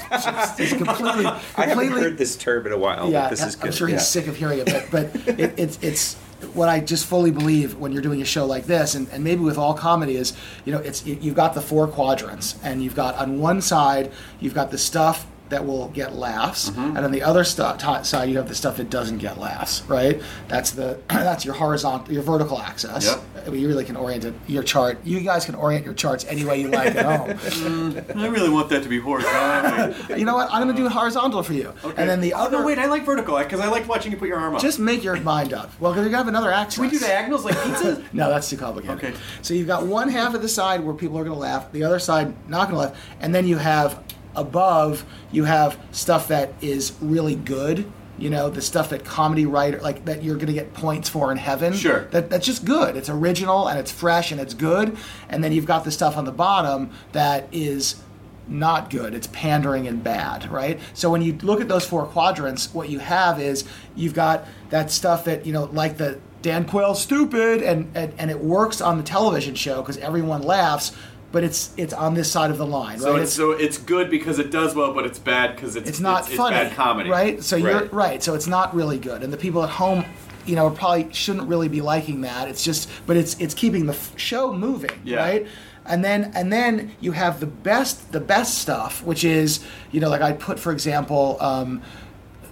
is 0.60 0.74
completely 0.78 1.26
I 1.26 1.66
haven't 1.66 1.92
heard 1.92 2.18
this 2.20 2.36
term 2.36 2.68
in 2.68 2.72
a 2.72 2.78
while. 2.78 3.10
yeah, 3.10 3.28
this 3.30 3.44
is 3.44 3.56
good. 3.56 3.66
I'm 3.68 3.72
sure 3.74 3.88
he's 3.88 3.96
Yeah. 3.96 4.02
sick 4.02 4.28
of 4.28 4.36
hearing 4.36 4.60
it, 4.60 4.66
but, 4.92 4.92
but 4.92 5.40
it, 5.40 5.54
it's 5.58 5.80
it's 5.82 6.16
what 6.54 6.70
I 6.70 6.80
just 6.80 7.06
fully 7.06 7.32
believe 7.32 7.76
when 7.78 7.92
you're 7.92 8.02
doing 8.02 8.22
a 8.22 8.26
show 8.26 8.46
like 8.46 8.66
this, 8.66 8.94
and, 8.96 9.08
and 9.12 9.24
maybe 9.24 9.42
with 9.42 9.58
all 9.58 9.74
comedy 9.74 10.18
is, 10.18 10.34
you 10.66 10.72
know, 10.72 10.80
it's 10.80 11.06
you- 11.06 11.18
you've 11.20 11.36
got 11.36 11.54
the 11.54 11.62
four 11.62 11.88
quadrants, 11.88 12.56
and 12.64 12.84
you've 12.84 12.96
got 12.96 13.16
on 13.16 13.40
one 13.40 13.62
side 13.62 14.12
you've 14.40 14.54
got 14.54 14.70
the 14.72 14.78
stuff 14.78 15.26
that 15.50 15.66
will 15.66 15.88
get 15.90 16.16
laughs, 16.16 16.70
Mm-hmm. 16.70 16.96
and 16.98 17.06
on 17.06 17.12
the 17.12 17.24
other 17.24 17.44
stu- 17.44 17.64
t- 17.78 18.04
side 18.04 18.30
you 18.30 18.38
have 18.38 18.48
the 18.50 18.56
stuff 18.56 18.78
that 18.78 18.90
doesn't 18.90 19.20
get 19.20 19.38
laughs, 19.40 19.82
right? 19.84 20.22
That's 20.48 20.72
the 20.72 21.00
that's 21.10 21.46
your 21.46 21.54
horizontal, 21.56 22.14
your 22.14 22.24
vertical 22.24 22.60
axis. 22.60 23.06
Yep. 23.06 23.22
I 23.46 23.50
mean, 23.50 23.62
you 23.62 23.68
really 23.68 23.86
can 23.86 23.96
orient 23.96 24.26
it, 24.26 24.34
your 24.48 24.64
chart. 24.64 25.00
You 25.06 25.22
guys 25.22 25.46
can 25.46 25.56
orient 25.56 25.86
your 25.86 25.94
charts 25.94 26.26
any 26.26 26.44
way 26.44 26.60
you 26.60 26.68
like 26.68 26.96
at 26.96 27.06
home. 27.40 27.98
I 28.22 28.28
really 28.28 28.50
want 28.50 28.70
that 28.70 28.84
to 28.84 28.90
be 28.90 29.00
horizontal. 29.00 30.18
you 30.18 30.26
know 30.26 30.36
what? 30.36 30.50
I'm 30.52 30.64
going 30.64 30.76
to 30.76 30.82
do 30.82 30.90
horizontal 30.90 31.44
for 31.44 31.54
you, 31.54 31.74
and 31.84 32.10
then 32.10 32.20
the 32.22 32.34
oh, 32.34 32.40
other. 32.46 32.60
no, 32.60 32.66
wait, 32.66 32.78
I 32.80 32.86
like 32.88 33.06
vertical 33.06 33.38
because 33.38 33.60
I 33.62 33.68
like 33.70 33.88
watching 33.88 34.12
you 34.12 34.18
put 34.18 34.28
your 34.28 34.38
arm 34.40 34.56
up. 34.56 34.62
Just 34.62 34.80
make 34.80 35.04
your 35.04 35.16
mind 35.22 35.54
up. 35.54 35.72
Well, 35.80 35.92
because 35.94 36.04
you're 36.04 36.12
gonna 36.12 36.24
have 36.24 36.28
another 36.28 36.52
axis. 36.52 36.76
Can 36.76 36.86
we 36.86 36.90
do 36.92 37.00
diagonals 37.00 37.46
like 37.46 37.56
pizza? 37.64 38.04
No, 38.14 38.30
that's 38.30 38.50
too 38.50 38.58
complicated. 38.58 38.98
Okay. 38.98 39.14
So 39.42 39.54
you've 39.54 39.68
got 39.68 39.86
one 39.86 40.10
half 40.10 40.34
of 40.34 40.42
the 40.42 40.50
side 40.50 40.84
where 40.84 40.94
people 40.96 41.18
are 41.20 41.24
going 41.24 41.36
to 41.36 41.40
laugh, 41.40 41.72
the 41.72 41.84
other 41.84 42.00
side 42.00 42.34
not 42.50 42.70
going 42.70 42.82
to 42.82 42.88
laugh, 42.90 43.06
and 43.22 43.34
then 43.34 43.46
you 43.48 43.58
have 43.58 44.02
above 44.38 45.06
you 45.32 45.44
have 45.44 45.78
stuff 45.92 46.30
that 46.30 46.54
is 46.62 46.94
really 47.02 47.36
good. 47.36 47.92
You 48.18 48.32
know, 48.32 48.50
the 48.50 48.62
stuff 48.62 48.90
that 48.90 49.06
comedy 49.06 49.46
writer 49.46 49.80
like 49.82 50.06
that 50.06 50.24
you're 50.24 50.36
going 50.36 50.48
to 50.48 50.54
get 50.54 50.74
points 50.74 51.08
for 51.10 51.32
in 51.32 51.38
heaven. 51.38 51.74
Sure. 51.74 52.06
That 52.12 52.30
that's 52.30 52.46
just 52.46 52.66
good. 52.66 52.96
It's 52.96 53.10
original 53.10 53.68
and 53.68 53.78
it's 53.78 53.92
fresh 53.92 54.32
and 54.32 54.42
it's 54.42 54.54
good. 54.54 54.98
And 55.30 55.44
then 55.44 55.52
you've 55.52 55.68
got 55.68 55.84
the 55.84 55.92
stuff 55.92 56.18
on 56.18 56.26
the 56.26 56.32
bottom 56.32 56.92
that 57.12 57.48
is 57.52 58.02
not 58.48 58.90
good. 58.90 59.14
It's 59.14 59.28
pandering 59.28 59.88
and 59.88 60.04
bad, 60.04 60.50
right? 60.50 60.80
So 60.94 61.10
when 61.10 61.22
you 61.22 61.34
look 61.34 61.62
at 61.62 61.68
those 61.68 61.86
four 61.86 62.06
quadrants, 62.06 62.74
what 62.74 62.90
you 62.90 63.00
have 63.00 63.40
is 63.40 63.66
you've 63.96 64.14
got 64.14 64.46
that 64.70 64.92
stuff 64.92 65.26
that, 65.26 65.46
you 65.46 65.54
know, 65.54 65.66
like 65.66 65.98
the 65.98 66.20
Dan 66.42 66.66
quayle 66.66 66.96
stupid 66.96 67.62
and, 67.62 67.92
and, 67.96 68.14
and 68.18 68.32
it 68.32 68.40
works 68.40 68.80
on 68.80 68.98
the 68.98 69.04
television 69.04 69.56
show 69.56 69.82
because 69.82 69.98
everyone 69.98 70.42
laughs, 70.42 70.94
but 71.32 71.44
it's 71.44 71.72
it's 71.78 71.94
on 71.94 72.14
this 72.14 72.32
side 72.32 72.52
of 72.52 72.58
the 72.58 72.66
line, 72.66 73.00
So 73.00 73.14
right? 73.14 73.22
it's 73.24 73.34
so 73.34 73.52
it's 73.52 73.78
good 73.78 74.10
because 74.10 74.40
it 74.40 74.50
does 74.52 74.74
well, 74.76 74.94
but 74.94 75.06
it's 75.06 75.20
bad 75.20 75.56
because 75.56 75.76
it's 75.76 75.90
it's 75.90 76.00
not 76.00 76.28
it's, 76.28 76.36
funny, 76.36 76.56
bad 76.56 76.74
comedy, 76.74 77.10
right? 77.10 77.44
So 77.44 77.56
you're 77.56 77.74
Right. 77.82 77.94
right. 77.94 78.24
So 78.24 78.34
it's 78.34 78.48
not 78.48 78.74
really 78.76 78.98
good, 79.00 79.24
and 79.24 79.32
the 79.34 79.38
people 79.38 79.64
at 79.64 79.70
home, 79.70 80.06
you 80.46 80.56
know, 80.56 80.70
probably 80.70 81.12
shouldn't 81.14 81.48
really 81.48 81.68
be 81.68 81.82
liking 81.82 82.22
that. 82.22 82.48
It's 82.48 82.64
just, 82.64 82.90
but 83.06 83.18
it's 83.18 83.36
it's 83.40 83.54
keeping 83.54 83.86
the 83.88 83.94
f- 83.94 84.14
show 84.18 84.54
moving, 84.54 84.92
Yeah. 85.04 85.18
right? 85.18 85.48
And 85.86 86.04
then 86.04 86.32
and 86.36 86.52
then 86.52 86.92
you 87.02 87.12
have 87.14 87.40
the 87.40 87.46
best 87.46 88.12
the 88.12 88.20
best 88.20 88.58
stuff, 88.60 89.04
which 89.04 89.24
is 89.24 89.60
you 89.92 90.00
know 90.00 90.10
like 90.10 90.22
I 90.22 90.32
put 90.34 90.60
for 90.60 90.72
example. 90.72 91.38
Um, 91.42 91.82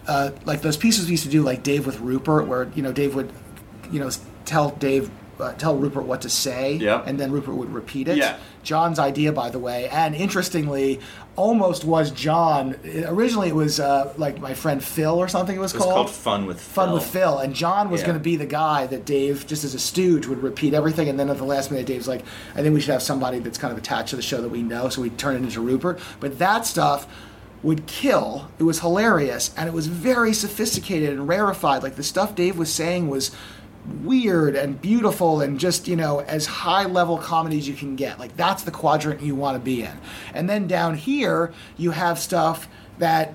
uh, 0.07 0.30
like 0.45 0.61
those 0.61 0.78
pieces 0.78 1.05
we 1.05 1.11
used 1.11 1.23
to 1.23 1.30
do, 1.32 1.41
like 1.41 1.63
Dave 1.63 1.84
with 1.88 1.99
Rupert, 1.99 2.45
where 2.47 2.67
you 2.76 2.84
know 2.84 2.91
Dave 2.91 3.15
would, 3.15 3.32
you 3.91 3.99
know, 3.99 4.09
tell 4.45 4.69
Dave, 4.69 5.09
uh, 5.39 5.53
tell 5.53 5.75
Rupert 5.75 6.05
what 6.05 6.21
to 6.21 6.29
say, 6.29 6.75
Yeah. 6.75 7.01
and 7.05 7.19
then 7.19 7.31
Rupert 7.31 7.55
would 7.55 7.73
repeat 7.73 8.07
it. 8.07 8.17
Yeah. 8.17 8.38
Jon's 8.63 8.97
idea, 8.99 9.31
by 9.31 9.49
the 9.49 9.59
way, 9.59 9.88
and 9.89 10.15
interestingly, 10.15 10.99
almost 11.36 11.83
was 11.86 12.09
Jon. 12.11 12.75
Originally, 13.05 13.49
it 13.49 13.55
was 13.55 13.79
uh, 13.79 14.13
like 14.17 14.39
my 14.39 14.53
friend 14.53 14.83
Phil 14.83 15.15
or 15.19 15.27
something. 15.27 15.55
It 15.55 15.59
was, 15.59 15.73
It 15.73 15.77
was 15.77 15.86
called 15.86 16.09
Fun 16.09 16.45
with 16.45 16.59
Fun 16.59 16.88
Phil. 16.88 16.93
with 16.95 17.03
Phil, 17.05 17.38
and 17.39 17.53
Jon 17.53 17.89
was 17.89 18.01
Yeah. 18.01 18.07
going 18.07 18.17
to 18.17 18.23
be 18.23 18.36
the 18.38 18.45
guy 18.45 18.88
that 18.88 19.05
Dave, 19.05 19.45
just 19.45 19.63
as 19.63 19.73
a 19.75 19.79
stooge, 19.79 20.25
would 20.27 20.41
repeat 20.41 20.73
everything, 20.73 21.09
and 21.09 21.19
then 21.19 21.29
at 21.29 21.38
the 21.38 21.43
last 21.43 21.69
minute, 21.71 21.86
Dave's 21.86 22.07
like, 22.07 22.23
"I 22.55 22.61
think 22.61 22.73
we 22.73 22.81
should 22.81 22.91
have 22.93 23.03
somebody 23.03 23.39
that's 23.39 23.57
kind 23.57 23.71
of 23.71 23.77
attached 23.77 24.09
to 24.09 24.15
the 24.15 24.21
show 24.21 24.41
that 24.41 24.49
we 24.49 24.63
know," 24.63 24.89
so 24.89 25.01
we 25.01 25.09
turn 25.11 25.36
it 25.36 25.43
into 25.43 25.61
Rupert. 25.61 25.99
But 26.19 26.39
that 26.39 26.65
stuff 26.65 27.05
would 27.63 27.86
kill. 27.88 28.47
It 28.59 28.63
was 28.63 28.79
hilarious, 28.79 29.51
and 29.57 29.67
it 29.67 29.73
was 29.73 29.88
very 29.88 30.33
sophisticated 30.33 31.09
and 31.09 31.27
rarefied. 31.27 31.81
Like 31.83 31.95
the 31.95 32.03
stuff 32.03 32.36
Dave 32.36 32.57
was 32.57 32.71
saying 32.71 33.09
was 33.09 33.31
weird 34.03 34.55
and 34.55 34.81
beautiful 34.81 35.41
and 35.41 35.59
just 35.59 35.88
you 35.88 35.95
know 35.95 36.19
as 36.21 36.45
high 36.45 36.86
level 36.86 37.17
comedy 37.17 37.57
as 37.57 37.67
you 37.67 37.75
can 37.75 37.95
get. 37.95 38.19
Like 38.19 38.36
that's 38.36 38.63
the 38.63 38.71
quadrant 38.71 39.21
you 39.21 39.36
want 39.36 39.55
to 39.55 39.63
be 39.63 39.83
in. 39.83 39.97
And 40.33 40.49
then 40.49 40.67
down 40.67 40.95
here 40.95 41.53
you 41.77 41.91
have 41.91 42.19
stuff 42.19 42.67
that 42.99 43.33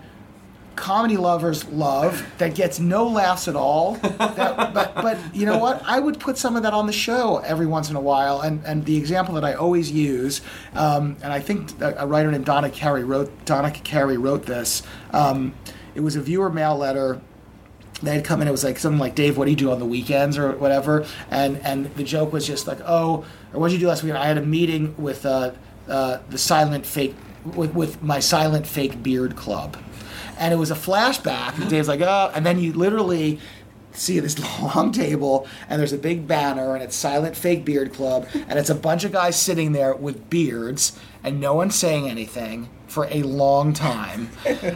comedy 0.77 1.17
lovers 1.17 1.67
love 1.67 2.27
that 2.39 2.55
gets 2.55 2.81
no 2.81 3.07
laughs 3.07 3.49
at 3.49 3.55
all 3.55 3.95
that, 3.97 4.17
but 4.75 4.95
but 4.95 5.19
you 5.35 5.45
know 5.45 5.59
what? 5.59 5.83
I 5.85 6.01
would 6.01 6.19
put 6.19 6.39
some 6.39 6.57
of 6.57 6.63
that 6.63 6.73
on 6.73 6.87
the 6.87 6.93
show 6.93 7.39
every 7.39 7.67
once 7.67 7.91
in 7.91 7.97
a 7.97 8.01
while 8.01 8.41
and 8.41 8.65
and 8.65 8.85
the 8.85 8.97
example 8.97 9.35
that 9.35 9.45
i 9.45 9.53
always 9.53 9.91
use 9.91 10.41
um, 10.75 11.17
and 11.23 11.33
i 11.33 11.41
think 11.41 11.81
a, 11.81 12.07
writer 12.07 12.31
named 12.31 12.47
Donick 12.47 12.73
Cary 12.73 13.05
wrote 13.05 13.45
Donick 13.45 13.83
Cary 13.85 14.17
wrote 14.17 14.47
this 14.47 14.83
um, 15.13 15.55
it 15.95 16.01
was 16.01 16.17
a 16.17 16.21
viewer 16.21 16.51
mail 16.51 16.77
letter 16.77 17.21
they 18.03 18.15
had 18.15 18.25
come 18.25 18.41
in. 18.43 18.49
It 18.49 18.53
was 18.53 18.65
like 18.65 18.79
something 18.79 18.99
like, 18.99 19.15
"Dave, 19.15 19.37
what 19.37 19.45
do 19.45 19.51
you 19.51 19.57
do 19.57 19.71
on 19.71 19.79
the 19.79 19.87
weekends 19.87 20.39
or 20.39 20.53
whatever?" 20.53 21.07
And 21.31 21.59
and 21.59 21.95
the 21.95 22.05
joke 22.05 22.33
was 22.33 22.47
just 22.47 22.67
like, 22.67 22.81
"Oh, 22.85 23.25
or 23.53 23.61
what 23.61 23.69
did 23.69 23.75
you 23.75 23.81
do 23.81 23.89
last 23.89 24.03
weekend?" 24.03 24.19
I 24.19 24.27
had 24.27 24.39
a 24.39 24.43
meeting 24.43 24.95
with 24.97 25.27
uh, 25.27 25.53
uh, 25.89 26.19
the 26.29 26.39
silent 26.39 26.87
fake 26.87 27.15
with, 27.45 27.75
with 27.75 28.03
my 28.03 28.21
silent 28.21 28.67
fake 28.67 29.03
beard 29.03 29.37
club, 29.37 29.77
and 30.39 30.53
it 30.53 30.57
was 30.57 30.71
a 30.71 30.75
flashback. 30.75 31.59
And 31.61 31.69
Dave's 31.69 31.89
like, 31.89 32.01
"Oh," 32.01 32.31
and 32.35 32.45
then 32.45 32.59
you 32.59 32.73
literally 32.73 33.39
see 33.93 34.21
this 34.21 34.39
long 34.61 34.93
table 34.93 35.47
and 35.69 35.81
there's 35.81 35.93
a 35.93 35.99
big 35.99 36.27
banner 36.27 36.75
and 36.75 36.83
it's 36.83 36.95
silent 36.95 37.37
fake 37.37 37.65
beard 37.65 37.93
club 37.93 38.27
and 38.35 38.59
it's 38.59 38.71
a 38.71 38.75
bunch 38.75 39.03
of 39.03 39.11
guys 39.11 39.35
sitting 39.35 39.73
there 39.73 39.95
with 39.95 40.31
beards 40.31 40.99
and 41.25 41.41
no 41.41 41.55
one's 41.55 41.75
saying 41.75 42.09
anything 42.09 42.69
for 42.91 43.07
a 43.11 43.23
long 43.23 43.73
time 43.73 44.29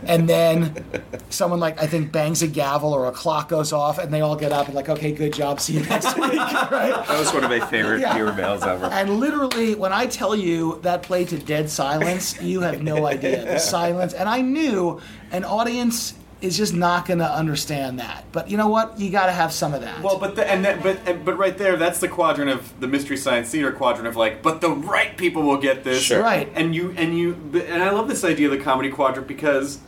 and 0.06 0.28
then 0.28 0.84
someone 1.30 1.58
like 1.58 1.80
i 1.82 1.86
think 1.86 2.12
bangs 2.12 2.42
a 2.42 2.46
gavel 2.46 2.92
or 2.92 3.06
a 3.06 3.12
clock 3.12 3.48
goes 3.48 3.72
off 3.72 3.98
and 3.98 4.12
they 4.14 4.20
all 4.20 4.36
get 4.36 4.52
up 4.52 4.66
and 4.66 4.74
like 4.74 4.88
okay 4.88 5.10
good 5.12 5.32
job 5.32 5.60
see 5.60 5.74
you 5.74 5.80
next 5.86 6.16
week 6.18 6.32
right 6.70 6.94
That 7.08 7.18
was 7.18 7.32
one 7.34 7.42
of 7.44 7.50
my 7.50 7.60
favorite 7.60 8.00
Yeah. 8.00 8.14
viewer 8.14 8.32
mails 8.32 8.62
ever. 8.62 8.86
and 8.86 9.18
literally, 9.18 9.74
when 9.74 9.92
I 9.92 10.06
tell 10.06 10.34
you 10.36 10.78
that 10.82 11.02
played 11.02 11.28
to 11.30 11.38
dead 11.38 11.68
silence, 11.68 12.40
you 12.40 12.60
have 12.60 12.82
no 12.82 13.06
idea 13.06 13.44
the 13.44 13.58
silence. 13.76 14.14
And 14.14 14.28
I 14.28 14.40
knew 14.40 15.00
an 15.32 15.44
audience 15.44 16.14
is 16.44 16.56
just 16.56 16.74
not 16.74 17.06
going 17.06 17.18
to 17.20 17.30
understand 17.30 17.98
that. 17.98 18.24
But 18.32 18.50
you 18.50 18.56
know 18.56 18.68
what? 18.68 18.98
You 19.00 19.10
got 19.10 19.26
to 19.26 19.32
have 19.32 19.52
some 19.52 19.72
of 19.74 19.80
that. 19.80 20.02
Well, 20.02 20.18
but 20.18 20.36
the, 20.36 20.46
and 20.48 20.64
that, 20.64 20.82
but 20.82 20.98
and, 21.06 21.24
but 21.24 21.38
right 21.38 21.56
there, 21.56 21.76
that's 21.76 22.00
the 22.00 22.08
quadrant 22.08 22.50
of 22.50 22.78
the 22.80 22.86
mystery 22.86 23.16
science 23.16 23.50
theater 23.50 23.72
quadrant 23.72 24.06
of 24.06 24.16
like, 24.16 24.42
but 24.42 24.60
the 24.60 24.70
right 24.70 25.16
people 25.16 25.42
will 25.42 25.56
get 25.58 25.84
this, 25.84 26.02
Sure. 26.02 26.22
Right. 26.22 26.48
And 26.54 26.74
you 26.74 26.94
and 26.96 27.16
you 27.18 27.34
and 27.54 27.82
I 27.82 27.90
love 27.90 28.08
this 28.08 28.24
idea 28.24 28.50
of 28.50 28.56
the 28.56 28.62
comedy 28.62 28.90
quadrant 28.90 29.26
because, 29.26 29.78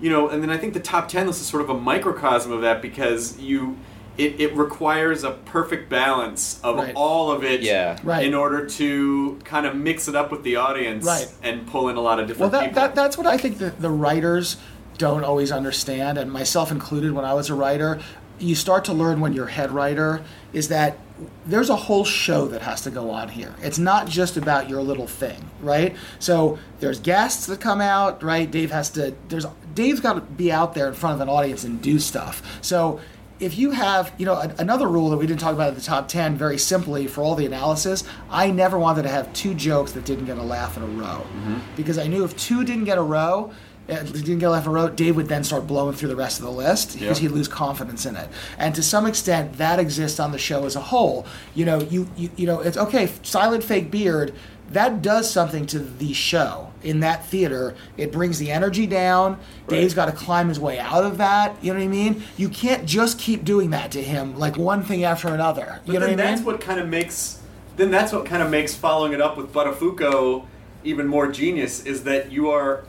you 0.00 0.08
know, 0.10 0.28
and 0.28 0.42
then 0.42 0.50
I 0.50 0.56
think 0.56 0.72
the 0.74 0.80
top 0.80 1.08
ten 1.08 1.26
list 1.26 1.40
is 1.40 1.46
sort 1.48 1.62
of 1.62 1.70
a 1.70 1.74
microcosm 1.78 2.52
of 2.52 2.62
that 2.62 2.80
because 2.80 3.38
you. 3.38 3.76
It, 4.16 4.40
it 4.40 4.54
requires 4.54 5.24
a 5.24 5.32
perfect 5.32 5.90
balance 5.90 6.60
of 6.62 6.76
Right. 6.76 6.92
all 6.94 7.32
of 7.32 7.42
it 7.42 7.62
Yeah. 7.62 7.98
Right. 8.04 8.24
in 8.24 8.32
order 8.32 8.64
to 8.64 9.40
kind 9.42 9.66
of 9.66 9.74
mix 9.74 10.06
it 10.06 10.14
up 10.14 10.30
with 10.30 10.44
the 10.44 10.54
audience 10.54 11.04
Right. 11.04 11.26
and 11.42 11.66
pull 11.66 11.88
in 11.88 11.96
a 11.96 12.00
lot 12.00 12.20
of 12.20 12.28
different 12.28 12.52
well, 12.52 12.60
different 12.60 12.76
that, 12.76 12.80
people. 12.90 12.94
that 12.94 13.02
that's 13.02 13.18
what 13.18 13.26
I 13.26 13.36
think 13.36 13.58
the, 13.58 13.70
the 13.70 13.90
writers 13.90 14.56
don't 14.98 15.24
always 15.24 15.50
understand, 15.52 16.18
and 16.18 16.30
myself 16.30 16.70
included 16.70 17.12
when 17.12 17.24
I 17.24 17.34
was 17.34 17.50
a 17.50 17.54
writer. 17.54 18.00
You 18.38 18.54
start 18.54 18.84
to 18.86 18.92
learn 18.92 19.20
when 19.20 19.32
you're 19.32 19.46
head 19.46 19.70
writer 19.70 20.24
is 20.52 20.68
that 20.68 20.98
there's 21.46 21.70
a 21.70 21.76
whole 21.76 22.04
show 22.04 22.46
that 22.48 22.62
has 22.62 22.80
to 22.82 22.90
go 22.90 23.10
on 23.10 23.28
here. 23.28 23.54
It's 23.62 23.78
not 23.78 24.08
just 24.08 24.36
about 24.36 24.68
your 24.68 24.82
little 24.82 25.06
thing, 25.06 25.50
right? 25.60 25.94
So 26.18 26.58
there's 26.80 26.98
guests 26.98 27.46
that 27.46 27.60
come 27.60 27.80
out, 27.80 28.22
right? 28.22 28.50
Dave 28.50 28.72
has 28.72 28.90
to 28.90 29.14
there's 29.28 29.46
Dave's 29.74 30.00
got 30.00 30.14
to 30.14 30.20
be 30.20 30.50
out 30.50 30.74
there 30.74 30.88
in 30.88 30.94
front 30.94 31.14
of 31.14 31.20
an 31.20 31.28
audience 31.28 31.64
and 31.64 31.80
do 31.80 31.98
stuff. 31.98 32.58
So 32.60 33.00
if 33.40 33.58
you 33.58 33.72
have, 33.72 34.12
you 34.18 34.26
know, 34.26 34.34
a- 34.34 34.54
another 34.58 34.88
rule 34.88 35.10
that 35.10 35.16
we 35.16 35.26
didn't 35.26 35.40
talk 35.40 35.54
about 35.54 35.68
at 35.68 35.74
the 35.74 35.80
top 35.80 36.08
10, 36.08 36.36
very 36.36 36.58
simply 36.58 37.06
for 37.06 37.22
all 37.22 37.34
the 37.34 37.46
analysis, 37.46 38.04
I 38.30 38.50
never 38.50 38.78
wanted 38.78 39.02
to 39.02 39.08
have 39.08 39.32
two 39.32 39.54
jokes 39.54 39.92
that 39.92 40.04
didn't 40.04 40.26
get 40.26 40.38
a 40.38 40.42
laugh 40.42 40.76
in 40.76 40.84
a 40.84 40.86
row. 40.86 41.26
Mm-hmm. 41.26 41.58
Because 41.76 41.98
I 41.98 42.06
knew 42.06 42.24
if 42.24 42.36
two 42.36 42.64
didn't 42.64 42.84
get 42.84 42.96
a 42.96 43.02
row, 43.02 43.52
didn't 43.86 44.38
get 44.38 44.48
in 44.50 44.66
a 44.66 44.70
row, 44.70 44.88
Dave 44.88 45.16
would 45.16 45.28
then 45.28 45.44
start 45.44 45.66
blowing 45.66 45.94
through 45.94 46.08
the 46.08 46.16
rest 46.16 46.38
of 46.38 46.44
the 46.46 46.52
list 46.52 46.94
because 46.98 47.18
Yeah. 47.20 47.28
he'd 47.28 47.34
lose 47.34 47.48
confidence 47.48 48.06
in 48.06 48.16
it. 48.16 48.28
And 48.58 48.74
to 48.74 48.82
some 48.82 49.06
extent, 49.06 49.58
that 49.58 49.78
exists 49.78 50.18
on 50.18 50.32
the 50.32 50.38
show 50.38 50.64
as 50.64 50.76
a 50.76 50.80
whole. 50.80 51.26
You 51.54 51.64
know, 51.66 51.80
you, 51.82 52.08
you, 52.16 52.30
you 52.36 52.46
know, 52.46 52.60
it's 52.60 52.76
okay, 52.76 53.10
silent 53.22 53.62
fake 53.62 53.90
beard, 53.90 54.32
that 54.70 55.02
does 55.02 55.30
something 55.30 55.66
to 55.66 55.78
the 55.78 56.14
show 56.14 56.72
in 56.82 57.00
that 57.00 57.26
theater. 57.26 57.74
It 57.98 58.10
brings 58.10 58.38
the 58.38 58.50
energy 58.50 58.86
down. 58.86 59.38
Dave's 59.68 59.92
got 59.92 60.06
to 60.06 60.12
climb 60.12 60.48
his 60.48 60.58
way 60.58 60.78
out 60.78 61.04
of 61.04 61.18
that. 61.18 61.56
You 61.62 61.72
know 61.74 61.78
what 61.78 61.84
I 61.84 61.88
mean? 61.88 62.22
You 62.38 62.48
can't 62.48 62.86
just 62.86 63.18
keep 63.18 63.44
doing 63.44 63.70
that 63.70 63.90
to 63.92 64.02
him, 64.02 64.38
like 64.38 64.56
one 64.56 64.82
thing 64.82 65.04
after 65.04 65.28
another. 65.28 65.80
But 65.84 65.92
you 65.92 66.00
know 66.00 66.06
then 66.06 66.16
what 66.16 66.20
I 66.20 66.24
mean? 66.26 66.34
that's 66.36 66.46
what 66.46 66.60
kind 66.60 66.80
of 66.80 66.88
makes 66.88 67.40
then 67.76 67.90
that's 67.90 68.12
what 68.12 68.24
kind 68.24 68.40
of 68.42 68.50
makes 68.50 68.74
following 68.74 69.12
it 69.12 69.20
up 69.20 69.36
with 69.36 69.52
Buttafuoco 69.52 70.44
even 70.84 71.06
more 71.08 71.30
genius 71.30 71.84
is 71.84 72.04
that 72.04 72.30
you 72.30 72.50
are 72.50 72.84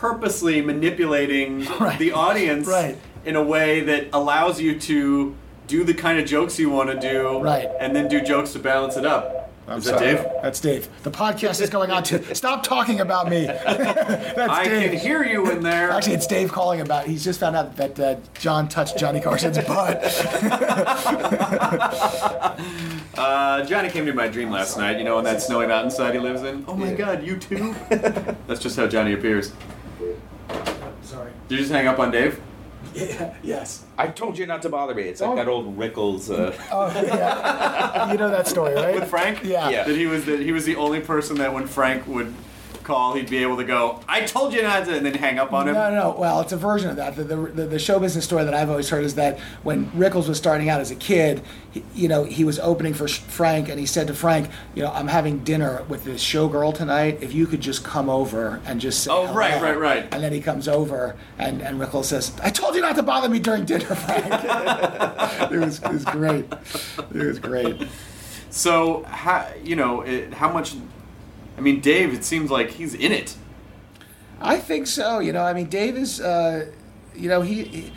purposely 0.00 0.62
manipulating 0.62 1.66
Right. 1.80 1.98
the 1.98 2.12
audience 2.12 2.66
Right. 2.66 2.96
in 3.24 3.36
a 3.36 3.42
way 3.42 3.80
that 3.80 4.06
allows 4.14 4.58
you 4.60 4.78
to 4.80 5.34
do 5.66 5.84
the 5.84 5.92
kind 5.94 6.18
of 6.18 6.24
jokes 6.26 6.58
you 6.58 6.70
want 6.70 6.90
to 6.90 6.98
do 6.98 7.38
Right. 7.40 7.68
and 7.78 7.94
then 7.94 8.08
do 8.08 8.20
jokes 8.20 8.52
to 8.54 8.58
balance 8.58 8.96
it 8.96 9.04
up. 9.04 9.36
is 9.68 9.84
that 9.84 9.98
Dave? 10.00 10.24
That's 10.42 10.58
Dave. 10.58 10.88
The 11.04 11.10
podcast 11.12 11.60
is 11.60 11.68
going 11.70 11.90
on 11.92 12.02
to 12.04 12.34
stop 12.42 12.62
talking 12.64 12.98
about 13.00 13.28
me. 13.28 13.44
That's 13.46 14.38
I 14.38 14.64
Dave. 14.64 14.90
can 14.92 14.98
hear 14.98 15.22
you 15.22 15.48
in 15.50 15.62
there. 15.62 15.90
Actually, 15.90 16.14
it's 16.14 16.26
Dave 16.26 16.50
calling 16.50 16.80
about. 16.80 17.06
He's 17.06 17.22
just 17.22 17.38
found 17.38 17.54
out 17.54 17.76
that 17.76 18.00
uh, 18.00 18.16
Jon 18.40 18.68
touched 18.68 18.96
Johnny 18.98 19.20
Carson's 19.20 19.58
butt. 19.58 20.00
Uh, 23.16 23.64
Johnny 23.64 23.90
came 23.90 24.06
to 24.06 24.12
my 24.14 24.28
dream 24.28 24.50
last 24.50 24.76
night, 24.78 24.96
you 24.98 25.04
know, 25.04 25.18
on 25.18 25.24
that 25.24 25.42
snowy 25.42 25.66
mountainside 25.66 26.14
he 26.14 26.18
lives 26.20 26.42
in. 26.42 26.64
Oh 26.66 26.74
my 26.74 26.92
god, 26.94 27.22
you 27.22 27.36
too? 27.36 27.74
That's 28.46 28.60
just 28.60 28.76
how 28.76 28.86
Johnny 28.86 29.12
appears. 29.12 29.52
Sorry. 31.02 31.30
Did 31.48 31.54
you 31.56 31.60
just 31.62 31.72
hang 31.72 31.86
up 31.86 31.98
on 31.98 32.10
Dave? 32.10 32.40
Yeah, 32.94 33.34
yes. 33.42 33.84
I 33.98 34.06
told 34.08 34.38
you 34.38 34.46
not 34.46 34.62
to 34.62 34.68
bother 34.70 34.94
me. 34.94 35.02
It's 35.02 35.20
like 35.20 35.30
Oh. 35.30 35.36
that 35.36 35.48
old 35.48 35.76
Rickles. 35.78 36.30
Uh, 36.30 36.52
Oh 36.72 36.86
yeah. 37.04 38.10
you 38.10 38.16
know 38.18 38.30
that 38.30 38.46
story, 38.48 38.74
right? 38.74 38.94
With 38.94 39.08
Frank? 39.08 39.44
Yeah. 39.44 39.68
Yeah. 39.68 39.84
That 39.84 39.96
he 39.96 40.06
was 40.06 40.24
that 40.24 40.40
he 40.40 40.50
was 40.52 40.64
the 40.64 40.76
only 40.76 41.00
person 41.00 41.36
that 41.38 41.52
when 41.52 41.66
Frank 41.66 42.06
would 42.06 42.34
call, 42.82 43.14
he'd 43.14 43.30
be 43.30 43.38
able 43.38 43.56
to 43.56 43.64
go, 43.64 44.00
"I 44.08 44.22
told 44.22 44.52
you 44.52 44.62
not 44.62 44.84
to," 44.86 44.96
and 44.96 45.04
then 45.04 45.14
hang 45.14 45.38
up 45.38 45.52
on 45.52 45.68
him. 45.68 45.74
No, 45.74 45.90
no. 45.94 46.16
Well, 46.18 46.40
it's 46.40 46.52
a 46.52 46.56
version 46.56 46.90
of 46.90 46.96
that. 46.96 47.16
The, 47.16 47.24
the, 47.24 47.36
the, 47.36 47.66
the 47.66 47.78
show 47.78 47.98
business 47.98 48.24
story 48.24 48.44
that 48.44 48.54
I've 48.54 48.70
always 48.70 48.88
heard 48.88 49.04
is 49.04 49.14
that 49.16 49.38
when 49.62 49.90
Rickles 49.92 50.28
was 50.28 50.38
starting 50.38 50.68
out 50.68 50.80
as 50.80 50.90
a 50.90 50.96
kid, 50.96 51.42
he, 51.70 51.84
you 51.94 52.08
know, 52.08 52.24
he 52.24 52.44
was 52.44 52.58
opening 52.58 52.94
for 52.94 53.08
Frank, 53.08 53.68
and 53.68 53.78
he 53.78 53.86
said 53.86 54.06
to 54.08 54.14
Frank, 54.14 54.50
you 54.74 54.82
know, 54.82 54.92
I'm 54.92 55.08
having 55.08 55.44
dinner 55.44 55.84
with 55.88 56.04
this 56.04 56.22
showgirl 56.22 56.74
tonight. 56.74 57.18
If 57.20 57.32
you 57.32 57.46
could 57.46 57.60
just 57.60 57.84
come 57.84 58.08
over 58.08 58.60
and 58.66 58.80
just 58.80 59.04
say, 59.04 59.10
Oh, 59.12 59.32
right, 59.32 59.52
hello." 59.52 59.62
right, 59.62 59.78
right. 59.78 60.14
And 60.14 60.22
then 60.22 60.32
he 60.32 60.40
comes 60.40 60.68
over, 60.68 61.16
and, 61.38 61.62
and 61.62 61.80
Rickles 61.80 62.04
says, 62.04 62.32
I 62.42 62.50
told 62.50 62.74
you 62.74 62.80
not 62.80 62.96
to 62.96 63.02
bother 63.02 63.28
me 63.28 63.38
during 63.38 63.64
dinner, 63.64 63.94
Frank. 63.94 64.24
it, 65.52 65.58
was, 65.58 65.82
it 65.82 65.92
was 65.92 66.04
great. 66.04 66.46
It 67.14 67.26
was 67.26 67.38
great. 67.38 67.80
So, 68.50 69.04
how, 69.04 69.48
you 69.62 69.76
know, 69.76 70.00
it, 70.02 70.34
how 70.34 70.52
much? 70.52 70.74
I 71.60 71.62
mean, 71.62 71.80
Dave. 71.80 72.14
It 72.14 72.24
seems 72.24 72.50
like 72.50 72.70
he's 72.70 72.94
in 72.94 73.12
it. 73.12 73.36
I 74.40 74.58
think 74.58 74.86
so. 74.86 75.18
You 75.18 75.32
know, 75.32 75.44
I 75.44 75.52
mean, 75.52 75.66
Dave 75.66 75.94
is, 75.94 76.20
uh, 76.20 76.72
you 77.14 77.28
know, 77.28 77.42
he. 77.42 77.64
he 77.64 77.92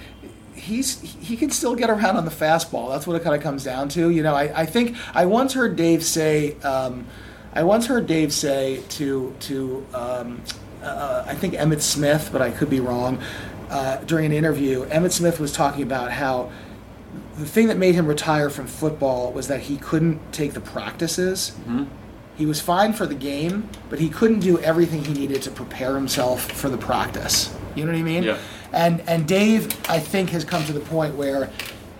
He's 0.55 1.01
he 1.01 1.35
can 1.35 1.49
still 1.49 1.75
get 1.75 1.89
around 1.89 2.15
on 2.15 2.23
the 2.23 2.31
fastball. 2.31 2.91
That's 2.91 3.05
what 3.05 3.19
it 3.19 3.23
kind 3.23 3.35
of 3.35 3.41
comes 3.41 3.65
down 3.65 3.89
to. 3.89 4.11
You 4.11 4.23
know, 4.23 4.33
I, 4.33 4.61
I 4.61 4.65
think 4.65 4.95
I 5.13 5.25
once 5.25 5.53
heard 5.53 5.75
Dave 5.75 6.05
say, 6.05 6.53
um, 6.61 7.05
I 7.53 7.63
once 7.63 7.87
heard 7.87 8.07
Dave 8.07 8.31
say 8.31 8.81
to 8.89 9.35
to 9.41 9.85
um, 9.93 10.41
uh, 10.81 11.25
I 11.27 11.33
think 11.33 11.55
Emmitt 11.55 11.81
Smith, 11.81 12.29
but 12.31 12.41
I 12.41 12.51
could 12.51 12.69
be 12.69 12.79
wrong. 12.79 13.21
Uh, 13.69 13.97
during 14.05 14.27
an 14.27 14.31
interview, 14.31 14.85
Emmitt 14.85 15.11
Smith 15.11 15.39
was 15.39 15.51
talking 15.51 15.83
about 15.83 16.11
how 16.11 16.51
the 17.37 17.47
thing 17.47 17.67
that 17.67 17.77
made 17.77 17.95
him 17.95 18.05
retire 18.05 18.49
from 18.49 18.67
football 18.67 19.33
was 19.33 19.47
that 19.47 19.61
he 19.61 19.77
couldn't 19.77 20.31
take 20.31 20.53
the 20.53 20.61
practices. 20.61 21.53
He 22.35 22.45
was 22.45 22.59
fine 22.59 22.93
for 22.93 23.05
the 23.05 23.15
game, 23.15 23.69
but 23.89 23.99
he 23.99 24.09
couldn't 24.09 24.39
do 24.39 24.59
everything 24.59 25.03
he 25.03 25.13
needed 25.13 25.41
to 25.43 25.51
prepare 25.51 25.95
himself 25.95 26.51
for 26.51 26.69
the 26.69 26.77
practice. 26.77 27.55
You 27.75 27.85
know 27.85 27.91
what 27.91 27.99
I 27.99 28.03
mean? 28.03 28.23
Yeah. 28.23 28.37
And 28.71 29.01
and 29.07 29.27
Dave, 29.27 29.67
I 29.89 29.99
think, 29.99 30.31
has 30.31 30.43
come 30.43 30.65
to 30.65 30.73
the 30.73 30.79
point 30.79 31.15
where, 31.15 31.51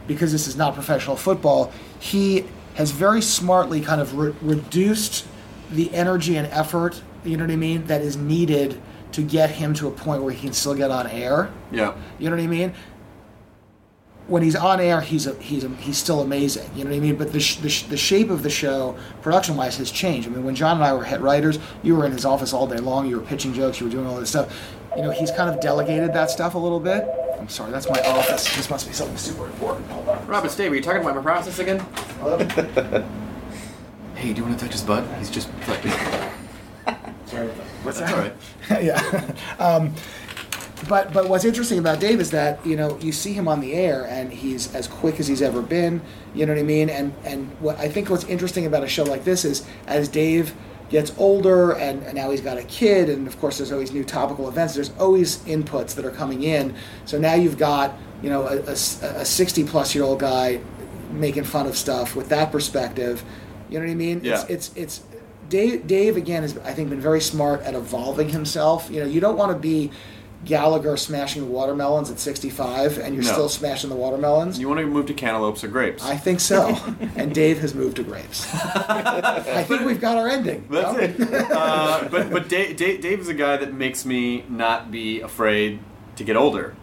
because 0.08 0.32
this 0.32 0.48
is 0.48 0.56
not 0.56 0.74
professional 0.74 1.16
football, 1.16 1.72
he 2.00 2.46
has 2.76 2.90
very 2.92 3.22
smartly 3.22 3.80
kind 3.82 4.02
of 4.02 4.18
re- 4.18 4.34
reduced 4.42 5.28
the 5.70 5.94
energy 5.94 6.36
and 6.36 6.48
effort. 6.48 7.02
You 7.24 7.38
know 7.38 7.44
what 7.44 7.52
I 7.52 7.58
mean? 7.58 7.86
That 7.86 8.02
is 8.02 8.18
needed 8.18 8.82
to 9.12 9.22
get 9.22 9.52
him 9.52 9.76
to 9.76 9.88
a 9.88 9.92
point 9.92 10.24
where 10.24 10.34
he 10.34 10.42
can 10.42 10.54
still 10.54 10.74
get 10.74 10.90
on 10.90 11.06
air. 11.08 11.52
Yeah. 11.72 11.96
You 12.18 12.30
know 12.32 12.36
what 12.36 12.44
I 12.44 12.48
mean? 12.48 12.74
When 14.28 14.42
he's 14.42 14.56
on 14.56 14.80
air, 14.80 15.02
he's 15.02 15.28
a, 15.28 15.36
he's 15.36 15.66
a, 15.66 15.70
he's 15.76 15.98
still 15.98 16.22
amazing. 16.22 16.70
You 16.76 16.86
know 16.86 16.92
what 16.92 16.98
I 16.98 17.00
mean? 17.02 17.16
But 17.18 17.34
the, 17.34 17.42
sh- 17.42 17.58
the, 17.58 17.70
sh- 17.70 17.84
the 17.84 17.98
shape 17.98 18.30
of 18.30 18.42
the 18.42 18.50
show, 18.50 18.98
production 19.22 19.58
wise, 19.58 19.78
has 19.78 19.92
changed. 19.92 20.28
I 20.30 20.32
mean, 20.32 20.46
when 20.46 20.56
Jon 20.56 20.78
and 20.78 20.86
I 20.86 20.94
were 20.94 21.04
head 21.04 21.22
writers, 21.22 21.60
you 21.84 21.96
were 21.96 22.06
in 22.06 22.14
his 22.14 22.24
office 22.24 22.54
all 22.54 22.66
day 22.66 22.78
long. 22.78 23.06
You 23.08 23.20
were 23.20 23.26
pitching 23.26 23.54
jokes. 23.54 23.82
You 23.82 23.88
were 23.88 23.92
doing 23.92 24.08
all 24.08 24.18
this 24.18 24.30
stuff. 24.30 24.58
You 24.96 25.02
know, 25.02 25.12
he's 25.12 25.32
kind 25.32 25.50
of 25.50 25.60
delegated 25.60 26.14
that 26.14 26.30
stuff 26.30 26.56
a 26.56 26.58
little 26.58 26.80
bit. 26.80 27.06
I'm 27.38 27.50
sorry, 27.50 27.72
that's 27.72 27.90
my 27.90 28.00
office. 28.04 28.56
This 28.56 28.70
must 28.70 28.88
be 28.88 28.94
something 28.94 29.18
super 29.18 29.46
important. 29.48 29.86
Hold 29.90 30.08
on. 30.08 30.26
Robert 30.28 30.46
it's 30.48 30.56
Dave. 30.56 30.72
Are 30.72 30.76
you 30.76 30.82
talking 30.82 31.02
about 31.02 31.16
my 31.16 31.22
process 31.22 31.60
again? 31.60 31.80
hey, 34.16 34.32
do 34.32 34.40
you 34.40 34.44
want 34.48 34.58
to 34.58 34.64
touch 34.64 34.72
his 34.72 34.84
butt? 34.84 35.04
He's 35.18 35.30
just 35.30 35.50
like. 35.68 35.84
Sorry 37.26 37.46
about 37.48 37.58
that. 37.58 37.66
What's 37.84 38.00
that? 38.00 38.14
All 38.14 38.20
right. 38.20 38.34
yeah. 38.84 39.34
Um, 39.60 39.94
but 40.88 41.14
but 41.14 41.30
what's 41.30 41.46
interesting 41.46 41.80
about 41.80 42.00
Dave 42.00 42.20
is 42.20 42.32
that 42.32 42.66
you 42.66 42.76
know 42.76 42.98
you 43.00 43.12
see 43.12 43.34
him 43.34 43.48
on 43.48 43.60
the 43.60 43.74
air 43.74 44.06
and 44.06 44.32
he's 44.32 44.74
as 44.76 44.88
quick 44.88 45.20
as 45.20 45.28
he's 45.28 45.42
ever 45.42 45.62
been. 45.62 46.02
You 46.34 46.46
know 46.46 46.54
what 46.54 46.60
I 46.60 46.64
mean? 46.64 46.90
And 46.90 47.14
and 47.24 47.50
what 47.60 47.78
I 47.80 47.90
think 47.90 48.10
what's 48.10 48.26
interesting 48.26 48.66
about 48.66 48.84
a 48.84 48.88
show 48.88 49.04
like 49.04 49.24
this 49.24 49.46
is 49.46 49.66
as 49.88 50.08
Dave 50.08 50.54
gets 50.90 51.12
older 51.18 51.72
and, 51.72 52.04
and 52.04 52.14
now 52.14 52.30
he's 52.30 52.42
got 52.42 52.58
a 52.58 52.64
kid 52.64 53.10
and 53.10 53.26
of 53.26 53.40
course 53.40 53.58
there's 53.58 53.72
always 53.72 53.92
new 53.92 54.04
topical 54.04 54.48
events. 54.48 54.76
There's 54.76 54.92
always 55.00 55.38
inputs 55.40 55.96
that 55.96 56.06
are 56.06 56.12
coming 56.12 56.44
in. 56.44 56.76
So 57.06 57.18
now 57.18 57.34
you've 57.34 57.58
got 57.58 57.96
you 58.22 58.30
know 58.30 58.44
a, 58.44 58.58
a, 58.60 59.22
a 59.22 59.26
60 59.26 59.64
plus 59.66 59.96
year 59.96 60.04
old 60.04 60.20
guy 60.20 60.60
making 61.12 61.44
fun 61.44 61.68
of 61.68 61.78
stuff 61.78 62.16
with 62.16 62.30
that 62.30 62.52
perspective. 62.52 63.24
You 63.70 63.80
know 63.80 63.86
what 63.86 63.92
I 63.92 63.96
mean? 63.96 64.22
Yeah. 64.24 64.46
It's 64.48 64.50
it's 64.50 64.78
it's 64.78 65.02
Dave, 65.50 65.86
Dave 65.86 66.18
again 66.18 66.42
has 66.42 66.58
I 66.60 66.74
think 66.74 66.90
been 66.90 67.02
very 67.02 67.22
smart 67.22 67.62
at 67.62 67.76
evolving 67.76 68.30
himself. 68.30 68.90
You 68.90 69.02
know, 69.02 69.06
you 69.06 69.20
don't 69.20 69.38
want 69.38 69.52
to 69.52 69.58
be 69.58 69.92
Gallagher 70.46 70.98
smashing 70.98 71.50
watermelons 71.52 72.12
at 72.12 72.20
65 72.20 72.98
and 72.98 73.16
you're 73.16 73.24
No. 73.24 73.32
still 73.32 73.50
smashing 73.50 73.90
the 73.90 73.96
watermelons. 73.96 74.60
You 74.60 74.68
want 74.68 74.80
to 74.82 74.86
move 74.88 75.06
to 75.06 75.14
cantaloupes 75.14 75.64
or 75.64 75.68
grapes? 75.70 76.04
I 76.06 76.18
think 76.18 76.40
so. 76.40 76.78
and 77.16 77.34
Dave 77.34 77.60
has 77.60 77.74
moved 77.74 77.96
to 77.98 78.04
grapes. 78.04 78.46
I 78.54 79.64
think 79.64 79.82
we've 79.84 80.02
got 80.02 80.18
our 80.18 80.28
ending. 80.28 80.68
That's 80.70 80.94
No? 80.98 81.00
it. 81.00 81.52
Uh, 81.52 82.08
but 82.12 82.30
but 82.32 82.50
Dave, 82.50 82.76
Dave, 82.78 83.02
Dave 83.02 83.20
is 83.20 83.28
a 83.30 83.34
guy 83.34 83.58
that 83.58 83.74
makes 83.74 84.06
me 84.06 84.44
not 84.50 84.92
be 84.92 85.22
afraid 85.22 85.80
to 86.18 86.24
get 86.24 86.36
older. 86.36 86.76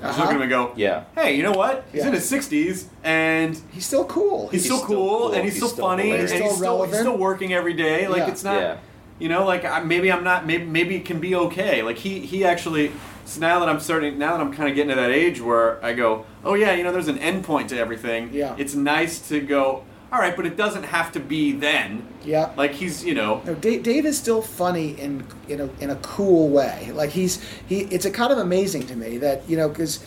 I 0.00 0.06
just 0.08 0.18
look 0.20 0.28
at 0.28 0.36
him 0.36 0.42
and 0.42 0.50
go, 0.50 0.72
Yeah. 0.76 1.04
Hey, 1.16 1.34
you 1.36 1.42
know 1.42 1.50
what? 1.52 1.84
He's 1.90 2.02
Yeah. 2.02 2.08
in 2.08 2.14
his 2.14 2.28
sixties 2.28 2.88
and 3.02 3.60
He's 3.72 3.84
still 3.86 4.04
cool. 4.04 4.48
he's, 4.48 4.64
still, 4.64 4.76
still 4.76 4.86
cool, 4.86 5.18
cool, 5.18 5.32
and 5.32 5.42
he's, 5.44 5.54
he's 5.54 5.62
still, 5.62 5.68
still 5.70 5.86
funny 5.86 6.02
and 6.12 6.20
hilarious. 6.28 6.30
he's 6.32 6.40
Still 6.40 6.56
still, 6.56 6.82
he's 6.84 6.98
still 7.00 7.16
working 7.16 7.52
every 7.52 7.74
day. 7.74 8.06
Like 8.06 8.18
Yeah. 8.18 8.28
it's 8.30 8.44
not, 8.44 8.60
Yeah. 8.60 8.76
You 9.18 9.28
know, 9.28 9.44
like 9.44 9.64
I, 9.64 9.80
maybe 9.82 10.10
I'm 10.12 10.24
not. 10.24 10.46
Maybe 10.46 10.64
maybe 10.64 10.96
it 10.96 11.04
can 11.04 11.20
be 11.20 11.34
okay. 11.34 11.82
Like 11.82 11.98
he 11.98 12.20
he 12.20 12.44
actually. 12.44 12.92
So 13.24 13.40
now 13.40 13.58
that 13.60 13.68
I'm 13.68 13.80
starting, 13.80 14.18
now 14.18 14.36
that 14.36 14.40
I'm 14.40 14.54
kind 14.54 14.70
of 14.70 14.74
getting 14.74 14.88
to 14.88 14.94
that 14.94 15.10
age 15.10 15.40
where 15.40 15.84
I 15.84 15.92
go, 15.92 16.24
oh 16.44 16.54
yeah, 16.54 16.72
you 16.72 16.82
know, 16.82 16.92
there's 16.92 17.08
an 17.08 17.18
end 17.18 17.44
point 17.44 17.68
to 17.68 17.78
everything. 17.78 18.30
Yeah. 18.32 18.54
It's 18.56 18.74
nice 18.74 19.28
to 19.28 19.40
go. 19.40 19.84
All 20.10 20.18
right, 20.18 20.34
but 20.34 20.46
it 20.46 20.56
doesn't 20.56 20.84
have 20.84 21.12
to 21.12 21.20
be 21.20 21.52
then. 21.52 22.08
Yeah. 22.24 22.52
Like 22.56 22.72
he's, 22.72 23.04
you 23.04 23.12
know, 23.12 23.42
No, 23.44 23.54
Dave, 23.54 23.82
Dave 23.82 24.06
is 24.06 24.16
still 24.16 24.40
funny 24.40 24.98
in 24.98 25.26
in 25.46 25.60
a 25.60 25.68
in 25.80 25.90
a 25.90 25.96
cool 25.96 26.48
way. 26.48 26.90
Like 26.94 27.10
he's 27.10 27.42
he. 27.66 27.80
It's 27.80 28.06
a 28.06 28.10
kind 28.10 28.32
of 28.32 28.38
amazing 28.38 28.86
to 28.86 28.96
me 28.96 29.18
that 29.18 29.46
you 29.46 29.58
know 29.58 29.68
because 29.68 30.02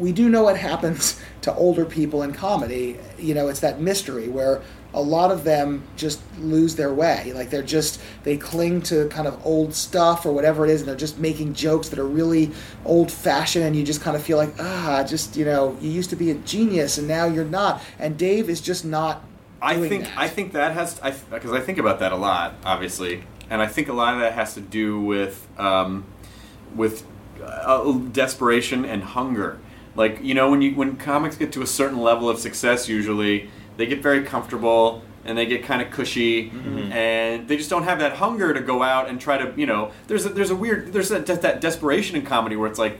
we 0.00 0.10
do 0.10 0.28
know 0.28 0.42
what 0.42 0.56
happens 0.56 1.20
to 1.42 1.54
older 1.54 1.84
people 1.84 2.22
in 2.24 2.32
comedy. 2.32 2.98
You 3.18 3.34
know, 3.34 3.46
it's 3.46 3.60
that 3.60 3.80
mystery 3.80 4.26
where 4.28 4.60
a 4.94 5.02
lot 5.02 5.32
of 5.32 5.42
them 5.42 5.82
just 5.96 6.20
lose 6.38 6.76
their 6.76 6.94
way. 6.94 7.32
Like 7.34 7.50
they're 7.50 7.62
just 7.62 8.00
they 8.22 8.36
cling 8.36 8.80
to 8.82 9.08
kind 9.08 9.26
of 9.26 9.44
old 9.44 9.74
stuff 9.74 10.24
or 10.24 10.32
whatever 10.32 10.64
it 10.64 10.70
is, 10.70 10.80
and 10.80 10.88
they're 10.88 10.96
just 10.96 11.18
making 11.18 11.54
jokes 11.54 11.88
that 11.90 11.98
are 11.98 12.06
really 12.06 12.52
old 12.84 13.10
fashioned, 13.10 13.64
and 13.64 13.76
you 13.76 13.84
just 13.84 14.00
kind 14.00 14.16
of 14.16 14.22
feel 14.22 14.38
like 14.38 14.54
ah, 14.58 15.04
just 15.06 15.36
you 15.36 15.44
know, 15.44 15.76
you 15.80 15.90
used 15.90 16.10
to 16.10 16.16
be 16.16 16.30
a 16.30 16.34
genius 16.34 16.96
and 16.96 17.08
now 17.08 17.26
you're 17.26 17.44
not. 17.44 17.82
And 17.98 18.16
Dave 18.16 18.48
is 18.48 18.60
just 18.60 18.84
not. 18.84 19.24
I 19.60 19.88
think 19.88 20.04
that. 20.04 20.18
I 20.18 20.28
think 20.28 20.52
that 20.52 20.72
has 20.72 21.00
I 21.02 21.10
because 21.10 21.52
I 21.52 21.60
think 21.60 21.78
about 21.78 21.98
that 21.98 22.12
a 22.12 22.16
lot, 22.16 22.54
obviously, 22.64 23.24
and 23.50 23.60
I 23.60 23.66
think 23.66 23.88
a 23.88 23.92
lot 23.92 24.14
of 24.14 24.20
that 24.20 24.34
has 24.34 24.54
to 24.54 24.60
do 24.60 25.00
with 25.00 25.48
um, 25.58 26.04
with 26.74 27.04
uh, 27.42 27.92
desperation 28.12 28.84
and 28.84 29.02
hunger. 29.02 29.58
Like 29.96 30.22
you 30.22 30.34
know, 30.34 30.50
when 30.50 30.62
you 30.62 30.74
when 30.74 30.96
comics 30.96 31.36
get 31.36 31.52
to 31.52 31.62
a 31.62 31.66
certain 31.66 31.98
level 31.98 32.28
of 32.28 32.38
success, 32.38 32.88
usually 32.88 33.50
they 33.76 33.86
get 33.86 34.02
very 34.02 34.24
comfortable 34.24 35.02
and 35.24 35.38
they 35.38 35.46
get 35.46 35.64
kind 35.64 35.80
of 35.80 35.90
cushy, 35.90 36.50
mm-hmm. 36.50 36.92
and 36.92 37.48
they 37.48 37.56
just 37.56 37.70
don't 37.70 37.84
have 37.84 37.98
that 38.00 38.14
hunger 38.14 38.52
to 38.52 38.60
go 38.60 38.82
out 38.82 39.08
and 39.08 39.20
try 39.20 39.38
to 39.38 39.58
you 39.58 39.66
know. 39.66 39.90
There's 40.06 40.26
a, 40.26 40.28
there's 40.28 40.50
a 40.50 40.56
weird 40.56 40.92
there's 40.92 41.08
that 41.08 41.26
that 41.26 41.60
desperation 41.60 42.16
in 42.16 42.24
comedy 42.24 42.56
where 42.56 42.70
it's 42.70 42.78
like. 42.78 42.98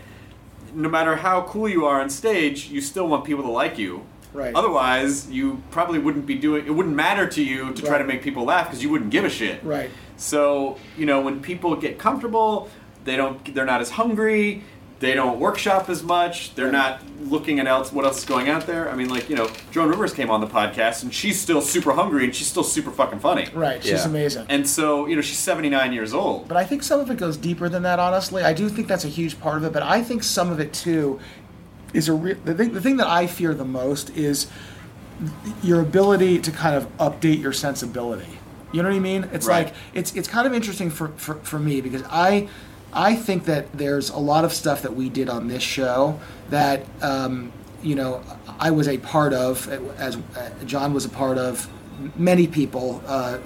No 0.77 0.89
matter 0.89 1.15
how 1.15 1.43
cool 1.43 1.69
you 1.69 1.87
are 1.87 2.01
on 2.01 2.11
stage, 2.11 2.67
you 2.67 2.81
still 2.81 3.07
want 3.07 3.25
people 3.25 3.45
to 3.45 3.49
like 3.49 3.79
you. 3.79 4.05
Right. 4.35 4.53
Otherwise, 4.53 5.31
you 5.31 5.63
probably 5.71 6.01
wouldn't 6.01 6.27
be 6.27 6.35
doing. 6.35 6.67
It 6.67 6.71
wouldn't 6.71 6.97
matter 6.97 7.29
to 7.29 7.43
you 7.43 7.73
to 7.73 7.83
try 7.83 7.97
to 7.97 8.05
make 8.05 8.23
people 8.23 8.45
laugh 8.45 8.67
because 8.67 8.83
you 8.83 8.91
wouldn't 8.91 9.11
give 9.11 9.25
a 9.25 9.31
shit. 9.31 9.63
Right. 9.63 9.89
So 10.17 10.77
you 10.99 11.07
know, 11.07 11.21
when 11.21 11.41
people 11.41 11.77
get 11.77 12.01
comfortable, 12.01 12.69
they 13.05 13.15
don't. 13.15 13.55
They're 13.55 13.65
not 13.65 13.81
as 13.81 13.91
hungry. 13.91 14.65
They 15.01 15.13
don't 15.15 15.39
workshop 15.41 15.91
as 15.91 16.03
much. 16.03 16.55
They're 16.55 16.71
not 16.73 17.01
looking 17.21 17.59
at 17.59 17.67
else 17.67 17.93
what 17.93 18.05
else 18.05 18.19
is 18.19 18.25
going 18.25 18.49
out 18.49 18.67
there. 18.67 18.89
I 18.91 18.95
mean, 18.95 19.09
like 19.09 19.29
you 19.29 19.37
know, 19.37 19.51
Joan 19.73 19.89
Rivers 19.91 20.15
came 20.15 20.31
on 20.31 20.41
the 20.41 20.47
podcast 20.47 21.03
and 21.03 21.13
she's 21.13 21.39
still 21.41 21.61
super 21.61 21.93
hungry 21.93 22.25
and 22.25 22.35
she's 22.35 22.47
still 22.47 22.63
super 22.65 22.91
fucking 22.91 23.19
funny. 23.19 23.49
Right. 23.53 23.83
She's 23.83 23.93
Yeah. 23.93 24.07
amazing. 24.07 24.47
And 24.49 24.67
so 24.69 25.07
you 25.07 25.17
know, 25.17 25.21
she's 25.23 25.39
seventy 25.39 25.69
nine 25.69 25.93
years 25.93 26.15
old. 26.15 26.49
But 26.49 26.57
I 26.57 26.65
think 26.65 26.83
some 26.83 27.01
of 27.01 27.11
it 27.11 27.19
goes 27.19 27.37
deeper 27.37 27.69
than 27.69 27.83
that. 27.83 27.99
Honestly, 27.99 28.43
I 28.45 28.53
do 28.53 28.69
think 28.69 28.87
that's 28.89 29.05
a 29.05 29.09
huge 29.09 29.39
part 29.41 29.59
of 29.59 29.65
it. 29.65 29.73
But 29.73 29.83
I 29.83 30.01
think 30.03 30.23
some 30.23 30.51
of 30.51 30.61
it 30.61 30.73
too 30.73 31.19
is 31.93 32.09
a 32.09 32.13
re- 32.15 32.35
the 32.45 32.55
thing. 32.55 32.73
The 32.73 32.81
thing 32.81 32.97
that 32.99 33.09
I 33.09 33.27
fear 33.27 33.53
the 33.53 33.65
most 33.65 34.11
is 34.11 34.47
your 35.63 35.81
ability 35.81 36.39
to 36.41 36.51
kind 36.51 36.75
of 36.77 36.97
update 36.99 37.41
your 37.41 37.53
sensibility. 37.53 38.39
You 38.73 38.83
know 38.83 38.89
what 38.89 38.97
I 38.97 39.01
mean? 39.01 39.29
It's 39.33 39.47
Right. 39.47 39.67
like 39.67 39.75
it's 39.93 40.15
it's 40.15 40.29
kind 40.29 40.47
of 40.47 40.55
interesting 40.55 40.89
for, 40.91 41.09
for 41.17 41.35
for 41.37 41.59
me 41.59 41.81
because 41.81 42.03
I 42.11 42.49
I 42.95 43.17
think 43.17 43.45
that 43.47 43.73
there's 43.73 44.11
a 44.11 44.19
lot 44.19 44.45
of 44.45 44.53
stuff 44.53 44.83
that 44.83 44.95
we 44.95 45.09
did 45.09 45.29
on 45.29 45.49
this 45.49 45.63
show 45.63 46.21
that 46.51 46.85
um, 47.03 47.53
you 47.83 47.95
know 47.95 48.23
I 48.59 48.71
was 48.71 48.89
a 48.89 48.99
part 48.99 49.33
of, 49.33 49.69
as 49.99 50.17
uh, 50.17 50.51
Jon 50.65 50.95
was 50.95 51.05
a 51.05 51.11
part 51.11 51.39
of. 51.39 51.69
Many 52.17 52.49
people 52.49 53.01
uh, 53.07 53.39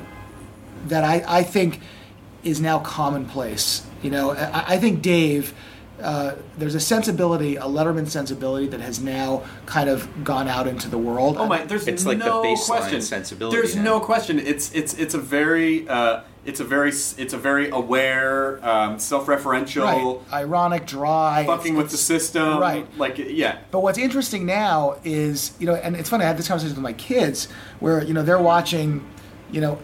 that 0.87 1.05
I, 1.05 1.23
I 1.27 1.43
think 1.43 1.81
is 2.45 2.61
now 2.61 2.79
commonplace. 2.79 3.87
You 4.03 4.11
know, 4.11 4.31
I, 4.33 4.75
I 4.75 4.79
think 4.79 5.03
Dave, 5.03 5.53
uh, 6.01 6.35
there's 6.57 6.75
a 6.75 6.81
sensibility, 6.81 7.57
a 7.57 7.65
Letterman 7.65 8.09
sensibility 8.09 8.67
that 8.69 8.81
has 8.81 9.01
now 9.01 9.45
kind 9.67 9.91
of 9.91 10.25
gone 10.25 10.49
out 10.49 10.67
into 10.67 10.89
the 10.89 10.97
world. 10.97 11.37
Oh 11.39 11.47
my! 11.47 11.65
There's 11.65 11.87
It's 11.87 12.07
like 12.07 12.19
the 12.19 12.25
no 12.25 12.43
baseline 12.43 12.67
question. 12.67 13.03
sensibility 13.03 13.57
There's 13.57 13.77
now. 13.77 13.83
no 13.83 14.01
question. 14.01 14.39
It's 14.39 14.73
it's 14.73 14.95
it's 14.95 15.13
a 15.15 15.19
very 15.19 15.87
uh, 15.89 16.23
it's 16.49 16.61
a 16.61 16.65
very 16.65 16.89
it's 16.89 17.35
a 17.35 17.39
very 17.39 17.69
aware, 17.69 18.59
um, 18.67 18.99
self-referential, 18.99 19.85
right. 19.85 20.33
Ironic, 20.33 20.87
dry. 20.87 21.45
fucking 21.45 21.77
with 21.77 21.91
the 21.91 21.99
system. 21.99 22.59
Right. 22.59 22.87
Like 22.99 23.19
yeah. 23.19 23.59
But 23.71 23.81
what's 23.81 23.99
interesting 23.99 24.47
now 24.47 24.97
is, 25.05 25.53
you 25.59 25.67
know, 25.67 25.75
and 25.75 25.95
it's 25.95 26.09
funny, 26.09 26.25
I 26.25 26.29
had 26.29 26.39
this 26.39 26.49
conversation 26.49 26.75
with 26.75 26.83
my 26.83 26.95
kids 26.95 27.49
where, 27.81 28.03
you 28.03 28.15
know, 28.15 28.23
they're 28.23 28.41
watching, 28.41 29.07
you 29.53 29.61
know, 29.61 29.79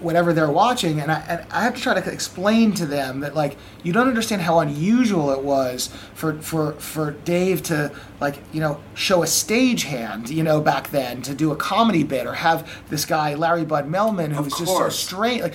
whatever 0.00 0.32
they're 0.32 0.50
watching, 0.50 1.00
and 1.00 1.12
I, 1.12 1.20
and 1.28 1.46
I 1.52 1.62
have 1.62 1.76
to 1.76 1.80
try 1.80 1.98
to 1.98 2.12
explain 2.12 2.74
to 2.74 2.86
them 2.86 3.20
that, 3.20 3.36
like, 3.36 3.56
you 3.84 3.92
don't 3.92 4.08
understand 4.08 4.42
how 4.42 4.58
unusual 4.58 5.30
it 5.30 5.44
was 5.44 5.90
for, 6.14 6.34
for, 6.40 6.72
for 6.72 7.12
Dave 7.12 7.62
to, 7.64 7.92
like, 8.20 8.40
you 8.52 8.60
know, 8.60 8.80
show 8.94 9.22
a 9.22 9.28
stage 9.28 9.84
hand, 9.84 10.28
you 10.28 10.42
know, 10.42 10.60
back 10.60 10.90
then 10.90 11.22
to 11.22 11.36
do 11.36 11.52
a 11.52 11.56
comedy 11.56 12.02
bit 12.02 12.26
or 12.26 12.34
have 12.34 12.68
this 12.88 13.04
guy, 13.04 13.34
Larry 13.34 13.64
Bud 13.64 13.88
Melman, 13.88 14.32
who 14.32 14.40
Of 14.40 14.46
was 14.46 14.58
just 14.58 14.76
so 14.76 14.88
strange. 14.88 15.42
Like, 15.42 15.54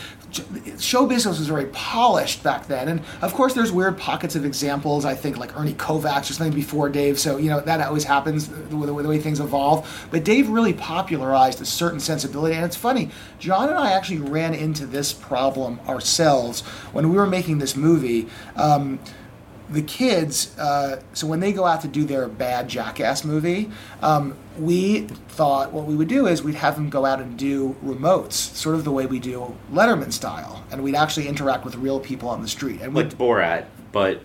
show 0.79 1.05
business 1.05 1.39
was 1.39 1.47
very 1.47 1.67
polished 1.67 2.43
back 2.43 2.67
then, 2.67 2.87
and 2.87 3.01
of 3.21 3.33
course, 3.33 3.53
there's 3.53 3.71
weird 3.71 3.97
pockets 3.97 4.35
of 4.35 4.45
examples. 4.45 5.05
I 5.05 5.15
think 5.15 5.37
like 5.37 5.57
Ernie 5.57 5.73
Kovacs 5.73 6.29
or 6.29 6.33
something 6.33 6.53
before 6.53 6.89
Dave. 6.89 7.19
So 7.19 7.37
you 7.37 7.49
know 7.49 7.61
that 7.61 7.81
always 7.81 8.03
happens 8.03 8.47
the, 8.47 8.55
the, 8.55 8.85
the 8.85 8.93
way 8.93 9.19
things 9.19 9.39
evolve. 9.39 10.07
But 10.11 10.23
Dave 10.23 10.49
really 10.49 10.73
popularized 10.73 11.61
a 11.61 11.65
certain 11.65 11.99
sensibility, 11.99 12.55
and 12.55 12.65
it's 12.65 12.75
funny. 12.75 13.09
Jon 13.39 13.69
and 13.69 13.77
I 13.77 13.91
actually 13.91 14.19
ran 14.19 14.53
into 14.53 14.85
this 14.85 15.13
problem 15.13 15.79
ourselves 15.87 16.61
when 16.91 17.09
we 17.09 17.15
were 17.15 17.27
making 17.27 17.59
this 17.59 17.75
movie. 17.75 18.27
Um, 18.55 18.99
the 19.69 19.81
kids, 19.81 20.57
uh, 20.57 21.01
so 21.13 21.27
when 21.27 21.39
they 21.39 21.51
go 21.51 21.65
out 21.65 21.81
to 21.81 21.87
do 21.87 22.05
their 22.05 22.27
bad 22.27 22.67
jackass 22.69 23.25
movie, 23.25 23.69
um, 24.01 24.35
we 24.57 25.01
thought 25.29 25.73
what 25.73 25.85
we 25.85 25.95
would 25.95 26.07
do 26.07 26.25
is 26.27 26.41
we'd 26.41 26.55
have 26.55 26.75
them 26.75 26.89
go 26.89 27.05
out 27.05 27.19
and 27.19 27.37
do 27.37 27.75
remotes, 27.83 28.33
sort 28.33 28.75
of 28.75 28.83
the 28.85 28.91
way 28.91 29.05
we 29.05 29.19
do 29.19 29.55
Letterman 29.71 30.13
style, 30.13 30.63
and 30.71 30.83
we'd 30.83 30.95
actually 30.95 31.27
interact 31.27 31.65
with 31.65 31.75
real 31.75 31.99
people 31.99 32.29
on 32.29 32.41
the 32.41 32.47
street. 32.47 32.81
And 32.81 32.93
like 32.95 33.09
Borat, 33.17 33.65
but 33.91 34.21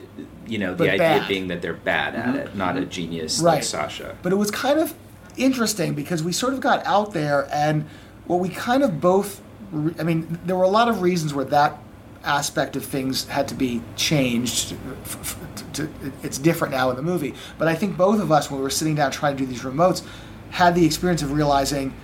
you 0.47 0.59
know, 0.59 0.73
the 0.75 0.85
But 0.85 1.01
idea 1.01 1.25
being 1.27 1.49
that 1.49 1.61
they're 1.63 1.73
bad 1.75 2.15
at 2.15 2.35
it, 2.37 2.55
not 2.57 2.77
a 2.77 2.85
genius 2.85 3.41
Right. 3.41 3.55
like 3.55 3.63
Sacha. 3.65 4.17
But 4.23 4.33
it 4.33 4.37
was 4.37 4.51
kind 4.51 4.79
of 4.79 4.95
interesting 5.37 5.95
because 5.95 6.23
we 6.23 6.33
sort 6.33 6.53
of 6.55 6.61
got 6.61 6.85
out 6.87 7.13
there, 7.15 7.49
and 7.53 7.87
what 8.27 8.39
we 8.41 8.49
kind 8.49 8.83
of 8.85 9.01
both, 9.01 9.41
re- 9.73 9.95
I 9.99 10.03
mean, 10.05 10.39
there 10.45 10.55
were 10.57 10.63
a 10.65 10.69
lot 10.69 10.89
of 10.89 11.03
reasons 11.03 11.35
where 11.35 11.45
that 11.47 11.79
aspect 12.25 12.77
of 12.77 12.85
things 12.85 13.27
had 13.29 13.49
to 13.49 13.55
be 13.55 13.83
changed. 13.97 14.75
f- 15.05 15.21
f- 15.21 15.65
to, 15.73 15.87
to, 15.87 16.13
it's 16.23 16.39
different 16.39 16.73
now 16.73 16.91
in 16.91 16.97
the 16.97 17.03
movie. 17.03 17.35
But 17.59 17.69
I 17.69 17.75
think 17.75 17.97
both 17.97 18.21
of 18.21 18.31
us, 18.31 18.51
when 18.51 18.61
we 18.61 18.65
were 18.65 18.71
sitting 18.71 18.95
down 18.95 19.11
trying 19.11 19.37
to 19.37 19.43
do 19.43 19.47
these 19.47 19.63
remotes, 19.63 20.05
had 20.51 20.75
the 20.75 20.85
experience 20.85 21.23
of 21.23 21.33
realizing 21.33 21.95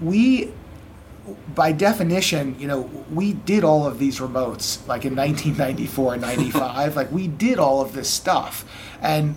we 0.00 0.52
by 1.54 1.70
definition, 1.70 2.56
you 2.58 2.66
know, 2.66 2.80
we 3.12 3.32
did 3.32 3.62
all 3.62 3.86
of 3.86 4.00
these 4.00 4.18
remotes 4.18 4.84
like 4.88 5.04
in 5.04 5.14
1994 5.14 6.14
and 6.14 6.22
95. 6.22 6.96
like 6.96 7.12
we 7.12 7.28
did 7.28 7.58
all 7.58 7.80
of 7.80 7.92
this 7.92 8.10
stuff, 8.10 8.64
and 9.00 9.36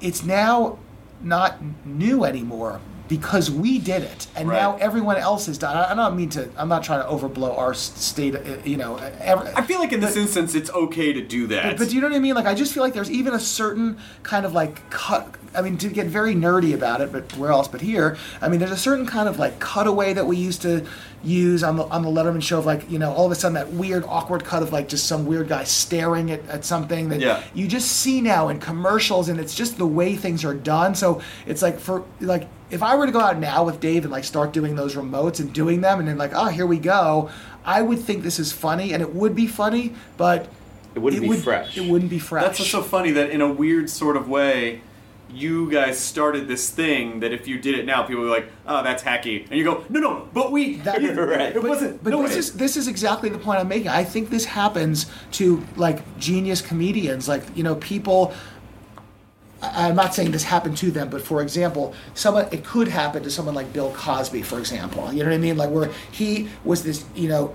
it's 0.00 0.22
now 0.22 0.78
not 1.20 1.58
new 1.84 2.24
anymore 2.24 2.80
because 3.06 3.50
we 3.50 3.78
did 3.78 4.02
it, 4.02 4.26
and 4.34 4.48
Right. 4.48 4.56
now 4.60 4.76
everyone 4.80 5.16
else 5.18 5.44
has 5.46 5.58
done. 5.58 5.76
I, 5.76 5.94
don't 5.94 6.16
mean 6.16 6.30
to. 6.30 6.48
I'm 6.56 6.68
not 6.68 6.82
trying 6.82 7.02
to 7.02 7.08
overblow 7.08 7.56
our 7.58 7.74
state. 7.74 8.34
uh, 8.34 8.38
You 8.64 8.76
know, 8.78 8.96
every, 9.20 9.48
I 9.54 9.60
feel 9.62 9.78
like 9.78 9.92
in 9.92 10.00
this 10.00 10.16
instance, 10.16 10.54
it's 10.54 10.70
okay 10.70 11.12
to 11.12 11.20
do 11.20 11.46
that. 11.48 11.64
but, 11.64 11.78
but 11.78 11.88
do 11.90 11.94
you 11.94 12.00
know 12.00 12.08
what 12.08 12.16
I 12.16 12.20
mean? 12.20 12.34
Like, 12.34 12.46
I 12.46 12.54
just 12.54 12.72
feel 12.72 12.82
like 12.82 12.94
there's 12.94 13.10
even 13.10 13.34
a 13.34 13.40
certain 13.40 13.98
kind 14.22 14.46
of 14.46 14.54
like 14.54 14.88
cut. 14.90 15.34
I 15.56 15.60
mean, 15.62 15.76
to 15.78 15.88
get 15.88 16.06
very 16.08 16.34
nerdy 16.34 16.74
about 16.74 17.00
it, 17.00 17.12
but 17.12 17.36
where 17.36 17.50
else 17.50 17.68
but 17.68 17.80
here? 17.80 18.16
I 18.40 18.48
mean, 18.48 18.58
there's 18.58 18.72
a 18.72 18.76
certain 18.76 19.06
kind 19.06 19.28
of 19.28 19.38
like 19.38 19.60
cutaway 19.60 20.12
that 20.14 20.26
we 20.26 20.36
used 20.36 20.62
to 20.62 20.84
use 21.22 21.62
on 21.62 21.76
the 21.76 21.84
on 21.84 22.02
the 22.02 22.08
Letterman 22.08 22.42
show 22.42 22.58
of 22.58 22.66
like 22.66 22.90
you 22.90 22.98
know 22.98 23.10
all 23.12 23.24
of 23.24 23.32
a 23.32 23.34
sudden 23.34 23.54
that 23.54 23.70
weird 23.72 24.04
awkward 24.06 24.44
cut 24.44 24.62
of 24.62 24.72
like 24.72 24.88
just 24.88 25.06
some 25.06 25.24
weird 25.24 25.48
guy 25.48 25.64
staring 25.64 26.30
at, 26.30 26.46
at 26.48 26.64
something 26.66 27.08
that 27.08 27.20
Yeah. 27.20 27.42
you 27.54 27.66
just 27.66 27.90
see 27.90 28.20
now 28.20 28.48
in 28.50 28.58
commercials 28.60 29.30
and 29.30 29.40
it's 29.40 29.54
just 29.54 29.78
the 29.78 29.86
way 29.86 30.16
things 30.16 30.44
are 30.44 30.52
done. 30.52 30.94
So 30.94 31.22
it's 31.46 31.62
like 31.62 31.78
for 31.78 32.02
like 32.20 32.46
if 32.74 32.82
I 32.82 32.96
were 32.96 33.06
to 33.06 33.12
go 33.12 33.20
out 33.20 33.38
now 33.38 33.64
with 33.64 33.78
Dave 33.80 34.02
and 34.04 34.12
like 34.12 34.24
start 34.24 34.52
doing 34.52 34.74
those 34.74 34.96
remotes 34.96 35.38
and 35.40 35.52
doing 35.52 35.80
them 35.80 36.00
and 36.00 36.08
then 36.08 36.18
like 36.18 36.32
oh 36.34 36.46
here 36.48 36.66
we 36.66 36.78
go, 36.78 37.30
I 37.64 37.80
would 37.80 38.00
think 38.00 38.22
this 38.24 38.38
is 38.38 38.52
funny 38.52 38.92
and 38.92 39.00
it 39.00 39.14
would 39.14 39.34
be 39.34 39.46
funny, 39.46 39.94
but 40.16 40.48
It 40.94 40.98
wouldn't 40.98 41.22
be 41.22 41.28
would, 41.28 41.42
fresh. 41.42 41.78
It 41.78 41.88
wouldn't 41.90 42.10
be 42.10 42.18
fresh. 42.18 42.42
That's 42.44 42.58
what's 42.58 42.70
so 42.70 42.82
funny 42.82 43.12
that 43.12 43.30
in 43.30 43.40
a 43.40 43.50
weird 43.50 43.88
sort 43.88 44.16
of 44.16 44.28
way, 44.28 44.80
you 45.30 45.70
guys 45.70 45.98
started 45.98 46.46
this 46.48 46.68
thing 46.70 47.20
that 47.20 47.32
if 47.32 47.48
you 47.48 47.58
did 47.58 47.76
it 47.78 47.86
now, 47.86 48.02
people 48.02 48.22
would 48.22 48.28
be 48.28 48.40
like, 48.42 48.52
"Oh, 48.68 48.84
that's 48.84 49.02
hacky," 49.02 49.48
and 49.50 49.58
you 49.58 49.64
go, 49.64 49.84
"No, 49.88 49.98
no, 49.98 50.28
but 50.32 50.52
we." 50.52 50.76
That- 50.76 51.02
It 51.02 51.54
but, 51.54 51.64
wasn't. 51.64 52.04
But 52.04 52.10
no, 52.10 52.22
this 52.22 52.32
it- 52.32 52.38
is 52.38 52.52
this 52.52 52.76
is 52.76 52.86
exactly 52.88 53.30
the 53.30 53.38
point 53.38 53.58
I'm 53.58 53.66
making. 53.66 53.88
I 53.88 54.04
think 54.04 54.30
this 54.30 54.44
happens 54.44 55.06
to 55.32 55.64
like 55.76 56.18
genius 56.18 56.60
comedians, 56.60 57.26
like 57.28 57.42
you 57.56 57.62
know 57.64 57.74
people. 57.76 58.32
I'm 59.74 59.96
not 59.96 60.14
saying 60.14 60.30
this 60.32 60.42
happened 60.44 60.76
to 60.78 60.90
them, 60.90 61.08
but 61.08 61.22
for 61.22 61.40
example, 61.42 61.94
someone 62.14 62.46
it 62.52 62.64
could 62.64 62.88
happen 62.88 63.22
to 63.22 63.30
someone 63.30 63.54
like 63.54 63.72
Bill 63.72 63.92
Cosby, 63.92 64.42
for 64.42 64.58
example. 64.58 65.12
You 65.12 65.20
know 65.24 65.30
what 65.30 65.34
I 65.34 65.38
mean? 65.38 65.56
Like 65.56 65.70
where 65.70 65.90
he 66.12 66.48
was 66.64 66.82
this, 66.82 67.04
you 67.14 67.28
know, 67.28 67.54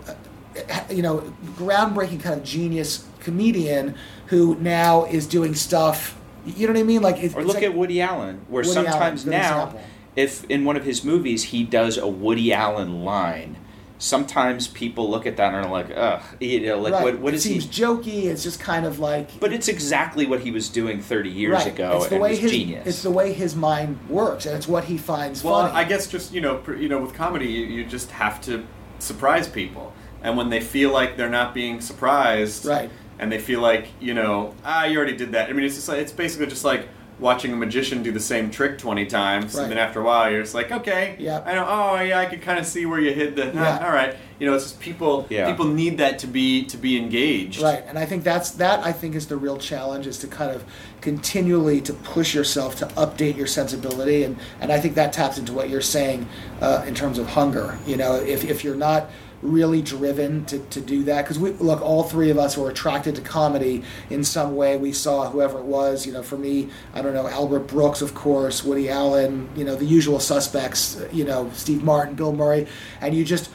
uh, 0.69 0.81
you 0.89 1.01
know, 1.01 1.33
groundbreaking 1.55 2.21
kind 2.21 2.39
of 2.39 2.43
genius 2.43 3.05
comedian 3.19 3.95
who 4.27 4.55
now 4.55 5.05
is 5.05 5.27
doing 5.27 5.55
stuff. 5.55 6.17
You 6.45 6.67
know 6.67 6.73
what 6.73 6.79
I 6.79 6.83
mean? 6.83 7.01
Like 7.01 7.17
it's, 7.23 7.35
Or 7.35 7.43
look 7.43 7.55
like- 7.55 7.63
at 7.63 7.75
Woody 7.75 8.01
Allen, 8.01 8.41
where 8.47 8.61
Woody 8.63 8.73
sometimes 8.73 9.23
good 9.23 9.31
now, 9.31 9.63
example. 9.65 9.81
if 10.15 10.43
in 10.45 10.65
one 10.65 10.75
of 10.77 10.85
his 10.85 11.03
movies 11.03 11.43
he 11.45 11.63
does 11.63 11.97
a 11.97 12.07
Woody 12.07 12.53
Allen 12.53 13.03
line, 13.03 13.57
sometimes 13.99 14.67
people 14.67 15.09
look 15.09 15.25
at 15.27 15.37
that 15.37 15.53
and 15.53 15.65
are 15.65 15.69
like, 15.69 15.91
ugh, 15.95 16.21
you 16.39 16.61
know, 16.65 16.79
like 16.79 16.93
right. 16.93 17.03
what, 17.03 17.19
what 17.19 17.33
it 17.33 17.37
is 17.37 17.43
he? 17.43 17.59
seems 17.59 17.67
jokey. 17.67 18.23
It's 18.25 18.41
just 18.43 18.59
kind 18.59 18.85
of 18.85 18.97
like 18.99 19.39
But 19.39 19.53
it's 19.53 19.67
exactly 19.67 20.25
what 20.25 20.39
he 20.39 20.51
was 20.51 20.69
doing 20.69 21.01
30 21.01 21.29
years 21.29 21.53
right. 21.53 21.67
ago 21.67 21.97
It's 21.97 22.07
the 22.07 22.15
and 22.15 22.21
way 22.23 22.35
his 22.37 22.51
genius. 22.51 22.87
it's 22.87 23.03
the 23.03 23.11
way 23.11 23.33
his 23.33 23.55
mind 23.55 23.99
works, 24.09 24.45
and 24.45 24.55
it's 24.55 24.67
what 24.67 24.85
he 24.85 24.97
finds 24.97 25.43
Well, 25.43 25.67
funny. 25.67 25.73
I 25.73 25.83
guess 25.83 26.07
just 26.07 26.33
you 26.33 26.41
know, 26.41 26.55
pr- 26.57 26.75
you 26.75 26.87
know, 26.89 26.99
with 27.01 27.13
comedy, 27.13 27.47
you, 27.47 27.65
you 27.65 27.85
just 27.85 28.09
have 28.11 28.39
to 28.41 28.65
surprise 28.99 29.47
people, 29.47 29.93
and 30.23 30.37
when 30.37 30.49
they 30.49 30.61
feel 30.61 30.91
like 30.91 31.17
they're 31.17 31.29
not 31.29 31.53
being 31.53 31.81
surprised, 31.81 32.65
Right. 32.65 32.89
and 33.19 33.29
they 33.31 33.39
feel 33.39 33.59
like 33.59 33.87
you 33.99 34.13
know, 34.13 34.55
ah, 34.63 34.85
you 34.85 34.97
already 34.97 35.15
did 35.17 35.33
that. 35.33 35.49
I 35.49 35.53
mean, 35.53 35.65
it's 35.65 35.75
just 35.75 35.89
like 35.89 35.99
it's 35.99 36.13
basically 36.13 36.47
just 36.47 36.63
like 36.63 36.87
watching 37.19 37.51
a 37.51 37.55
magician 37.55 38.01
do 38.03 38.11
the 38.11 38.19
same 38.19 38.49
trick 38.49 38.77
twenty 38.77 39.05
times, 39.05 39.53
Right. 39.55 39.63
and 39.63 39.71
then 39.71 39.77
after 39.77 39.99
a 39.99 40.03
while, 40.03 40.31
you're 40.31 40.41
just 40.41 40.55
like, 40.55 40.71
okay, 40.71 41.15
Yeah. 41.19 41.41
I 41.45 41.53
know. 41.53 41.65
Oh, 41.67 42.01
yeah, 42.01 42.19
I 42.19 42.25
could 42.25 42.41
kind 42.41 42.57
of 42.59 42.65
see 42.65 42.85
where 42.85 42.99
you 42.99 43.13
hid 43.13 43.35
the. 43.35 43.49
ah, 43.49 43.53
Yeah. 43.79 43.85
all 43.85 43.91
right, 43.93 44.15
you 44.39 44.47
know, 44.47 44.53
it's 44.55 44.63
just 44.65 44.79
people. 44.79 45.25
Yeah. 45.29 45.49
People 45.49 45.65
need 45.65 45.97
that 45.97 46.19
to 46.19 46.27
be 46.27 46.63
to 46.65 46.77
be 46.77 46.97
engaged. 46.97 47.61
Right, 47.61 47.83
and 47.87 47.97
I 47.99 48.05
think 48.05 48.23
that's 48.23 48.51
that. 48.51 48.79
I 48.85 48.91
think 48.93 49.15
is 49.15 49.27
the 49.27 49.37
real 49.37 49.57
challenge 49.57 50.07
is 50.07 50.17
to 50.19 50.27
kind 50.27 50.51
of 50.51 50.63
continually 51.01 51.81
to 51.81 51.93
push 51.93 52.33
yourself 52.35 52.75
to 52.77 52.85
update 52.87 53.35
your 53.37 53.47
sensibility, 53.47 54.23
and 54.23 54.37
and 54.61 54.71
I 54.71 54.79
think 54.79 54.95
that 54.95 55.11
taps 55.13 55.37
into 55.37 55.53
what 55.53 55.69
you're 55.69 55.81
saying 55.81 56.27
uh, 56.61 56.83
in 56.87 56.93
terms 56.95 57.17
of 57.19 57.27
hunger. 57.27 57.77
You 57.85 57.97
know, 57.97 58.15
if 58.15 58.43
if 58.45 58.63
you're 58.63 58.75
not 58.75 59.09
really 59.41 59.81
driven 59.81 60.45
to, 60.45 60.59
to 60.59 60.81
do 60.81 61.03
that. 61.03 61.23
Because 61.23 61.39
we 61.39 61.51
look 61.51 61.81
all 61.81 62.03
three 62.03 62.29
of 62.29 62.37
us 62.37 62.57
were 62.57 62.69
attracted 62.69 63.15
to 63.15 63.21
comedy 63.21 63.83
in 64.09 64.23
some 64.23 64.55
way. 64.55 64.77
We 64.77 64.91
saw 64.91 65.29
whoever 65.29 65.59
it 65.59 65.65
was 65.65 66.05
you 66.05 66.13
know 66.13 66.23
for 66.23 66.37
me 66.37 66.69
i 66.93 67.01
don't 67.01 67.13
know 67.13 67.27
albert 67.27 67.61
brooks 67.61 68.01
of 68.01 68.13
course 68.13 68.63
woody 68.63 68.89
allen 68.89 69.49
you 69.55 69.63
know 69.63 69.75
the 69.75 69.85
usual 69.85 70.19
suspects 70.19 71.01
you 71.11 71.23
know 71.23 71.49
steve 71.53 71.83
martin 71.83 72.15
bill 72.15 72.33
murray. 72.33 72.67
And 73.01 73.15
you 73.15 73.23
just 73.23 73.49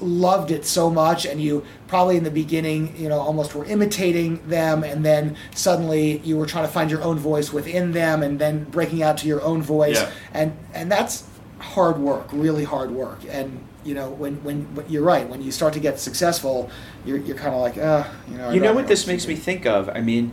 loved 0.00 0.50
it 0.50 0.64
so 0.64 0.90
much. 0.90 1.24
And 1.24 1.40
you 1.40 1.64
probably 1.86 2.16
in 2.16 2.24
the 2.24 2.30
beginning 2.30 2.94
you 2.96 3.08
know 3.08 3.18
almost 3.18 3.54
were 3.54 3.64
imitating 3.64 4.46
them. 4.48 4.84
And 4.84 5.04
then 5.04 5.36
suddenly 5.54 6.18
you 6.18 6.36
were 6.36 6.46
trying 6.46 6.66
to 6.66 6.72
find 6.72 6.90
your 6.90 7.02
own 7.02 7.18
voice 7.18 7.52
within 7.52 7.92
them 7.92 8.22
and 8.22 8.38
then 8.38 8.64
breaking 8.64 9.02
out 9.02 9.18
to 9.18 9.28
your 9.28 9.42
own 9.42 9.62
voice. 9.62 10.00
Yeah. 10.00 10.10
and 10.32 10.56
and 10.74 10.90
that's 10.90 11.24
hard 11.58 11.98
work 11.98 12.28
really 12.32 12.64
hard 12.64 12.90
work. 12.90 13.20
And 13.28 13.64
you 13.84 13.94
know 13.94 14.10
when 14.10 14.42
when 14.44 14.62
but 14.74 14.90
you're 14.90 15.02
right 15.02 15.28
when 15.28 15.42
you 15.42 15.50
start 15.50 15.72
to 15.74 15.80
get 15.80 15.98
successful 15.98 16.70
you're, 17.04 17.18
you're 17.18 17.36
kind 17.36 17.54
of 17.54 17.60
like 17.60 17.76
uh 17.78 18.04
you 18.28 18.36
know 18.36 18.48
I'd 18.48 18.54
you 18.54 18.60
know 18.60 18.72
what 18.72 18.86
this 18.88 19.06
makes 19.06 19.26
me 19.26 19.34
think 19.34 19.66
of? 19.66 19.88
I 19.88 20.00
mean, 20.00 20.32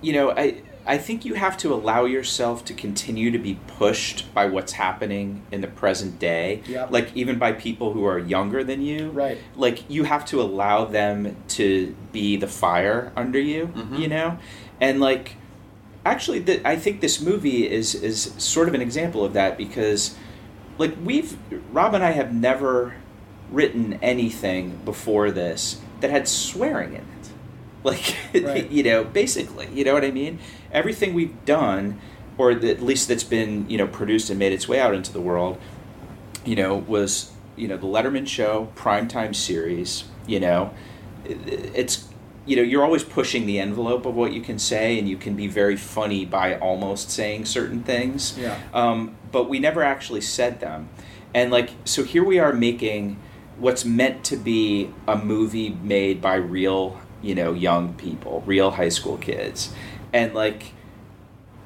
you 0.00 0.12
know, 0.12 0.30
I 0.30 0.62
I 0.84 0.98
think 0.98 1.24
you 1.24 1.34
have 1.34 1.56
to 1.58 1.72
allow 1.72 2.06
yourself 2.06 2.64
to 2.64 2.74
continue 2.74 3.30
to 3.30 3.38
be 3.38 3.54
pushed 3.68 4.32
by 4.34 4.46
what's 4.46 4.72
happening 4.72 5.42
in 5.52 5.60
the 5.60 5.68
present 5.68 6.18
day. 6.18 6.62
Yep. 6.66 6.90
Like 6.90 7.16
even 7.16 7.38
by 7.38 7.52
people 7.52 7.92
who 7.92 8.04
are 8.04 8.18
younger 8.18 8.64
than 8.64 8.82
you. 8.82 9.10
Right. 9.10 9.38
Like 9.54 9.88
you 9.88 10.04
have 10.04 10.24
to 10.26 10.40
allow 10.42 10.84
them 10.84 11.36
to 11.48 11.94
be 12.10 12.36
the 12.36 12.48
fire 12.48 13.12
under 13.16 13.38
you, 13.38 13.68
Mm-hmm. 13.68 13.94
you 13.96 14.08
know? 14.08 14.38
And 14.80 14.98
like 15.00 15.36
actually 16.04 16.40
the, 16.40 16.68
I 16.68 16.74
think 16.76 17.00
this 17.00 17.20
movie 17.20 17.70
is 17.70 17.94
is 17.94 18.32
sort 18.38 18.66
of 18.68 18.74
an 18.74 18.82
example 18.82 19.24
of 19.24 19.34
that 19.34 19.56
because 19.56 20.16
like 20.78 20.94
we've 21.04 21.36
Rob 21.72 21.94
and 21.94 22.02
I 22.04 22.10
have 22.12 22.32
never 22.32 22.94
written 23.50 23.98
anything 24.02 24.80
before 24.84 25.30
this 25.30 25.80
that 26.00 26.10
had 26.10 26.26
swearing 26.28 26.90
in 26.94 27.00
it. 27.00 27.04
Like 27.84 28.14
Right. 28.32 28.70
you 28.70 28.84
know, 28.84 29.02
basically, 29.02 29.68
you 29.74 29.84
know 29.84 29.92
what 29.92 30.04
I 30.04 30.12
mean? 30.12 30.38
Everything 30.70 31.14
we've 31.14 31.44
done 31.44 31.98
or 32.38 32.52
at 32.52 32.80
least 32.80 33.08
that's 33.08 33.24
been, 33.24 33.68
you 33.68 33.76
know, 33.76 33.86
produced 33.88 34.30
and 34.30 34.38
made 34.38 34.52
its 34.52 34.66
way 34.68 34.78
out 34.80 34.94
into 34.94 35.12
the 35.12 35.20
world, 35.20 35.58
you 36.44 36.54
know, 36.56 36.76
was, 36.76 37.32
you 37.56 37.66
know, 37.68 37.76
the 37.76 37.86
Letterman 37.86 38.26
show, 38.28 38.72
primetime 38.76 39.34
series, 39.34 40.04
you 40.28 40.38
know, 40.40 40.72
it's 41.24 42.08
you 42.46 42.56
know, 42.56 42.62
you're 42.62 42.84
always 42.84 43.04
pushing 43.04 43.46
the 43.46 43.60
envelope 43.60 44.04
of 44.06 44.14
what 44.16 44.32
you 44.32 44.40
can 44.40 44.58
say 44.58 44.98
and 44.98 45.08
you 45.08 45.16
can 45.16 45.34
be 45.36 45.46
very 45.46 45.76
funny 45.76 46.24
by 46.24 46.56
almost 46.58 47.10
saying 47.10 47.44
certain 47.44 47.82
things 47.84 48.36
Yeah. 48.38 48.58
um, 48.74 49.14
but 49.32 49.48
we 49.48 49.58
never 49.58 49.82
actually 49.82 50.20
said 50.20 50.60
them. 50.60 50.88
And 51.34 51.50
like, 51.50 51.70
so 51.84 52.04
here 52.04 52.22
we 52.22 52.38
are 52.38 52.52
making 52.52 53.18
what's 53.58 53.84
meant 53.84 54.24
to 54.24 54.36
be 54.36 54.92
a 55.08 55.16
movie 55.16 55.70
made 55.70 56.20
by 56.20 56.34
real, 56.34 57.00
you 57.22 57.34
know, 57.34 57.52
young 57.52 57.94
people, 57.94 58.42
real 58.46 58.72
high 58.72 58.90
school 58.90 59.16
kids, 59.16 59.72
and 60.12 60.34
like, 60.34 60.72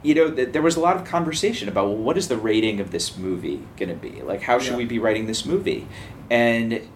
you 0.02 0.14
know, 0.14 0.30
th- 0.30 0.52
there 0.52 0.62
was 0.62 0.76
a 0.76 0.80
lot 0.80 0.96
of 0.96 1.04
conversation 1.04 1.68
about 1.68 1.86
well, 1.88 1.96
what 1.96 2.16
is 2.16 2.28
the 2.28 2.36
rating 2.36 2.78
of 2.80 2.92
this 2.92 3.16
movie 3.16 3.60
going 3.76 3.88
to 3.88 3.94
be? 3.96 4.22
Like, 4.22 4.42
how 4.42 4.58
should 4.60 4.72
Yeah. 4.72 4.78
we 4.78 4.84
be 4.84 4.98
writing 5.00 5.26
this 5.26 5.44
movie? 5.44 5.88
And 6.30 6.88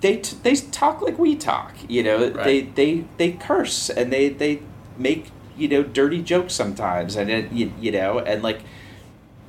they 0.00 0.16
t- 0.16 0.36
they 0.42 0.54
talk 0.54 1.02
like 1.02 1.18
we 1.18 1.36
talk, 1.36 1.74
you 1.88 2.02
know. 2.02 2.30
Right. 2.30 2.44
They 2.44 2.60
they 2.62 3.04
they 3.18 3.32
curse 3.32 3.90
and 3.90 4.12
they 4.12 4.28
they 4.30 4.62
make 4.96 5.30
you 5.56 5.68
know 5.68 5.82
dirty 5.82 6.22
jokes 6.22 6.54
sometimes, 6.54 7.14
and 7.16 7.30
it, 7.30 7.52
you, 7.52 7.72
you 7.80 7.92
know, 7.92 8.18
and 8.20 8.42
like 8.42 8.60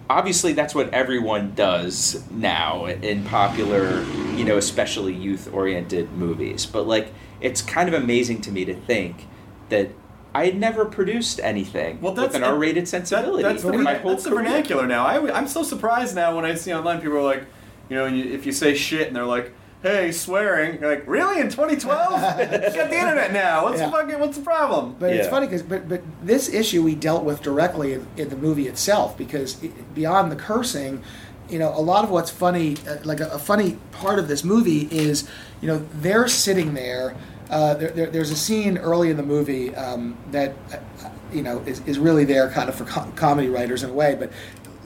obviously 0.10 0.54
that's 0.54 0.76
what 0.76 0.94
everyone 0.94 1.54
does 1.56 2.24
now 2.32 2.86
in 2.86 3.24
popular, 3.26 4.04
you 4.36 4.44
know, 4.44 4.58
especially 4.58 5.14
youth 5.14 5.52
oriented 5.54 6.12
movies. 6.14 6.66
But 6.66 6.88
like, 6.88 7.14
it's 7.42 7.62
kind 7.62 7.88
of 7.88 7.96
amazing 7.96 8.42
to 8.42 8.52
me 8.52 8.66
to 8.66 8.74
think 8.74 9.28
that 9.70 9.90
I 10.36 10.46
had 10.46 10.58
never 10.58 10.86
produced 10.86 11.40
anything 11.42 12.02
Well, 12.02 12.14
that's 12.14 12.34
with 12.34 12.36
an 12.38 12.44
R 12.44 12.56
rated 12.58 12.88
sensibility 12.88 13.44
That, 13.44 13.50
that's 13.54 13.64
the, 13.64 13.78
my 13.78 13.96
whole 13.96 14.12
that's 14.12 14.24
the 14.24 14.32
vernacular 14.32 14.88
now. 14.88 15.06
I, 15.06 15.38
am 15.38 15.48
so 15.48 15.64
surprised 15.64 16.16
now 16.16 16.36
when 16.36 16.46
I 16.46 16.56
see 16.56 16.74
online 16.74 17.02
people 17.02 17.18
are 17.18 17.24
like, 17.24 17.46
you 17.90 17.96
know, 17.96 18.06
you, 18.08 18.32
if 18.34 18.46
you 18.46 18.52
say 18.52 18.74
shit 18.74 19.08
and 19.08 19.16
they're 19.16 19.26
like, 19.26 19.54
"Hey, 19.84 20.12
swearing," 20.12 20.80
you're 20.82 20.90
like, 20.90 21.04
"Really? 21.06 21.40
In 21.40 21.50
2012? 21.50 22.12
you 22.40 22.46
got 22.48 22.90
the 22.90 22.98
internet 22.98 23.32
now. 23.32 23.66
What's 23.66 23.80
Yeah. 23.80 23.86
the 23.88 23.92
fucking 23.92 24.20
What's 24.20 24.38
the 24.38 24.44
problem?" 24.44 24.96
But 24.98 25.14
it's 25.14 25.28
funny 25.28 25.46
because 25.46 25.62
but, 25.62 25.88
but 25.88 26.02
this 26.24 26.50
issue 26.52 26.82
we 26.82 26.96
dealt 26.96 27.24
with 27.24 27.42
directly 27.44 27.94
in, 27.94 28.08
in 28.18 28.30
the 28.30 28.38
movie 28.38 28.68
itself 28.68 29.16
because 29.18 29.62
it, 29.64 29.94
beyond 29.94 30.32
the 30.32 30.36
cursing, 30.36 31.04
you 31.50 31.60
know, 31.60 31.70
a 31.76 31.82
lot 31.82 32.04
of 32.04 32.10
what's 32.10 32.32
funny, 32.32 32.78
uh, 32.88 32.98
like 33.04 33.20
a, 33.20 33.28
a 33.28 33.38
funny 33.40 33.78
part 33.92 34.18
of 34.18 34.28
this 34.28 34.44
movie 34.44 34.88
is, 34.90 35.30
you 35.62 35.68
know, 35.68 35.86
they're 35.96 36.28
sitting 36.28 36.74
there. 36.74 37.16
Uh, 37.50 37.76
there, 37.76 37.90
there, 37.92 38.10
there's 38.10 38.32
a 38.32 38.36
scene 38.36 38.78
early 38.80 39.12
in 39.12 39.18
the 39.18 39.22
movie 39.24 39.76
um, 39.76 40.18
that, 40.32 40.56
uh, 40.74 41.10
you 41.32 41.44
know, 41.44 41.60
is, 41.68 41.82
is 41.86 42.00
really 42.00 42.24
there 42.24 42.50
kind 42.50 42.68
of 42.70 42.74
for 42.74 42.86
co- 42.86 43.12
comedy 43.16 43.48
writers 43.50 43.84
in 43.84 43.90
a 43.92 43.94
way. 43.94 44.16
But 44.18 44.32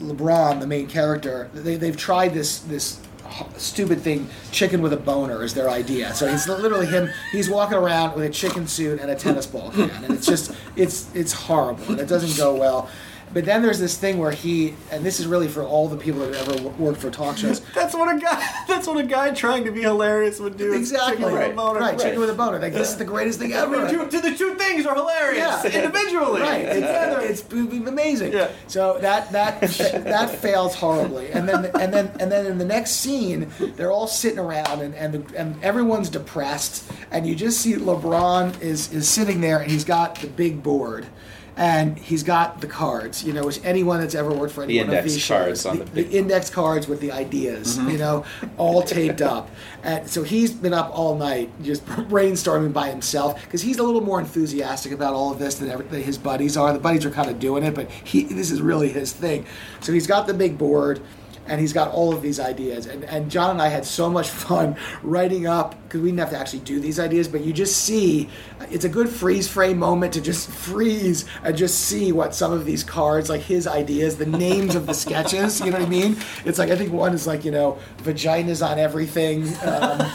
LeBron, 0.02 0.60
the 0.60 0.66
main 0.66 0.86
character, 0.86 1.48
they, 1.54 1.76
they've 1.76 1.96
tried 1.96 2.34
this 2.34 2.58
this 2.60 2.98
h- 3.00 3.06
stupid 3.56 4.00
thing, 4.00 4.28
chicken 4.50 4.82
with 4.82 4.92
a 4.92 4.96
boner 4.96 5.42
is 5.42 5.54
their 5.54 5.70
idea. 5.70 6.14
So 6.14 6.26
it's 6.26 6.48
literally 6.48 6.86
him. 6.86 7.10
He's 7.32 7.48
walking 7.48 7.78
around 7.78 8.14
with 8.14 8.24
a 8.24 8.30
chicken 8.30 8.66
suit 8.66 9.00
and 9.00 9.10
a 9.10 9.14
tennis 9.14 9.46
ball 9.46 9.70
can, 9.70 9.90
and 10.04 10.14
it's 10.14 10.26
just 10.26 10.52
it's 10.76 11.14
it's 11.14 11.32
horrible 11.32 11.84
and 11.90 12.00
it 12.00 12.08
doesn't 12.08 12.36
go 12.36 12.54
well. 12.54 12.88
But 13.32 13.44
then 13.44 13.62
there's 13.62 13.78
this 13.78 13.96
thing 13.98 14.18
where 14.18 14.30
he, 14.30 14.74
and 14.90 15.04
this 15.04 15.20
is 15.20 15.26
really 15.26 15.48
for 15.48 15.62
all 15.62 15.88
the 15.88 15.96
people 15.96 16.20
that 16.20 16.34
have 16.34 16.48
ever 16.48 16.68
worked 16.70 17.00
for 17.00 17.10
talk 17.10 17.36
shows. 17.36 17.60
That's 17.74 17.94
what 17.94 18.14
a 18.14 18.18
guy. 18.18 18.42
That's 18.68 18.86
what 18.86 18.98
a 18.98 19.02
guy 19.06 19.32
trying 19.32 19.64
to 19.64 19.70
be 19.70 19.82
hilarious 19.82 20.40
would 20.40 20.56
do. 20.56 20.72
is 20.72 20.90
Exactly. 20.90 21.16
chicken 21.16 21.24
with 21.26 21.34
a 21.34 21.46
Right. 21.46 21.56
boner. 21.56 21.80
Right. 21.80 21.98
Chicken 21.98 22.20
with 22.20 22.30
a 22.30 22.34
boner. 22.34 22.58
Like 22.58 22.72
this 22.72 22.90
is 22.90 22.96
the 22.96 23.04
greatest 23.04 23.38
thing 23.38 23.52
I 23.52 23.58
ever. 23.58 23.78
mean, 23.86 23.90
two, 24.10 24.20
the 24.20 24.34
two 24.36 24.54
things 24.54 24.86
are 24.86 24.94
hilarious 24.94 25.38
yeah. 25.64 25.64
individually. 25.84 26.40
Right. 26.40 26.64
Together. 26.72 27.20
It's, 27.20 27.42
it's 27.42 27.52
amazing. 27.88 28.32
Yeah. 28.32 28.50
So 28.66 28.98
that 29.00 29.30
that 29.32 29.60
that 29.60 30.30
fails 30.30 30.74
horribly, 30.74 31.30
and 31.30 31.48
then 31.48 31.66
and 31.78 31.92
then 31.92 32.10
and 32.20 32.30
then 32.32 32.46
in 32.46 32.58
the 32.58 32.64
next 32.64 32.92
scene, 32.92 33.50
they're 33.76 33.90
all 33.92 34.06
sitting 34.06 34.38
around, 34.38 34.80
and 34.80 34.94
and, 34.94 35.14
the, 35.14 35.38
and 35.38 35.62
everyone's 35.62 36.08
depressed, 36.08 36.90
and 37.10 37.26
you 37.26 37.34
just 37.34 37.60
see 37.60 37.74
LeBron 37.74 38.60
is 38.60 38.92
is 38.92 39.08
sitting 39.08 39.40
there, 39.40 39.58
and 39.60 39.70
he's 39.70 39.84
got 39.84 40.16
the 40.16 40.28
big 40.28 40.62
board. 40.62 41.06
And 41.58 41.98
he's 41.98 42.22
got 42.22 42.60
the 42.60 42.68
cards, 42.68 43.24
you 43.24 43.32
know, 43.32 43.44
which 43.44 43.60
anyone 43.64 44.00
that's 44.00 44.14
ever 44.14 44.32
worked 44.32 44.54
for 44.54 44.62
any 44.62 44.74
The 44.78 44.84
one 44.86 44.96
of 44.96 45.04
these 45.04 45.26
cards 45.26 45.62
shows, 45.62 45.66
on 45.66 45.78
the, 45.80 45.84
the 45.86 46.02
the 46.04 46.16
index 46.16 46.48
cards 46.50 46.86
with 46.86 47.00
the 47.00 47.10
ideas, 47.12 47.76
Mm-hmm. 47.76 47.90
you 47.90 47.98
know, 47.98 48.24
all 48.56 48.82
taped 48.82 49.20
up. 49.20 49.50
And 49.82 50.08
so 50.08 50.22
he's 50.22 50.52
been 50.52 50.72
up 50.72 50.90
all 50.96 51.16
night 51.16 51.50
just 51.62 51.84
brainstorming 52.12 52.72
by 52.72 52.88
himself 52.90 53.42
because 53.44 53.60
he's 53.62 53.78
a 53.78 53.82
little 53.82 54.00
more 54.00 54.20
enthusiastic 54.20 54.92
about 54.92 55.14
all 55.14 55.32
of 55.32 55.38
this 55.40 55.56
than, 55.56 55.68
ever, 55.68 55.82
than 55.82 56.02
his 56.02 56.16
buddies 56.16 56.56
are. 56.56 56.72
The 56.72 56.78
buddies 56.78 57.04
are 57.04 57.10
kind 57.10 57.28
of 57.28 57.40
doing 57.40 57.64
it, 57.64 57.74
but 57.74 57.90
he 57.90 58.22
this 58.22 58.50
is 58.52 58.60
really 58.62 58.88
his 58.90 59.12
thing. 59.12 59.44
So 59.80 59.92
he's 59.92 60.06
got 60.06 60.28
the 60.28 60.34
big 60.34 60.56
board 60.58 61.00
and 61.48 61.60
he's 61.60 61.72
got 61.72 61.92
all 61.92 62.12
of 62.12 62.22
these 62.22 62.38
ideas. 62.38 62.86
And, 62.86 63.04
and 63.04 63.30
Jon 63.30 63.50
and 63.52 63.62
I 63.62 63.68
had 63.68 63.84
so 63.84 64.08
much 64.10 64.28
fun 64.48 64.76
writing 65.02 65.46
up 65.46 65.74
because 65.82 66.00
we 66.00 66.08
didn't 66.08 66.20
have 66.20 66.30
to 66.30 66.38
actually 66.38 66.60
do 66.60 66.80
these 66.80 67.00
ideas, 67.00 67.28
but 67.28 67.42
you 67.42 67.52
just 67.52 67.84
see 67.84 68.28
it's 68.70 68.84
a 68.84 68.88
good 68.88 69.08
freeze 69.08 69.48
frame 69.48 69.78
moment 69.78 70.12
to 70.14 70.20
just 70.20 70.48
freeze 70.68 71.24
and 71.42 71.56
just 71.56 71.80
see 71.80 72.12
what 72.12 72.34
some 72.34 72.52
of 72.52 72.64
these 72.64 72.84
cards, 72.84 73.30
like 73.30 73.40
his 73.40 73.66
ideas, 73.66 74.16
the 74.16 74.26
names 74.26 74.74
of 74.74 74.86
the 74.86 74.94
sketches, 75.04 75.60
you 75.60 75.70
know 75.70 75.78
what 75.78 75.86
I 75.86 75.90
mean? 75.90 76.16
It's 76.44 76.58
like, 76.58 76.70
I 76.70 76.76
think 76.76 76.92
one 76.92 77.14
is 77.14 77.26
like, 77.26 77.44
you 77.44 77.50
know, 77.50 77.78
vaginas 77.98 78.66
on 78.66 78.78
everything. 78.78 79.48
Um, 79.62 80.10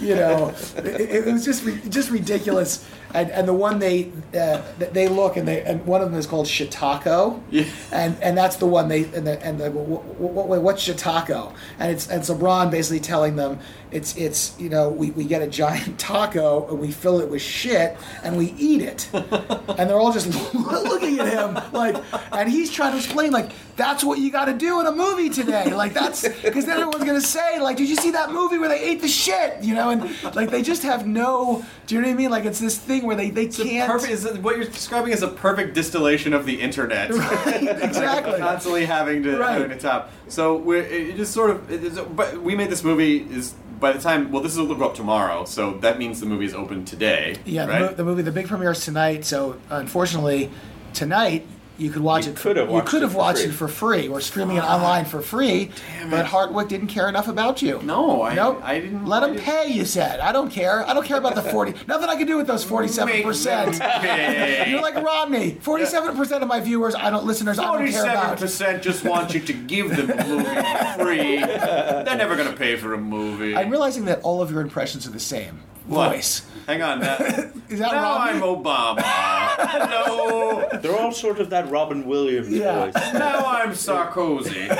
you 0.00 0.14
know, 0.14 0.54
it, 0.76 1.00
it 1.00 1.24
was 1.24 1.44
just 1.44 1.64
just 1.88 2.10
ridiculous. 2.10 2.86
And, 3.14 3.30
and 3.30 3.48
the 3.48 3.54
one 3.54 3.78
they 3.78 4.10
uh, 4.38 4.60
they 4.78 5.08
look 5.08 5.36
and 5.38 5.48
they 5.48 5.62
and 5.62 5.84
one 5.86 6.02
of 6.02 6.10
them 6.10 6.18
is 6.18 6.26
called 6.26 6.46
Shitako, 6.46 7.40
Yeah. 7.50 7.64
and 7.90 8.16
and 8.22 8.36
that's 8.36 8.56
the 8.56 8.66
one 8.66 8.88
they 8.88 9.04
and 9.04 9.26
the, 9.26 9.42
and 9.42 9.58
the 9.58 9.70
what, 9.70 10.46
what, 10.48 10.60
what's 10.62 10.86
Shitako? 10.86 11.54
And 11.78 11.90
it's 11.90 12.08
and 12.08 12.24
so 12.24 12.34
Braun 12.34 12.70
basically 12.70 13.00
telling 13.00 13.36
them 13.36 13.60
it's 13.90 14.16
it's 14.16 14.58
you 14.60 14.68
know 14.68 14.88
we, 14.88 15.10
we 15.12 15.24
get 15.24 15.42
a 15.42 15.46
giant 15.46 15.98
taco 15.98 16.68
and 16.68 16.78
we 16.78 16.90
fill 16.90 17.20
it 17.20 17.28
with 17.30 17.42
shit 17.42 17.96
and 18.22 18.36
we 18.36 18.54
eat 18.58 18.82
it, 18.82 19.08
and 19.12 19.88
they're 19.90 19.98
all 19.98 20.12
just 20.12 20.28
looking 20.54 21.18
at 21.20 21.28
him 21.28 21.54
like, 21.72 21.96
and 22.32 22.50
he's 22.50 22.70
trying 22.70 22.92
to 22.92 22.98
explain 22.98 23.32
like 23.32 23.50
that's 23.76 24.02
what 24.02 24.18
you 24.18 24.30
got 24.32 24.46
to 24.46 24.54
do 24.54 24.80
in 24.80 24.86
a 24.86 24.92
movie 24.92 25.30
today, 25.30 25.72
like 25.72 25.94
that's 25.94 26.26
because 26.42 26.66
then 26.66 26.78
everyone's 26.80 27.04
gonna 27.04 27.20
say 27.20 27.60
like 27.60 27.76
did 27.76 27.88
you 27.88 27.96
see 27.96 28.10
that 28.10 28.32
movie 28.32 28.58
where 28.58 28.68
they 28.68 28.80
ate 28.80 29.00
the 29.00 29.08
shit, 29.08 29.62
you 29.62 29.74
know, 29.74 29.90
and 29.90 30.02
like 30.34 30.50
they 30.50 30.62
just 30.62 30.82
have 30.82 31.06
no, 31.06 31.64
do 31.86 31.94
you 31.94 32.00
know 32.00 32.08
what 32.08 32.14
I 32.14 32.16
mean? 32.16 32.30
Like 32.30 32.44
it's 32.44 32.58
this 32.60 32.76
thing 32.78 33.06
where 33.06 33.16
they 33.16 33.30
they 33.30 33.46
can't. 33.46 33.90
Perfect 33.90 34.12
is 34.12 34.26
what 34.38 34.56
you're 34.56 34.66
describing 34.66 35.12
is 35.12 35.22
a 35.22 35.28
perfect 35.28 35.74
distillation 35.74 36.32
of 36.34 36.44
the 36.46 36.60
internet. 36.60 37.10
exactly. 37.46 38.38
Constantly 38.38 38.84
having 38.84 39.22
to 39.22 39.38
Right. 39.38 39.52
having 39.52 39.70
to 39.70 39.78
top. 39.78 40.10
So 40.28 40.56
we're 40.56 40.82
it 40.82 41.16
just 41.16 41.32
sort 41.32 41.50
of. 41.50 42.16
But 42.16 42.42
we 42.42 42.54
made 42.56 42.70
this 42.70 42.84
movie 42.84 43.18
is 43.18 43.54
by 43.80 43.92
the 43.92 44.00
time. 44.00 44.30
Well, 44.30 44.42
this 44.42 44.56
will 44.56 44.72
go 44.74 44.86
up 44.86 44.94
tomorrow, 44.94 45.44
so 45.44 45.78
that 45.78 45.98
means 45.98 46.20
the 46.20 46.26
movie 46.26 46.46
is 46.46 46.54
open 46.54 46.84
today. 46.84 47.36
Yeah, 47.44 47.66
the, 47.66 47.72
right? 47.72 47.96
the 47.96 48.04
movie, 48.04 48.22
the 48.22 48.32
big 48.32 48.48
premiere 48.48 48.72
is 48.72 48.84
tonight. 48.84 49.24
So 49.24 49.60
unfortunately, 49.70 50.50
tonight 50.94 51.46
you 51.78 51.90
could 51.90 52.02
watch 52.02 52.26
You 52.26 52.32
it. 52.32 52.36
could 52.38 52.56
have 52.56 52.70
you 52.70 52.82
could 52.82 52.98
it 52.98 53.06
have 53.06 53.14
watched 53.14 53.38
free. 53.42 53.48
it 53.50 53.52
for 53.54 53.68
free. 53.68 54.08
We're 54.08 54.20
streaming 54.20 54.56
it 54.56 54.64
online 54.64 55.04
for 55.04 55.22
free. 55.22 55.70
Damn 55.98 56.10
but 56.10 56.26
Hardwick 56.26 56.68
didn't 56.68 56.88
care 56.88 57.08
enough 57.08 57.28
about 57.28 57.62
you. 57.62 57.80
No, 57.84 58.22
I- 58.22 58.34
nope. 58.34 58.60
I 58.64 58.80
didn't- 58.80 59.06
Let 59.06 59.22
I 59.22 59.26
him 59.28 59.32
didn't- 59.34 59.44
pay. 59.46 59.68
You 59.68 59.84
said. 59.84 60.20
I 60.20 60.32
don't 60.32 60.50
care. 60.50 60.84
I 60.88 60.92
don't 60.92 61.06
care 61.06 61.18
about 61.18 61.34
the 61.36 61.42
forty. 61.42 61.74
Nothing 61.86 62.08
I 62.08 62.16
can 62.16 62.26
do 62.26 62.36
with 62.36 62.46
those 62.46 62.64
forty-seven 62.64 63.22
percent. 63.22 63.78
You're 64.68 64.82
like 64.82 64.96
Romney. 64.96 65.54
Forty-seven 65.60 66.16
percent 66.16 66.42
of 66.42 66.48
my 66.48 66.60
viewers, 66.60 66.94
I 66.94 67.10
don't 67.10 67.24
listeners, 67.24 67.58
I 67.58 67.64
don't 67.64 67.88
care 67.88 68.02
Forty-seven 68.02 68.36
percent 68.38 68.82
just 68.82 69.04
want 69.04 69.32
you 69.34 69.40
to 69.40 69.52
give 69.52 69.96
them 69.96 70.06
the 70.08 70.24
movie 70.24 70.44
for 70.44 71.04
free. 71.04 71.36
They're 71.38 72.16
never 72.16 72.36
gonna 72.36 72.56
pay 72.56 72.76
for 72.76 72.94
a 72.94 72.98
movie. 72.98 73.54
I'm 73.56 73.70
realizing 73.70 74.04
that 74.06 74.20
all 74.22 74.42
of 74.42 74.50
your 74.50 74.60
impressions 74.60 75.06
are 75.06 75.10
the 75.10 75.20
same 75.20 75.60
What? 75.88 76.12
voice. 76.12 76.42
Hang 76.66 76.82
on. 76.82 77.00
Now, 77.00 77.16
Is 77.70 77.78
that 77.80 77.92
now 77.92 78.02
Romney? 78.18 78.32
I'm 78.34 78.42
Obama. 78.42 78.96
no. 79.90 80.68
They're 80.80 80.96
all 80.98 81.12
sort 81.12 81.40
of 81.40 81.48
that 81.50 81.70
Robin 81.70 82.04
Williams 82.06 82.50
Yeah. 82.50 82.84
voice. 82.90 82.94
Now 83.14 83.38
I'm 83.46 83.70
Sarkozy. 83.70 84.68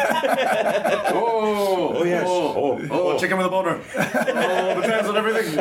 oh, 1.10 1.94
Oh, 1.96 2.04
yes. 2.04 2.24
Oh, 2.28 2.52
Oh, 2.56 2.78
oh, 2.90 3.12
oh. 3.12 3.18
chicken 3.18 3.38
with 3.38 3.46
a 3.46 3.48
boner. 3.48 3.80
Oh, 3.96 4.80
the 4.80 4.82
pants 4.82 5.08
and 5.08 5.16
everything. 5.16 5.58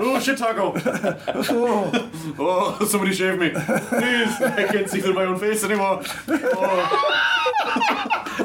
Oh, 0.00 0.18
shit 0.18 0.38
taco. 0.38 0.72
Oh, 0.76 2.10
oh, 2.38 2.84
somebody 2.86 3.12
shave 3.14 3.38
me. 3.38 3.50
Please, 3.50 4.42
I 4.42 4.66
can't 4.72 4.88
see 4.90 5.00
through 5.00 5.14
my 5.14 5.24
own 5.24 5.38
face 5.38 5.62
anymore. 5.64 6.02
Oh. 6.28 7.16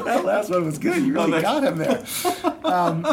that 0.04 0.24
last 0.24 0.50
one 0.50 0.64
was 0.66 0.78
good. 0.78 1.02
You 1.02 1.14
really 1.14 1.40
thanks. 1.42 1.42
got 1.42 1.64
him 1.64 1.78
there. 1.78 2.04
Um, 2.64 3.04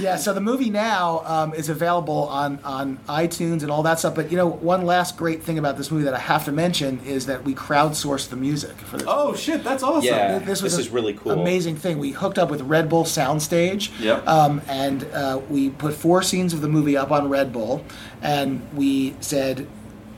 yeah, 0.00 0.16
so 0.16 0.32
the 0.34 0.40
movie 0.40 0.70
now 0.70 1.22
um, 1.24 1.54
is 1.54 1.68
available 1.68 2.28
on, 2.28 2.58
on 2.74 2.98
iTunes 3.08 3.62
and 3.62 3.70
all 3.70 3.82
that 3.84 3.98
stuff. 3.98 4.14
But 4.14 4.30
you 4.30 4.36
know, 4.36 4.46
one 4.48 4.84
last 4.84 5.16
great 5.16 5.42
thing 5.42 5.58
about 5.58 5.76
this 5.76 5.90
movie 5.90 6.04
that 6.04 6.14
I 6.14 6.18
have 6.18 6.44
to 6.46 6.52
mention 6.52 7.00
is 7.04 7.26
that 7.26 7.44
we 7.44 7.54
crowdsourced 7.54 8.28
the 8.28 8.36
music 8.36 8.76
for 8.76 8.98
this. 8.98 9.06
oh, 9.08 9.34
shit, 9.34 9.62
that's 9.62 9.82
awesome. 9.82 10.04
Yeah. 10.04 10.38
This 10.38 10.62
was 10.62 10.76
This 10.76 10.86
is 10.86 10.92
really 10.92 11.14
cool. 11.14 11.32
Amazing 11.32 11.76
thing. 11.76 11.98
We 11.98 12.10
hooked 12.10 12.38
up 12.38 12.50
with 12.50 12.62
Red 12.62 12.88
Bull 12.88 13.04
Soundstage. 13.04 13.90
Yep. 14.00 14.26
Um, 14.26 14.60
and 14.68 15.04
uh, 15.04 15.40
we 15.48 15.70
put 15.70 15.94
four 15.94 16.22
scenes 16.22 16.52
of 16.52 16.60
the 16.60 16.68
movie 16.68 16.96
up 16.96 17.10
on 17.10 17.28
Red 17.28 17.52
Bull, 17.52 17.84
and 18.22 18.60
we 18.74 19.14
said, 19.20 19.66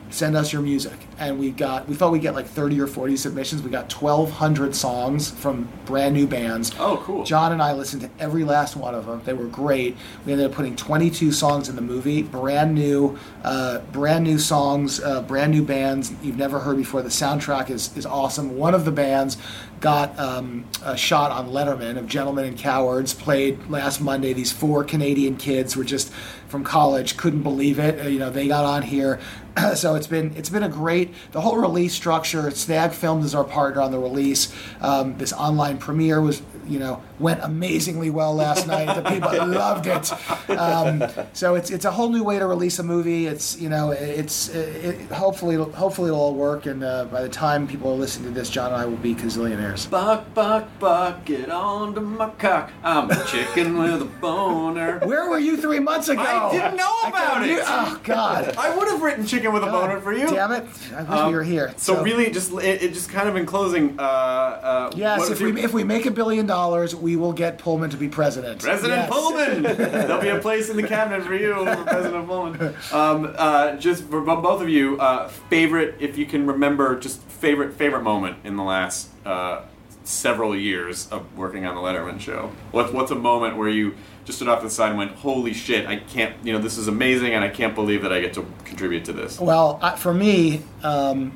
"Send 0.09 0.35
us 0.35 0.51
your 0.51 0.61
music." 0.61 1.06
And 1.19 1.39
we 1.39 1.51
got, 1.51 1.87
we 1.87 1.95
thought 1.95 2.11
we'd 2.11 2.21
get 2.21 2.35
like 2.35 2.47
thirty 2.47 2.79
or 2.79 2.87
forty 2.87 3.17
submissions. 3.17 3.63
We 3.63 3.69
got 3.69 3.89
twelve 3.89 4.31
hundred 4.31 4.75
songs 4.75 5.31
from 5.31 5.67
brand 5.85 6.13
new 6.13 6.27
bands. 6.27 6.73
Oh, 6.77 7.01
cool. 7.03 7.23
Jon 7.23 7.51
and 7.51 7.61
I 7.61 7.73
listened 7.73 8.03
to 8.03 8.09
every 8.19 8.43
last 8.43 8.75
one 8.75 8.93
of 8.93 9.05
them. 9.05 9.21
They 9.25 9.33
were 9.33 9.47
great. 9.47 9.97
We 10.25 10.33
ended 10.33 10.47
up 10.47 10.53
putting 10.53 10.75
22 10.75 11.31
songs 11.31 11.69
in 11.69 11.75
the 11.75 11.81
movie, 11.81 12.21
brand 12.21 12.75
new, 12.75 13.17
uh, 13.43 13.79
brand 13.91 14.25
new 14.25 14.37
songs, 14.37 14.99
uh, 14.99 15.21
brand 15.23 15.51
new 15.51 15.63
bands 15.63 16.13
you've 16.21 16.37
never 16.37 16.59
heard 16.59 16.77
before. 16.77 17.01
The 17.01 17.09
soundtrack 17.09 17.69
is 17.69 17.95
is 17.97 18.05
awesome. 18.05 18.57
One 18.57 18.73
of 18.73 18.85
the 18.85 18.91
bands 18.91 19.37
got 19.79 20.17
um, 20.19 20.65
a 20.83 20.97
shot 20.97 21.31
on 21.31 21.49
Letterman 21.49 21.97
of 21.97 22.07
Gentlemen 22.07 22.45
and 22.45 22.57
Cowards. 22.57 23.13
Played 23.13 23.69
last 23.69 24.01
Monday. 24.01 24.33
These 24.33 24.51
four 24.51 24.83
Canadian 24.83 25.37
kids 25.37 25.75
were 25.75 25.83
just 25.83 26.11
from 26.47 26.63
college, 26.63 27.17
couldn't 27.17 27.43
believe 27.43 27.79
it. 27.79 27.99
Uh, 27.99 28.09
you 28.09 28.19
know, 28.19 28.29
they 28.29 28.47
got 28.47 28.65
on 28.65 28.81
here. 28.81 29.19
so 29.75 29.95
it's 29.95 30.07
been 30.07 30.33
it's 30.35 30.49
been 30.49 30.63
a 30.63 30.69
great 30.69 31.06
the 31.31 31.41
whole 31.41 31.57
release 31.57 31.93
structure. 31.93 32.49
Snag 32.51 32.91
Films 32.91 33.25
is 33.25 33.35
our 33.35 33.43
partner 33.43 33.81
on 33.81 33.91
the 33.91 33.99
release. 33.99 34.53
Um, 34.81 35.17
this 35.17 35.33
online 35.33 35.77
premiere 35.77 36.21
was 36.21 36.41
you 36.67 36.79
know 36.79 37.01
went 37.19 37.41
amazingly 37.43 38.09
well 38.09 38.33
last 38.35 38.67
night. 38.67 38.93
The 38.95 39.09
people 39.09 39.29
loved 39.47 39.87
it. 39.87 40.11
Um, 40.49 41.03
so 41.33 41.55
it's 41.55 41.69
it's 41.71 41.85
a 41.85 41.91
whole 41.91 42.09
new 42.09 42.23
way 42.23 42.39
to 42.39 42.45
release 42.47 42.79
a 42.79 42.83
movie. 42.83 43.27
It's 43.27 43.57
you 43.59 43.69
know 43.69 43.91
it's 43.91 44.49
it, 44.49 45.01
hopefully 45.11 45.55
it'll, 45.55 45.71
hopefully 45.71 46.09
it'll 46.09 46.19
all 46.21 46.33
work. 46.35 46.65
And 46.65 46.83
uh, 46.83 47.05
by 47.05 47.21
the 47.21 47.29
time 47.29 47.67
people 47.67 47.91
are 47.91 47.95
listening 47.95 48.33
to 48.33 48.39
this, 48.39 48.49
Jon 48.49 48.67
and 48.73 48.75
I 48.81 48.85
will 48.85 48.97
be 48.97 49.15
gazillionaires. 49.15 49.89
Buck, 49.89 50.33
buck, 50.33 50.67
buck, 50.79 51.25
get 51.25 51.49
onto 51.49 52.01
my 52.01 52.29
cock. 52.31 52.71
I'm 52.83 53.09
a 53.09 53.25
chicken 53.25 53.77
with 53.77 54.01
a 54.01 54.05
boner. 54.05 54.99
Where 54.99 55.29
were 55.29 55.39
you 55.39 55.57
three 55.57 55.79
months 55.79 56.09
ago? 56.09 56.21
I 56.21 56.51
didn't 56.51 56.75
know 56.77 56.93
about 57.05 57.45
it. 57.47 57.59
Oh 57.65 57.99
God. 58.03 58.55
I 58.57 58.75
would 58.75 58.87
have 58.87 59.01
written 59.01 59.25
chicken 59.25 59.53
with 59.53 59.63
a 59.63 59.67
boner 59.67 59.99
for 60.01 60.13
you. 60.13 60.27
Damn 60.27 60.51
it! 60.51 60.65
I 60.95 61.01
wish 61.03 61.09
Um, 61.09 61.29
we 61.29 61.35
were 61.35 61.43
here. 61.43 61.73
So, 61.77 62.01
really, 62.03 62.29
just 62.31 62.51
it, 62.53 62.81
it 62.83 62.93
just 62.93 63.09
kind 63.09 63.27
of 63.29 63.35
in 63.35 63.45
closing. 63.45 63.99
Uh, 63.99 64.01
uh, 64.03 64.91
Yes, 64.95 65.29
if 65.29 65.39
we 65.41 65.61
if 65.61 65.73
we 65.73 65.83
make 65.83 66.05
a 66.05 66.11
billion 66.11 66.45
dollars, 66.45 66.95
we 66.95 67.06
will 67.15 67.33
get 67.33 67.57
Pullman 67.57 67.89
to 67.91 67.97
be 67.97 68.09
president. 68.09 68.61
President 68.61 68.99
Yes. 68.99 69.09
Pullman. 69.09 69.63
There'll 69.77 70.21
be 70.21 70.29
a 70.29 70.39
place 70.39 70.69
in 70.69 70.77
the 70.77 70.87
cabinet 70.87 71.23
for 71.25 71.35
you, 71.35 71.53
for 71.65 71.83
President 71.83 72.27
Pullman. 72.27 72.75
Um, 72.91 73.33
uh, 73.37 73.75
just 73.77 74.03
for 74.05 74.21
both 74.21 74.61
of 74.61 74.69
you, 74.69 74.99
uh, 74.99 75.27
favorite, 75.49 75.95
if 75.99 76.17
you 76.17 76.25
can 76.25 76.45
remember, 76.45 76.99
just 76.99 77.21
favorite 77.21 77.73
favorite 77.73 78.01
moment 78.03 78.37
in 78.43 78.55
the 78.57 78.63
last 78.63 79.09
uh, 79.25 79.61
several 80.03 80.55
years 80.55 81.07
of 81.11 81.37
working 81.37 81.65
on 81.65 81.75
the 81.75 81.81
Letterman 81.81 82.19
show. 82.19 82.51
What, 82.71 82.93
what's 82.93 83.11
a 83.11 83.15
moment 83.15 83.57
where 83.57 83.69
you 83.69 83.95
just 84.25 84.39
stood 84.39 84.47
off 84.47 84.61
the 84.61 84.69
side 84.69 84.89
and 84.89 84.97
went, 84.97 85.11
"Holy 85.11 85.53
shit! 85.53 85.87
I 85.87 85.97
can't, 85.97 86.35
you 86.43 86.51
know, 86.53 86.59
this 86.59 86.77
is 86.77 86.87
amazing, 86.87 87.33
and 87.33 87.43
I 87.43 87.49
can't 87.49 87.75
believe 87.75 88.01
that 88.01 88.11
I 88.11 88.19
get 88.21 88.33
to 88.33 88.45
contribute 88.65 89.05
to 89.05 89.13
this." 89.13 89.39
Well, 89.39 89.79
I, 89.81 89.95
for 89.95 90.13
me, 90.13 90.63
um, 90.83 91.31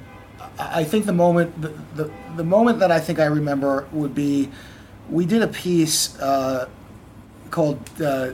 I 0.60 0.82
I 0.82 0.84
think 0.84 1.06
the 1.06 1.14
moment 1.14 1.62
the, 1.62 1.70
the 1.96 2.12
the 2.36 2.44
moment 2.44 2.80
that 2.80 2.92
I 2.92 3.00
think 3.00 3.20
I 3.20 3.26
remember 3.26 3.88
would 3.92 4.14
be 4.16 4.50
we 5.10 5.26
did 5.26 5.42
a 5.42 5.48
piece 5.48 6.18
uh, 6.20 6.68
called 7.50 7.80
uh, 8.02 8.32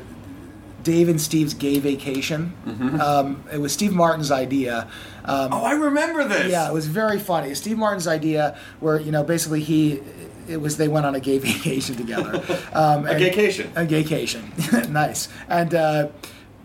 Dave 0.84 1.10
and 1.10 1.20
Steve's 1.20 1.54
Gay 1.54 1.80
Vacation. 1.80 2.54
Mm-hmm. 2.66 3.02
Um, 3.02 3.44
it 3.52 3.60
was 3.60 3.74
Steve 3.74 3.94
Martin's 3.94 4.32
idea. 4.32 4.88
Um, 5.26 5.52
Oh, 5.54 5.64
I 5.66 5.74
remember 5.74 6.24
this. 6.28 6.52
yeah, 6.52 6.70
it 6.70 6.74
was 6.74 6.88
very 6.88 7.20
funny. 7.20 7.54
Steve 7.56 7.78
Martin's 7.78 8.08
idea, 8.08 8.58
where 8.80 9.00
you 9.00 9.12
know 9.12 9.24
basically 9.24 9.62
he, 9.62 10.02
it 10.48 10.58
was 10.62 10.78
they 10.78 10.88
went 10.88 11.06
on 11.06 11.16
a 11.16 11.20
gay 11.20 11.38
vacation 11.50 11.96
together. 11.96 12.42
Um, 12.74 13.06
A 13.08 13.16
gaycation. 13.16 13.72
A 13.76 13.86
gaycation, 13.86 14.90
nice. 14.90 15.30
And 15.50 15.74
uh, 15.74 16.08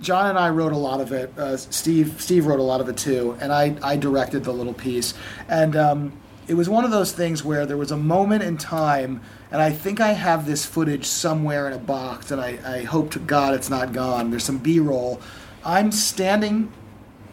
John 0.01 0.27
and 0.29 0.39
I 0.39 0.51
wrote 0.51 0.73
a 0.73 0.77
lot 0.77 1.01
of 1.01 1.11
it. 1.13 1.33
Uh, 1.39 1.57
Steve 1.57 2.17
Steve 2.21 2.47
wrote 2.47 2.61
a 2.61 2.63
lot 2.63 2.81
of 2.81 2.89
it 2.89 2.97
too, 2.99 3.37
and 3.41 3.51
I 3.53 3.77
I 3.83 3.97
directed 3.97 4.45
the 4.45 4.53
little 4.53 4.75
piece. 4.75 5.15
And 5.49 5.75
um, 5.75 6.13
it 6.47 6.55
was 6.55 6.69
one 6.69 6.85
of 6.85 6.91
those 6.91 7.13
things 7.13 7.43
where 7.45 7.65
there 7.67 7.77
was 7.79 7.91
a 7.91 7.97
moment 7.97 8.43
in 8.43 8.57
time, 8.59 9.21
and 9.53 9.63
I 9.63 9.71
think 9.71 10.01
I 10.01 10.13
have 10.13 10.47
this 10.47 10.65
footage 10.65 11.05
somewhere 11.05 11.69
in 11.69 11.75
a 11.75 11.79
box, 11.79 12.31
and 12.31 12.41
I, 12.41 12.59
I 12.67 12.83
hope 12.83 13.13
to 13.13 13.19
God 13.21 13.55
it's 13.55 13.71
not 13.71 13.93
gone. 13.93 14.31
There's 14.31 14.45
some 14.45 14.59
B-roll. 14.59 15.21
I'm 15.65 15.93
standing 15.93 16.73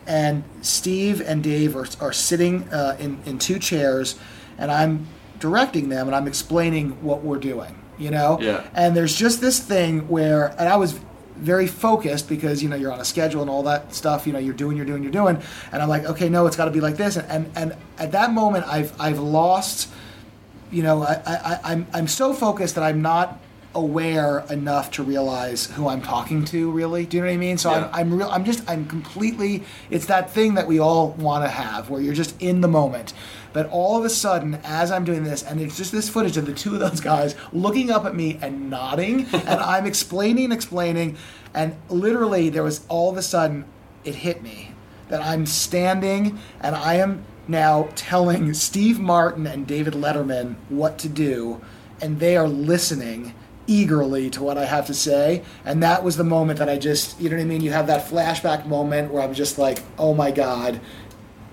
and 0.10 0.44
Steve 0.62 1.22
and 1.22 1.44
Dave 1.44 1.76
are, 1.76 1.88
are 2.02 2.12
sitting 2.12 2.68
uh, 2.74 2.98
in, 3.00 3.20
in 3.26 3.38
two 3.38 3.60
chairs, 3.60 4.18
and 4.58 4.72
I'm 4.72 5.08
directing 5.40 5.90
them 5.90 6.08
and 6.08 6.16
I'm 6.16 6.28
explaining 6.28 7.02
what 7.04 7.24
we're 7.24 7.38
doing, 7.38 7.80
you 7.98 8.10
know? 8.10 8.40
Yeah. 8.42 8.68
And 8.74 8.98
there's 8.98 9.16
just 9.16 9.40
this 9.40 9.60
thing 9.60 10.08
where, 10.10 10.48
and 10.60 10.68
I 10.68 10.78
was 10.78 11.00
very 11.38 11.68
focused 11.68 12.28
because, 12.28 12.62
you 12.62 12.70
know, 12.70 12.76
you're 12.76 12.92
on 12.92 13.00
a 13.00 13.06
schedule 13.06 13.42
and 13.42 13.50
all 13.52 13.64
that 13.64 13.94
stuff, 13.94 14.28
you 14.28 14.34
know, 14.34 14.40
you're 14.40 14.56
doing, 14.56 14.76
you're 14.76 14.86
doing, 14.86 15.04
you're 15.04 15.12
doing. 15.12 15.40
And 15.72 15.82
I'm 15.82 15.88
like, 15.88 16.06
okay, 16.06 16.28
no, 16.28 16.48
it's 16.48 16.58
got 16.58 16.66
to 16.66 16.72
be 16.72 16.82
like 16.82 16.98
this. 16.98 17.16
And, 17.16 17.28
and, 17.30 17.52
and 17.56 17.76
at 18.00 18.12
that 18.12 18.34
moment, 18.34 18.66
I've, 18.68 19.00
I've 19.00 19.20
lost, 19.20 19.90
you 20.72 20.84
know, 20.84 21.04
I, 21.04 21.22
I, 21.26 21.60
I'm, 21.64 21.88
I'm 21.94 22.08
so 22.08 22.34
focused 22.34 22.76
that 22.76 22.84
I'm 22.84 23.02
not 23.02 23.40
aware 23.76 24.40
enough 24.50 24.90
to 24.92 25.04
realize 25.04 25.68
who 25.68 25.88
I'm 25.88 26.02
talking 26.02 26.44
to. 26.46 26.72
Really, 26.72 27.06
do 27.06 27.18
you 27.18 27.24
know 27.24 27.30
what 27.30 27.34
I 27.34 27.38
mean? 27.38 27.58
So 27.58 27.72
Yeah. 27.72 27.90
I'm, 27.94 28.12
I'm 28.12 28.18
real. 28.18 28.30
I'm 28.30 28.46
just. 28.46 28.68
I'm 28.70 28.86
completely. 28.86 29.64
It's 29.90 30.08
that 30.08 30.32
thing 30.32 30.56
that 30.56 30.68
we 30.68 30.80
all 30.80 31.12
want 31.12 31.44
to 31.44 31.50
have, 31.50 31.90
where 31.90 32.02
you're 32.02 32.14
just 32.14 32.40
in 32.42 32.62
the 32.62 32.68
moment. 32.68 33.14
But 33.52 33.68
all 33.70 33.98
of 33.98 34.06
a 34.06 34.10
sudden, 34.10 34.60
as 34.64 34.92
I'm 34.92 35.04
doing 35.04 35.24
this, 35.24 35.44
and 35.44 35.60
it's 35.60 35.78
just 35.78 35.92
this 35.92 36.08
footage 36.08 36.38
of 36.38 36.46
the 36.46 36.54
two 36.54 36.74
of 36.74 36.80
those 36.80 37.00
guys 37.00 37.36
looking 37.52 37.90
up 37.90 38.06
at 38.06 38.16
me 38.16 38.38
and 38.42 38.70
nodding, 38.70 39.26
and 39.34 39.60
I'm 39.60 39.86
explaining, 39.86 40.52
explaining, 40.52 41.18
and 41.54 41.76
literally 41.90 42.50
there 42.50 42.64
was 42.64 42.86
all 42.90 43.10
of 43.10 43.18
a 43.18 43.24
sudden 43.24 43.66
it 44.04 44.16
hit 44.16 44.42
me 44.44 44.72
that 45.10 45.22
I'm 45.22 45.46
standing 45.46 46.40
and 46.62 46.76
I 46.76 46.96
am 46.96 47.26
now 47.50 47.90
telling 47.96 48.54
Steve 48.54 49.00
Martin 49.00 49.48
and 49.48 49.66
David 49.66 49.94
Letterman 49.94 50.56
what 50.70 51.00
to 51.00 51.10
do, 51.10 51.60
and 52.02 52.20
they 52.20 52.38
are 52.38 52.48
listening 52.48 53.34
eagerly 53.68 54.30
to 54.32 54.42
what 54.42 54.58
I 54.58 54.66
have 54.66 54.88
to 54.88 54.94
say. 54.94 55.44
And 55.66 55.84
that 55.84 56.04
was 56.04 56.18
the 56.18 56.24
moment 56.24 56.60
that 56.60 56.70
I 56.70 56.78
just, 56.78 57.20
you 57.20 57.30
know 57.30 57.36
what 57.36 57.42
I 57.42 57.46
mean? 57.46 57.62
You 57.62 57.72
have 57.72 57.88
that 57.88 58.08
flashback 58.08 58.66
moment 58.66 59.12
where 59.12 59.22
I'm 59.22 59.34
just 59.34 59.58
like, 59.58 59.82
oh 59.98 60.14
my 60.14 60.32
God, 60.32 60.80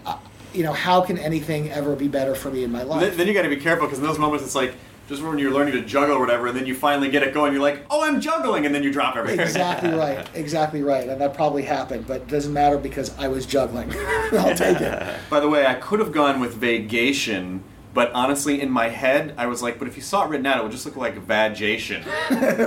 uh, 0.07 0.19
you 0.55 0.63
know, 0.63 0.73
how 0.73 1.03
can 1.03 1.19
anything 1.19 1.71
ever 1.71 1.95
be 1.95 2.09
better 2.09 2.35
for 2.35 2.51
me 2.51 2.65
in 2.65 2.73
my 2.73 2.83
life? 2.83 3.01
Then, 3.01 3.17
then 3.17 3.27
you 3.27 3.35
got 3.35 3.43
to 3.43 3.49
be 3.49 3.57
careful 3.57 3.87
because 3.87 3.99
in 3.99 4.05
those 4.05 4.19
moments 4.19 4.45
it's 4.45 4.55
like 4.55 4.75
just 5.09 5.23
when 5.23 5.39
you're 5.39 5.53
learning 5.53 5.75
to 5.75 5.83
juggle 5.83 6.17
or 6.17 6.21
whatever, 6.21 6.49
and 6.49 6.57
then 6.57 6.67
you 6.67 6.75
finally 6.75 7.09
get 7.09 7.23
it 7.23 7.33
going. 7.33 7.53
You're 7.53 7.63
like, 7.63 7.85
oh, 7.91 8.03
I'm 8.03 8.21
juggling, 8.21 8.67
and 8.67 8.75
then 8.75 8.83
you 8.83 8.93
drop 8.93 9.17
everything. 9.17 9.41
Exactly 9.41 9.91
right. 9.95 10.29
Exactly 10.35 10.83
right. 10.83 11.09
And 11.09 11.21
that 11.21 11.35
probably 11.35 11.63
happened, 11.63 12.07
but 12.07 12.23
it 12.23 12.29
doesn't 12.29 12.53
matter 12.53 12.77
because 12.79 13.17
I 13.19 13.29
was 13.29 13.47
juggling. 13.47 13.93
I'll 14.33 14.55
take 14.57 14.81
it. 14.81 15.17
By 15.31 15.41
the 15.41 15.49
way, 15.49 15.65
I 15.67 15.75
could 15.75 16.01
have 16.01 16.11
gone 16.13 16.41
with 16.41 16.55
vagation, 16.55 17.63
but 17.95 18.11
honestly, 18.13 18.61
in 18.61 18.69
my 18.71 18.89
head, 18.89 19.33
I 19.39 19.47
was 19.47 19.63
like, 19.63 19.79
but 19.79 19.87
if 19.89 19.97
you 19.97 20.03
saw 20.03 20.25
it 20.25 20.29
written 20.31 20.45
out, 20.47 20.59
it 20.59 20.63
would 20.65 20.73
just 20.73 20.85
look 20.85 20.97
like 20.97 21.15
vagation, 21.19 22.03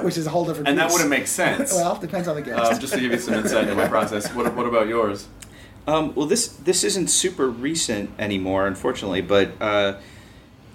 Which 0.04 0.18
is 0.18 0.26
a 0.26 0.30
whole 0.30 0.46
different 0.46 0.66
thing. 0.68 0.72
and 0.72 0.80
that 0.80 0.92
wouldn't 0.92 1.10
make 1.10 1.28
sense. 1.28 1.74
Well, 1.74 1.96
depends 2.00 2.28
on 2.28 2.36
the 2.36 2.42
guest. 2.42 2.72
um, 2.74 2.80
just 2.80 2.94
to 2.94 3.00
give 3.00 3.12
you 3.12 3.20
some 3.20 3.34
insight 3.36 3.64
into 3.64 3.76
my 3.76 3.88
process. 3.88 4.34
What, 4.34 4.56
what 4.56 4.66
about 4.66 4.88
yours? 4.88 5.28
Um, 5.88 6.14
well, 6.16 6.26
this 6.28 6.48
this 6.48 6.84
isn't 6.84 7.08
super 7.10 7.50
recent 7.50 8.12
anymore, 8.20 8.66
unfortunately, 8.68 9.22
but 9.22 9.52
uh, 9.62 9.98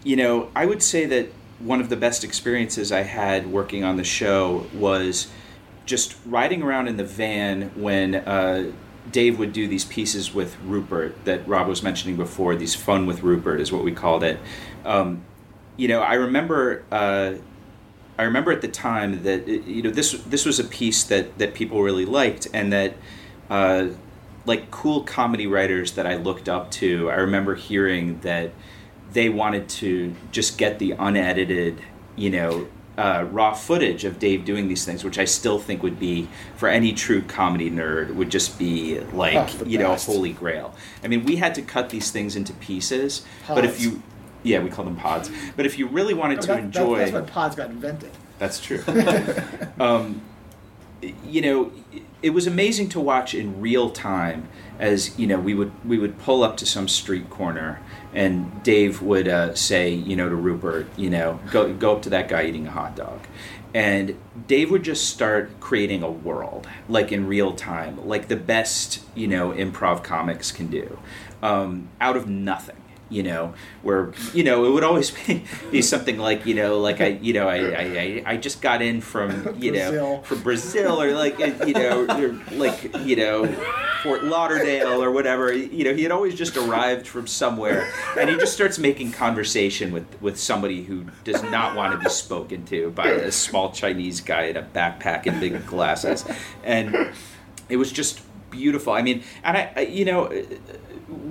you 0.03 0.16
know, 0.16 0.51
I 0.57 0.66
would 0.66 0.82
say 0.82 1.07
that 1.07 1.28
one 1.59 1.81
of 1.81 1.89
the 1.89 1.97
best 1.97 2.24
experiences 2.24 2.93
I 2.93 3.02
had 3.02 3.47
working 3.47 3.85
on 3.85 3.97
the 3.97 4.05
show 4.05 4.66
was 4.74 5.28
just 5.86 6.16
riding 6.26 6.62
around 6.62 6.89
in 6.89 6.97
the 6.97 7.05
van 7.05 7.70
when 7.74 8.14
uh, 8.14 8.72
Dave 9.10 9.39
would 9.39 9.52
do 9.52 9.68
these 9.68 9.85
pieces 9.85 10.35
with 10.35 10.56
Rupert 10.60 11.24
that 11.24 11.47
Rob 11.47 11.68
was 11.68 11.82
mentioning 11.82 12.16
before. 12.16 12.56
These 12.56 12.74
fun 12.74 13.06
with 13.06 13.22
Rupert 13.22 13.60
is 13.60 13.70
what 13.70 13.85
we 13.85 13.93
called 13.93 14.24
it. 14.24 14.39
Um, 14.85 15.24
you 15.76 15.89
know, 15.89 16.01
I 16.01 16.14
remember. 16.14 16.85
Uh, 16.90 17.35
I 18.16 18.22
remember 18.22 18.52
at 18.52 18.60
the 18.60 18.68
time 18.68 19.24
that 19.24 19.48
you 19.48 19.82
know 19.82 19.90
this 19.90 20.12
this 20.12 20.47
was 20.47 20.60
a 20.60 20.64
piece 20.64 21.02
that 21.05 21.36
that 21.39 21.52
people 21.52 21.82
really 21.82 22.06
liked 22.06 22.47
and 22.55 22.72
that 22.72 22.94
uh, 23.51 23.89
like 24.47 24.70
cool 24.70 25.02
comedy 25.02 25.47
writers 25.47 25.93
that 25.93 26.06
I 26.06 26.14
looked 26.16 26.48
up 26.48 26.70
to. 26.72 27.10
I 27.10 27.16
remember 27.16 27.56
hearing 27.56 28.20
that 28.20 28.52
they 29.15 29.28
wanted 29.31 29.69
to 29.69 30.15
just 30.32 30.59
get 30.59 30.78
the 30.78 30.93
unedited, 30.93 31.81
you 32.16 32.28
know, 32.31 32.66
uh, 32.99 33.27
raw 33.31 33.55
footage 33.55 34.05
of 34.05 34.19
Dave 34.19 34.45
doing 34.45 34.69
these 34.69 34.85
things, 34.85 35.03
which 35.03 35.19
I 35.19 35.24
still 35.24 35.59
think 35.59 35.82
would 35.82 35.99
be 35.99 36.28
for 36.57 36.69
any 36.69 36.93
true 36.93 37.23
comedy 37.23 37.70
nerd 37.70 38.15
would 38.15 38.31
just 38.31 38.59
be 38.59 39.01
like 39.01 39.35
Oh, 39.61 39.65
you 39.65 39.78
know 39.78 39.95
holy 39.97 40.32
grail. 40.32 40.74
I 41.03 41.09
mean, 41.09 41.24
we 41.24 41.36
had 41.36 41.55
to 41.57 41.62
cut 41.62 41.91
these 41.91 42.11
things 42.12 42.36
into 42.36 42.53
pieces, 42.55 43.24
but 43.49 43.65
if 43.65 43.81
you 43.81 44.03
yeah, 44.45 44.62
we 44.62 44.69
call 44.69 44.85
them 44.85 44.97
pods. 44.97 45.31
But 45.57 45.65
if 45.66 45.78
you 45.78 45.89
really 45.89 46.12
wanted 46.15 46.41
to 46.43 46.47
That- 46.49 46.57
that- 46.57 46.62
enjoy 46.65 46.99
that's 46.99 47.12
when 47.12 47.27
pods 47.27 47.57
got 47.57 47.70
invented. 47.70 48.11
that's 48.39 48.61
true. 48.61 48.85
um, 49.81 50.20
you 51.27 51.41
know, 51.41 51.73
it 52.23 52.31
was 52.31 52.47
amazing 52.47 52.89
to 52.91 53.01
watch 53.01 53.35
in 53.35 53.61
real 53.61 53.91
time 53.91 54.49
as 54.78 55.16
you 55.19 55.27
know 55.27 55.39
we 55.39 55.55
would 55.55 55.73
we 55.85 55.99
would 55.99 56.19
pull 56.19 56.43
up 56.43 56.57
to 56.59 56.66
some 56.66 56.89
street 56.89 57.28
corner 57.31 57.81
and 58.15 58.62
Dave 58.62 59.03
would 59.03 59.28
uh, 59.28 59.55
say 59.55 59.91
you 59.91 60.16
know 60.16 60.28
to 60.28 60.35
Rupert 60.35 60.89
you 60.97 61.11
know 61.11 61.41
go 61.51 61.73
go 61.73 61.97
up 61.97 62.03
to 62.03 62.11
that 62.11 62.28
guy 62.28 62.47
eating 62.47 62.66
a 62.66 62.70
hot 62.70 62.97
dog. 62.97 63.27
And 63.74 64.16
Dave 64.47 64.70
would 64.70 64.85
just 64.85 65.11
start 65.11 65.59
creating 65.59 66.05
a 66.05 66.11
world, 66.11 66.69
like 66.89 67.11
in 67.11 67.27
real 67.27 67.55
time, 67.55 68.07
like 68.07 68.28
the 68.28 68.36
best, 68.36 69.03
you 69.16 69.27
know, 69.27 69.51
improv 69.51 70.05
comics 70.05 70.53
can 70.53 70.69
do, 70.69 71.01
um, 71.43 71.89
out 72.01 72.16
of 72.16 72.28
nothing 72.28 72.77
you 73.15 73.23
know, 73.23 73.55
where 73.82 74.12
you 74.32 74.43
know 74.43 74.65
it 74.66 74.70
would 74.70 74.85
always 74.85 75.11
be, 75.27 75.45
be 75.70 75.81
something 75.82 76.19
like 76.19 76.45
you 76.47 76.55
know, 76.55 76.81
like 76.81 77.01
I 77.01 77.09
you 77.23 77.32
know 77.32 77.49
I 77.49 77.59
I, 77.59 78.23
I- 78.27 78.36
just 78.36 78.61
got 78.61 78.82
in 78.82 79.01
from 79.01 79.31
you 79.59 79.70
know 79.73 79.91
Brazil. 79.91 80.23
from 80.23 80.43
Brazil 80.43 81.01
or 81.01 81.12
like 81.12 81.41
uh, 81.41 81.65
you 81.65 81.74
know 81.74 82.05
or 82.09 82.28
like 82.57 82.95
you 83.05 83.16
know 83.16 83.47
Fort 84.03 84.24
Lauderdale 84.24 85.03
or 85.03 85.11
whatever. 85.12 85.53
You 85.53 85.85
know, 85.85 85.95
he 85.95 86.03
had 86.03 86.12
always 86.12 86.35
just 86.35 86.57
arrived 86.57 87.07
from 87.07 87.27
somewhere, 87.27 87.89
and 88.19 88.28
he 88.28 88.36
just 88.36 88.53
starts 88.53 88.78
making 88.78 89.12
conversation 89.12 89.93
with 89.93 90.07
with 90.20 90.39
somebody 90.39 90.82
who 90.85 91.07
does 91.23 91.43
not 91.45 91.77
want 91.77 91.93
to 91.93 91.99
be 91.99 92.11
spoken 92.11 92.66
to 92.66 92.91
by 92.91 93.09
a 93.09 93.32
small 93.32 93.70
Chinese 93.73 94.20
guy 94.20 94.43
in 94.47 94.57
a 94.57 94.62
backpack 94.62 95.27
and 95.27 95.41
big 95.41 95.65
glasses, 95.66 96.24
and 96.65 97.12
it 97.69 97.77
was 97.77 97.93
just 97.93 98.20
beautiful. 98.51 98.93
I 98.93 99.03
mean, 99.03 99.23
and 99.43 99.57
I, 99.57 99.73
I 99.77 99.81
you 99.82 100.05
know, 100.05 100.31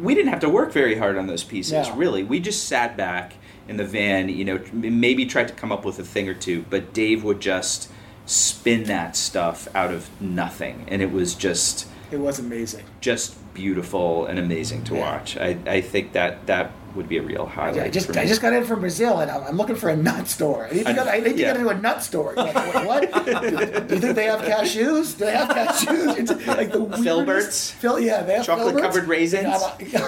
we 0.01 0.15
didn't 0.15 0.29
have 0.31 0.39
to 0.41 0.49
work 0.49 0.71
very 0.71 0.95
hard 0.95 1.17
on 1.17 1.27
those 1.27 1.43
pieces, 1.43 1.87
No. 1.89 1.95
really. 1.95 2.23
We 2.23 2.39
just 2.39 2.67
sat 2.67 2.95
back 2.97 3.33
in 3.67 3.77
the 3.77 3.85
van, 3.85 4.29
you 4.29 4.43
know, 4.45 4.59
maybe 4.73 5.25
tried 5.25 5.47
to 5.47 5.53
come 5.53 5.71
up 5.71 5.85
with 5.85 5.97
a 5.99 6.03
thing 6.03 6.27
or 6.27 6.33
two, 6.33 6.65
but 6.69 6.93
Dave 6.93 7.23
would 7.23 7.39
just 7.39 7.89
spin 8.25 8.83
that 8.85 9.15
stuff 9.15 9.67
out 9.75 9.91
of 9.91 10.09
nothing, 10.21 10.85
and 10.87 11.01
it 11.01 11.11
was 11.11 11.35
just 11.35 11.87
It 12.11 12.19
was 12.19 12.39
amazing. 12.39 12.83
just 13.01 13.35
beautiful 13.53 14.25
and 14.25 14.39
amazing 14.39 14.83
to 14.85 14.95
Yeah. 14.95 14.99
watch. 15.01 15.37
I, 15.37 15.57
I 15.65 15.81
think 15.81 16.13
that 16.13 16.45
that 16.47 16.71
would 16.95 17.09
be 17.09 17.17
a 17.17 17.21
real 17.21 17.45
highlight. 17.45 17.81
I 17.83 17.89
just. 17.89 18.15
I 18.15 18.25
just 18.25 18.41
got 18.41 18.53
in 18.53 18.63
from 18.63 18.81
Brazil 18.81 19.19
and 19.19 19.29
I'm, 19.31 19.43
I'm 19.43 19.57
looking 19.57 19.75
for 19.75 19.89
a 19.89 19.95
nut 19.95 20.27
store. 20.27 20.67
I 20.67 20.73
need 20.73 20.83
to 20.85 20.89
I- 20.89 20.93
go, 20.93 21.03
I 21.03 21.19
need 21.19 21.23
to 21.23 21.29
yeah. 21.37 21.47
get 21.47 21.57
into 21.57 21.69
a 21.69 21.77
nut 21.77 22.03
store. 22.03 22.33
Like, 22.35 22.55
what? 22.85 23.11
Do 23.25 23.31
you 23.95 23.99
think 24.01 24.15
they 24.15 24.25
have 24.25 24.41
cashews? 24.41 25.17
Do 25.17 25.25
they 25.25 25.31
have 25.35 25.49
cashews? 25.49 26.17
It's 26.17 26.47
like 26.47 26.71
the 26.71 26.81
weirdest- 26.83 27.03
Filberts? 27.03 27.71
Phil, 27.73 27.99
yeah, 27.99 28.21
they 28.23 28.35
have 28.35 28.45
Chocolate-covered 28.45 29.07
raisins? 29.07 29.61
Yeah, 29.79 29.99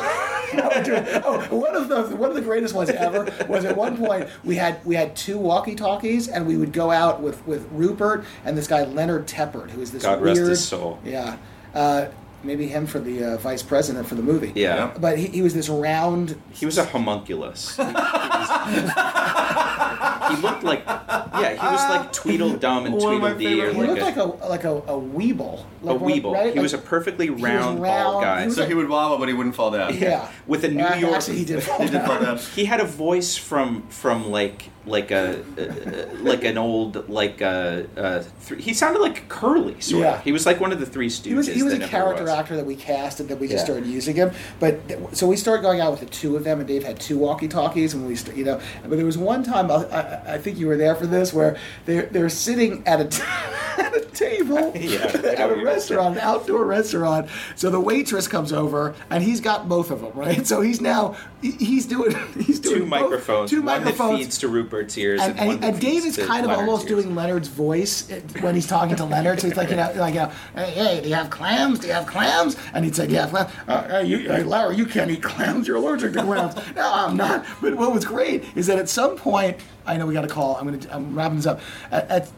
oh, 1.26 1.48
one 1.52 1.76
of 1.76 1.90
the 1.90 2.16
one 2.16 2.30
of 2.30 2.36
the 2.36 2.42
greatest 2.42 2.74
ones 2.74 2.90
ever 2.90 3.26
was 3.48 3.66
at 3.66 3.76
one 3.76 3.98
point 3.98 4.28
we 4.44 4.56
had 4.56 4.84
we 4.86 4.96
had 4.96 5.16
two 5.16 5.38
walkie 5.38 5.76
talkies 5.76 6.28
and 6.28 6.46
we 6.46 6.56
would 6.58 6.72
go 6.72 6.92
out 6.92 7.22
with 7.22 7.46
with 7.48 7.68
Rupert 7.72 8.26
and 8.46 8.58
this 8.58 8.68
guy 8.68 8.84
Leonard 8.84 9.28
Tepper 9.28 9.70
who 9.70 9.82
is 9.82 9.92
this 9.92 10.04
God 10.04 10.22
weird 10.22 10.38
rest 10.38 10.50
his 10.50 10.68
soul. 10.68 11.00
yeah. 11.04 11.38
Uh, 11.74 12.08
maybe 12.46 12.68
him 12.68 12.86
for 12.88 13.00
the 13.00 13.34
uh, 13.34 13.38
vice 13.38 13.64
president 13.64 14.08
for 14.08 14.16
the 14.16 14.22
movie. 14.24 14.52
Yeah. 14.56 14.94
But 15.00 15.18
he, 15.18 15.28
he 15.28 15.42
was 15.42 15.54
this 15.54 15.70
round 15.70 16.40
He 16.52 16.66
was 16.66 16.78
a 16.78 16.86
homunculus. 16.86 17.76
he 17.78 17.84
looked 20.42 20.64
like 20.64 20.84
yeah, 20.86 21.50
he 21.52 21.58
was 21.58 21.90
like 21.90 22.12
Tweedledum 22.14 22.86
and 22.86 22.96
One 22.96 23.20
Tweedledee 23.20 23.62
or 23.62 23.68
favorite- 23.72 23.96
He 23.96 24.02
like 24.02 24.16
looked 24.16 24.18
a, 24.18 24.24
like 24.46 24.64
a 24.64 24.70
like 24.72 24.88
a, 24.88 24.94
a 24.94 25.00
weeble. 25.00 25.66
a 25.84 25.88
weeble. 25.88 26.34
right? 26.34 26.54
He 26.54 26.60
was 26.60 26.74
a 26.74 26.78
perfectly 26.78 27.30
round, 27.30 27.82
round, 27.82 27.84
bald 28.06 28.24
guy. 28.24 28.42
he 28.42 28.46
was 28.48 28.56
So 28.56 28.66
he 28.66 28.74
would 28.74 28.90
wobble, 28.90 29.18
but 29.18 29.28
he 29.28 29.34
wouldn't 29.34 29.56
fall 29.56 29.72
down. 29.72 29.96
yeah. 29.98 30.30
with 30.48 30.64
a 30.64 30.70
New 30.70 30.84
Uh, 30.84 30.96
York. 30.96 31.16
Actually, 31.16 31.38
he 31.38 31.46
did. 31.46 31.64
fall 31.64 31.82
He 31.82 31.90
did 31.90 32.02
fall 32.02 32.16
down. 32.20 32.24
down. 32.24 32.38
He 32.38 32.66
had 32.66 32.80
a 32.80 32.86
voice 32.86 33.36
from 33.38 33.84
from 33.90 34.30
like 34.32 34.70
like 34.88 35.10
a 35.12 35.40
uh, 35.58 36.16
like 36.22 36.44
an 36.44 36.58
old 36.60 37.10
like 37.10 37.42
a 37.42 37.88
uh, 37.98 38.24
th- 38.48 38.64
he 38.64 38.72
sounded 38.74 39.02
like 39.02 39.28
Curly 39.30 39.80
sort 39.82 40.04
Yeah. 40.04 40.16
of. 40.18 40.24
He 40.24 40.32
was 40.32 40.46
like 40.46 40.60
one 40.60 40.72
of 40.72 40.80
the 40.80 40.86
three 40.86 41.10
Stooges. 41.10 41.26
He 41.26 41.34
was 41.34 41.48
he 41.48 41.64
was 41.64 41.74
that 41.74 41.84
a 41.84 41.88
character 41.88 42.24
was. 42.24 42.32
Actor 42.36 42.56
that 42.56 42.66
we 42.66 42.76
cast 42.76 43.20
and 43.20 43.30
then 43.30 43.40
we 43.40 43.48
just 43.48 43.62
Yeah. 43.62 43.66
started 43.74 43.88
using 43.88 44.16
him. 44.16 44.32
But 44.60 44.88
th- 44.88 45.00
so 45.14 45.28
we 45.28 45.36
started 45.38 45.62
going 45.62 45.80
out 45.82 45.92
with 45.92 46.00
the 46.02 46.06
two 46.08 46.36
of 46.36 46.44
them, 46.44 46.60
and 46.60 46.68
Dave 46.68 46.84
had 46.84 47.00
two 47.00 47.18
walkie 47.18 47.48
talkies, 47.48 47.94
and 47.94 48.08
we 48.08 48.16
st- 48.16 48.36
you 48.38 48.44
know. 48.46 48.60
But 48.88 48.96
there 48.98 49.06
was 49.06 49.18
one 49.18 49.44
time 49.44 49.72
I, 49.72 49.76
I, 49.76 50.34
I 50.36 50.38
think 50.38 50.58
you 50.58 50.68
were 50.68 50.78
there 50.78 50.96
for 50.96 51.08
this 51.08 51.34
where 51.34 51.58
they're 51.86 52.08
they're 52.08 52.30
sitting 52.30 52.84
at 52.86 53.00
a. 53.02 53.06
T- 53.06 53.24
at 53.78 53.94
a 53.94 54.00
table 54.06 54.72
Yeah, 54.80 55.00
at 55.38 55.52
a 55.52 55.62
restaurant, 55.62 56.16
an 56.16 56.22
outdoor 56.22 56.64
restaurant. 56.66 57.28
So 57.58 57.70
the 57.70 57.80
waitress 57.80 58.26
comes 58.26 58.54
over 58.54 58.96
and 59.10 59.22
he's 59.22 59.42
got 59.42 59.68
both 59.68 59.92
of 59.92 60.00
them, 60.00 60.14
right? 60.16 60.48
So 60.48 60.62
he's 60.62 60.80
now 60.80 61.18
he's 61.42 61.86
doing 61.86 62.16
he's 62.40 62.60
doing 62.62 62.76
Two 62.76 62.80
both- 62.82 62.90
microphones. 62.90 63.50
two 63.50 63.58
one 63.62 63.66
microphones, 63.84 64.12
that 64.12 64.18
feeds 64.24 64.38
to 64.40 64.48
Rupert's 64.48 64.98
ears, 64.98 65.20
and, 65.22 65.38
and, 65.38 65.52
and, 65.52 65.66
and 65.66 65.80
Dave 65.82 66.06
is 66.06 66.16
kind 66.16 66.46
of 66.46 66.52
Leonard's 66.52 66.60
almost 66.70 66.90
ears. 66.90 67.04
doing 67.04 67.16
Leonard's 67.16 67.48
voice 67.50 68.10
eh, 68.10 68.22
when 68.40 68.56
he's 68.56 68.68
talking 68.68 68.96
to 68.96 69.04
Leonard. 69.04 69.42
So 69.42 69.48
he's 69.48 69.58
like, 69.58 69.70
you 69.70 69.76
know, 69.76 69.92
like, 69.98 70.14
you 70.14 70.22
know, 70.22 70.32
hey, 70.56 70.72
hey, 70.72 71.02
do 71.02 71.10
you 71.10 71.16
have 71.16 71.30
clams? 71.30 71.80
Do 71.80 71.88
you 71.88 71.94
have 71.94 72.08
clams? 72.08 72.25
And 72.74 72.86
he'd 72.86 72.96
say, 72.96 73.08
yeah, 73.08 73.28
clams. 73.28 73.52
Uh, 73.68 73.88
hey, 73.88 74.06
you, 74.06 74.18
hey, 74.20 74.44
Larry, 74.44 74.76
you 74.76 74.86
can't 74.86 75.12
eat 75.12 75.24
clams. 75.24 75.68
You're 75.68 75.78
allergic 75.78 76.14
to 76.14 76.24
clams. 76.24 76.56
no, 76.76 76.92
I'm 76.94 77.18
not. 77.18 77.46
But 77.62 77.76
what 77.76 77.94
was 77.94 78.06
great 78.06 78.44
is 78.56 78.68
that 78.68 78.78
at 78.78 78.90
some 78.90 79.16
point, 79.16 79.58
I 79.86 79.98
know 79.98 80.06
we 80.06 80.14
got 80.14 80.26
a 80.26 80.30
call. 80.30 80.58
I'm 80.58 80.66
gonna, 80.66 80.94
I'm 80.94 81.16
wrapping 81.16 81.38
this 81.38 81.46
up. 81.46 81.62
At, 81.92 82.10
at 82.10 82.32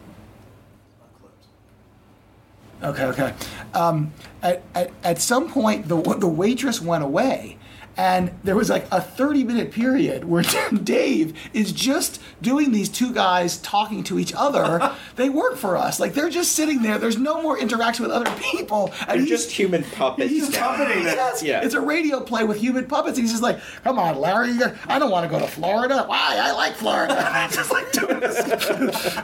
Okay, 2.82 3.04
okay. 3.06 3.34
Um, 3.74 4.12
at, 4.40 4.62
at, 4.74 4.92
at 5.02 5.20
some 5.20 5.50
point, 5.50 5.88
the 5.88 5.96
the 5.96 6.28
waitress 6.28 6.80
went 6.80 7.02
away, 7.02 7.58
and 7.98 8.30
there 8.44 8.54
was 8.56 8.70
like 8.70 8.86
a 8.92 9.00
30 9.00 9.42
minute 9.44 9.72
period 9.72 10.24
where 10.24 10.44
Dave 10.84 11.36
is 11.52 11.72
just 11.72 12.20
doing 12.40 12.70
these 12.70 12.88
two 12.88 13.12
guys 13.12 13.58
talking 13.58 14.04
to 14.04 14.18
each 14.18 14.32
other. 14.36 14.94
they 15.16 15.28
work 15.28 15.56
for 15.56 15.76
us. 15.76 15.98
Like 15.98 16.14
they're 16.14 16.30
just 16.30 16.52
sitting 16.52 16.80
there. 16.82 16.96
There's 16.98 17.18
no 17.18 17.42
more 17.42 17.58
interaction 17.58 18.04
with 18.04 18.12
other 18.12 18.30
people. 18.40 18.94
And 19.08 19.20
They're 19.20 19.26
just 19.26 19.50
human 19.50 19.82
puppets. 19.82 20.30
He's 20.30 20.50
now. 20.52 20.74
puppeting 20.76 21.02
them. 21.04 21.16
Yes, 21.16 21.42
Yeah. 21.42 21.60
It's 21.64 21.74
a 21.74 21.80
radio 21.80 22.20
play 22.20 22.44
with 22.44 22.58
human 22.60 22.86
puppets. 22.86 23.18
He's 23.18 23.30
just 23.32 23.42
like, 23.42 23.58
come 23.82 23.98
on, 23.98 24.16
Larry, 24.18 24.52
you 24.52 24.60
got- 24.60 24.74
I 24.86 25.00
don't 25.00 25.10
want 25.10 25.28
to 25.28 25.36
go 25.36 25.40
to 25.44 25.50
Florida. 25.50 26.04
Why? 26.06 26.38
I 26.40 26.52
like 26.52 26.74
Florida. 26.74 27.14
just 27.52 27.72
like 27.72 27.90
doing 27.90 28.20
this. 28.20 28.38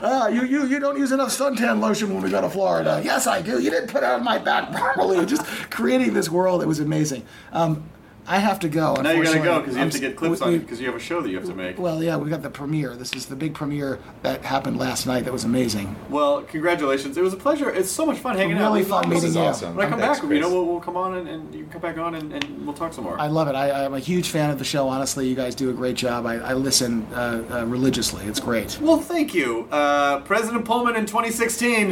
ah, 0.03 0.27
you, 0.27 0.43
you, 0.43 0.65
you 0.65 0.79
don't 0.79 0.97
use 0.97 1.13
enough 1.13 1.29
suntan 1.29 1.79
lotion 1.79 2.13
when 2.13 2.21
we 2.21 2.29
go 2.29 2.41
to 2.41 2.49
Florida. 2.49 3.01
Yes, 3.03 3.25
I 3.25 3.41
do. 3.41 3.61
You 3.61 3.69
didn't 3.69 3.87
put 3.89 4.03
it 4.03 4.09
on 4.09 4.21
my 4.23 4.37
back 4.37 4.73
properly. 4.73 5.25
Just 5.25 5.45
creating 5.71 6.13
this 6.13 6.29
world. 6.29 6.61
It 6.61 6.67
was 6.67 6.81
amazing. 6.81 7.25
Um, 7.53 7.83
I 8.27 8.39
have 8.39 8.59
to 8.61 8.69
go. 8.69 8.95
Now 8.95 9.11
you 9.11 9.23
gotta 9.23 9.39
go 9.39 9.59
because 9.59 9.75
you 9.75 9.81
have 9.81 9.91
to 9.91 9.99
get 9.99 10.15
clips 10.15 10.39
we- 10.41 10.45
on 10.47 10.51
we- 10.53 10.57
because 10.59 10.79
you 10.79 10.87
have 10.87 10.95
a 10.95 10.99
show 10.99 11.21
that 11.21 11.29
you 11.29 11.35
have 11.37 11.45
to 11.47 11.53
make. 11.53 11.77
Well, 11.77 12.01
yeah, 12.03 12.17
we 12.17 12.29
got 12.29 12.41
the 12.41 12.49
premiere. 12.49 12.95
This 12.95 13.13
is 13.13 13.27
the 13.27 13.35
big 13.35 13.53
premiere 13.53 13.99
that 14.23 14.43
happened 14.43 14.77
last 14.79 15.05
night. 15.05 15.25
That 15.25 15.33
was 15.33 15.43
amazing. 15.43 15.95
Well, 16.09 16.41
congratulations. 16.41 17.17
It 17.17 17.23
was 17.23 17.33
a 17.33 17.37
pleasure. 17.37 17.69
It's 17.69 17.91
so 17.91 18.05
much 18.05 18.17
fun 18.17 18.35
hanging 18.37 18.57
Really 18.57 18.81
out. 18.81 18.87
fun 18.87 19.01
When- 19.01 19.09
meeting 19.11 19.29
is 19.29 19.35
you. 19.35 19.41
awesome. 19.41 19.75
When 19.75 19.85
I 19.85 19.89
come 19.89 19.99
Thanks, 19.99 20.19
back, 20.19 20.29
you 20.31 20.39
know, 20.39 20.49
we'll, 20.49 20.65
we'll 20.65 20.79
come 20.79 20.97
on 20.97 21.15
and, 21.15 21.27
and 21.27 21.53
you 21.53 21.63
can 21.63 21.71
come 21.73 21.81
back 21.81 21.97
on 21.99 22.15
and, 22.15 22.33
and 22.33 22.65
we'll 22.65 22.75
talk 22.75 22.93
some 22.93 23.03
more. 23.03 23.19
I 23.19 23.27
love 23.27 23.47
it. 23.47 23.53
I, 23.55 23.85
I'm 23.85 23.93
a 23.93 23.99
huge 23.99 24.29
fan 24.29 24.49
of 24.49 24.57
the 24.57 24.65
show. 24.65 24.87
Honestly, 24.87 25.27
you 25.27 25.35
guys 25.35 25.53
do 25.53 25.69
a 25.69 25.73
great 25.73 25.95
job. 25.95 26.25
I, 26.25 26.35
I 26.37 26.53
listen 26.53 27.05
uh, 27.13 27.43
uh, 27.51 27.65
religiously. 27.65 28.25
It's 28.25 28.39
great. 28.39 28.79
well, 28.81 28.97
thank 28.97 29.35
you. 29.35 29.67
Uh, 29.71 30.21
President 30.21 30.65
Pullman 30.65 30.95
in 30.95 31.05
2016. 31.05 31.89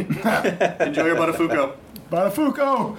Enjoy 0.80 1.06
your 1.06 1.16
Buttafuoco. 1.16 1.74
Bonifuco. 2.10 2.98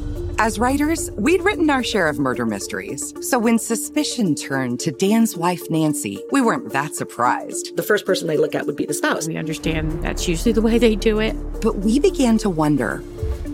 As 0.43 0.57
writers, 0.57 1.11
we'd 1.11 1.43
written 1.43 1.69
our 1.69 1.83
share 1.83 2.07
of 2.07 2.17
murder 2.17 2.47
mysteries. 2.47 3.13
So 3.21 3.37
when 3.37 3.59
suspicion 3.59 4.33
turned 4.33 4.79
to 4.79 4.91
Dan's 4.91 5.37
wife, 5.37 5.61
Nancy, 5.69 6.23
we 6.31 6.41
weren't 6.41 6.73
that 6.73 6.95
surprised. 6.95 7.77
The 7.77 7.83
first 7.83 8.07
person 8.07 8.27
they 8.27 8.37
look 8.37 8.55
at 8.55 8.65
would 8.65 8.75
be 8.75 8.87
the 8.87 8.93
spouse. 8.95 9.27
We 9.27 9.37
understand 9.37 10.03
that's 10.03 10.27
usually 10.27 10.51
the 10.51 10.63
way 10.63 10.79
they 10.79 10.95
do 10.95 11.19
it. 11.19 11.33
But 11.61 11.77
we 11.77 11.99
began 11.99 12.39
to 12.39 12.49
wonder 12.49 13.03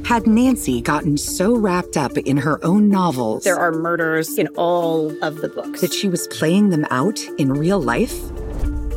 had 0.05 0.27
Nancy 0.27 0.81
gotten 0.81 1.17
so 1.17 1.57
wrapped 1.57 1.97
up 1.97 2.17
in 2.17 2.37
her 2.37 2.63
own 2.63 2.87
novels 2.87 3.43
There 3.43 3.59
are 3.59 3.73
murders 3.73 4.37
in 4.37 4.47
all 4.55 5.11
of 5.21 5.41
the 5.41 5.49
books. 5.49 5.81
that 5.81 5.91
she 5.91 6.07
was 6.07 6.25
playing 6.27 6.69
them 6.69 6.85
out 6.89 7.19
in 7.37 7.51
real 7.51 7.81
life? 7.81 8.17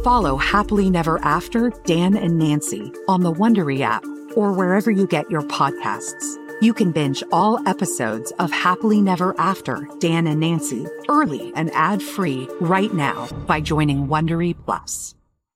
Follow 0.04 0.36
Happily 0.36 0.90
Never 0.90 1.18
After 1.24 1.70
Dan 1.86 2.16
and 2.16 2.38
Nancy 2.38 2.92
on 3.08 3.22
the 3.22 3.32
Wondery 3.32 3.80
app 3.80 4.04
or 4.36 4.52
wherever 4.52 4.92
you 4.92 5.08
get 5.08 5.28
your 5.28 5.42
podcasts. 5.42 6.36
You 6.62 6.74
can 6.74 6.92
binge 6.92 7.22
all 7.32 7.66
episodes 7.66 8.32
of 8.32 8.52
Happily 8.52 9.00
Never 9.00 9.34
After 9.40 9.88
Dan 9.98 10.26
and 10.26 10.40
Nancy 10.40 10.86
early 11.08 11.52
and 11.56 11.70
ad-free 11.72 12.50
right 12.60 12.92
now 12.92 13.28
by 13.46 13.62
joining 13.62 14.08
Wondery 14.08 14.54
Plus. 14.66 15.14